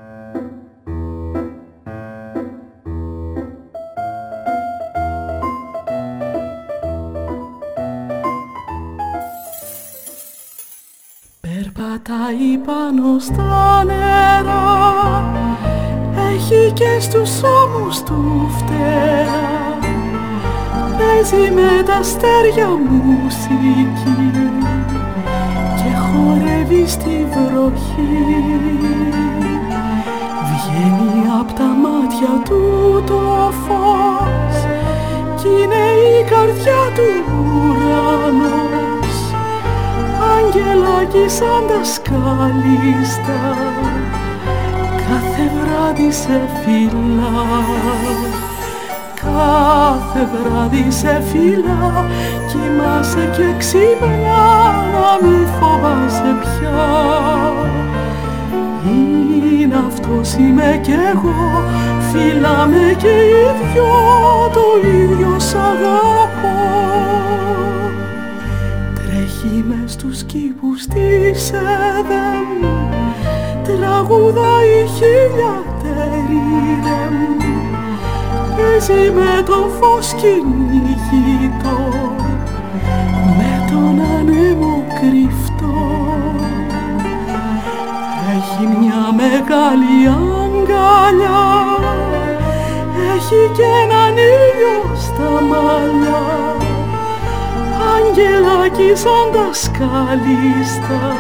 Περπατάει 11.40 12.58
πάνω 12.58 13.18
στα 13.18 13.84
νερά 13.84 14.52
Έχει 16.16 16.72
και 16.72 17.00
στους 17.00 17.42
ώμους 17.42 18.02
του 18.02 18.48
φτερά 18.48 19.63
Παίζει 21.04 21.50
με 21.50 21.82
τα 21.86 21.94
αστέρια 21.94 22.68
μουσική 22.68 24.32
χορεύει 26.14 26.86
στη 26.86 27.26
βροχή. 27.30 28.24
Βγαίνει 30.50 31.24
απ' 31.40 31.52
τα 31.52 31.64
μάτια 31.64 32.42
του 32.44 33.02
το 33.06 33.52
φως 33.66 34.56
Κι 35.36 35.48
είναι 35.48 35.84
η 36.18 36.24
καρδιά 36.24 36.82
του 36.94 37.08
ουρανός. 37.66 39.16
Αγγελάκι 40.34 41.28
σαν 41.28 41.66
τα 41.68 41.84
σκαλίστα 41.84 43.40
Κάθε 44.96 45.50
βράδυ 45.54 46.10
σε 46.12 46.48
φυλάς 46.62 48.43
Κάθε 49.34 50.28
βράδυ 50.32 50.90
σε 50.90 51.22
φυλά 51.32 52.04
Κοιμάσαι 52.48 53.30
και 53.36 53.58
ξύπνα 53.58 54.44
να 54.92 55.26
μη 55.28 55.46
φοβάσαι 55.58 56.34
πια. 56.40 57.52
Είναι 58.86 59.82
αυτός 59.86 60.34
είμαι 60.34 60.80
κι 60.82 60.90
εγώ 60.90 61.62
Φυλάμε 62.12 62.94
και 62.98 63.08
οι 63.08 63.72
δυο 63.72 63.92
το 64.52 64.88
ίδιο 64.88 65.38
σ' 65.38 65.54
αγαπώ. 65.54 66.56
Τρέχει 68.94 69.64
μες 69.68 69.92
στους 69.92 70.22
κήπους 70.22 70.86
της 70.86 71.52
Εδέμ 71.52 72.70
Τραγουδάει 73.64 74.86
χίλια 74.96 75.62
τερίδεμ 75.82 76.63
παίζει 78.56 79.10
με 79.10 79.42
το 79.46 79.68
φως 79.80 80.12
κυνηγητό 80.12 81.92
με 83.38 83.64
τον 83.70 84.00
ανέμο 84.18 84.84
κρυφτό. 85.00 85.76
Έχει 88.34 88.66
μια 88.78 89.02
μεγάλη 89.16 90.08
αγκαλιά 90.08 91.54
έχει 93.14 93.50
και 93.56 93.62
έναν 93.82 94.16
ήλιο 94.16 94.96
στα 94.96 95.30
μαλλιά. 95.42 96.22
Αγγελάκι 97.94 98.92
σαν 98.94 99.32
τα 99.32 99.52
σκαλίστα 99.52 101.14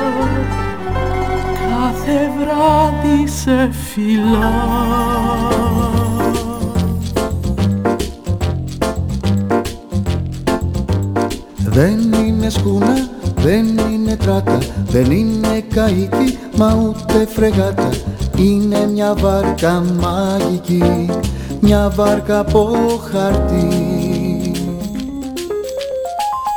κάθε 1.68 2.30
βράδυ 2.38 3.26
σε 3.26 3.70
φυλά 3.72 5.53
Δεν 11.86 12.12
είναι 12.12 12.50
σκούνα, 12.50 13.08
δεν 13.36 13.66
είναι 13.78 14.16
τράτα, 14.16 14.58
δεν 14.88 15.10
είναι 15.10 15.64
καίκι, 15.68 16.38
μα 16.56 16.78
ούτε 16.88 17.26
φρεγάτα. 17.26 17.88
Είναι 18.36 18.88
μια 18.92 19.14
βάρκα 19.14 19.84
μαγική, 20.00 21.10
μια 21.60 21.92
βάρκα 21.94 22.38
από 22.38 22.70
χαρτί. 23.10 24.52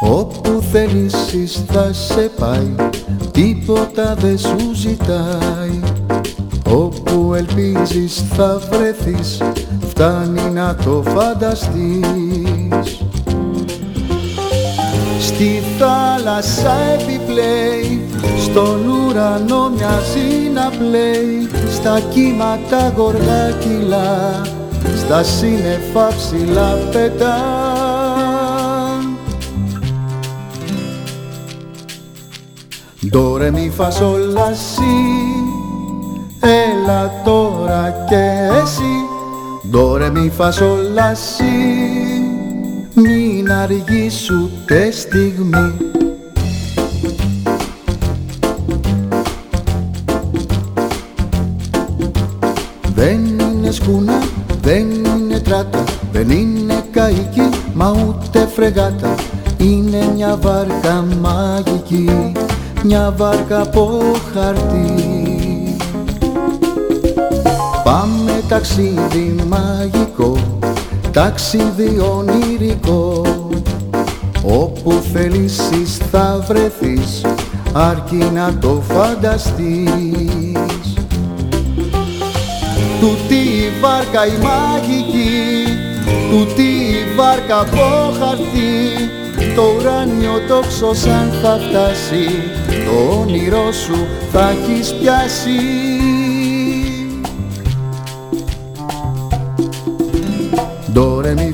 Όπου 0.02 0.64
θέλεις 0.72 1.64
θα 1.72 1.94
σε 1.94 2.32
πάει, 2.40 2.76
τίποτα 3.32 4.16
δεν 4.16 4.38
σου 4.38 4.74
ζητάει. 4.74 5.80
Όπου 6.70 7.34
ελπίζεις 7.34 8.24
θα 8.36 8.62
βρεθείς, 8.72 9.42
φτάνει 9.88 10.50
να 10.54 10.76
το 10.76 11.04
φανταστείς. 11.06 12.47
Θάλασσα 15.78 16.76
επιπλέει, 16.94 18.02
στον 18.44 18.88
ουρανό 18.88 19.70
μοιάζει 19.70 20.50
να 20.54 20.70
πλέει 20.70 21.50
Στα 21.74 22.00
κύματα 22.00 22.94
γοργά 22.96 23.52
κιλά, 23.60 24.42
στα 24.98 25.24
σύννεφα 25.24 26.08
ψηλά 26.08 26.78
πετά. 26.92 27.36
Ντορε 33.10 33.52
μη 33.52 33.72
φασόλα 33.76 34.52
έλα 36.40 37.12
τώρα 37.26 38.06
και 38.10 38.50
εσύ. 38.64 39.06
Ντορε 39.70 40.10
μη 40.10 40.32
φασόλα 40.38 41.16
μην 43.02 43.52
αργείς 43.52 44.30
ούτε 44.32 44.92
στιγμή. 44.92 45.74
Δεν 52.96 53.40
είναι 53.40 53.72
σκούνα, 53.72 54.22
δεν 54.62 54.90
είναι 54.90 55.40
τράτα, 55.40 55.84
δεν 56.12 56.30
είναι 56.30 56.84
καίκι, 56.92 57.50
μα 57.74 57.92
ούτε 58.08 58.48
φρεγάτα. 58.56 59.16
Είναι 59.58 60.12
μια 60.16 60.38
βάρκα 60.42 61.06
μαγική, 61.22 62.32
μια 62.84 63.14
βάρκα 63.18 63.62
από 63.62 64.02
χαρτί. 64.34 65.76
Πάμε 67.84 68.44
ταξίδι 68.48 69.36
μαγικό 69.48 70.57
ταξίδι 71.18 72.00
ονειρικό 72.00 73.22
όπου 74.44 75.04
θελήσεις 75.14 75.98
θα 76.12 76.46
βρεθείς 76.48 77.22
αρκεί 77.74 78.30
να 78.34 78.58
το 78.60 78.82
φανταστείς. 78.88 79.74
Τούτη 83.00 83.36
η 83.36 83.72
βάρκα 83.82 84.26
η 84.26 84.38
μαγική 84.42 85.64
τούτη 86.30 86.62
η 86.62 87.16
βάρκα 87.16 87.60
από 87.60 88.14
χαρτί. 88.20 89.10
Το 89.56 89.64
ουράνιο 89.78 90.42
τόξος 90.48 90.98
σαν 91.00 91.32
θα 91.42 91.60
φτάσει 91.68 92.28
το 92.70 93.20
όνειρό 93.20 93.72
σου 93.72 94.08
θα 94.32 94.50
έχεις 94.50 94.94
πιάσει 94.94 95.97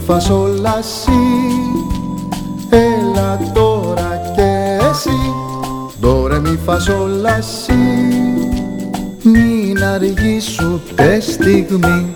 φασόλα 0.06 0.80
Έλα 2.70 3.52
τώρα 3.54 4.22
και 4.36 4.78
εσύ. 4.92 5.34
Ντορε 6.00 6.40
μη 6.40 6.60
φασόλα 6.66 7.40
μην 9.24 9.84
αργείς 9.84 10.60
ούτε 10.60 11.20
στιγμή 11.20 12.16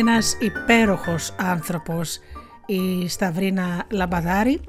ένας 0.00 0.36
υπέροχος 0.40 1.34
άνθρωπος 1.38 2.18
η 2.66 3.08
Σταυρίνα 3.08 3.84
Λαμπαδάρη. 3.90 4.60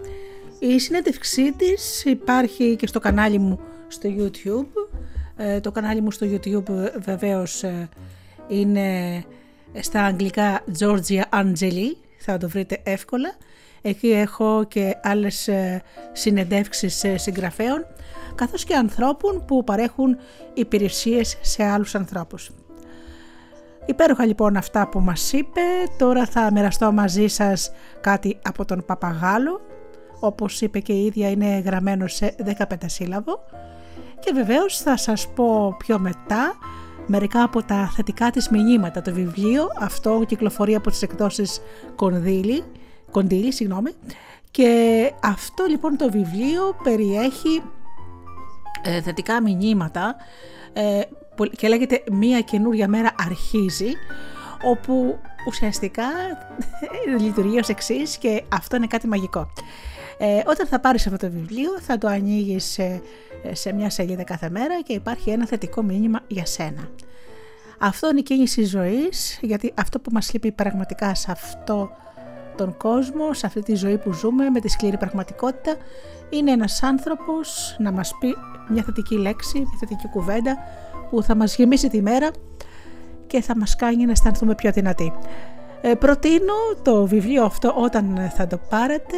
Η 0.60 0.80
συνέντευξή 0.80 1.52
της 1.52 2.06
υπάρχει 2.06 2.76
και 2.76 2.88
στο 2.88 3.00
κανάλι 3.00 3.38
μου 3.38 3.60
στο 3.88 4.10
YouTube. 4.18 4.68
Ε, 5.36 5.60
το 5.60 5.72
κανάλι 5.72 6.02
μου 6.02 6.12
στο 6.12 6.28
YouTube 6.30 6.92
βεβαίως 7.00 7.64
ε, 7.64 7.90
είναι 8.48 9.24
στα 9.80 10.04
αγγλικά 10.04 10.64
Georgia 10.80 11.22
Angeli, 11.30 11.96
θα 12.18 12.38
το 12.38 12.50
βρείτε 12.50 12.82
εύκολα. 12.84 13.36
Εκεί 13.82 14.08
έχω 14.08 14.66
και 14.68 14.98
άλλες 15.04 15.48
ε, 15.48 15.82
συνεντεύξεις 16.12 17.06
συγγραφέων 17.16 17.86
καθώς 18.36 18.64
και 18.64 18.76
ανθρώπων 18.76 19.46
που 19.46 19.64
παρέχουν 19.64 20.18
υπηρεσίες 20.54 21.38
σε 21.42 21.64
άλλους 21.64 21.96
ανθρώπους. 21.96 22.52
Υπέροχα 23.86 24.26
λοιπόν 24.26 24.58
αυτά 24.58 24.88
που 24.88 25.00
μας 25.00 25.34
είπε, 25.34 25.62
τώρα 25.98 26.26
θα 26.26 26.52
μοιραστώ 26.52 26.92
μαζί 26.92 27.28
σας 27.28 27.72
κάτι 28.02 28.38
από 28.44 28.66
τον 28.66 28.84
Παπαγάλο, 28.86 29.62
όπως 30.20 30.62
είπε 30.62 30.80
και 30.80 30.94
η 30.94 31.06
ίδια 31.06 31.30
είναι 31.30 31.60
γραμμένο 31.66 32.08
σε 32.08 32.36
15 32.58 32.76
σύλλαβο. 32.86 33.44
Και 34.20 34.32
βεβαίως 34.34 34.78
θα 34.78 34.98
σας 34.98 35.28
πω 35.28 35.76
πιο 35.78 36.00
μετά 36.00 36.54
μερικά 37.08 37.44
από 37.44 37.64
τα 37.64 37.92
θετικά 37.96 38.30
της 38.30 38.50
μηνύματα. 38.50 39.02
Το 39.02 39.14
βιβλίο 39.14 39.68
αυτό 39.80 40.24
κυκλοφορεί 40.28 40.76
από 40.76 40.90
τις 40.90 41.02
εκδόσεις 41.02 41.62
Κονδύλη, 41.96 42.64
Κοντήλη 43.12 43.54
συγγνώμη, 43.54 43.92
και 44.52 45.12
αυτό 45.24 45.66
λοιπόν 45.70 45.98
το 45.98 46.12
βιβλίο 46.12 46.76
περιέχει 46.84 47.62
ε, 48.84 49.02
θετικά 49.02 49.42
μηνύματα 49.42 50.16
ε, 50.74 51.02
και 51.46 51.68
λέγεται 51.68 52.04
«Μία 52.12 52.42
καινούρια 52.42 52.88
μέρα 52.88 53.12
αρχίζει» 53.18 53.92
όπου 54.64 55.20
ουσιαστικά 55.48 56.04
λειτουργεί 57.22 57.60
ως 57.60 57.70
εξής 57.70 58.18
και 58.18 58.44
αυτό 58.50 58.76
είναι 58.76 58.88
κάτι 58.88 59.08
μαγικό. 59.08 59.52
Ε, 60.18 60.42
όταν 60.46 60.68
θα 60.68 60.80
πάρεις 60.80 61.06
αυτό 61.08 61.18
το 61.28 61.34
βιβλίο 61.34 61.80
θα 61.80 61.98
το 61.98 62.08
ανοίγεις 62.08 62.64
σε, 62.66 63.02
σε 63.52 63.74
μια 63.74 63.90
σελίδα 63.90 64.24
κάθε 64.24 64.50
μέρα 64.50 64.82
και 64.82 64.94
υπάρχει 64.94 65.30
ένα 65.30 65.46
θετικό 65.46 65.82
μήνυμα 65.82 66.20
για 66.28 66.46
σένα. 66.46 66.90
Αυτό 67.78 68.10
είναι 68.10 68.20
η 68.20 68.24
κίνηση 68.24 68.64
ζωής 68.64 69.40
γιατί 69.42 69.74
αυτό 69.76 70.00
που 70.00 70.10
μας 70.14 70.34
λείπει 70.34 70.52
πραγματικά 70.52 71.16
σε 71.16 71.32
αυτό 71.32 71.92
τον 72.56 72.78
κόσμο, 72.78 73.34
σε 73.34 73.46
αυτή 73.46 73.62
τη 73.62 73.76
ζωή 73.76 73.98
που 73.98 74.14
ζούμε 74.14 74.50
με 74.50 74.60
τη 74.60 74.68
σκληρή 74.70 74.98
πραγματικότητα 74.98 75.76
είναι 76.30 76.52
ένας 76.52 76.84
άνθρωπος 76.84 77.76
να 77.80 77.92
μας 77.92 78.16
πει 78.20 78.36
μια 78.70 78.84
θετική 78.84 79.16
λέξη, 79.16 79.58
μια 79.58 79.78
θετική 79.80 80.08
κουβέντα 80.08 80.58
που 81.12 81.24
θα 81.24 81.36
μας 81.36 81.56
γεμίσει 81.56 81.90
τη 81.90 82.02
μέρα 82.02 82.30
και 83.28 83.42
θα 83.42 83.58
μας 83.58 83.76
κάνει 83.76 84.06
να 84.06 84.12
αισθανθούμε 84.12 84.56
πιο 84.56 84.72
δυνατοί. 84.72 85.14
Ε, 85.82 85.94
προτείνω 85.94 86.54
το 86.82 87.06
βιβλίο 87.06 87.44
αυτό 87.44 87.74
όταν 87.78 88.32
θα 88.36 88.48
το 88.48 88.60
πάρετε, 88.70 89.18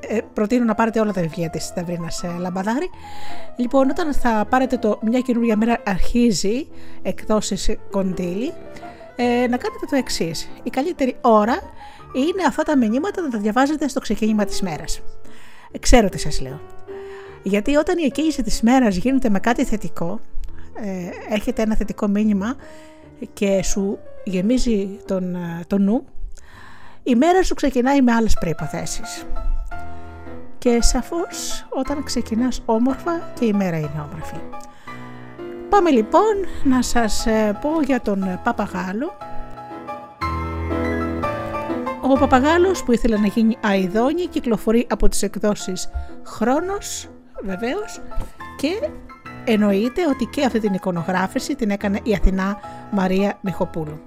ε, 0.00 0.18
προτείνω 0.34 0.64
να 0.64 0.74
πάρετε 0.74 1.00
όλα 1.00 1.12
τα 1.12 1.20
βιβλία 1.20 1.50
της 1.50 1.64
Σταυρίνας 1.64 2.22
ε, 2.22 2.36
Λαμπαδάρη. 2.38 2.90
Λοιπόν, 3.56 3.90
όταν 3.90 4.14
θα 4.14 4.46
πάρετε 4.48 4.76
το 4.76 4.98
«Μια 5.02 5.20
καινούργια 5.20 5.56
μέρα 5.56 5.82
αρχίζει» 5.84 6.68
εκδόσεις 7.02 7.76
κοντήλι, 7.90 8.52
ε, 9.16 9.24
να 9.24 9.56
κάνετε 9.56 9.86
το 9.90 9.96
εξής. 9.96 10.50
Η 10.62 10.70
καλύτερη 10.70 11.16
ώρα 11.20 11.58
είναι 12.12 12.42
αυτά 12.46 12.62
τα 12.62 12.76
μηνύματα 12.76 13.22
να 13.22 13.28
τα 13.28 13.38
διαβάζετε 13.38 13.88
στο 13.88 14.00
ξεκίνημα 14.00 14.44
της 14.44 14.62
μέρας. 14.62 15.00
Ε, 15.72 15.78
ξέρω 15.78 16.08
τι 16.08 16.18
σας 16.18 16.40
λέω. 16.40 16.60
Γιατί 17.42 17.76
όταν 17.76 17.98
η 17.98 18.04
εκκίνηση 18.04 18.42
της 18.42 18.60
μέρας 18.62 18.96
γίνεται 18.96 19.28
με 19.28 19.38
κάτι 19.38 19.64
θετικό, 19.64 20.20
ε, 20.74 21.34
έχετε 21.34 21.62
ένα 21.62 21.76
θετικό 21.76 22.08
μήνυμα 22.08 22.56
και 23.32 23.62
σου 23.62 23.98
γεμίζει 24.24 24.98
τον, 25.06 25.34
ε, 25.34 25.64
τον 25.66 25.82
νου, 25.82 26.04
η 27.02 27.14
μέρα 27.14 27.42
σου 27.42 27.54
ξεκινάει 27.54 28.02
με 28.02 28.12
άλλες 28.12 28.34
προϋποθέσεις. 28.40 29.26
Και 30.58 30.82
σαφώς 30.82 31.66
όταν 31.68 32.02
ξεκινάς 32.02 32.62
όμορφα 32.64 33.32
και 33.38 33.44
η 33.44 33.52
μέρα 33.52 33.76
είναι 33.76 34.06
όμορφη. 34.10 34.36
Πάμε 35.68 35.90
λοιπόν 35.90 36.34
να 36.64 36.82
σας 36.82 37.26
ε, 37.26 37.58
πω 37.60 37.82
για 37.82 38.00
τον 38.00 38.40
Παπαγάλο. 38.44 39.12
Ο 42.02 42.18
Παπαγάλος 42.18 42.82
που 42.82 42.92
ήθελε 42.92 43.16
να 43.16 43.26
γίνει 43.26 43.56
αηδόνι 43.60 44.26
κυκλοφορεί 44.26 44.86
από 44.90 45.08
τις 45.08 45.22
εκδόσεις 45.22 45.90
Χρόνος 46.24 47.08
βεβαίως 47.42 48.00
και 48.56 48.90
Εννοείται 49.44 50.06
ότι 50.06 50.24
και 50.24 50.44
αυτή 50.44 50.60
την 50.60 50.74
εικονογράφηση 50.74 51.54
την 51.54 51.70
έκανε 51.70 52.00
η 52.02 52.14
Αθηνά 52.14 52.60
Μαρία 52.90 53.38
Μιχοπούλου. 53.40 54.00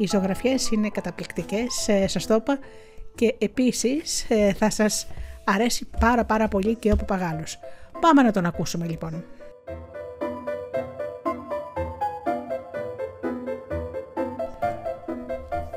Οι 0.00 0.06
ζωγραφιές 0.06 0.70
είναι 0.70 0.88
καταπληκτικές, 0.88 1.88
ε, 1.88 2.06
σας 2.06 2.26
το 2.26 2.34
είπα, 2.34 2.58
και 3.14 3.34
επίσης 3.38 4.26
ε, 4.28 4.52
θα 4.52 4.70
σας 4.70 5.06
αρέσει 5.44 5.88
πάρα 6.00 6.24
πάρα 6.24 6.48
πολύ 6.48 6.74
και 6.74 6.92
ο 6.92 6.96
Παπαγάλος. 6.96 7.58
Πάμε 8.00 8.22
να 8.22 8.32
τον 8.32 8.46
ακούσουμε 8.46 8.86
λοιπόν. 8.86 9.24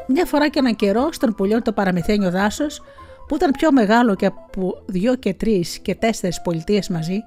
Μια 0.08 0.26
φορά 0.26 0.50
και 0.50 0.60
έναν 0.60 0.76
καιρό 0.76 1.12
στον 1.12 1.36
πουλιόν 1.36 1.62
το 1.62 1.74
παραμυθένιο 1.74 2.32
δάσος 2.32 2.82
που 3.28 3.36
ήταν 3.36 3.52
πιο 3.52 3.72
μεγάλο 3.72 4.16
και 4.16 4.26
από 4.26 4.84
δύο 4.86 5.16
και 5.16 5.34
τρεις 5.34 5.80
και 5.80 5.96
τέσσερις 5.96 6.42
πολιτείες 6.42 6.90
μαζί 6.90 7.24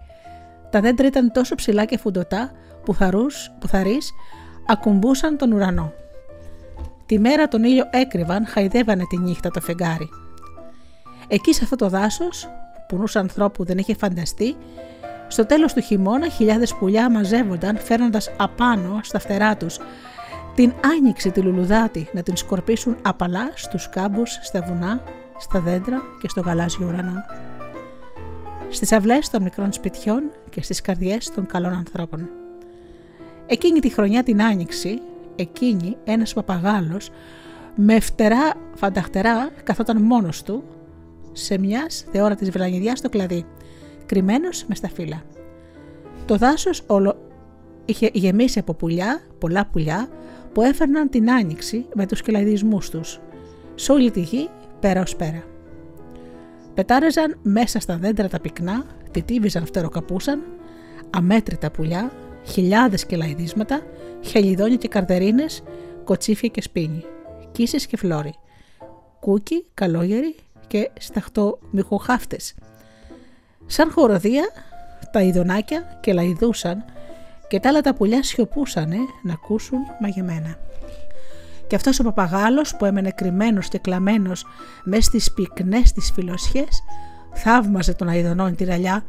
τα 0.70 0.80
δέντρα 0.80 1.06
ήταν 1.06 1.32
τόσο 1.32 1.54
ψηλά 1.54 1.84
και 1.84 1.98
φουντωτά 1.98 2.52
που, 2.84 2.94
θαρούς, 2.94 3.50
που 3.60 3.68
θαρείς 3.68 4.12
ακουμπούσαν 4.66 5.36
τον 5.36 5.52
ουρανό. 5.52 5.92
Τη 7.06 7.18
μέρα 7.18 7.48
τον 7.48 7.64
ήλιο 7.64 7.84
έκρυβαν, 7.90 8.46
χαϊδεύανε 8.46 9.04
τη 9.08 9.16
νύχτα 9.16 9.50
το 9.50 9.60
φεγγάρι. 9.60 10.08
Εκεί 11.28 11.54
σε 11.54 11.60
αυτό 11.64 11.76
το 11.76 11.88
δάσος, 11.88 12.48
που 12.88 12.96
νους 12.96 13.16
ανθρώπου 13.16 13.64
δεν 13.64 13.78
είχε 13.78 13.94
φανταστεί, 13.94 14.56
στο 15.28 15.46
τέλος 15.46 15.72
του 15.72 15.80
χειμώνα 15.80 16.28
χιλιάδες 16.28 16.74
πουλιά 16.74 17.10
μαζεύονταν 17.10 17.78
φέρνοντας 17.78 18.30
απάνω 18.36 19.00
στα 19.02 19.18
φτερά 19.18 19.56
τους 19.56 19.78
την 20.54 20.72
άνοιξη 20.96 21.30
τη 21.30 21.40
λουλουδάτη 21.40 22.08
να 22.12 22.22
την 22.22 22.36
σκορπίσουν 22.36 22.96
απαλά 23.02 23.50
στους 23.54 23.88
κάμπους, 23.88 24.38
στα 24.42 24.62
βουνά, 24.62 25.02
στα 25.38 25.60
δέντρα 25.60 26.02
και 26.20 26.28
στο 26.28 26.40
γαλάζιο 26.40 26.86
ουρανό 26.86 27.24
στις 28.70 28.92
αυλές 28.92 29.30
των 29.30 29.42
μικρών 29.42 29.72
σπιτιών 29.72 30.22
και 30.50 30.62
στις 30.62 30.80
καρδιές 30.80 31.30
των 31.30 31.46
καλών 31.46 31.72
ανθρώπων. 31.72 32.28
Εκείνη 33.46 33.80
τη 33.80 33.88
χρονιά 33.88 34.22
την 34.22 34.42
Άνοιξη, 34.42 35.00
εκείνη 35.36 35.96
ένας 36.04 36.32
παπαγάλος 36.32 37.10
με 37.74 38.00
φτερά 38.00 38.54
φανταχτερά 38.74 39.50
καθόταν 39.64 40.02
μόνος 40.02 40.42
του 40.42 40.64
σε 41.32 41.58
μιας 41.58 42.04
θεόρατης 42.12 42.50
βελανιδιάς 42.50 42.98
στο 42.98 43.08
κλαδί, 43.08 43.46
κρυμμένος 44.06 44.64
με 44.68 44.74
στα 44.74 44.88
φύλλα. 44.88 45.22
Το 46.26 46.36
δάσος 46.36 46.82
όλο 46.86 47.16
είχε 47.84 48.10
γεμίσει 48.12 48.58
από 48.58 48.74
πουλιά, 48.74 49.20
πολλά 49.38 49.66
πουλιά, 49.66 50.08
που 50.52 50.62
έφερναν 50.62 51.08
την 51.08 51.30
άνοιξη 51.30 51.86
με 51.94 52.06
τους 52.06 52.22
κελαϊδισμούς 52.22 52.90
τους, 52.90 53.20
σε 53.74 53.92
όλη 53.92 54.10
τη 54.10 54.20
γη 54.20 54.48
πέρα 54.80 55.00
ως 55.00 55.16
πέρα. 55.16 55.44
Πετάρεζαν 56.80 57.38
μέσα 57.42 57.80
στα 57.80 57.96
δέντρα 57.96 58.28
τα 58.28 58.40
πυκνά, 58.40 58.84
τιτίβιζαν 59.10 59.66
φτεροκαπούσαν, 59.66 60.42
αμέτρητα 61.10 61.70
πουλιά, 61.70 62.12
χιλιάδες 62.44 63.06
κελαϊδίσματα, 63.06 63.82
χελιδόνια 64.20 64.76
και 64.76 64.88
καρδερίνες, 64.88 65.62
κοτσίφια 66.04 66.48
και 66.48 66.62
σπίνι, 66.62 67.04
κίσεις 67.52 67.86
και 67.86 67.96
φλόρι, 67.96 68.34
κούκι, 69.20 69.66
καλόγεροι 69.74 70.34
και 70.66 70.90
σταχτομυχοχάφτες. 71.00 72.54
Σαν 73.66 73.90
χοροδία, 73.90 74.48
τα 75.12 75.22
ειδονάκια 75.22 75.98
κελαϊδούσαν 76.00 76.84
και 77.48 77.60
τα 77.60 77.68
άλλα 77.68 77.80
τα 77.80 77.94
πουλιά 77.94 78.22
σιωπούσανε 78.22 78.96
να 79.22 79.32
ακούσουν 79.32 79.78
μαγεμένα. 80.00 80.58
Και 81.70 81.76
αυτός 81.76 82.00
ο 82.00 82.02
παπαγάλος 82.02 82.76
που 82.76 82.84
έμενε 82.84 83.10
κρυμμένος 83.10 83.68
και 83.68 83.78
κλαμμένος 83.78 84.46
μέσα 84.84 85.02
στις 85.02 85.32
πυκνές 85.32 85.92
της 85.92 86.10
φιλοσιές 86.14 86.82
θαύμαζε 87.32 87.94
τον 87.94 88.08
αειδονόν 88.08 88.56
τη 88.56 88.64
ραλιά 88.64 89.04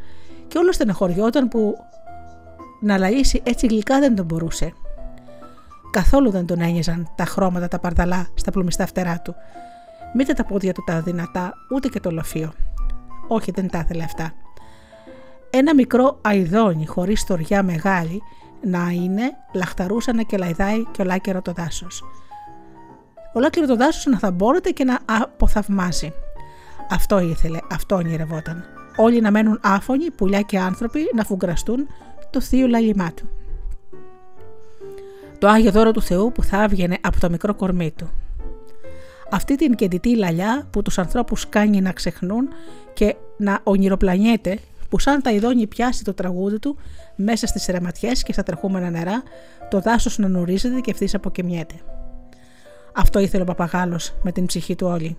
και 0.48 0.58
όλο 0.58 0.72
στεναχωριόταν 0.72 1.48
που 1.48 1.76
να 2.82 2.98
λαΐσει 3.00 3.40
έτσι 3.44 3.68
γλυκά 3.68 4.00
δεν 4.00 4.16
τον 4.16 4.26
μπορούσε. 4.26 4.74
Καθόλου 5.92 6.30
δεν 6.30 6.46
τον 6.46 6.62
ένιζαν 6.62 7.10
τα 7.16 7.26
χρώματα 7.26 7.68
τα 7.68 7.80
παρδαλά 7.80 8.28
στα 8.34 8.52
πλουμιστά 8.52 8.86
φτερά 8.86 9.22
του. 9.22 9.36
Μήτε 10.14 10.34
τα 10.34 10.46
πόδια 10.46 10.74
του 10.74 10.84
τα 10.86 11.02
δυνατά, 11.02 11.54
ούτε 11.76 11.88
και 11.88 12.00
το 12.00 12.12
λοφείο. 12.12 12.54
Όχι, 13.28 13.52
δεν 13.52 13.68
τα 13.68 13.80
ήθελε 13.80 14.04
αυτά. 14.04 14.34
Ένα 15.50 15.74
μικρό 15.76 16.20
αιδόνι 16.22 16.86
χωρίς 16.86 17.20
στοριά 17.20 17.64
μεγάλη 17.64 18.22
να 18.62 18.90
είναι, 18.90 19.24
λαχταρούσαν 19.54 20.26
και 20.26 20.38
λαϊδάει 20.38 20.84
και 20.92 21.02
ολάκερο 21.02 21.42
το 21.42 21.52
δάσος. 21.52 22.04
Ολάκερο 23.34 23.68
το 23.68 23.76
δάσος 23.76 24.06
να 24.06 24.20
θαμπόρεται 24.20 24.70
και 24.70 24.84
να 24.84 25.00
αποθαυμάζει. 25.06 26.14
Αυτό 26.90 27.20
ήθελε, 27.20 27.60
αυτό 27.72 27.96
ονειρευόταν. 27.96 28.64
Όλοι 28.96 29.22
να 29.22 29.32
μένουν 29.32 29.60
άφωνοι, 29.64 30.12
πουλιά 30.12 30.42
και 30.42 30.60
άνθρωποι 30.60 31.00
να 31.16 31.24
φουγκραστούν 31.24 31.88
το 32.30 32.42
θείο 32.42 32.68
λαλιμά 32.68 33.12
του. 33.14 33.30
Το 35.40 35.48
Άγιο 35.48 35.72
Δώρο 35.72 35.92
του 35.92 36.02
Θεού 36.02 36.32
που 36.32 36.44
θα 36.44 36.64
έβγαινε 36.64 36.98
από 37.02 37.20
το 37.20 37.30
μικρό 37.30 37.54
κορμί 37.56 37.92
του. 37.92 38.10
Αυτή 39.32 39.56
την 39.56 39.76
κεντητή 39.76 40.16
λαλιά 40.16 40.68
που 40.72 40.82
τους 40.82 40.98
ανθρώπους 40.98 41.50
κάνει 41.50 41.82
να 41.82 41.92
ξεχνούν 41.92 42.50
και 42.94 43.16
να 43.38 43.60
ονειροπλανιέται 43.64 44.60
που 44.90 45.00
σαν 45.00 45.22
τα 45.22 45.32
ειδώνει 45.32 45.68
πιάσει 45.68 46.04
το 46.04 46.14
τραγούδι 46.14 46.60
του 46.60 46.78
μέσα 47.16 47.48
στις 47.48 47.66
ρεματιές 47.66 48.24
και 48.24 48.34
στα 48.34 48.44
τρεχούμενα 48.44 48.90
νερά 48.90 49.24
το 49.70 49.80
δάσος 49.80 50.18
να 50.18 50.28
νουρίζεται 50.28 50.80
και 50.80 50.92
ευθύς 50.92 51.16
αποκαιμιέται. 51.16 51.76
Αυτό 52.96 53.20
ήθελε 53.20 53.44
ο 53.44 53.46
παπαγάλος 53.46 54.14
με 54.22 54.32
την 54.32 54.46
ψυχή 54.46 54.76
του 54.76 54.88
όλη. 54.88 55.18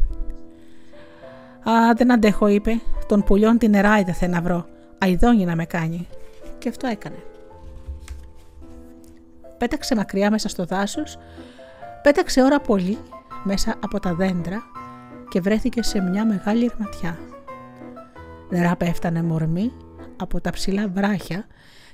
«Α, 1.70 1.94
δεν 1.96 2.12
αντέχω», 2.12 2.46
είπε, 2.46 2.80
«τον 3.06 3.24
πουλιών 3.24 3.58
την 3.58 3.70
νεράιδε 3.70 4.12
θε 4.12 4.26
να 4.26 4.40
βρω, 4.40 4.66
αειδόνι 4.98 5.44
να 5.44 5.56
με 5.56 5.64
κάνει». 5.64 6.08
Και 6.58 6.68
αυτό 6.68 6.86
έκανε. 6.86 7.16
Πέταξε 9.58 9.94
μακριά 9.94 10.30
μέσα 10.30 10.48
στο 10.48 10.64
δάσος, 10.64 11.18
πέταξε 12.02 12.42
ώρα 12.42 12.60
πολύ 12.60 12.98
μέσα 13.44 13.74
από 13.82 14.00
τα 14.00 14.14
δέντρα 14.14 14.62
και 15.28 15.40
βρέθηκε 15.40 15.82
σε 15.82 16.00
μια 16.00 16.26
μεγάλη 16.26 16.70
ερματιά. 16.72 17.18
Νερά 18.48 18.76
πέφτανε 18.76 19.22
μορμή 19.22 19.72
από 20.16 20.40
τα 20.40 20.50
ψηλά 20.50 20.88
βράχια 20.88 21.46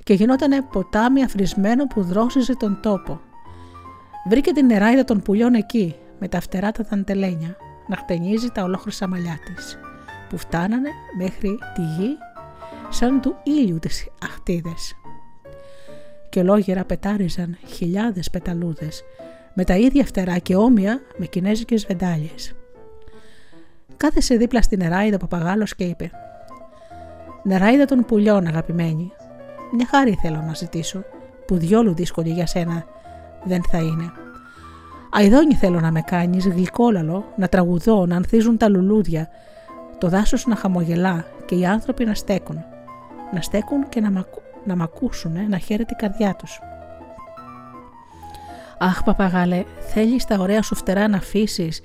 και 0.03 0.13
γινότανε 0.13 0.61
ποτάμι 0.61 1.23
αφρισμένο 1.23 1.87
που 1.87 2.03
δρόσιζε 2.03 2.55
τον 2.55 2.79
τόπο. 2.81 3.21
Βρήκε 4.27 4.51
την 4.51 4.65
νεράιδα 4.65 5.03
των 5.03 5.21
πουλιών 5.21 5.53
εκεί, 5.53 5.95
με 6.19 6.27
τα 6.27 6.39
φτερά 6.39 6.71
τα 6.71 6.83
δαντελένια, 6.89 7.55
να 7.87 7.95
χτενίζει 7.95 8.47
τα 8.47 8.63
ολόχρυσα 8.63 9.07
μαλλιά 9.07 9.39
της, 9.45 9.79
που 10.29 10.37
φτάνανε 10.37 10.89
μέχρι 11.17 11.57
τη 11.75 11.81
γη 11.81 12.17
σαν 12.89 13.21
του 13.21 13.35
ήλιου 13.43 13.79
τις 13.79 14.07
αχτίδες. 14.23 14.95
Και 16.29 16.39
ολόγερα 16.39 16.83
πετάριζαν 16.83 17.57
χιλιάδες 17.67 18.29
πεταλούδες, 18.29 19.03
με 19.53 19.63
τα 19.63 19.77
ίδια 19.77 20.05
φτερά 20.05 20.37
και 20.37 20.55
όμοια 20.55 21.01
με 21.17 21.25
κινέζικες 21.25 21.85
βεντάλιες. 21.85 22.53
Κάθεσε 23.97 24.35
δίπλα 24.35 24.61
στην 24.61 24.79
νεράιδα 24.79 25.15
ο 25.15 25.27
παπαγάλος 25.27 25.75
και 25.75 25.83
είπε 25.83 26.11
«Νεράιδα 27.43 27.85
των 27.85 28.05
πουλιών 28.05 28.47
αγαπημένη, 28.47 29.11
μια 29.71 29.85
χάρη 29.85 30.17
θέλω 30.21 30.41
να 30.41 30.53
ζητήσω, 30.53 31.03
που 31.47 31.57
διόλου 31.57 31.93
δύσκολη 31.93 32.29
για 32.29 32.45
σένα 32.45 32.85
δεν 33.43 33.63
θα 33.71 33.77
είναι. 33.77 34.11
Αϊδόνι 35.11 35.55
θέλω 35.55 35.79
να 35.79 35.91
με 35.91 36.01
κάνεις 36.01 36.47
γλυκόλαλο, 36.47 37.25
να 37.35 37.47
τραγουδώ, 37.47 38.05
να 38.05 38.15
ανθίζουν 38.15 38.57
τα 38.57 38.69
λουλούδια, 38.69 39.29
το 39.97 40.09
δάσος 40.09 40.45
να 40.45 40.55
χαμογελά 40.55 41.25
και 41.45 41.55
οι 41.55 41.65
άνθρωποι 41.65 42.05
να 42.05 42.13
στέκουν. 42.13 42.63
Να 43.33 43.41
στέκουν 43.41 43.89
και 43.89 43.99
να, 43.99 44.11
μ' 44.11 44.21
να 44.63 44.75
μ' 44.75 44.81
ακούσουν, 44.81 45.49
να 45.49 45.57
χαίρεται 45.57 45.93
η 45.93 46.01
καρδιά 46.01 46.35
τους. 46.35 46.59
Αχ 48.79 49.03
παπαγάλε, 49.03 49.63
θέλεις 49.79 50.25
τα 50.25 50.35
ωραία 50.39 50.61
σου 50.61 50.75
φτερά 50.75 51.07
να 51.07 51.17
αφήσεις, 51.17 51.81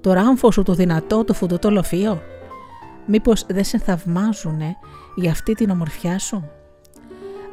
το 0.00 0.12
ράμφο 0.12 0.50
σου 0.50 0.62
το 0.62 0.74
δυνατό, 0.74 1.24
το 1.24 1.34
φουντωτό 1.34 1.70
λοφείο; 1.70 2.22
Μήπως 3.06 3.46
δεν 3.48 3.64
σε 3.64 3.78
θαυμάζουνε 3.78 4.76
για 5.14 5.30
αυτή 5.30 5.54
την 5.54 5.70
ομορφιά 5.70 6.18
σου; 6.18 6.50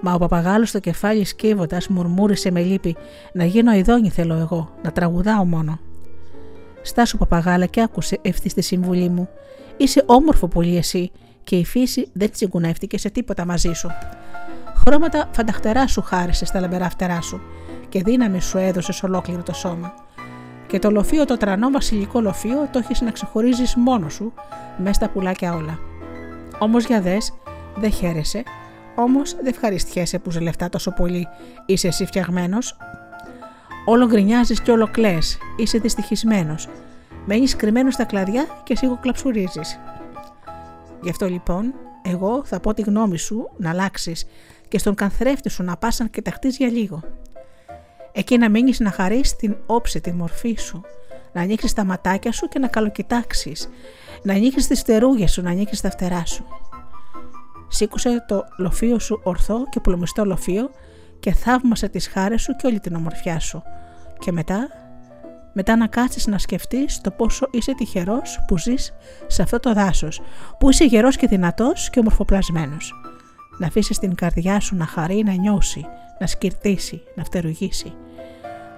Μα 0.01 0.13
ο 0.13 0.17
παπαγάλος 0.17 0.69
στο 0.69 0.79
κεφάλι 0.79 1.25
σκύβοντας 1.25 1.87
μουρμούρισε 1.87 2.51
με 2.51 2.61
λύπη: 2.61 2.95
Να 3.33 3.45
γίνω 3.45 3.73
ειδόνι 3.73 4.09
θέλω 4.09 4.33
εγώ, 4.33 4.69
να 4.83 4.91
τραγουδάω 4.91 5.45
μόνο. 5.45 5.79
Στάσου 6.81 7.17
παπαγάλα 7.17 7.65
και 7.65 7.81
άκουσε 7.81 8.19
ευθύς 8.21 8.53
τη 8.53 8.61
συμβουλή 8.61 9.09
μου. 9.09 9.29
Είσαι 9.77 10.03
όμορφο 10.05 10.47
πολύ 10.47 10.77
εσύ 10.77 11.11
και 11.43 11.55
η 11.55 11.65
φύση 11.65 12.07
δεν 12.13 12.31
τσιγκουνεύτηκε 12.31 12.97
σε 12.97 13.09
τίποτα 13.09 13.45
μαζί 13.45 13.73
σου. 13.73 13.89
Χρώματα 14.75 15.29
φανταχτερά 15.31 15.87
σου 15.87 16.01
χάρισες 16.01 16.47
στα 16.47 16.59
λαμπερά 16.59 16.89
φτερά 16.89 17.21
σου 17.21 17.41
και 17.89 18.01
δύναμη 18.03 18.41
σου 18.41 18.57
έδωσες 18.57 19.03
ολόκληρο 19.03 19.43
το 19.43 19.53
σώμα. 19.53 19.93
Και 20.67 20.79
το 20.79 20.91
λοφείο, 20.91 21.25
το 21.25 21.37
τρανό 21.37 21.69
βασιλικό 21.69 22.21
λοφείο, 22.21 22.67
το 22.71 22.79
έχεις 22.79 23.01
να 23.01 23.11
ξεχωρίζεις 23.11 23.75
μόνος 23.75 24.13
σου 24.13 24.33
μέσα 24.77 24.93
στα 24.93 25.09
πουλάκια 25.09 25.53
όλα. 25.53 25.79
Όμως 26.59 26.85
για 26.85 27.01
δες, 27.01 27.33
δεν 27.75 27.91
χαίρεσαι 27.91 28.43
Όμως 29.01 29.35
δεν 29.35 29.45
ευχαριστιέσαι 29.45 30.19
που 30.19 30.31
ζελευτά 30.31 30.69
τόσο 30.69 30.91
πολύ. 30.91 31.27
Είσαι 31.65 31.87
εσύ 31.87 32.05
φτιαγμένος. 32.05 32.77
Όλο 33.85 34.05
γκρινιάζει 34.05 34.61
και 34.61 34.71
όλο 34.71 34.87
κλε. 34.91 35.17
Είσαι 35.57 35.77
δυστυχισμένος. 35.77 36.69
Μένεις 37.25 37.55
κρυμμένος 37.55 37.93
στα 37.93 38.03
κλαδιά 38.03 38.45
και 38.63 38.75
σίγουρα 38.75 38.99
κλαψουρίζει. 39.01 39.61
Γι' 41.01 41.09
αυτό 41.09 41.27
λοιπόν, 41.27 41.73
εγώ 42.01 42.41
θα 42.45 42.59
πω 42.59 42.73
τη 42.73 42.81
γνώμη 42.81 43.17
σου 43.17 43.49
να 43.57 43.69
αλλάξεις 43.69 44.25
και 44.67 44.77
στον 44.77 44.95
καθρέφτη 44.95 45.49
σου 45.49 45.63
να 45.63 45.77
πας 45.77 45.99
να 45.99 46.07
κοιταχτείς 46.07 46.57
για 46.57 46.67
λίγο. 46.67 47.01
Εκεί 48.11 48.37
να 48.37 48.49
μείνεις 48.49 48.79
να 48.79 48.91
χαρείς 48.91 49.35
την 49.35 49.55
όψη, 49.65 50.01
τη 50.01 50.11
μορφή 50.13 50.55
σου, 50.59 50.81
να 51.33 51.41
ανοίξεις 51.41 51.73
τα 51.73 51.83
ματάκια 51.83 52.31
σου 52.31 52.47
και 52.47 52.59
να 52.59 52.67
καλοκοιτάξεις, 52.67 53.69
να 54.23 54.33
ανοίξεις 54.33 54.67
τις 54.67 54.79
φτερούγες 54.79 55.31
σου, 55.31 55.41
να 55.41 55.49
ανοίξεις 55.49 55.81
τα 55.81 55.89
φτερά 55.89 56.25
σου. 56.25 56.45
Σήκωσε 57.73 58.25
το 58.27 58.45
λοφείο 58.57 58.99
σου 58.99 59.21
ορθό 59.23 59.63
και 59.69 59.79
πλουμιστό 59.79 60.25
λοφείο 60.25 60.69
και 61.19 61.33
θαύμασε 61.33 61.89
τις 61.89 62.07
χάρες 62.07 62.41
σου 62.41 62.55
και 62.55 62.67
όλη 62.67 62.79
την 62.79 62.95
ομορφιά 62.95 63.39
σου. 63.39 63.63
Και 64.19 64.31
μετά, 64.31 64.67
μετά 65.53 65.75
να 65.75 65.87
κάτσεις 65.87 66.27
να 66.27 66.37
σκεφτείς 66.37 67.01
το 67.01 67.11
πόσο 67.11 67.47
είσαι 67.51 67.73
τυχερός 67.75 68.39
που 68.47 68.57
ζεις 68.57 68.93
σε 69.27 69.41
αυτό 69.41 69.59
το 69.59 69.73
δάσος, 69.73 70.21
που 70.59 70.69
είσαι 70.69 70.85
γερός 70.85 71.15
και 71.15 71.27
δυνατός 71.27 71.89
και 71.89 71.99
ομορφοπλασμένος. 71.99 72.93
Να 73.57 73.67
αφήσεις 73.67 73.99
την 73.99 74.15
καρδιά 74.15 74.59
σου 74.59 74.75
να 74.75 74.85
χαρεί, 74.85 75.23
να 75.23 75.33
νιώσει, 75.33 75.85
να 76.19 76.27
σκυρτήσει, 76.27 77.03
να 77.15 77.23
φτερουγήσει. 77.23 77.93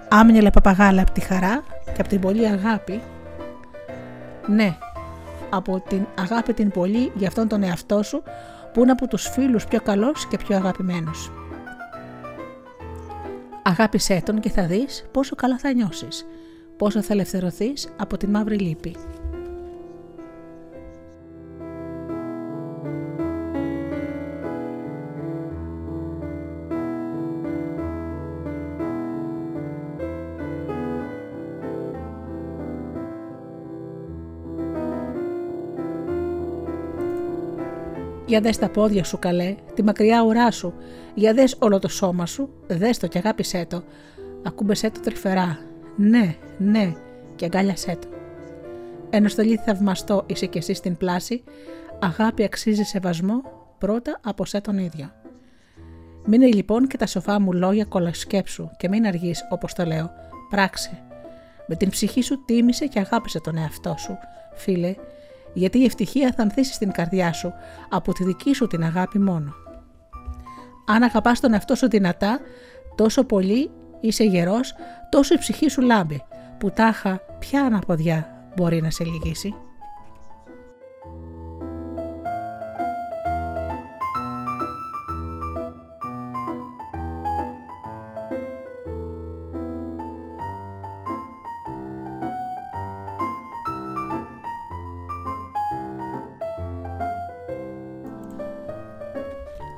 Άμνηλε 0.08 0.50
παπαγάλα 0.50 1.02
από 1.02 1.12
τη 1.12 1.20
χαρά 1.20 1.62
και 1.84 2.00
από 2.00 2.08
την 2.08 2.20
πολύ 2.20 2.46
αγάπη. 2.46 3.00
Ναι, 4.46 4.76
από 5.50 5.82
την 5.88 6.06
αγάπη 6.18 6.52
την 6.52 6.70
πολύ 6.70 7.12
για 7.14 7.28
αυτόν 7.28 7.48
τον 7.48 7.62
εαυτό 7.62 8.02
σου 8.02 8.22
που 8.74 8.82
είναι 8.82 8.90
από 8.90 9.08
τους 9.08 9.28
φίλους 9.28 9.64
πιο 9.66 9.80
καλός 9.80 10.26
και 10.26 10.36
πιο 10.36 10.56
αγαπημένος. 10.56 11.32
Αγάπησέ 13.62 14.22
τον 14.24 14.40
και 14.40 14.50
θα 14.50 14.66
δεις 14.66 15.06
πόσο 15.10 15.34
καλά 15.34 15.58
θα 15.58 15.72
νιώσεις, 15.72 16.26
πόσο 16.76 17.02
θα 17.02 17.12
ελευθερωθείς 17.12 17.88
από 17.96 18.16
τη 18.16 18.26
μαύρη 18.26 18.58
λύπη. 18.58 18.96
Για 38.26 38.40
δες 38.40 38.58
τα 38.58 38.68
πόδια 38.68 39.04
σου 39.04 39.18
καλέ, 39.18 39.54
τη 39.74 39.82
μακριά 39.82 40.22
ουρά 40.22 40.50
σου, 40.50 40.74
για 41.14 41.34
δες 41.34 41.56
όλο 41.58 41.78
το 41.78 41.88
σώμα 41.88 42.26
σου, 42.26 42.48
δες 42.66 42.98
το 42.98 43.06
και 43.06 43.18
αγάπησέ 43.18 43.66
το. 43.68 43.84
Ακούμπεσέ 44.42 44.90
το 44.90 45.00
τρυφερά, 45.00 45.58
ναι, 45.96 46.36
ναι, 46.58 46.94
και 47.36 47.44
αγκάλιασέ 47.44 47.98
το. 48.00 48.08
Ένα 49.10 49.28
στολί 49.28 49.56
θαυμαστό 49.56 50.22
είσαι 50.26 50.46
κι 50.46 50.58
εσύ 50.58 50.74
στην 50.74 50.96
πλάση, 50.96 51.42
αγάπη 52.00 52.44
αξίζει 52.44 52.82
σεβασμό 52.82 53.42
πρώτα 53.78 54.20
από 54.24 54.44
σε 54.44 54.60
τον 54.60 54.78
ίδιο. 54.78 55.12
Μείνε 56.24 56.46
λοιπόν 56.46 56.86
και 56.86 56.96
τα 56.96 57.06
σοφά 57.06 57.40
μου 57.40 57.52
λόγια 57.52 57.84
κολασκέψου 57.84 58.70
και 58.76 58.88
μην 58.88 59.06
αργείς 59.06 59.46
όπως 59.50 59.72
το 59.72 59.84
λέω, 59.84 60.10
πράξε. 60.50 61.02
Με 61.66 61.76
την 61.76 61.90
ψυχή 61.90 62.22
σου 62.22 62.44
τίμησε 62.44 62.86
και 62.86 62.98
αγάπησε 62.98 63.40
τον 63.40 63.56
εαυτό 63.56 63.94
σου, 63.98 64.18
φίλε, 64.54 64.94
γιατί 65.54 65.78
η 65.78 65.84
ευτυχία 65.84 66.32
θα 66.36 66.42
ανθίσει 66.42 66.72
στην 66.72 66.92
καρδιά 66.92 67.32
σου 67.32 67.52
από 67.90 68.12
τη 68.12 68.24
δική 68.24 68.54
σου 68.54 68.66
την 68.66 68.84
αγάπη 68.84 69.18
μόνο. 69.18 69.54
Αν 70.86 71.02
αγαπάς 71.02 71.40
τον 71.40 71.52
εαυτό 71.52 71.74
σου 71.74 71.88
δυνατά, 71.88 72.40
τόσο 72.94 73.24
πολύ 73.24 73.70
είσαι 74.00 74.24
γερός, 74.24 74.74
τόσο 75.10 75.34
η 75.34 75.38
ψυχή 75.38 75.68
σου 75.68 75.80
λάμπει, 75.80 76.22
που 76.58 76.70
τάχα 76.70 77.20
ποια 77.38 77.62
αναποδιά 77.62 78.46
μπορεί 78.56 78.80
να 78.82 78.90
σε 78.90 79.04
λυγίσει; 79.04 79.54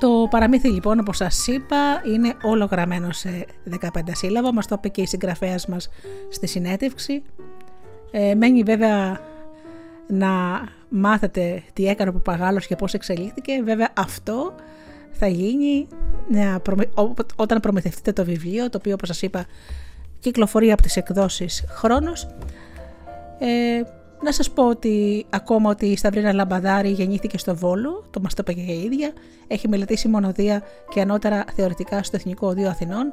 Το 0.06 0.26
παραμύθι 0.30 0.68
λοιπόν 0.68 0.98
όπως 0.98 1.16
σας 1.16 1.46
είπα 1.46 2.02
είναι 2.14 2.34
όλο 2.42 2.64
γραμμένο 2.64 3.12
σε 3.12 3.46
15 3.80 3.86
σύλλαβα, 4.12 4.52
μας 4.52 4.66
το 4.66 4.74
είπε 4.78 4.88
και 4.88 5.00
η 5.00 5.06
συγγραφέας 5.06 5.66
μας 5.66 5.88
στη 6.30 6.46
συνέντευξη. 6.46 7.22
Ε, 8.10 8.34
μένει 8.34 8.62
βέβαια 8.62 9.20
να 10.06 10.28
μάθετε 10.88 11.62
τι 11.72 11.88
έκανε 11.88 12.10
ο 12.10 12.12
Παπαγάλος 12.12 12.66
και 12.66 12.76
πώς 12.76 12.94
εξελίχθηκε. 12.94 13.62
Βέβαια 13.62 13.88
αυτό 13.96 14.54
θα 15.10 15.26
γίνει 15.26 15.86
όταν 17.36 17.60
προμηθευτείτε 17.60 18.12
το 18.12 18.24
βιβλίο, 18.24 18.70
το 18.70 18.78
οποίο 18.78 18.94
όπως 18.94 19.08
σας 19.08 19.22
είπα 19.22 19.46
κυκλοφορεί 20.18 20.72
από 20.72 20.82
τις 20.82 20.96
εκδόσεις 20.96 21.64
χρόνος. 21.68 22.28
Ε, 23.38 23.82
να 24.22 24.32
σας 24.32 24.50
πω 24.50 24.68
ότι 24.68 25.26
ακόμα 25.30 25.70
ότι 25.70 25.86
η 25.86 25.96
Σταυρίνα 25.96 26.32
Λαμπαδάρη 26.32 26.88
γεννήθηκε 26.88 27.38
στο 27.38 27.56
Βόλο, 27.56 28.04
το 28.10 28.20
μας 28.20 28.34
το 28.34 28.42
είπε 28.46 28.60
και 28.60 28.72
η 28.72 28.82
ίδια, 28.82 29.12
έχει 29.46 29.68
μελετήσει 29.68 30.08
μονοδία 30.08 30.62
και 30.88 31.00
ανώτερα 31.00 31.44
θεωρητικά 31.54 32.02
στο 32.02 32.16
Εθνικό 32.16 32.46
Οδείο 32.46 32.68
Αθηνών, 32.68 33.12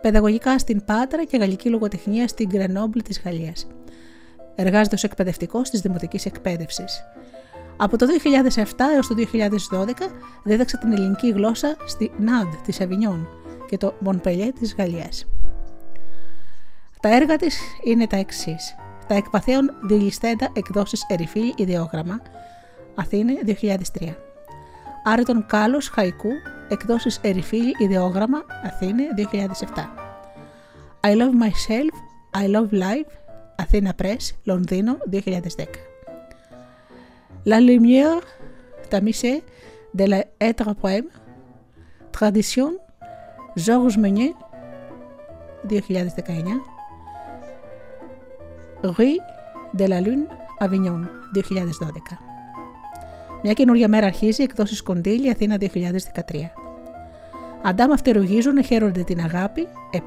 παιδαγωγικά 0.00 0.58
στην 0.58 0.84
Πάτρα 0.84 1.24
και 1.24 1.36
γαλλική 1.36 1.68
λογοτεχνία 1.68 2.28
στην 2.28 2.48
Γκρενόμπλη 2.48 3.02
της 3.02 3.20
Γαλλίας. 3.24 3.66
Εργάζεται 4.54 4.94
ως 4.94 5.04
εκπαιδευτικός 5.04 5.70
της 5.70 5.80
Δημοτικής 5.80 6.26
Εκπαίδευσης. 6.26 7.02
Από 7.76 7.96
το 7.96 8.06
2007 8.06 8.62
έως 8.94 9.06
το 9.06 9.14
2012 9.14 10.10
δίδαξε 10.44 10.76
την 10.76 10.92
ελληνική 10.92 11.30
γλώσσα 11.30 11.76
στη 11.86 12.12
ΝΑΔ 12.18 12.46
της 12.64 12.80
Αβινιόν 12.80 13.28
και 13.68 13.76
το 13.76 13.94
Μονπελιέ 13.98 14.52
της 14.52 14.74
Γαλλίας. 14.78 15.26
Τα 17.00 17.14
έργα 17.14 17.36
της 17.36 17.58
είναι 17.84 18.06
τα 18.06 18.16
εξής 18.16 18.74
τα 19.08 19.14
εκπαθέων 19.14 19.70
διελιστέντα 19.82 20.48
εκδόσεις 20.52 21.02
Ερυφίλ 21.08 21.52
Ιδεόγραμμα, 21.56 22.20
Αθήνε 22.94 23.32
2003. 23.46 24.14
Άρετον 25.04 25.46
Κάλος 25.46 25.88
Χαϊκού, 25.88 26.30
εκδόσεις 26.68 27.20
Ερυφίλ 27.22 27.72
Ιδεόγραμμα, 27.78 28.38
Αθήνε 28.64 29.02
2007. 29.16 29.88
I 31.00 31.12
Love 31.12 31.34
Myself, 31.42 31.94
I 32.42 32.46
Love 32.54 32.72
Life, 32.72 33.10
Αθήνα 33.56 33.94
Press, 34.02 34.34
Λονδίνο 34.44 34.96
2010. 35.10 35.66
La 37.44 37.60
Lumière, 37.60 38.24
Tamisé, 38.90 39.44
de 39.98 40.04
l'être 40.04 40.74
poème, 40.82 41.08
Tradition, 42.10 42.70
Georges 43.56 43.98
Meunier, 43.98 44.34
2019. 45.68 46.75
Rue 48.82 49.16
de 49.72 49.86
la 49.88 50.00
Lune, 50.00 50.26
Avignon, 50.58 51.00
2012. 51.32 52.18
Μια 53.42 53.52
καινούργια 53.52 53.88
μέρα 53.88 54.06
αρχίζει, 54.06 54.42
εκδόσεις 54.42 54.82
Κοντήλη, 54.82 55.30
Αθήνα 55.30 55.56
2013. 55.56 56.52
Αντάμ 57.62 57.92
αυτερογίζουν, 57.92 58.64
χαίρονται 58.64 59.02
την 59.02 59.20
αγάπη, 59.20 59.68
7 59.90 59.98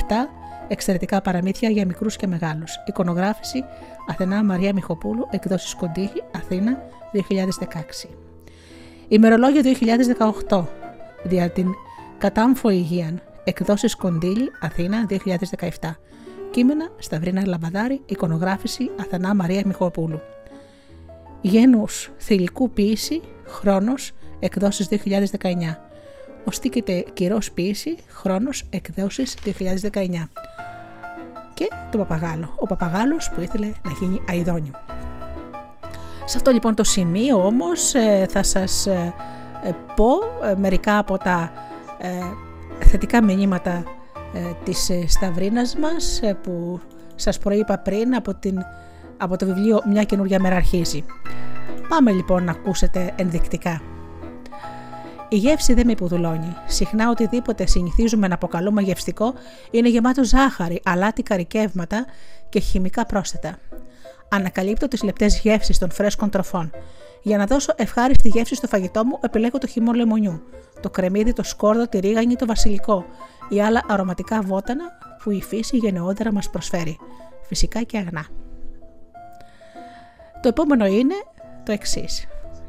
εξαιρετικά 0.68 1.22
παραμύθια 1.22 1.70
για 1.70 1.86
μικρούς 1.86 2.16
και 2.16 2.28
μεγάλους. 2.28 2.80
Εικονογράφηση 2.86 3.64
Αθηνά 4.08 4.44
Μαρία 4.44 4.74
Μιχοπούλου, 4.74 5.28
εκδόσεις 5.30 5.76
Κοντήλη, 5.76 6.24
Αθήνα 6.36 6.82
2016. 7.12 8.10
Ημερολόγιο 9.08 9.62
2018, 10.50 10.68
δια 11.24 11.50
την 11.50 11.68
Κατάμφο 12.18 12.70
Υγείαν, 12.70 13.22
εκδόσεις 13.44 13.96
Κοντήλη, 13.96 14.52
Αθήνα 14.62 15.06
2017. 15.06 16.00
Κείμενα 16.52 16.90
Σταυρίνα 16.98 17.46
Λαμπαδάρη, 17.46 18.02
εικονογράφηση 18.06 18.90
Αθανά 19.00 19.36
Μαρία 19.36 19.62
Μιχοπούλου. 19.66 20.20
Γένους 21.42 22.12
θηλυκού 22.20 22.70
ποίηση, 22.70 23.22
χρόνος, 23.46 24.12
εκδόσεις 24.40 24.88
2019. 24.88 25.78
Οστίκεται 26.44 27.06
κυρός 27.14 27.52
ποίηση, 27.52 27.98
χρόνος, 28.08 28.64
εκδόσεις 28.70 29.36
2019. 29.44 30.30
Και 31.54 31.68
το 31.92 31.98
παπαγάλο, 31.98 32.54
ο 32.60 32.66
παπαγάλος 32.66 33.32
που 33.36 33.42
ήθελε 33.42 33.66
να 33.66 33.92
γίνει 34.00 34.22
αιδόνιο. 34.32 34.74
Σε 36.26 36.38
αυτό 36.38 36.52
λοιπόν 36.52 36.76
το 36.76 36.84
σημείο 36.84 37.46
όμως 37.46 37.94
ε, 37.94 38.26
θα 38.30 38.44
σας 38.44 38.88
ε, 38.88 39.14
ε, 39.64 39.72
πω 39.96 40.10
μερικά 40.58 40.98
από 40.98 41.18
τα 41.18 41.52
θετικά 42.80 43.24
μηνύματα 43.24 43.72
ε, 43.72 43.84
της 44.64 44.90
ε, 44.90 45.08
Σταυρίνας 45.08 45.76
μας 45.76 46.22
ε, 46.22 46.34
που 46.34 46.80
σας 47.16 47.38
προείπα 47.38 47.78
πριν 47.78 48.16
από, 48.16 48.36
την, 48.36 48.60
από 49.18 49.38
το 49.38 49.46
βιβλίο 49.46 49.82
«Μια 49.90 50.04
καινούργια 50.04 50.40
μέρα 50.40 50.56
αρχίζει». 50.56 51.06
Πάμε 51.90 52.12
λοιπόν 52.12 52.44
να 52.44 52.52
ακούσετε 52.52 53.14
ενδεικτικά. 53.16 53.82
Η 55.30 55.36
γεύση 55.36 55.74
δεν 55.74 55.86
με 55.86 55.92
υποδουλώνει. 55.92 56.56
Συχνά 56.68 57.10
οτιδήποτε 57.10 57.66
συνηθίζουμε 57.66 58.28
να 58.28 58.34
αποκαλούμε 58.34 58.82
γευστικό 58.82 59.34
είναι 59.72 59.90
γεμάτο 59.90 60.24
ζάχαρη, 60.24 60.82
αλάτι 60.86 61.24
καρικεύματα 61.24 62.06
και 62.50 62.60
χημικά 62.60 63.06
πρόσθετα. 63.06 63.58
Ανακαλύπτω 64.30 64.88
τις 64.88 65.04
λεπτές 65.04 65.40
γεύσεις 65.40 65.78
των 65.78 65.92
φρέσκων 65.92 66.30
τροφών. 66.30 66.72
Για 67.22 67.38
να 67.38 67.46
δώσω 67.46 67.74
ευχάριστη 67.76 68.30
γεύση 68.30 68.56
στο 68.56 68.68
φαγητό 68.68 69.06
μου, 69.06 69.18
επιλέγω 69.22 69.58
το 69.58 69.68
χυμό 69.68 69.92
λεμονιού, 69.92 70.44
το 70.82 70.90
κρεμμύδι, 70.90 71.34
το 71.34 71.44
σκόρδο, 71.44 71.88
τη 71.88 72.00
ρίγανη, 72.00 72.36
το 72.36 72.46
βασιλικό, 72.46 73.06
ή 73.50 73.62
άλλα 73.62 73.82
αρωματικά 73.88 74.42
βότανα 74.42 74.84
που 75.24 75.32
η 75.32 75.42
φύση 75.42 75.78
γενναιότερα 75.78 76.34
μας 76.34 76.50
προσφέρει, 76.50 76.98
φυσικά 77.48 77.82
και 77.82 77.98
αγνά. 77.98 78.26
Το 80.42 80.48
επόμενο 80.48 80.86
είναι 80.86 81.16
το 81.64 81.72
εξής. 81.72 82.28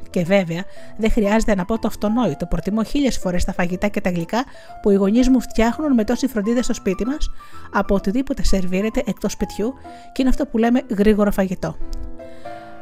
Και 0.09 0.23
βέβαια, 0.23 0.63
δεν 0.97 1.11
χρειάζεται 1.11 1.55
να 1.55 1.65
πω 1.65 1.79
το 1.79 1.87
αυτονόητο. 1.87 2.45
Προτιμώ 2.45 2.83
χίλιες 2.83 3.17
φορές 3.17 3.43
τα 3.45 3.53
φαγητά 3.53 3.87
και 3.87 4.01
τα 4.01 4.09
γλυκά 4.09 4.43
που 4.81 4.89
οι 4.89 4.95
γονείς 4.95 5.29
μου 5.29 5.41
φτιάχνουν 5.41 5.93
με 5.93 6.03
τόση 6.03 6.27
φροντίδα 6.27 6.63
στο 6.63 6.73
σπίτι 6.73 7.05
μας, 7.05 7.31
από 7.73 7.95
οτιδήποτε 7.95 8.43
σερβίρεται 8.43 9.03
εκτός 9.05 9.31
σπιτιού 9.31 9.73
και 10.11 10.21
είναι 10.21 10.29
αυτό 10.29 10.45
που 10.45 10.57
λέμε 10.57 10.81
γρήγορο 10.97 11.31
φαγητό. 11.31 11.75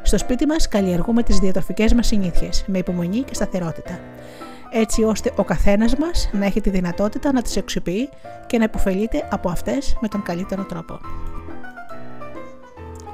Στο 0.02 0.18
σπίτι 0.18 0.46
μας 0.46 0.68
καλλιεργούμε 0.68 1.22
τις 1.22 1.38
διατροφικές 1.38 1.92
μας 1.92 2.06
συνήθειες 2.06 2.64
με 2.66 2.78
υπομονή 2.78 3.20
και 3.20 3.34
σταθερότητα 3.34 3.98
έτσι 4.70 5.02
ώστε 5.02 5.32
ο 5.36 5.44
καθένας 5.44 5.96
μας 5.96 6.30
να 6.32 6.44
έχει 6.44 6.60
τη 6.60 6.70
δυνατότητα 6.70 7.32
να 7.32 7.42
τις 7.42 7.56
εξυπηρετεί 7.56 8.08
και 8.46 8.58
να 8.58 8.64
υποφελείται 8.64 9.28
από 9.30 9.50
αυτές 9.50 9.96
με 10.00 10.08
τον 10.08 10.22
καλύτερο 10.22 10.64
τρόπο. 10.64 11.00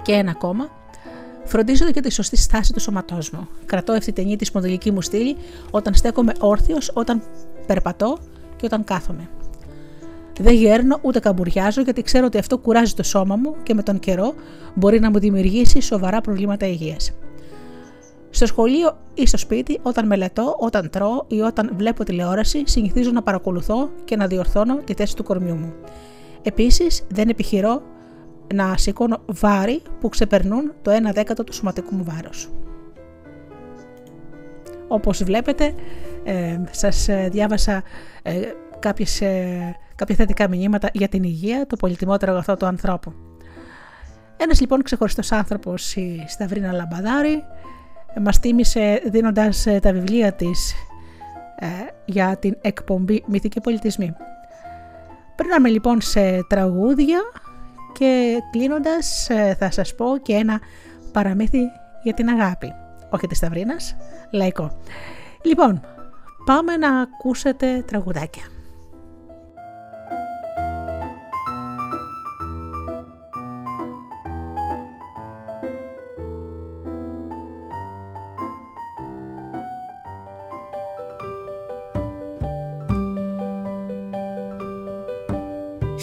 Και 0.02 0.12
ένα 0.12 0.30
ακόμα, 0.30 0.70
φροντίζω 1.44 1.88
για 1.88 2.02
τη 2.02 2.12
σωστή 2.12 2.36
στάση 2.36 2.72
του 2.72 2.80
σώματός 2.80 3.30
μου. 3.30 3.48
Κρατώ 3.66 3.92
ευθυτενή 3.92 4.36
τη 4.36 4.44
σπονδυλική 4.44 4.90
μου 4.90 5.02
στήλη 5.02 5.36
όταν 5.70 5.94
στέκομαι 5.94 6.32
όρθιος, 6.38 6.90
όταν 6.94 7.22
περπατώ 7.66 8.18
και 8.56 8.66
όταν 8.66 8.84
κάθομαι. 8.84 9.28
Δεν 10.40 10.54
γέρνω 10.54 10.98
ούτε 11.02 11.18
καμπουριάζω 11.18 11.82
γιατί 11.82 12.02
ξέρω 12.02 12.26
ότι 12.26 12.38
αυτό 12.38 12.58
κουράζει 12.58 12.94
το 12.94 13.02
σώμα 13.02 13.36
μου 13.36 13.56
και 13.62 13.74
με 13.74 13.82
τον 13.82 13.98
καιρό 13.98 14.34
μπορεί 14.74 15.00
να 15.00 15.10
μου 15.10 15.18
δημιουργήσει 15.18 15.80
σοβαρά 15.80 16.20
προβλήματα 16.20 16.66
υγείας. 16.66 17.12
Στο 18.36 18.46
σχολείο 18.46 18.98
ή 19.14 19.26
στο 19.26 19.36
σπίτι, 19.36 19.80
όταν 19.82 20.06
μελετώ, 20.06 20.56
όταν 20.58 20.90
τρώω 20.90 21.24
ή 21.26 21.40
όταν 21.40 21.70
βλέπω 21.76 22.04
τηλεόραση, 22.04 22.62
συνηθίζω 22.66 23.10
να 23.10 23.22
παρακολουθώ 23.22 23.90
και 24.04 24.16
να 24.16 24.26
διορθώνω 24.26 24.76
τη 24.76 24.94
θέση 24.94 25.16
του 25.16 25.22
κορμιού 25.22 25.54
μου. 25.54 25.74
Επίσης, 26.42 27.06
δεν 27.08 27.28
επιχειρώ 27.28 27.82
να 28.54 28.76
σηκώνω 28.76 29.18
βάρη 29.26 29.82
που 30.00 30.08
ξεπερνούν 30.08 30.72
το 30.82 30.90
1 30.90 31.12
δέκατο 31.12 31.44
του 31.44 31.52
σωματικού 31.52 31.94
μου 31.94 32.04
βάρους. 32.04 32.48
Όπως 34.88 35.24
βλέπετε, 35.24 35.74
ε, 36.24 36.60
σας 36.70 37.08
ε, 37.08 37.28
διάβασα 37.32 37.82
ε, 38.22 38.40
κάποιες, 38.78 39.20
ε, 39.20 39.76
κάποια 39.94 40.14
θετικά 40.14 40.48
μηνύματα 40.48 40.88
για 40.92 41.08
την 41.08 41.22
υγεία, 41.22 41.66
το 41.66 41.76
πολυτιμότερο 41.76 42.32
αγαθό 42.32 42.56
του 42.56 42.66
ανθρώπου. 42.66 43.12
Ένας 44.36 44.60
λοιπόν 44.60 44.82
ξεχωριστός 44.82 45.32
άνθρωπος, 45.32 45.96
η 45.96 46.24
Σταυρίνα 46.28 46.72
Λαμπαδάρη, 46.72 47.42
μας 48.20 48.40
τίμησε 48.40 49.02
δίνοντας 49.04 49.66
ε, 49.66 49.78
τα 49.80 49.92
βιβλία 49.92 50.32
της 50.32 50.74
ε, 51.56 51.66
για 52.04 52.36
την 52.36 52.56
εκπομπή 52.60 53.24
Μυθική 53.26 53.60
Πολιτισμή. 53.60 54.14
Περνάμε 55.36 55.68
λοιπόν 55.68 56.00
σε 56.00 56.46
τραγούδια 56.48 57.20
και 57.92 58.38
κλείνοντας 58.50 59.30
ε, 59.30 59.56
θα 59.58 59.70
σας 59.70 59.94
πω 59.94 60.06
και 60.22 60.32
ένα 60.32 60.60
παραμύθι 61.12 61.60
για 62.02 62.14
την 62.14 62.28
αγάπη. 62.28 62.72
Όχι 63.10 63.26
της 63.26 63.36
Σταυρίνας, 63.36 63.96
λαϊκό. 64.30 64.78
Λοιπόν, 65.42 65.80
πάμε 66.44 66.76
να 66.76 67.00
ακούσετε 67.00 67.82
τραγουδάκια. 67.86 68.42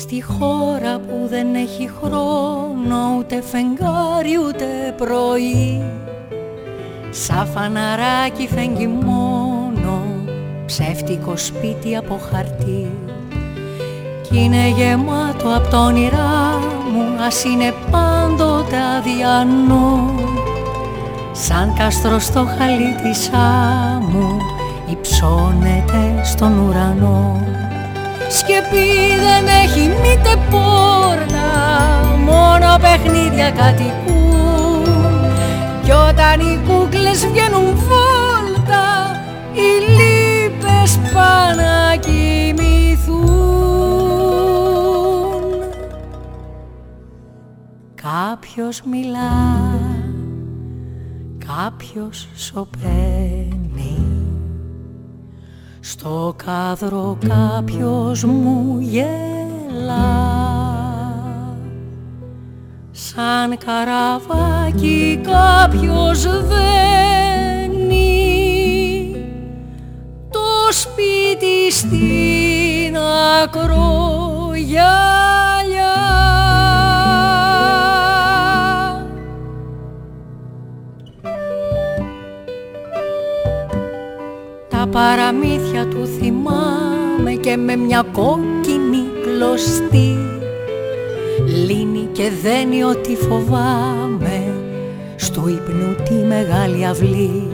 Στη 0.03 0.21
χώρα 0.21 0.99
που 0.99 1.27
δεν 1.30 1.55
έχει 1.55 1.89
χρόνο 2.01 3.15
ούτε 3.17 3.41
φεγγάρι 3.41 4.38
ούτε 4.47 4.65
πρωί. 4.97 5.81
Σαν 7.09 7.47
φαναράκι 7.47 8.47
φεγγει 8.47 8.88
μόνο 8.88 10.05
ψεύτικο 10.65 11.38
σπίτι 11.38 11.95
από 11.95 12.19
χαρτί. 12.31 12.91
Κι 14.21 14.39
είναι 14.43 14.67
γεμάτο 14.67 15.55
από 15.55 15.69
το 15.69 15.77
όνειρά 15.85 16.59
μου 16.93 17.23
ας 17.25 17.43
είναι 17.43 17.73
πάντοτε 17.91 18.77
αδιανό. 18.97 20.15
Σαν 21.31 21.73
κάστρο 21.77 22.19
στο 22.19 22.45
χαλί 22.57 22.95
της 23.01 23.30
άμμου 23.34 24.38
υψώνεται 24.91 26.21
στον 26.23 26.59
ουρανό 26.59 27.43
Σκεπή 28.38 28.89
δεν 29.26 29.45
έχει 29.64 29.88
μήτε 29.88 30.35
πόρτα 30.49 31.49
μόνο 32.26 32.77
παιχνίδια 32.81 33.51
κατοικούν. 33.51 34.14
Κι 35.84 35.91
όταν 35.91 36.39
οι 36.39 36.60
κούκλες 36.68 37.27
βγαίνουν 37.27 37.76
βόλτα 37.76 39.22
οι 39.53 39.91
λύπες 39.91 40.99
πάνε 41.14 41.61
να 41.61 41.95
κοιμηθούν 41.95 43.34
Κάποιος 47.95 48.81
μιλά 48.81 49.31
κάποιος 51.45 52.27
σωπαίνει 52.34 53.62
στο 55.85 56.35
κάδρο 56.45 57.18
κάποιος 57.27 58.23
μου 58.23 58.77
γελά 58.80 60.34
σαν 62.91 63.57
καραβάκι 63.57 65.22
κάποιος 65.23 66.22
δένει. 66.22 66.76
Το 70.30 70.72
σπίτι 70.72 71.72
στην 71.72 72.97
ακρογιαλιά 73.43 74.84
παραμύθια 84.94 85.88
του 85.88 86.06
θυμάμαι 86.06 87.32
και 87.41 87.57
με 87.57 87.76
μια 87.76 88.03
κόκκινη 88.11 89.03
κλωστή. 89.24 90.18
Λύνει 91.65 92.07
και 92.11 92.30
δένει 92.41 92.84
ό,τι 92.84 93.15
φοβάμαι 93.15 94.53
στο 95.15 95.48
ύπνο 95.48 96.03
τη 96.03 96.14
μεγάλη 96.14 96.86
αυλή 96.86 97.48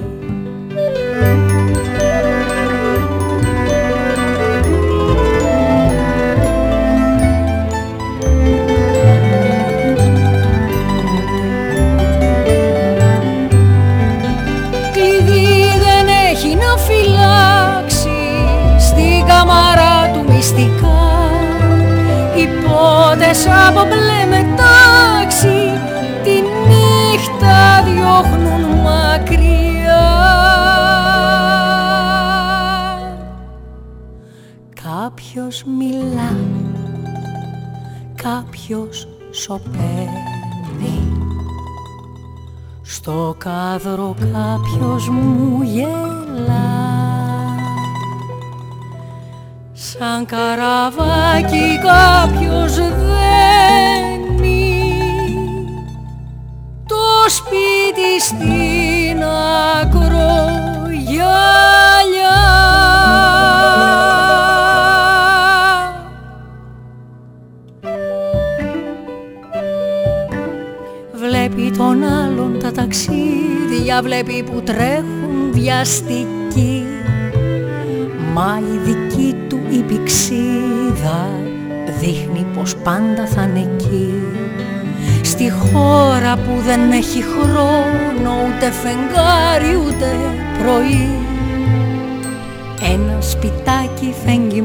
νύχτες 23.30 23.46
από 23.68 23.82
μπλε 23.86 24.38
μετάξι 24.38 25.80
τη 26.24 26.32
νύχτα 26.70 27.84
διώχνουν 27.84 28.82
μακριά. 28.82 30.08
Κάποιος 34.84 35.64
μιλά, 35.78 36.38
κάποιος 38.16 39.08
σωπαίνει. 39.32 40.24
Στο 42.82 43.36
κάδρο 43.38 44.16
κάποιος 44.20 45.10
μου 45.10 45.62
γελά 45.62 46.79
σαν 50.00 50.26
καραβάκι 50.26 51.80
κάποιος 51.84 52.76
δένει. 52.76 52.94
Το 56.86 56.96
σπίτι 57.28 58.22
στην 58.22 59.24
ακρογιαλιά 59.82 60.08
Βλέπει 71.14 71.72
τον 71.78 72.04
άλλον 72.04 72.60
τα 72.60 72.72
ταξίδια, 72.72 74.02
βλέπει 74.04 74.44
που 74.44 74.62
τρέχουν 74.62 75.52
βιαστικοί 75.52 76.99
Μα 78.34 78.60
η 78.60 78.92
δική 78.92 79.36
του 79.50 79.60
η 79.70 79.78
πηξίδα 79.78 81.30
δείχνει 82.00 82.46
πως 82.56 82.76
πάντα 82.76 83.26
θα 83.26 83.42
είναι 83.42 83.60
εκεί. 83.60 84.14
Στη 85.22 85.52
χώρα 85.52 86.36
που 86.36 86.62
δεν 86.66 86.92
έχει 86.92 87.24
χρόνο 87.24 88.32
ούτε 88.46 88.72
φεγγάρι 88.72 89.76
ούτε 89.86 90.06
πρωί. 90.64 91.10
Ένα 92.94 93.22
σπιτάκι 93.22 94.14
φέγγει 94.26 94.62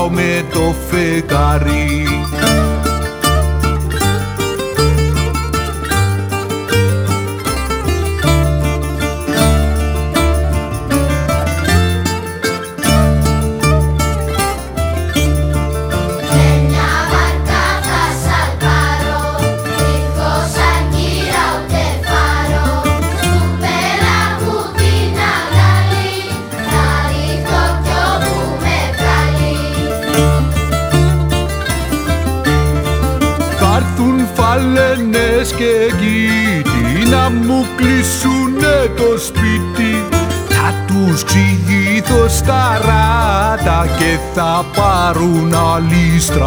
μιλάω 0.00 0.10
με 0.10 0.44
το 0.52 0.74
φεγγάρι 0.90 2.06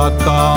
άλλη 0.04 0.53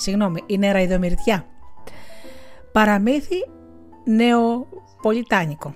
Συγγνώμη, 0.00 0.42
η 0.46 0.58
νεραϊδομυρτιά. 0.58 1.46
Παραμύθι 2.72 3.36
νεοπολιτάνικο. 4.04 5.74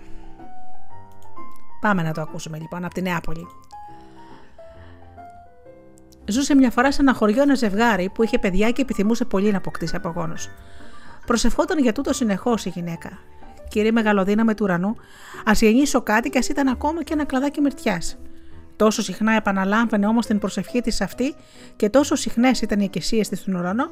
Πάμε 1.81 2.03
να 2.03 2.13
το 2.13 2.21
ακούσουμε 2.21 2.59
λοιπόν 2.59 2.85
από 2.85 2.95
τη 2.95 3.03
Νεάπολη. 3.03 3.47
Ζούσε 6.25 6.55
μια 6.55 6.71
φορά 6.71 6.93
σε 6.93 7.03
ένα 7.03 7.15
χωριό 7.15 7.43
ένα 7.43 7.55
ζευγάρι 7.55 8.11
που 8.11 8.23
είχε 8.23 8.39
παιδιά 8.39 8.71
και 8.71 8.83
επιθυμούσε 8.83 9.25
πολύ 9.25 9.51
να 9.51 9.57
αποκτήσει 9.57 9.97
απογόνου. 9.97 10.35
Προσευχόταν 11.27 11.79
για 11.79 11.93
τούτο 11.93 12.13
συνεχώς 12.13 12.65
η 12.65 12.69
γυναίκα. 12.69 13.19
Κύριε 13.69 13.91
Μεγαλοδύναμε 13.91 14.55
του 14.55 14.65
ουρανού, 14.65 14.97
ας 15.45 15.61
γεννήσω 15.61 16.03
κάτι 16.03 16.31
και 16.31 16.39
ας 16.39 16.49
ήταν 16.49 16.69
ακόμα 16.69 17.03
και 17.03 17.13
ένα 17.13 17.25
κλαδάκι 17.25 17.61
μυρτιάς. 17.61 18.19
Τόσο 18.83 19.03
συχνά 19.03 19.33
επαναλάμβανε 19.33 20.07
όμως 20.07 20.27
την 20.27 20.39
προσευχή 20.39 20.81
της 20.81 21.01
αυτή 21.01 21.35
και 21.77 21.89
τόσο 21.89 22.15
συχνές 22.15 22.61
ήταν 22.61 22.81
οι 22.81 22.85
εκκλησίες 22.85 23.29
της 23.29 23.39
στον 23.39 23.55
ουρανό, 23.55 23.91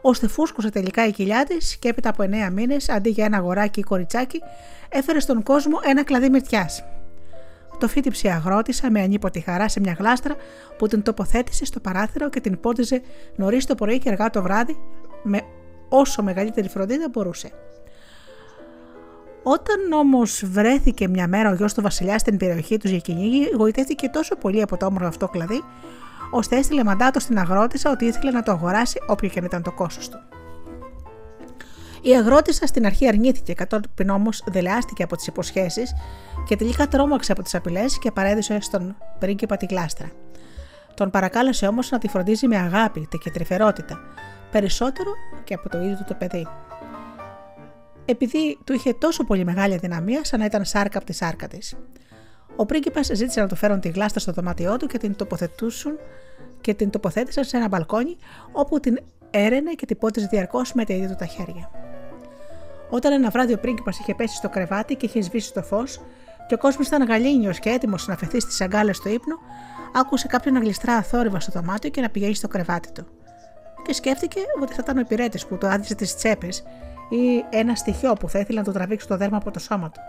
ώστε 0.00 0.28
φούσκωσε 0.28 0.70
τελικά 0.70 1.06
η 1.06 1.10
κοιλιά 1.10 1.44
της 1.44 1.76
και 1.76 1.88
έπειτα 1.88 2.08
από 2.08 2.22
εννέα 2.22 2.50
μήνες, 2.50 2.88
αντί 2.88 3.10
για 3.10 3.24
ένα 3.24 3.36
αγοράκι 3.36 3.80
ή 3.80 3.82
κοριτσάκι, 3.82 4.40
έφερε 4.88 5.20
στον 5.20 5.42
κόσμο 5.42 5.78
ένα 5.84 6.04
κλαδί 6.04 6.30
μυρτιάς. 6.30 6.84
Το 7.78 7.88
φύτηψε 7.88 8.26
η 8.26 8.30
αγρότησα 8.30 8.90
με 8.90 9.00
ανίποτη 9.00 9.40
χαρά 9.40 9.68
σε 9.68 9.80
μια 9.80 9.96
γλάστρα 9.98 10.36
που 10.78 10.86
την 10.86 11.02
τοποθέτησε 11.02 11.64
στο 11.64 11.80
παράθυρο 11.80 12.28
και 12.28 12.40
την 12.40 12.60
πόντιζε 12.60 13.02
νωρίς 13.36 13.66
το 13.66 13.74
πρωί 13.74 13.98
και 13.98 14.08
αργά 14.08 14.30
το 14.30 14.42
βράδυ 14.42 14.76
με 15.22 15.40
όσο 15.88 16.22
μεγαλύτερη 16.22 16.68
φροντίδα 16.68 17.08
μπορούσε. 17.12 17.50
Όταν 19.42 19.92
όμως 19.92 20.42
βρέθηκε 20.46 21.08
μια 21.08 21.28
μέρα 21.28 21.50
ο 21.50 21.54
γιος 21.54 21.74
του 21.74 21.82
Βασιλιάς 21.82 22.20
στην 22.20 22.36
περιοχή 22.36 22.76
τους 22.76 22.90
για 22.90 22.98
κυνήγι, 22.98 23.50
γοητεύτηκε 23.56 24.08
τόσο 24.08 24.36
πολύ 24.36 24.62
από 24.62 24.76
το 24.76 24.86
όμορφο 24.86 25.06
αυτό 25.06 25.28
κλαδί, 25.28 25.64
ώστε 26.30 26.56
έστειλε 26.56 26.84
μαντάτο 26.84 27.20
στην 27.20 27.38
αγρότησα 27.38 27.90
ότι 27.90 28.04
ήθελε 28.04 28.30
να 28.30 28.42
το 28.42 28.52
αγοράσει 28.52 29.00
όποιο 29.06 29.28
και 29.28 29.38
αν 29.38 29.44
ήταν 29.44 29.62
το 29.62 29.72
κόστος 29.72 30.08
του. 30.08 30.18
Η 32.02 32.16
αγρότησα 32.16 32.66
στην 32.66 32.86
αρχή 32.86 33.08
αρνήθηκε, 33.08 33.52
κατόπιν 33.52 34.08
όμως 34.08 34.42
δελεάστηκε 34.46 35.02
από 35.02 35.16
τις 35.16 35.26
υποσχέσεις 35.26 35.94
και 36.46 36.56
τελικά 36.56 36.88
τρόμαξε 36.88 37.32
από 37.32 37.42
τις 37.42 37.54
απειλές 37.54 37.98
και 37.98 38.10
παρέδωσε 38.10 38.60
στον 38.60 38.96
πρίγκιπα 39.18 39.56
τη 39.56 39.66
γλάστρα. 39.66 40.10
Τον 40.94 41.10
παρακάλεσε 41.10 41.66
όμως 41.66 41.90
να 41.90 41.98
τη 41.98 42.08
φροντίζει 42.08 42.46
με 42.46 42.56
αγάπη 42.56 43.08
και 43.22 43.30
τρυφερότητα, 43.30 44.00
περισσότερο 44.50 45.10
και 45.44 45.54
από 45.54 45.68
το 45.68 45.78
ίδιο 45.78 46.04
το 46.06 46.14
παιδί 46.14 46.46
επειδή 48.10 48.58
του 48.64 48.72
είχε 48.72 48.92
τόσο 48.94 49.24
πολύ 49.24 49.44
μεγάλη 49.44 49.74
αδυναμία, 49.74 50.24
σαν 50.24 50.38
να 50.38 50.44
ήταν 50.44 50.64
σάρκα 50.64 50.98
από 50.98 51.06
τη 51.06 51.12
σάρκα 51.12 51.48
της. 51.48 51.76
Ο 52.56 52.66
πρίγκιπας 52.66 53.10
ζήτησε 53.12 53.40
να 53.40 53.46
του 53.48 53.56
φέρουν 53.56 53.80
τη 53.80 53.88
γλάστα 53.88 54.18
στο 54.18 54.32
δωμάτιό 54.32 54.76
του 54.76 54.86
και 54.86 54.98
την 54.98 55.16
τοποθετούσουν 55.16 55.98
και 56.60 56.74
την 56.74 56.90
τοποθέτησαν 56.90 57.44
σε 57.44 57.56
ένα 57.56 57.68
μπαλκόνι 57.68 58.16
όπου 58.52 58.80
την 58.80 58.98
έρενε 59.30 59.72
και 59.72 59.86
την 59.86 59.98
πότιζε 59.98 60.26
διαρκώς 60.30 60.72
με 60.72 60.84
τα 60.84 60.94
ίδια 60.94 61.08
του 61.08 61.14
τα 61.14 61.26
χέρια. 61.26 61.70
Όταν 62.90 63.12
ένα 63.12 63.30
βράδυ 63.30 63.52
ο 63.52 63.58
πρίγκιπας 63.58 63.98
είχε 63.98 64.14
πέσει 64.14 64.36
στο 64.36 64.48
κρεβάτι 64.48 64.94
και 64.94 65.06
είχε 65.06 65.20
σβήσει 65.20 65.52
το 65.52 65.62
φως, 65.62 66.00
και 66.46 66.54
ο 66.54 66.58
κόσμος 66.58 66.86
ήταν 66.86 67.06
γαλήνιος 67.06 67.58
και 67.58 67.70
έτοιμος 67.70 68.06
να 68.06 68.16
φεθεί 68.16 68.40
στις 68.40 68.60
αγκάλες 68.60 68.98
του 68.98 69.08
ύπνου, 69.08 69.36
άκουσε 69.94 70.26
κάποιον 70.26 70.54
να 70.54 70.60
γλιστρά 70.60 70.94
αθόρυβα 70.94 71.40
στο 71.40 71.52
δωμάτιο 71.52 71.90
και 71.90 72.00
να 72.00 72.08
πηγαίνει 72.08 72.34
στο 72.34 72.48
κρεβάτι 72.48 72.92
του. 72.92 73.06
Και 73.82 73.92
σκέφτηκε 73.92 74.40
ότι 74.62 74.72
θα 74.72 74.80
ήταν 74.82 74.96
ο 74.96 75.00
υπηρέτης 75.00 75.46
που 75.46 75.58
του 75.58 75.66
άδεισε 75.66 75.94
τις 75.94 76.16
τσέπες 76.16 76.62
ή 77.08 77.44
ένα 77.50 77.74
στοιχείο 77.74 78.12
που 78.12 78.28
θα 78.28 78.38
ήθελε 78.38 78.58
να 78.58 78.64
του 78.64 78.72
τραβήξει 78.72 79.08
το 79.08 79.16
δέρμα 79.16 79.36
από 79.36 79.50
το 79.50 79.58
σώμα 79.58 79.90
του. 79.90 80.00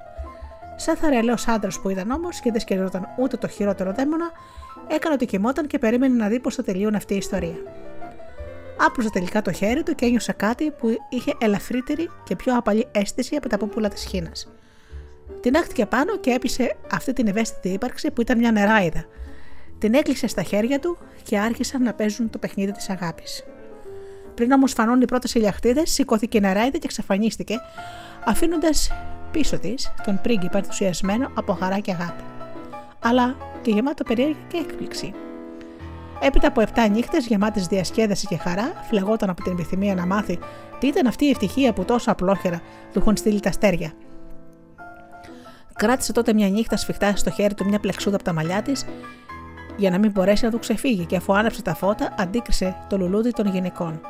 Σαν 0.75 0.95
θαρελαίο 0.95 1.35
άντρας 1.47 1.79
που 1.79 1.89
ήταν 1.89 2.11
όμως 2.11 2.39
και 2.39 2.51
δεν 2.51 2.61
σκεφτόταν 2.61 3.07
ούτε 3.19 3.37
το 3.37 3.47
χειρότερο 3.47 3.93
δαίμονα, 3.93 4.31
έκανε 4.87 5.13
ότι 5.13 5.25
κοιμόταν 5.25 5.67
και 5.67 5.79
περίμενε 5.79 6.15
να 6.15 6.27
δει 6.27 6.39
πώς 6.39 6.55
θα 6.55 6.63
τελείωνε 6.63 6.97
αυτή 6.97 7.13
η 7.13 7.17
ιστορία. 7.17 7.57
Άπλωσε 8.85 9.09
τελικά 9.09 9.41
το 9.41 9.51
χέρι 9.51 9.83
του 9.83 9.95
και 9.95 10.05
ένιωσε 10.05 10.31
κάτι 10.31 10.71
που 10.71 10.95
είχε 11.09 11.33
ελαφρύτερη 11.41 12.09
και 12.23 12.35
πιο 12.35 12.57
απαλή 12.57 12.87
αίσθηση 12.91 13.35
από 13.35 13.49
τα 13.49 13.57
πούπουλα 13.57 13.89
της 13.89 14.03
χίνας. 14.03 14.47
Την 15.41 15.55
άχτηκε 15.55 15.85
πάνω 15.85 16.17
και 16.17 16.31
έπεισε 16.31 16.75
αυτή 16.91 17.13
την 17.13 17.27
ευαίσθητη 17.27 17.69
ύπαρξη 17.69 18.11
που 18.11 18.21
ήταν 18.21 18.37
μια 18.37 18.51
νεράιδα. 18.51 19.05
Την 19.77 19.93
έκλεισε 19.93 20.27
στα 20.27 20.43
χέρια 20.43 20.79
του 20.79 20.97
και 21.23 21.39
άρχισαν 21.39 21.83
να 21.83 21.93
παίζουν 21.93 22.29
το 22.29 22.37
παιχνίδι 22.37 22.71
της 22.71 22.89
αγάπης. 22.89 23.43
Πριν 24.39 24.51
όμως 24.51 24.73
φανούν 24.73 25.01
οι 25.01 25.05
πρώτες 25.05 25.33
ηλιακτίδε, 25.33 25.85
σηκώθηκε 25.85 26.37
η 26.37 26.41
νεράιδα 26.41 26.77
και 26.77 26.85
εξαφανίστηκε, 26.85 27.55
αφήνοντας 28.25 28.91
πίσω 29.31 29.59
της 29.59 29.91
τον 30.03 30.19
πρίγκιπα 30.21 30.57
ενθουσιασμένο 30.57 31.31
από 31.33 31.53
χαρά 31.53 31.79
και 31.79 31.91
αγάπη. 31.91 32.23
Αλλά 32.99 33.35
και 33.61 33.71
γεμάτο 33.71 34.03
περίεργεια 34.03 34.43
και 34.47 34.57
έκπληξη. 34.57 35.13
Έπειτα 36.21 36.47
από 36.47 36.61
7 36.61 36.89
νύχτες 36.91 37.25
γεμάτες 37.25 37.67
διασκέδαση 37.67 38.27
και 38.27 38.37
χαρά, 38.37 38.73
φλεγόταν 38.89 39.29
από 39.29 39.43
την 39.43 39.51
επιθυμία 39.51 39.95
να 39.95 40.05
μάθει 40.05 40.39
τι 40.79 40.87
ήταν 40.87 41.07
αυτή 41.07 41.25
η 41.25 41.29
ευτυχία 41.29 41.73
που 41.73 41.85
τόσο 41.85 42.11
απλόχερα 42.11 42.61
του 42.93 42.99
είχαν 42.99 43.17
στείλει 43.17 43.39
τα 43.39 43.49
αστέρια. 43.49 43.91
Κράτησε 45.75 46.11
τότε 46.11 46.33
μια 46.33 46.49
νύχτα 46.49 46.77
σφιχτά 46.77 47.15
στο 47.15 47.29
χέρι 47.29 47.53
του 47.53 47.65
μια 47.65 47.79
πλεξούδα 47.79 48.15
από 48.15 48.25
τα 48.25 48.33
μαλλιά 48.33 48.61
της 48.61 48.85
για 49.77 49.89
να 49.89 49.97
μην 49.97 50.11
μπορέσει 50.11 50.45
να 50.45 50.51
του 50.51 50.59
ξεφύγει 50.59 51.05
και 51.05 51.15
αφού 51.15 51.37
άναψε 51.37 51.61
τα 51.61 51.75
φώτα, 51.75 52.15
αντίκρισε 52.19 52.75
το 52.89 52.97
λουλούδι 52.97 53.31
των 53.31 53.47
γυναικών, 53.47 54.01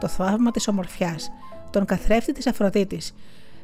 το 0.00 0.08
θαύμα 0.08 0.50
της 0.50 0.68
ομορφιάς, 0.68 1.30
τον 1.70 1.84
καθρέφτη 1.84 2.32
της 2.32 2.46
Αφροδίτης, 2.46 3.14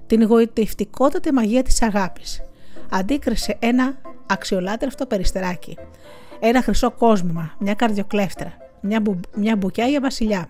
την 0.07 0.25
γοητευτικότατη 0.25 1.33
μαγεία 1.33 1.63
της 1.63 1.83
αγάπης. 1.83 2.43
Αντίκρισε 2.91 3.57
ένα 3.59 3.97
αξιολάτρευτο 4.27 5.07
περιστεράκι, 5.07 5.79
ένα 6.41 6.63
χρυσό 6.63 6.91
κόσμημα, 6.91 7.55
μια 7.59 7.75
καρδιοκλέφτρα, 7.75 8.53
μια, 8.81 9.01
μπου, 9.01 9.21
μια 9.35 9.57
μπουκιά 9.57 9.87
για 9.87 10.01
βασιλιά. 10.01 10.47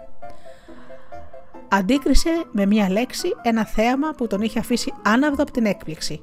Αντίκρισε 1.68 2.30
με 2.52 2.66
μια 2.66 2.90
λέξη 2.90 3.28
ένα 3.42 3.66
θέαμα 3.66 4.10
που 4.10 4.26
τον 4.26 4.40
είχε 4.42 4.58
αφήσει 4.58 4.92
άναυδο 5.02 5.42
από 5.42 5.52
την 5.52 5.66
έκπληξη. 5.66 6.20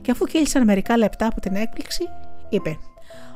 Και 0.00 0.10
αφού 0.10 0.24
κύλησαν 0.24 0.64
μερικά 0.64 0.96
λεπτά 0.96 1.26
από 1.26 1.40
την 1.40 1.54
έκπληξη, 1.54 2.04
είπε 2.48 2.78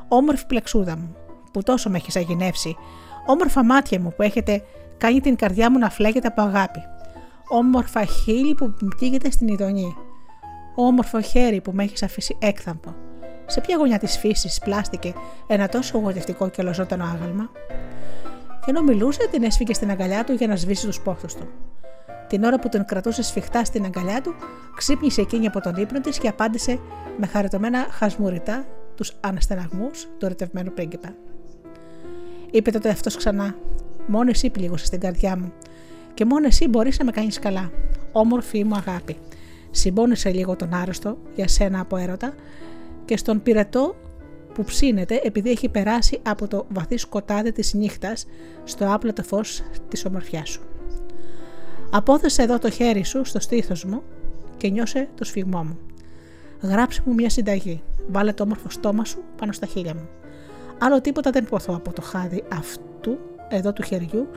«Όμορφη 0.07 0.45
πλεξούδα 0.45 0.97
μου, 0.97 1.15
που 1.53 1.63
τόσο 1.63 1.89
με 1.89 1.97
έχεις 1.97 2.15
αγινεύσει, 2.15 2.75
όμορφα 3.25 3.63
μάτια 3.63 3.99
μου 3.99 4.13
που 4.15 4.21
έχετε 4.21 4.63
κάνει 4.97 5.21
την 5.21 5.35
καρδιά 5.35 5.71
μου 5.71 5.77
να 5.77 5.89
φλέγεται 5.89 6.27
από 6.27 6.41
αγάπη, 6.41 6.79
όμορφα 7.47 8.05
χείλη 8.05 8.53
που 8.53 8.73
μου 8.81 8.89
στην 9.29 9.47
ειδονή, 9.47 9.95
όμορφο 10.75 11.21
χέρι 11.21 11.61
που 11.61 11.71
με 11.73 11.83
έχεις 11.83 12.03
αφήσει 12.03 12.37
έκθαμπο, 12.39 12.93
σε 13.45 13.61
ποια 13.61 13.77
γωνιά 13.77 13.99
της 13.99 14.17
φύσης 14.17 14.59
πλάστηκε 14.59 15.13
ένα 15.47 15.67
τόσο 15.67 15.97
γοητευτικό 15.97 16.49
και 16.49 16.61
ολοζώντανο 16.61 17.03
άγαλμα; 17.03 17.49
Και 18.65 18.71
ενώ 18.71 18.81
μιλούσε, 18.81 19.27
την 19.31 19.43
έσφυγε 19.43 19.73
στην 19.73 19.89
αγκαλιά 19.89 20.23
του 20.23 20.33
για 20.33 20.47
να 20.47 20.55
σβήσει 20.55 20.85
τους 20.85 21.01
πόθους 21.01 21.35
του. 21.35 21.47
Την 22.27 22.43
ώρα 22.43 22.59
που 22.59 22.69
τον 22.69 22.85
κρατούσε 22.85 23.23
σφιχτά 23.23 23.65
στην 23.65 23.85
αγκαλιά 23.85 24.21
του, 24.21 24.35
ξύπνησε 24.75 25.21
εκείνη 25.21 25.47
από 25.47 25.61
τον 25.61 25.75
ύπνο 25.75 25.99
της 26.01 26.17
και 26.17 26.27
απάντησε 26.27 26.79
με 27.17 27.27
χαριτωμένα 27.27 27.87
χασμουριτά 27.89 28.65
τους 28.95 29.13
αναστεναγμούς 29.19 30.07
του 30.17 30.25
ερωτευμένου 30.25 30.71
πρίγκιπα. 30.73 31.15
Είπε 32.51 32.71
τότε 32.71 32.89
αυτός 32.89 33.15
ξανά: 33.15 33.55
Μόνο 34.07 34.29
εσύ 34.29 34.49
πλήγωσες 34.49 34.87
στην 34.87 34.99
καρδιά 34.99 35.37
μου, 35.37 35.53
και 36.13 36.25
μόνο 36.25 36.45
εσύ 36.45 36.67
μπορείς 36.67 36.99
να 36.99 37.05
με 37.05 37.11
κάνεις 37.11 37.39
καλά. 37.39 37.71
Όμορφη 38.11 38.63
μου 38.63 38.75
αγάπη. 38.75 39.17
Συμπόνισε 39.71 40.29
λίγο 40.29 40.55
τον 40.55 40.73
άρρωστο 40.73 41.17
για 41.35 41.47
σένα 41.47 41.79
από 41.79 41.97
έρωτα 41.97 42.33
και 43.05 43.17
στον 43.17 43.43
πυρετό 43.43 43.95
που 44.53 44.63
ψήνεται 44.63 45.21
επειδή 45.23 45.49
έχει 45.49 45.69
περάσει 45.69 46.19
από 46.23 46.47
το 46.47 46.65
βαθύ 46.69 46.97
σκοτάδι 46.97 47.51
της 47.51 47.73
νύχτας 47.73 48.25
στο 48.63 48.93
άπλωτο 48.93 49.23
φως 49.23 49.61
της 49.89 50.05
ομορφιάς 50.05 50.49
σου. 50.49 50.61
Απόθεσε 51.91 52.41
εδώ 52.41 52.59
το 52.59 52.69
χέρι 52.69 53.03
σου 53.03 53.25
στο 53.25 53.39
στήθος 53.39 53.85
μου 53.85 54.01
και 54.57 54.69
νιώσε 54.69 55.09
το 55.15 55.23
σφιγμό 55.23 55.63
μου. 55.63 55.77
Γράψε 56.61 57.01
μου 57.05 57.13
μια 57.13 57.29
συνταγή. 57.29 57.81
Βάλε 58.07 58.33
το 58.33 58.43
όμορφο 58.43 58.69
στόμα 58.69 59.05
σου 59.05 59.23
πάνω 59.37 59.51
στα 59.51 59.65
χείλια 59.65 59.93
μου. 59.93 60.07
Άλλο 60.79 61.01
τίποτα 61.01 61.31
δεν 61.31 61.45
ποθώ 61.45 61.75
από 61.75 61.93
το 61.93 62.01
χάδι 62.01 62.43
αυτού 62.53 63.17
εδώ 63.49 63.73
του 63.73 63.83
χεριού 63.83 64.27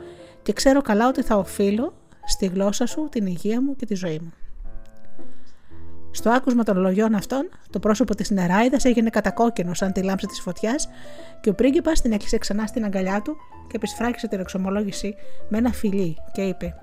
και 0.41 0.53
ξέρω 0.53 0.81
καλά 0.81 1.07
ότι 1.07 1.21
θα 1.21 1.35
οφείλω 1.35 1.93
στη 2.25 2.45
γλώσσα 2.45 2.85
σου 2.85 3.07
την 3.11 3.25
υγεία 3.25 3.61
μου 3.61 3.75
και 3.75 3.85
τη 3.85 3.95
ζωή 3.95 4.19
μου. 4.21 4.33
Στο 6.11 6.29
άκουσμα 6.29 6.63
των 6.63 6.77
λογιών 6.77 7.15
αυτών, 7.15 7.49
το 7.69 7.79
πρόσωπο 7.79 8.15
της 8.15 8.29
Νεράιδας 8.29 8.85
έγινε 8.85 9.09
κατακόκκινο 9.09 9.73
σαν 9.73 9.91
τη 9.91 10.01
λάμψη 10.03 10.27
της 10.27 10.41
φωτιάς 10.41 10.89
και 11.41 11.49
ο 11.49 11.53
πρίγκιπας 11.53 12.01
την 12.01 12.11
έκλεισε 12.11 12.37
ξανά 12.37 12.65
στην 12.65 12.83
αγκαλιά 12.83 13.21
του 13.21 13.35
και 13.67 13.75
επισφράγισε 13.75 14.27
την 14.27 14.39
εξομολόγηση 14.39 15.15
με 15.49 15.57
ένα 15.57 15.71
φιλί 15.71 16.17
και 16.31 16.41
είπε: 16.41 16.75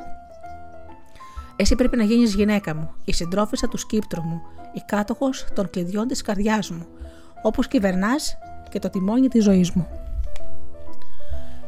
Εσύ 1.57 1.75
πρέπει 1.75 1.97
να 1.97 2.05
γίνεις 2.05 2.35
γυναίκα 2.35 2.75
μου, 2.75 2.91
η 3.05 3.13
συντρόφισσα 3.13 3.69
του 3.69 3.77
σκύπτρου 3.77 4.23
μου, 4.23 4.43
η 4.73 4.83
κάτοχος 4.87 5.47
των 5.55 5.71
κλειδιών 5.71 6.07
της 6.07 6.23
καρδιάς 6.23 6.71
μου, 6.71 6.87
όπως 7.43 7.69
κυβερνάς 7.69 8.39
και 8.71 8.79
το 8.79 8.91
τιμόνι 8.91 9.29
της 9.29 9.45
ζωής 9.45 9.71
μου. 9.71 10.06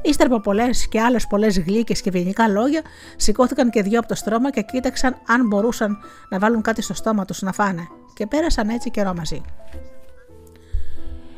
Ύστερα 0.08 0.34
από 0.34 0.40
πολλές 0.40 0.88
και 0.88 1.00
άλλες 1.00 1.26
πολλές 1.26 1.58
γλύκες 1.58 2.00
και 2.00 2.08
ευγενικά 2.08 2.48
λόγια, 2.48 2.82
σηκώθηκαν 3.16 3.70
και 3.70 3.82
δυο 3.82 3.98
από 3.98 4.08
το 4.08 4.14
στρώμα 4.14 4.50
και 4.50 4.62
κοίταξαν 4.62 5.16
αν 5.26 5.46
μπορούσαν 5.46 5.98
να 6.28 6.38
βάλουν 6.38 6.62
κάτι 6.62 6.82
στο 6.82 6.94
στόμα 6.94 7.24
τους 7.24 7.42
να 7.42 7.52
φάνε, 7.52 7.88
και 8.14 8.26
πέρασαν 8.26 8.68
έτσι 8.68 8.90
καιρό 8.90 9.14
μαζί. 9.14 9.40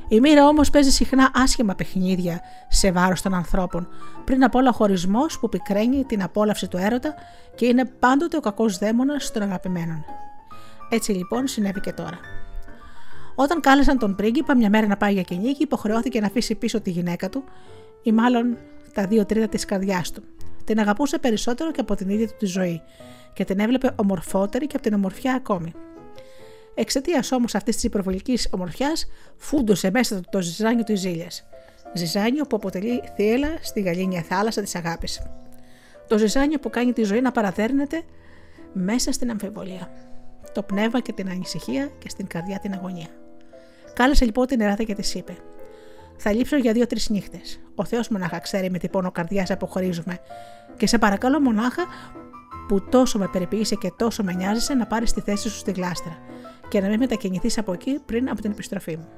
Η 0.08 0.20
μοίρα 0.20 0.46
όμως 0.46 0.70
παίζει 0.70 0.90
συχνά 0.90 1.30
άσχημα 1.34 1.74
παιχνίδια 1.74 2.40
σε 2.68 2.92
βάρος 2.92 3.22
των 3.22 3.34
ανθρώπων, 3.34 3.88
πριν 4.24 4.44
απ' 4.44 4.54
όλα 4.54 4.68
ο 4.68 4.72
χωρισμός 4.72 5.38
που 5.38 5.48
πικραίνει 5.48 6.04
την 6.04 6.22
απόλαυση 6.22 6.68
του 6.68 6.76
έρωτα 6.76 7.14
και 7.54 7.66
είναι 7.66 7.84
πάντοτε 7.84 8.36
ο 8.36 8.40
κακός 8.40 8.78
δαίμονας 8.78 9.32
των 9.32 9.42
αγαπημένων. 9.42 10.04
Έτσι 10.90 11.12
λοιπόν 11.12 11.46
συνέβη 11.46 11.80
και 11.80 11.92
τώρα. 11.92 12.18
Όταν 13.34 13.60
κάλεσαν 13.60 13.98
τον 13.98 14.14
πρίγκιπα 14.14 14.56
μια 14.56 14.70
μέρα 14.70 14.86
να 14.86 14.96
πάει 14.96 15.12
για 15.12 15.22
κυνήγι, 15.22 15.62
υποχρεώθηκε 15.62 16.20
να 16.20 16.26
αφήσει 16.26 16.54
πίσω 16.54 16.80
τη 16.80 16.90
γυναίκα 16.90 17.28
του 17.28 17.44
ή 18.02 18.12
μάλλον 18.12 18.56
τα 18.94 19.06
δύο 19.06 19.26
τρίτα 19.26 19.48
της 19.48 19.64
καρδιάς 19.64 20.10
του. 20.10 20.22
Την 20.64 20.78
αγαπούσε 20.78 21.18
περισσότερο 21.18 21.70
και 21.70 21.80
από 21.80 21.94
την 21.94 22.08
ίδια 22.08 22.26
του 22.26 22.34
τη 22.38 22.46
ζωή 22.46 22.82
και 23.32 23.44
την 23.44 23.58
έβλεπε 23.58 23.90
ομορφότερη 23.96 24.66
και 24.66 24.76
από 24.76 24.84
την 24.84 24.94
ομορφιά 24.94 25.34
ακόμη. 25.34 25.72
Εξαιτίας 26.74 27.32
όμως 27.32 27.54
αυτής 27.54 27.74
της 27.74 27.84
υπερβολικής 27.84 28.48
ομορφιάς, 28.50 29.06
φούντωσε 29.36 29.90
μέσα 29.90 30.16
του 30.16 30.28
το 30.30 30.40
ζυζάνιο 30.40 30.84
της 30.84 31.00
ζήλιας. 31.00 31.46
Ζυζάνιο 31.94 32.44
που 32.44 32.56
αποτελεί 32.56 33.02
θύελα 33.14 33.48
στη 33.60 33.80
γαλήνια 33.80 34.22
θάλασσα 34.22 34.62
της 34.62 34.74
αγάπης. 34.74 35.22
Το 36.08 36.18
ζυζάνιο 36.18 36.58
που 36.58 36.70
κάνει 36.70 36.92
τη 36.92 37.02
ζωή 37.02 37.20
να 37.20 37.32
παραδέρνεται 37.32 38.02
μέσα 38.72 39.12
στην 39.12 39.30
αμφιβολία. 39.30 39.92
Το 40.52 40.62
πνεύμα 40.62 41.00
και 41.00 41.12
την 41.12 41.28
ανησυχία 41.28 41.90
και 41.98 42.08
στην 42.08 42.26
καρδιά 42.26 42.58
την 42.58 42.72
αγωνία. 42.72 43.08
Κάλεσε 43.92 44.24
λοιπόν 44.24 44.46
την 44.46 44.60
Ελλάδα 44.60 44.82
και 44.82 44.94
της 44.94 45.14
είπε: 45.14 45.36
θα 46.22 46.32
λείψω 46.32 46.56
για 46.56 46.72
δύο-τρεις 46.72 47.08
νύχτες. 47.08 47.60
Ο 47.74 47.84
Θεός 47.84 48.08
μονάχα 48.08 48.38
ξέρει 48.38 48.70
με 48.70 48.78
τι 48.78 48.88
πόνο 48.88 49.10
καρδιάς 49.10 49.50
αποχωρίζουμε. 49.50 50.18
Και 50.76 50.86
σε 50.86 50.98
παρακαλώ 50.98 51.40
μονάχα 51.40 51.82
που 52.68 52.88
τόσο 52.88 53.18
με 53.18 53.28
περιποίησε 53.28 53.74
και 53.74 53.92
τόσο 53.96 54.22
με 54.22 54.32
νοιάζεσαι 54.32 54.74
να 54.74 54.86
πάρεις 54.86 55.12
τη 55.12 55.20
θέση 55.20 55.48
σου 55.48 55.56
στη 55.56 55.70
γλάστρα 55.72 56.18
και 56.68 56.80
να 56.80 56.88
μην 56.88 56.98
μετακινηθείς 56.98 57.58
από 57.58 57.72
εκεί 57.72 58.00
πριν 58.06 58.30
από 58.30 58.40
την 58.40 58.50
επιστροφή 58.50 58.96
μου. 58.96 59.08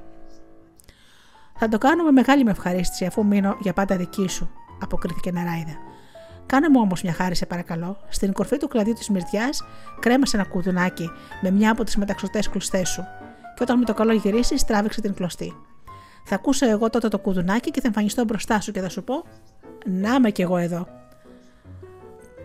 Θα 1.59 1.69
το 1.69 1.79
κάνω 1.79 2.05
με 2.05 2.11
μεγάλη 2.11 2.45
με 2.45 2.51
ευχαρίστηση 2.51 3.05
αφού 3.05 3.25
μείνω 3.27 3.57
για 3.61 3.73
πάντα 3.73 3.97
δική 3.97 4.29
σου, 4.29 4.51
αποκρίθηκε 4.81 5.31
Νεράιδα. 5.31 5.77
Κάνε 6.47 6.69
μου 6.69 6.81
όμως 6.81 7.03
μια 7.03 7.13
χάρη, 7.13 7.35
σε 7.35 7.47
παρακαλώ. 7.47 7.97
Στην 8.09 8.33
κορφή 8.33 8.57
του 8.57 8.69
κλαδιού 8.69 8.93
της 8.93 9.09
μυρδιά 9.09 9.49
κρέμασε 10.01 10.37
ένα 10.37 10.47
κουδουνάκι 10.47 11.11
με 11.43 11.51
μια 11.51 11.71
από 11.71 11.85
τις 11.85 11.97
μεταξωτές 11.97 12.49
κλωστές 12.49 12.89
σου, 12.89 13.03
και 13.57 13.63
όταν 13.63 13.79
με 13.79 13.85
το 13.85 13.95
καλό 13.95 14.13
γυρίσεις, 14.13 14.65
τράβηξε 14.65 15.01
την 15.01 15.15
κλωστή. 15.15 15.55
Θα 16.25 16.35
ακούσω 16.35 16.69
εγώ 16.69 16.91
τότε 16.91 17.09
το 17.09 17.19
κουδουνάκι 17.19 17.71
και 17.71 17.81
θα 17.81 17.87
εμφανιστώ 17.87 18.25
μπροστά 18.25 18.61
σου 18.61 18.73
και 18.73 18.81
θα 18.81 18.89
σου 18.89 19.05
πω: 19.05 19.25
Να 19.85 20.15
είμαι 20.15 20.31
κι 20.31 20.43
εγώ 20.43 20.57
εδώ. 20.57 20.87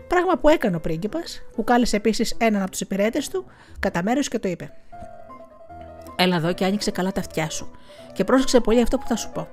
Πράγμα 0.08 0.36
που 0.36 0.48
έκανε 0.48 0.76
ο 0.76 0.80
πρίγκιπας, 0.80 1.42
που 1.54 1.64
κάλεσε 1.64 1.96
επίσης 1.96 2.34
έναν 2.38 2.62
από 2.62 2.70
τους 2.70 2.80
υπηρέτες 2.80 3.28
του 3.28 3.44
κατά 3.78 4.02
μέρος 4.02 4.28
και 4.28 4.38
το 4.38 4.48
είπε: 4.48 4.72
Έλα 6.16 6.36
εδώ 6.36 6.52
και 6.52 6.64
άνοιξε 6.64 6.90
καλά 6.90 7.12
τα 7.12 7.20
αυτιά 7.20 7.50
σου 7.50 7.70
και 8.12 8.24
πρόσεξε 8.24 8.60
πολύ 8.60 8.80
αυτό 8.80 8.98
που 8.98 9.06
θα 9.06 9.16
σου 9.16 9.30
πω. 9.32 9.48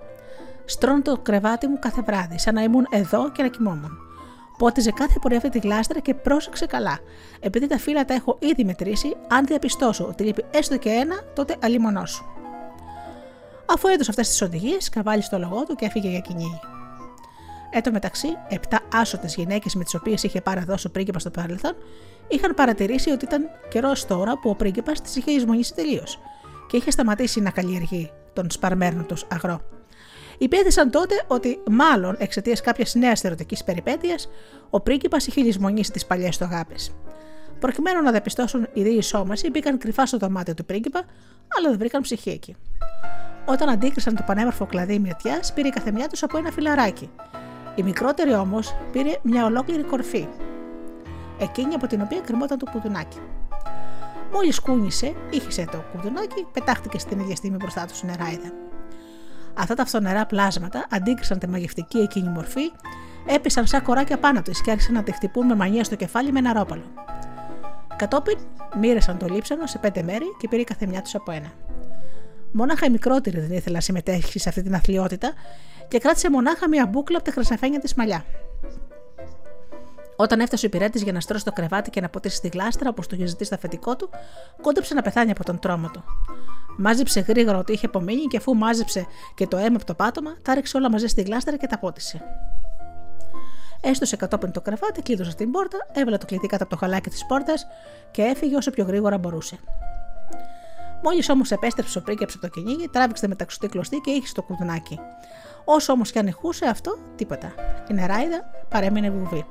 Στρώνω 0.65 1.01
το 1.01 1.17
κρεβάτι 1.17 1.67
μου 1.67 1.79
κάθε 1.79 2.01
βράδυ, 2.01 2.39
σαν 2.39 2.53
να 2.53 2.61
ήμουν 2.61 2.87
εδώ 2.89 3.31
και 3.31 3.43
να 3.43 3.47
κοιμόμουν. 3.47 3.97
Πότιζε 4.57 4.91
κάθε 4.91 5.19
πορεία 5.21 5.37
αυτή 5.37 5.49
τη 5.49 5.59
γλάστρα 5.59 5.99
και 5.99 6.13
πρόσεξε 6.13 6.65
καλά. 6.65 6.99
Επειδή 7.39 7.67
τα 7.67 7.77
φύλλα 7.77 8.05
τα 8.05 8.13
έχω 8.13 8.37
ήδη 8.39 8.63
μετρήσει, 8.63 9.15
αν 9.27 9.45
διαπιστώσω 9.45 10.05
ότι 10.05 10.23
λείπει 10.23 10.45
έστω 10.51 10.77
και 10.77 10.89
ένα, 10.89 11.15
τότε 11.35 11.55
αλίμονό 11.61 12.05
σου. 12.05 12.25
Αφού 13.65 13.87
έδωσε 13.87 14.09
αυτές 14.09 14.27
τις 14.29 14.41
οδηγίες, 14.41 14.89
καβάλισε 14.89 15.29
το 15.29 15.37
λογό 15.37 15.63
του 15.63 15.75
και 15.75 15.85
έφυγε 15.85 16.09
για 16.09 16.19
κυνήγι. 16.19 16.59
Εν 17.71 17.83
τω 17.83 17.91
μεταξύ, 17.91 18.27
επτά 18.49 18.79
άσωτες 18.93 19.35
γυναίκες 19.35 19.75
με 19.75 19.83
τις 19.83 19.95
οποίες 19.95 20.23
είχε 20.23 20.41
παραδώσει 20.41 20.87
ο 20.87 20.89
πρίγκιπας 20.89 21.21
στο 21.21 21.31
παρελθόν 21.31 21.75
είχαν 22.27 22.53
παρατηρήσει 22.53 23.09
ότι 23.09 23.25
ήταν 23.25 23.49
καιρός 23.69 24.05
τώρα 24.05 24.39
που 24.39 24.49
ο 24.49 24.55
πρίγκιπας 24.55 25.01
τις 25.01 25.15
είχε 25.15 25.31
εισμονήσει 25.31 25.73
τελείως 25.73 26.19
και 26.67 26.77
είχε 26.77 26.91
σταματήσει 26.91 27.41
να 27.41 27.49
καλλιεργεί 27.49 28.11
τον 28.33 28.51
σπαρμένο 28.51 29.03
τους 29.03 29.25
αγρό. 29.31 29.61
Υπέθεσαν 30.37 30.91
τότε 30.91 31.23
ότι, 31.27 31.59
μάλλον 31.71 32.15
εξαιτίας 32.19 32.61
κάποιας 32.61 32.95
νέας 32.95 33.23
ερωτικής 33.23 33.63
περιπέτειας, 33.63 34.29
ο 34.69 34.79
πρίγκιπας 34.79 35.27
είχε 35.27 35.41
λησμονήσει 35.41 35.91
τις 35.91 36.05
παλιές 36.05 36.37
του 36.37 36.43
αγάπη. 36.43 36.75
Προκειμένου 37.59 38.01
να 38.01 38.11
διαπιστώσουν 38.11 38.67
οι 38.73 38.83
δύο 38.83 39.01
σώμασοι, 39.01 39.49
μπήκαν 39.49 39.77
κρυφά 39.77 40.05
στο 40.05 40.17
δωμάτιο 40.17 40.53
του 40.53 40.65
πρίγκιπα, 40.65 41.05
αλλά 41.57 41.69
δεν 41.69 41.77
βρήκαν 41.77 42.01
ψυχή 42.01 42.29
εκεί. 42.29 42.55
Όταν 43.45 43.69
αντίκρισαν 43.69 44.15
το 44.15 44.23
πανέμορφο 44.25 44.65
κλαδί 44.65 44.99
μυρτιά, 44.99 45.39
πήρε 45.53 45.67
η 45.67 45.71
καθεμιά 45.71 46.07
τους 46.07 46.23
από 46.23 46.37
ένα 46.37 46.51
φιλαράκι. 46.51 47.09
Η 47.75 47.83
μικρότερη 47.83 48.33
όμως 48.33 48.75
πήρε 48.91 49.11
μια 49.21 49.45
ολόκληρη 49.45 49.83
κορφή, 49.83 50.27
εκείνη 51.39 51.73
από 51.73 51.87
την 51.87 52.01
οποία 52.01 52.19
κρυμόταν 52.19 52.57
το 52.57 52.65
κουδουνάκι. 52.71 53.19
Μόλις 54.33 54.59
κούνησε, 54.59 55.13
ήχησε 55.29 55.65
το 55.71 55.83
κουδουνάκι, 55.91 56.47
πετάχτηκε 56.53 56.99
στην 56.99 57.19
ίδια 57.19 57.35
στιγμή 57.35 57.57
μπροστά 57.57 57.85
του 57.85 58.05
νεράιδα. 58.05 58.51
Αυτά 59.53 59.75
τα 59.75 59.85
φθονερά 59.85 60.25
πλάσματα 60.25 60.85
αντίκρισαν 60.89 61.39
τη 61.39 61.47
μαγευτική 61.47 61.97
εκείνη 61.97 62.29
μορφή, 62.29 62.71
έπεσαν 63.25 63.67
σαν 63.67 63.81
κοράκια 63.81 64.17
πάνω 64.17 64.41
της 64.41 64.61
και 64.61 64.71
άρχισαν 64.71 64.93
να 64.93 65.03
τη 65.03 65.11
χτυπούν 65.11 65.45
με 65.45 65.55
μανία 65.55 65.83
στο 65.83 65.95
κεφάλι 65.95 66.31
με 66.31 66.39
ένα 66.39 66.53
ρόπαλο. 66.53 66.83
Κατόπιν 67.95 68.37
μοίρασαν 68.79 69.17
το 69.17 69.27
λείψανο 69.27 69.65
σε 69.65 69.77
πέντε 69.77 70.03
μέρη 70.03 70.25
και 70.39 70.47
πήρε 70.47 70.61
η 70.61 70.65
καθεμιά 70.65 71.01
τους 71.01 71.15
από 71.15 71.31
ένα. 71.31 71.51
Μονάχα 72.57 72.85
η 72.85 72.89
μικρότερη 72.89 73.39
δεν 73.39 73.51
ήθελε 73.51 73.75
να 73.75 73.81
συμμετέχει 73.81 74.39
σε 74.39 74.49
αυτή 74.49 74.61
την 74.61 74.75
αθλειότητα 74.75 75.33
και 75.87 75.97
κράτησε 75.97 76.29
μονάχα 76.29 76.67
μια 76.67 76.85
μπούκλα 76.85 77.17
από 77.17 77.25
τα 77.25 77.31
χρυσαφένια 77.31 77.79
της 77.79 77.93
μαλλιά. 77.93 78.25
Όταν 80.15 80.39
έφτασε 80.39 80.65
ο 80.65 80.67
υπηρέτης 80.67 81.03
για 81.03 81.13
να 81.13 81.19
στρώσει 81.19 81.43
το 81.43 81.51
κρεβάτι 81.51 81.89
και 81.89 82.01
να 82.01 82.09
ποτίσει 82.09 82.41
τη 82.41 82.47
γλάστρα, 82.47 82.89
όπως 82.89 83.07
το 83.07 83.15
είχε 83.15 83.25
ζητήσει 83.25 83.45
στο 83.45 83.55
αφεντικό 83.55 83.95
του, 83.95 84.09
κόντεψε 84.61 84.93
να 84.93 85.01
πεθάνει 85.01 85.31
από 85.31 85.43
τον 85.43 85.59
τρόμο 85.59 85.89
του. 85.89 86.03
Μάζεψε 86.77 87.19
γρήγορα 87.19 87.57
ό,τι 87.57 87.73
είχε 87.73 87.85
απομείνει 87.85 88.21
και 88.25 88.37
αφού 88.37 88.55
μάζεψε 88.55 89.05
και 89.35 89.47
το 89.47 89.57
αίμα 89.57 89.75
από 89.75 89.85
το 89.85 89.93
πάτωμα, 89.93 90.35
τα 90.41 90.53
ρίξε 90.53 90.77
όλα 90.77 90.91
μαζί 90.91 91.07
στη 91.07 91.21
γλάστρα 91.21 91.57
και 91.57 91.67
τα 91.67 91.79
πότισε. 91.79 92.21
Έστωσε 93.81 94.15
κατόπιν 94.15 94.51
το 94.51 94.61
κρεβάτι, 94.61 95.01
κλείδωσε 95.01 95.35
την 95.35 95.51
πόρτα, 95.51 95.77
έβαλε 95.91 96.17
το 96.17 96.25
κλειδί 96.25 96.47
κάτω 96.47 96.63
από 96.63 96.73
το 96.73 96.79
χαλάκι 96.79 97.09
της 97.09 97.25
πόρτας 97.25 97.67
και 98.11 98.21
έφυγε 98.21 98.55
όσο 98.55 98.71
πιο 98.71 98.85
γρήγορα 98.85 99.17
μπορούσε. 99.17 99.59
Μόλις 101.03 101.29
όμως 101.29 101.51
επέστρεψε 101.51 101.97
ο 101.97 102.01
πρίγκεψε 102.01 102.37
από 102.41 102.47
το 102.51 102.59
κυνήγι, 102.59 102.87
τράβηξε 102.87 103.27
μεταξωτή 103.27 103.67
κλωστή 103.67 103.97
και 103.97 104.11
είχε 104.11 104.27
το 104.33 104.41
κουδουνάκι. 104.41 104.99
Όσο 105.65 105.93
όμως 105.93 106.11
και 106.11 106.19
αν 106.19 106.27
ηχούσε 106.27 106.65
αυτό, 106.65 106.97
τίποτα. 107.15 107.53
Η 107.89 107.93
νεράιδα 107.93 108.49
παρέμεινε 108.69 109.11
βουβή. 109.11 109.45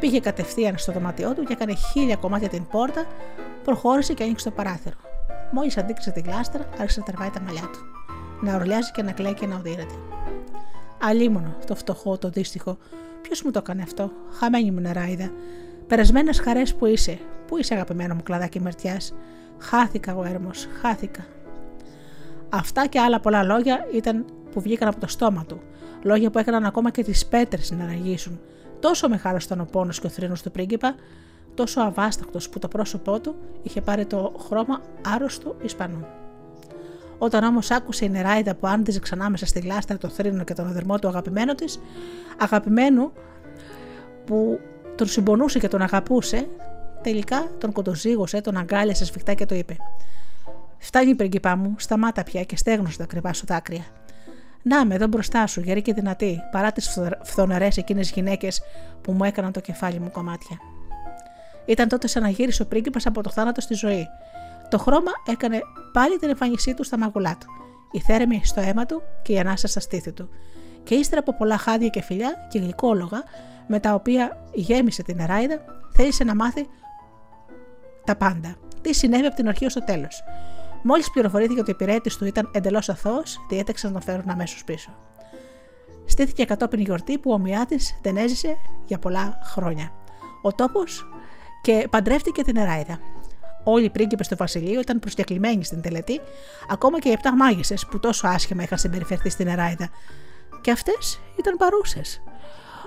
Πήγε 0.00 0.20
κατευθείαν 0.20 0.78
στο 0.78 0.92
δωμάτιό 0.92 1.34
του 1.34 1.44
και 1.44 1.52
έκανε 1.52 1.74
χίλια 1.74 2.16
κομμάτια 2.16 2.48
την 2.48 2.66
πόρτα, 2.66 3.06
προχώρησε 3.64 4.12
και 4.12 4.22
άνοιξε 4.22 4.44
το 4.44 4.54
παράθυρο. 4.54 4.96
Μόλις 5.50 5.76
αντίκρισε 5.76 6.10
τη 6.10 6.20
γλάστρα, 6.20 6.68
άρχισε 6.78 7.00
να 7.00 7.06
τραβάει 7.06 7.30
τα 7.30 7.40
μαλλιά 7.40 7.70
του. 7.72 7.78
Να 8.40 8.54
ορλιάζει 8.54 8.90
και 8.90 9.02
να 9.02 9.12
κλαίει 9.12 9.34
και 9.34 9.46
να 9.46 9.56
οδύρεται. 9.56 9.94
Αλίμονο, 11.02 11.56
το 11.66 11.74
φτωχό, 11.74 12.18
το 12.18 12.28
δύστιχο. 12.28 12.78
Ποιος 13.22 13.42
μου 13.42 13.50
το 13.50 13.58
έκανε 13.58 13.82
αυτό, 13.82 14.10
χαμένη 14.38 14.70
μου 14.70 14.80
νεράιδα. 14.80 15.30
Περασμένες 15.86 16.40
χαρές 16.40 16.74
που 16.74 16.86
είσαι, 16.86 17.18
πού 17.46 17.58
είσαι 17.58 17.74
αγαπημένο 17.74 18.14
μου 18.14 18.22
κλαδάκι 18.22 18.60
μερτιάς; 18.60 19.14
Χάθηκα 19.58 20.16
ο 20.16 20.24
έρμος, 20.24 20.68
χάθηκα. 20.80 21.24
Αυτά 22.48 22.86
και 22.86 23.00
άλλα 23.00 23.20
πολλά 23.20 23.42
λόγια 23.42 23.86
ήταν 23.92 24.24
που 24.52 24.60
βγήκαν 24.60 24.88
από 24.88 25.00
το 25.00 25.06
στόμα 25.06 25.44
του. 25.48 25.60
Λόγια 26.02 26.30
που 26.30 26.38
έκαναν 26.38 26.64
ακόμα 26.64 26.90
και 26.90 27.04
τις 27.04 27.26
πέτρες 27.26 27.70
να 27.70 27.86
ραγίσουν. 27.86 28.40
Τόσο 28.80 29.08
μεγάλος 29.08 29.44
ήταν 29.44 29.60
ο 29.60 29.68
πόνος 29.72 30.00
και 30.00 30.06
ο 30.06 30.10
θρήνος 30.10 30.42
του 30.42 30.50
πρίγκιπα, 30.50 30.94
τόσο 31.54 31.80
αβάσταχτος 31.80 32.48
που 32.48 32.58
το 32.58 32.68
πρόσωπό 32.68 33.20
του 33.20 33.34
είχε 33.62 33.80
πάρει 33.80 34.06
το 34.06 34.34
χρώμα 34.46 34.80
άρρωστου 35.14 35.54
Ισπανού. 35.62 36.06
Όταν 37.18 37.44
όμως 37.44 37.70
άκουσε 37.70 38.04
η 38.04 38.08
νεράιδα 38.08 38.54
που 38.54 38.66
άντιζε 38.66 38.98
ξανά 38.98 39.30
μέσα 39.30 39.46
στη 39.46 39.60
γλάστρα 39.60 39.98
το 39.98 40.08
θρήνο 40.08 40.44
και 40.44 40.54
τον 40.54 40.66
αδερμό 40.66 40.98
του 40.98 41.08
αγαπημένου 41.08 41.54
της, 41.54 41.80
αγαπημένου 42.38 43.12
που 44.24 44.60
τον 44.94 45.06
συμπονούσε 45.06 45.58
και 45.58 45.68
τον 45.68 45.82
αγαπούσε, 45.82 46.48
τελικά 47.06 47.50
τον 47.58 47.72
κοντοζήγωσε, 47.72 48.40
τον 48.40 48.56
αγκάλιασε 48.56 49.04
σφιχτά 49.04 49.34
και 49.34 49.46
το 49.46 49.54
είπε: 49.54 49.76
Φτάνει 50.78 51.14
πριγκίπα 51.14 51.56
μου, 51.56 51.74
σταμάτα 51.78 52.22
πια 52.22 52.42
και 52.42 52.56
στέγνωσε 52.56 52.96
τα 52.96 53.04
ακριβά 53.04 53.32
σου 53.32 53.46
δάκρυα. 53.46 53.84
Να 54.62 54.86
με 54.86 54.94
εδώ 54.94 55.06
μπροστά 55.06 55.46
σου, 55.46 55.60
γερή 55.60 55.82
και 55.82 55.92
δυνατή, 55.92 56.38
παρά 56.52 56.72
τις 56.72 56.98
φθονερές 57.24 57.76
εκείνες 57.76 58.10
γυναίκες 58.10 58.62
που 59.00 59.12
μου 59.12 59.24
έκαναν 59.24 59.52
το 59.52 59.60
κεφάλι 59.60 60.00
μου 60.00 60.10
κομμάτια. 60.10 60.56
Ήταν 61.66 61.88
τότε 61.88 62.06
σαν 62.06 62.22
να 62.22 62.28
γύρισε 62.28 62.62
ο 62.62 62.66
πρίγκιπας 62.66 63.06
από 63.06 63.22
το 63.22 63.30
θάνατο 63.30 63.60
στη 63.60 63.74
ζωή. 63.74 64.06
Το 64.70 64.78
χρώμα 64.78 65.10
έκανε 65.26 65.60
πάλι 65.92 66.16
την 66.18 66.28
εμφάνισή 66.28 66.74
του 66.74 66.84
στα 66.84 66.98
μαγουλά 66.98 67.36
του, 67.40 67.46
η 67.92 68.00
θέρμη 68.00 68.40
στο 68.44 68.60
αίμα 68.60 68.86
του 68.86 69.02
και 69.22 69.32
η 69.32 69.38
ανάσα 69.38 69.68
στα 69.68 69.80
στήθη 69.80 70.12
του. 70.12 70.28
Και 70.84 70.94
ύστερα 70.94 71.20
από 71.20 71.36
πολλά 71.36 71.56
χάδια 71.56 71.88
και 71.88 72.02
φιλιά 72.02 72.46
και 72.50 72.58
γλυκόλογα, 72.58 73.22
με 73.66 73.80
τα 73.80 73.94
οποία 73.94 74.36
γέμισε 74.54 75.02
την 75.02 75.18
εράιδα, 75.18 75.58
θέλησε 75.92 76.24
να 76.24 76.34
μάθει 76.34 76.66
τα 78.06 78.16
πάντα. 78.16 78.54
Τι 78.80 78.94
συνέβη 78.94 79.26
από 79.26 79.36
την 79.36 79.48
αρχή 79.48 79.64
ως 79.64 79.72
το 79.72 79.84
τέλος. 79.84 80.24
Μόλις 80.82 81.10
πληροφορήθηκε 81.10 81.60
ότι 81.60 81.70
ο 81.70 81.74
υπηρέτης 81.74 82.16
του 82.16 82.24
ήταν 82.24 82.50
εντελώς 82.52 82.88
αθώος, 82.88 83.40
διέταξε 83.48 83.86
να 83.86 83.92
τον 83.92 84.02
φέρουν 84.02 84.30
αμέσως 84.30 84.64
πίσω. 84.64 84.90
Στήθηκε 86.06 86.44
κατόπιν 86.44 86.80
γιορτή 86.80 87.18
που 87.18 87.32
ο 87.32 87.38
Μιάτη 87.38 87.78
δεν 88.02 88.16
έζησε 88.16 88.56
για 88.86 88.98
πολλά 88.98 89.38
χρόνια. 89.42 89.92
Ο 90.42 90.52
τόπος 90.52 91.06
και 91.62 91.86
παντρεύτηκε 91.90 92.42
την 92.42 92.56
Εράιδα. 92.56 92.98
Όλοι 93.64 93.84
οι 93.84 93.90
πρίγκιπε 93.90 94.24
του 94.28 94.36
Βασιλείου 94.36 94.80
ήταν 94.80 94.98
προσκεκλημένοι 94.98 95.64
στην 95.64 95.80
τελετή, 95.80 96.20
ακόμα 96.70 96.98
και 96.98 97.08
οι 97.08 97.12
επτά 97.12 97.36
μάγισσες 97.36 97.86
που 97.86 97.98
τόσο 98.00 98.26
άσχημα 98.26 98.62
είχαν 98.62 98.78
συμπεριφερθεί 98.78 99.28
στην 99.28 99.46
Εράιδα. 99.46 99.88
Και 100.60 100.70
αυτές 100.70 101.20
ήταν 101.38 101.56
παρούσες. 101.56 102.22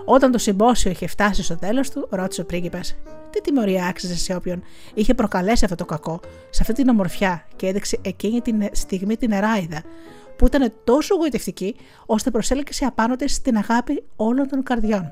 Όταν 0.05 0.31
το 0.31 0.37
συμπόσιο 0.37 0.91
είχε 0.91 1.07
φτάσει 1.07 1.43
στο 1.43 1.57
τέλος 1.57 1.89
του, 1.89 2.07
ρώτησε 2.09 2.41
ο 2.41 2.45
πρίγκιπας: 2.45 2.95
Τι 3.29 3.41
τιμωρία 3.41 3.85
άξιζε 3.85 4.15
σε 4.15 4.35
όποιον 4.35 4.63
είχε 4.93 5.13
προκαλέσει 5.13 5.63
αυτό 5.63 5.75
το 5.75 5.85
κακό, 5.85 6.19
σε 6.49 6.59
αυτή 6.61 6.73
την 6.73 6.89
ομορφιά 6.89 7.45
και 7.55 7.67
έδειξε 7.67 7.97
εκείνη 8.01 8.41
την 8.41 8.69
στιγμή 8.71 9.17
την 9.17 9.31
Εράιδα, 9.31 9.83
που 10.37 10.45
ήταν 10.45 10.73
τόσο 10.83 11.15
γοητευτική, 11.15 11.75
ώστε 12.05 12.31
προσέλκυσε 12.31 12.85
απάνω 12.85 13.15
τη 13.15 13.41
την 13.41 13.57
αγάπη 13.57 14.03
όλων 14.15 14.47
των 14.47 14.63
καρδιών. 14.63 15.11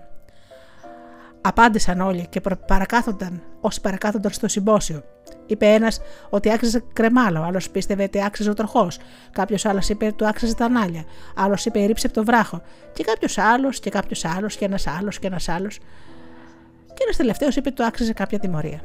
Απάντησαν 1.48 2.02
όλοι 2.02 2.28
και 2.30 2.42
παρακάθονταν 2.68 3.42
όσοι 3.62 3.82
παρακάθονταν 3.82 4.32
στο 4.32 4.48
συμπόσιο. 4.48 5.04
Είπε 5.46 5.66
ένας 5.66 6.00
ότι 6.30 6.52
άξιζε 6.52 6.84
κρεμάλο, 6.94 7.44
άλλος 7.44 7.70
πίστευε 7.70 8.04
ότι 8.04 8.24
άξιζε 8.24 8.50
ο 8.50 8.54
τροχός, 8.54 9.00
κάποιος 9.32 9.66
άλλος 9.66 9.90
είπε 9.90 10.06
ότι 10.06 10.14
του 10.14 10.28
άξιζε 10.28 10.56
τα 10.56 10.70
νάλια, 10.70 11.04
άλλος 11.36 11.66
είπε 11.66 11.86
ρίψε 11.86 12.08
από 12.08 12.16
το 12.16 12.24
βράχο, 12.24 12.62
και 12.94 13.04
κάποιος 13.04 13.38
άλλος 13.38 13.80
και 13.80 13.90
κάποιος 13.90 14.26
άλλος 14.26 14.56
και 14.56 14.66
ένας 14.66 14.88
άλλος 14.88 15.20
και 15.20 15.28
ένας 15.28 15.50
άλλος. 15.50 15.78
Και 16.94 17.04
ένας 17.04 17.18
τελευταίος 17.18 17.56
είπε 17.56 17.68
ότι 17.68 17.78
του 17.78 17.86
άξιζε 17.86 18.14
κάποια 18.14 18.40
τιμωρία. 18.40 18.82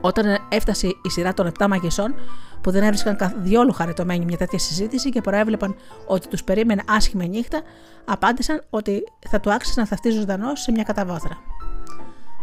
Όταν 0.00 0.38
έφτασε 0.48 0.86
η 0.86 1.10
σειρά 1.10 1.34
των 1.34 1.52
7 1.58 1.66
μαγισσών, 1.68 2.14
που 2.62 2.70
δεν 2.70 2.82
έβρισκαν 2.82 3.16
καθόλου 3.16 3.72
χαριτωμένοι 3.72 4.24
μια 4.24 4.36
τέτοια 4.36 4.58
συζήτηση 4.58 5.10
και 5.10 5.20
προέβλεπαν 5.20 5.76
ότι 6.06 6.28
τους 6.28 6.44
περίμενε 6.44 6.82
άσχημη 6.88 7.28
νύχτα, 7.28 7.62
απάντησαν 8.04 8.62
ότι 8.70 9.04
θα 9.28 9.40
του 9.40 9.52
άξιζε 9.52 9.80
να 9.80 9.86
θαυτεί 9.86 10.10
ζωντανός 10.10 10.60
σε 10.60 10.72
μια 10.72 10.82
καταβόθρα. 10.82 11.38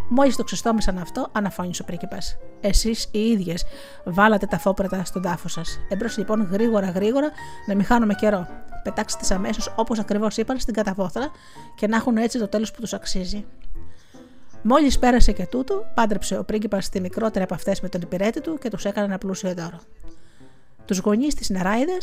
Μόλις 0.10 0.36
το 0.36 0.44
ξεστόμησαν 0.44 0.98
αυτό, 0.98 1.28
αναφώνησε 1.32 1.82
ο 1.82 1.86
πρίγκιπας. 1.86 2.38
Εσείς 2.62 3.08
οι 3.12 3.20
ίδιες 3.20 3.66
βάλατε 4.04 4.46
τα 4.46 4.60
φόπρατα 4.60 5.04
στον 5.04 5.22
τάφο 5.22 5.48
σας. 5.48 5.80
Εμπρός 5.90 6.18
λοιπόν 6.18 6.48
γρήγορα 6.52 6.90
γρήγορα 6.90 7.30
να 7.68 7.76
μην 7.76 7.86
χάνουμε 7.86 8.14
καιρό. 8.14 8.48
Πετάξτε 8.84 9.34
αμέσως 9.34 9.74
όπως 9.76 10.00
ακριβώς 10.00 10.38
είπαν 10.38 10.60
στην 10.60 10.74
καταβόθρα 10.74 11.32
και 11.76 11.88
να 11.88 11.96
έχουν 11.96 12.18
έτσι 12.18 12.40
το 12.40 12.48
τέλος 12.48 12.72
που 12.72 12.82
τους 12.82 12.94
αξίζει. 12.94 13.46
Μόλις 14.62 15.00
πέρασε 15.00 15.32
και 15.32 15.46
τούτο, 15.46 15.86
πάντρεψε 15.94 16.38
ο 16.38 16.44
πρίγκιπας 16.44 16.90
τη 16.90 17.02
μικρότερη 17.02 17.44
από 17.44 17.54
αυτές 17.54 17.82
με 17.82 17.90
τον 17.90 18.02
υπηρέτη 18.02 18.42
του 18.42 18.58
και 18.58 18.70
τους 18.70 18.86
έκανε 18.86 19.08
ένα 19.08 19.18
πλούσιο 19.18 19.54
δώρο. 19.54 19.80
Τους 20.86 20.98
γονείς 20.98 21.36
της 21.36 21.50
Νεράιδε 21.50 21.98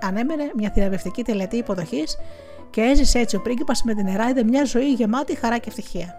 ανέμενε 0.00 0.50
μια 0.56 0.70
θηραπευτική 0.70 1.22
τελετή 1.22 1.56
υποδοχής 1.56 2.16
και 2.70 2.80
έζησε 2.80 3.18
έτσι 3.18 3.36
ο 3.36 3.40
πρίγκιπας 3.40 3.82
με 3.82 3.94
την 3.94 4.04
Νεράιδε 4.04 4.44
μια 4.44 4.64
ζωή 4.64 4.92
γεμάτη 4.92 5.34
χαρά 5.34 5.58
και 5.58 5.68
ευτυχία. 5.68 6.14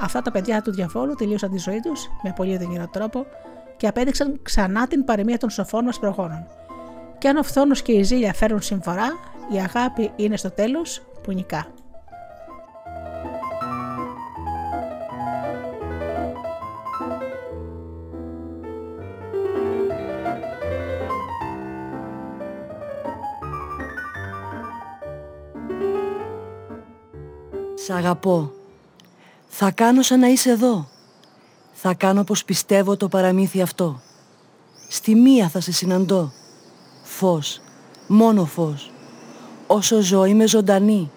Αυτά 0.00 0.22
τα 0.22 0.30
παιδιά 0.30 0.62
του 0.62 0.72
διαβόλου 0.72 1.14
τελείωσαν 1.14 1.50
τη 1.50 1.58
ζωή 1.58 1.80
τους 1.80 2.08
με 2.22 2.32
πολύ 2.36 2.54
οδυνηρό 2.54 2.88
τρόπο 2.88 3.26
και 3.76 3.86
απέδειξαν 3.86 4.38
ξανά 4.42 4.86
την 4.86 5.04
παροιμία 5.04 5.38
των 5.38 5.50
σοφών 5.50 5.84
μας 5.84 5.98
προγόνων. 5.98 6.46
Και 7.18 7.28
αν 7.28 7.36
ο 7.36 7.42
φθόνος 7.42 7.82
και 7.82 7.92
η 7.92 8.02
ζήλια 8.02 8.32
φέρουν 8.32 8.62
συμφορά, 8.62 9.08
η 9.52 9.58
αγάπη 9.58 10.10
είναι 10.16 10.36
στο 10.36 10.50
τέλος 10.50 11.02
που 11.22 11.32
νικά. 11.32 11.66
Σ' 27.84 27.90
αγαπώ. 27.90 28.52
Θα 29.48 29.70
κάνω 29.70 30.02
σαν 30.02 30.20
να 30.20 30.26
είσαι 30.26 30.50
εδώ. 30.50 30.88
Θα 31.72 31.94
κάνω 31.94 32.24
πως 32.24 32.44
πιστεύω 32.44 32.96
το 32.96 33.08
παραμύθι 33.08 33.62
αυτό. 33.62 34.00
Στη 34.88 35.14
μία 35.14 35.48
θα 35.48 35.60
σε 35.60 35.72
συναντώ. 35.72 36.32
Φως, 37.02 37.60
μόνο 38.06 38.44
φως. 38.44 38.90
Όσο 39.66 40.00
ζω 40.00 40.24
είμαι 40.24 40.46
ζωντανή. 40.46 41.10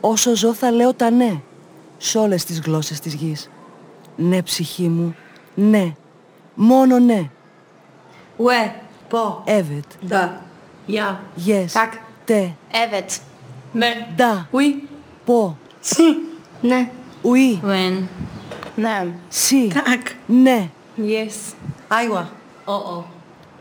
Όσο 0.00 0.34
ζω 0.36 0.54
θα 0.54 0.70
λέω 0.70 0.94
τα 0.94 1.10
ναι. 1.10 1.40
Σ' 1.98 2.14
όλες 2.14 2.44
τις 2.44 2.60
γλώσσες 2.60 3.00
της 3.00 3.14
γης. 3.14 3.50
Ναι 4.16 4.42
ψυχή 4.42 4.88
μου, 4.88 5.14
ναι. 5.54 5.94
Μόνο 6.54 6.98
ναι. 6.98 7.30
Ουε, 8.36 8.74
πω. 9.08 9.42
Evet. 9.44 10.10
Da. 10.10 10.28
Ja. 10.88 11.16
Yes. 11.46 11.72
Tak. 11.72 11.92
Τε. 12.24 12.50
Evet. 12.70 13.18
Με. 13.72 13.86
Da. 14.16 14.46
Oui. 14.52 14.88
Πω. 15.96 16.04
Ναι. 16.60 16.90
Oui. 17.22 17.64
When. 17.64 18.02
Ναι. 18.76 19.06
Σι. 19.28 19.70
Tak. 19.74 20.10
Ναι. 20.26 20.68
Yes. 20.96 21.54
Άιουα. 21.88 22.30
Ο, 22.64 22.72
ο. 22.72 23.04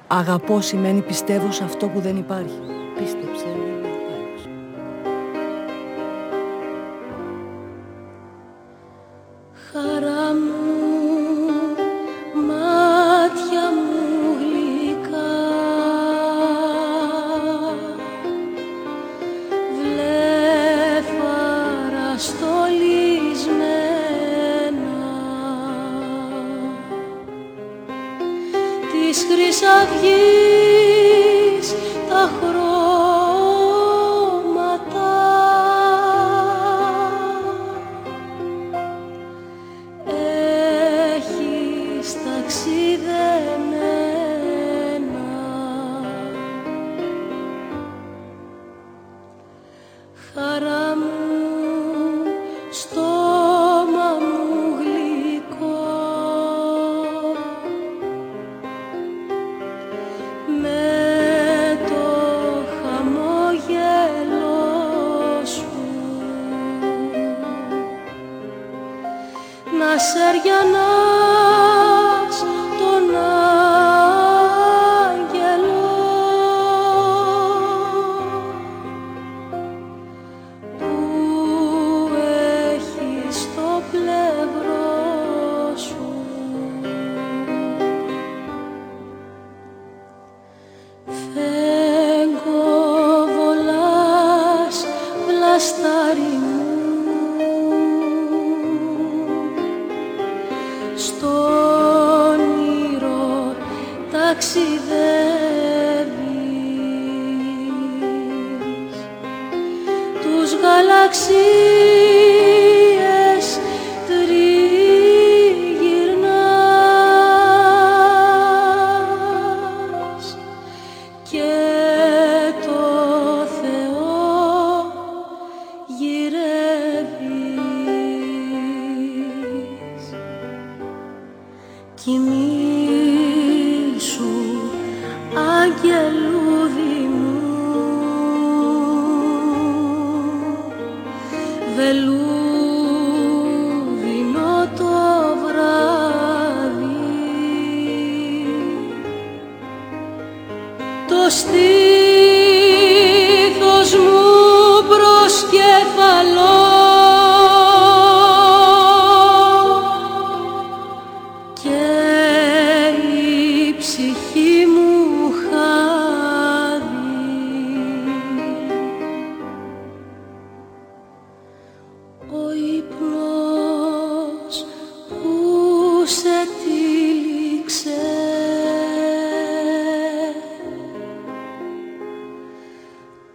Αγαπώ 0.07 0.61
σημαίνει 0.61 1.01
πιστεύω 1.01 1.51
σε 1.51 1.63
αυτό 1.63 1.87
που 1.87 1.99
δεν 1.99 2.17
υπάρχει. 2.17 2.59
Πίστεψε. 2.99 3.56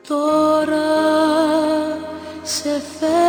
Τώρα 0.09 0.81
σε 2.43 2.83
φέρνει 2.99 3.22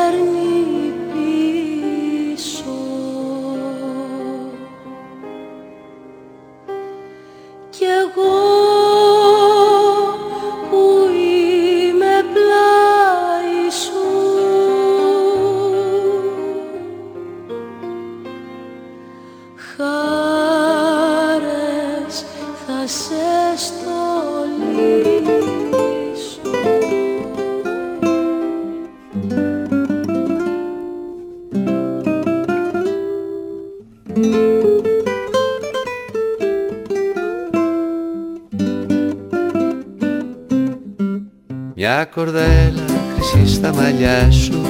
Μια 42.06 42.24
κορδέλα 42.24 42.86
χρυσή 43.14 43.54
στα 43.54 43.74
μαλλιά 43.74 44.32
σου 44.32 44.62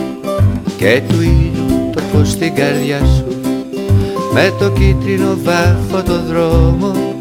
και 0.77 1.01
του 1.07 1.21
ήλιου 1.21 1.89
το 1.95 2.01
φως 2.11 2.29
στην 2.29 2.55
καρδιά 2.55 2.99
σου. 2.99 3.25
Με 4.33 4.53
το 4.59 4.71
κίτρινο 4.71 5.37
βάφω 5.43 6.03
το 6.03 6.21
δρόμο 6.27 7.15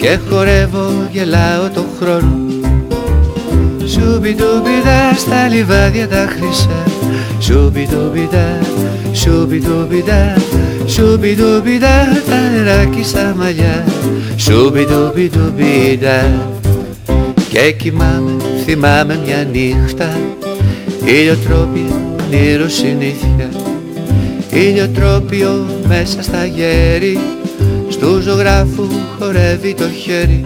και 0.00 0.18
χορεύω 0.28 1.08
γελάω 1.10 1.68
το 1.74 1.84
χρόνο. 1.98 2.36
Σουμπιτουμπιτά 3.84 5.14
στα 5.16 5.48
λιβάδια 5.48 6.08
τα 6.08 6.28
χρυσά. 6.36 6.82
Σουμπιτουμπιτά, 7.38 8.58
σουμπιτουμπιτά 9.12 10.34
Σουμπιτουμπιτά 10.86 12.08
τα 12.28 12.36
νεράκι 12.54 13.04
στα 13.04 13.34
μαλλιά. 13.38 13.84
Σουμπιτουμπιτουμπιτά 14.36 16.46
και 17.48 17.72
κοιμάμαι, 17.72 18.36
θυμάμαι 18.64 19.18
μια 19.24 19.46
νύχτα. 19.52 20.20
Ήλιοτρόπιο, 21.04 22.16
όνειρο 22.26 22.68
συνήθεια. 22.68 23.48
Ήλιοτρόπιο 24.50 25.66
μέσα 25.88 26.22
στα 26.22 26.44
γέρη 26.44 27.18
Στου 27.88 28.20
ζωγράφου 28.20 28.86
χορεύει 29.18 29.74
το 29.74 29.88
χέρι. 29.88 30.44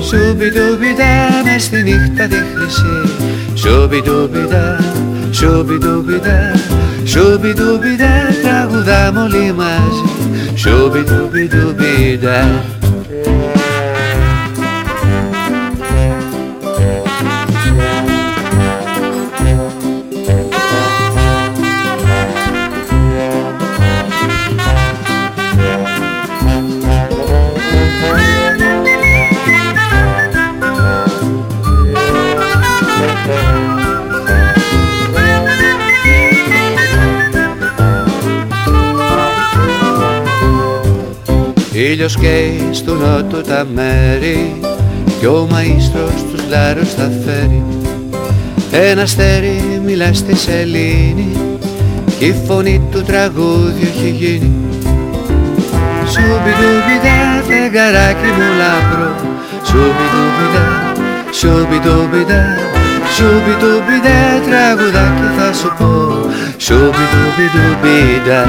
Σουμπιτουμπιτά 0.00 1.42
μες 1.44 1.62
στη 1.62 1.82
νύχτα 1.82 2.26
τη 2.26 2.36
χρυσή. 2.54 3.12
Σουμπιτουμπιτά, 3.54 4.78
σουμπιτουμπιτά 5.30 6.52
Σουμπιτουμπιτά 7.04 8.12
τραγουδάμε 8.42 9.22
όλοι 9.22 9.52
μαζί. 9.52 10.04
Σουμπιτουμπιτουμπιτά 10.54 12.64
Ήλιος 41.98 42.16
καίει 42.16 42.68
στου 42.70 42.94
νότου 42.94 43.40
τα 43.40 43.66
μέρη 43.74 44.60
Κι 45.18 45.26
ο 45.26 45.48
μαΐστρος 45.50 46.24
τους 46.30 46.42
λάρους 46.48 46.94
θα 46.94 47.10
φέρει. 47.24 47.64
Ένα 48.70 49.02
αστέρι 49.02 49.80
μιλά 49.84 50.12
στη 50.12 50.36
σελήνη 50.36 51.36
Κι 52.18 52.24
η 52.24 52.34
φωνή 52.46 52.82
του 52.90 53.02
τραγούδι 53.02 53.82
έχει 53.82 54.10
γίνει. 54.10 54.52
Σουμπιδουμπιδά 56.12 57.42
φεγγαράκι 57.48 58.30
μου 58.36 58.48
λαμπρό 58.60 59.10
Σουμπιδουμπιδά, 59.64 60.66
σουμπιδουμπιδά 61.30 62.44
Σουμπιδουμπιδά 63.16 64.20
τραγουδάκι 64.48 65.28
θα 65.38 65.48
σου 65.52 65.70
πω. 65.78 65.90
Σουμπιδουμπιδουμπιδά 66.56 68.42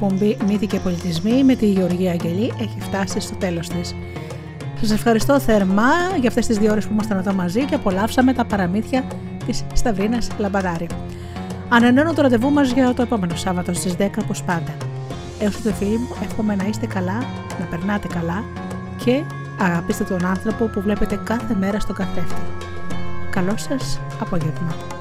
εκπομπή 0.00 0.36
Μύθοι 0.46 0.66
και 0.66 0.78
Πολιτισμοί 0.78 1.44
με 1.44 1.54
τη 1.54 1.66
Γεωργία 1.66 2.10
Αγγελή 2.10 2.52
έχει 2.60 2.80
φτάσει 2.80 3.20
στο 3.20 3.34
τέλος 3.34 3.68
της. 3.68 3.94
Σας 4.80 4.90
ευχαριστώ 4.90 5.40
θερμά 5.40 5.92
για 6.20 6.28
αυτές 6.28 6.46
τις 6.46 6.58
δύο 6.58 6.70
ώρες 6.70 6.86
που 6.86 6.92
ήμασταν 6.92 7.18
εδώ 7.18 7.32
μαζί 7.32 7.64
και 7.64 7.74
απολαύσαμε 7.74 8.32
τα 8.32 8.44
παραμύθια 8.44 9.04
της 9.46 9.64
Σταυρίνας 9.74 10.28
Λαμπαδάρη. 10.38 10.86
Ανανεώνω 11.68 12.14
το 12.14 12.22
ραντεβού 12.22 12.50
μας 12.50 12.70
για 12.72 12.94
το 12.94 13.02
επόμενο 13.02 13.36
Σάββατο 13.36 13.72
στις 13.72 13.94
10 13.98 14.08
όπως 14.22 14.42
πάντα. 14.42 14.76
Έως 15.40 15.56
τότε 15.56 15.72
φίλοι 15.72 15.98
μου, 15.98 16.08
εύχομαι 16.22 16.54
να 16.54 16.64
είστε 16.64 16.86
καλά, 16.86 17.18
να 17.58 17.66
περνάτε 17.70 18.08
καλά 18.08 18.44
και 19.04 19.22
αγαπήστε 19.58 20.04
τον 20.04 20.24
άνθρωπο 20.24 20.64
που 20.66 20.80
βλέπετε 20.80 21.20
κάθε 21.24 21.54
μέρα 21.54 21.80
στο 21.80 21.92
καθρέφτη. 21.92 22.42
Καλό 23.30 23.56
σας 23.56 24.00
απόγευμα. 24.20 24.97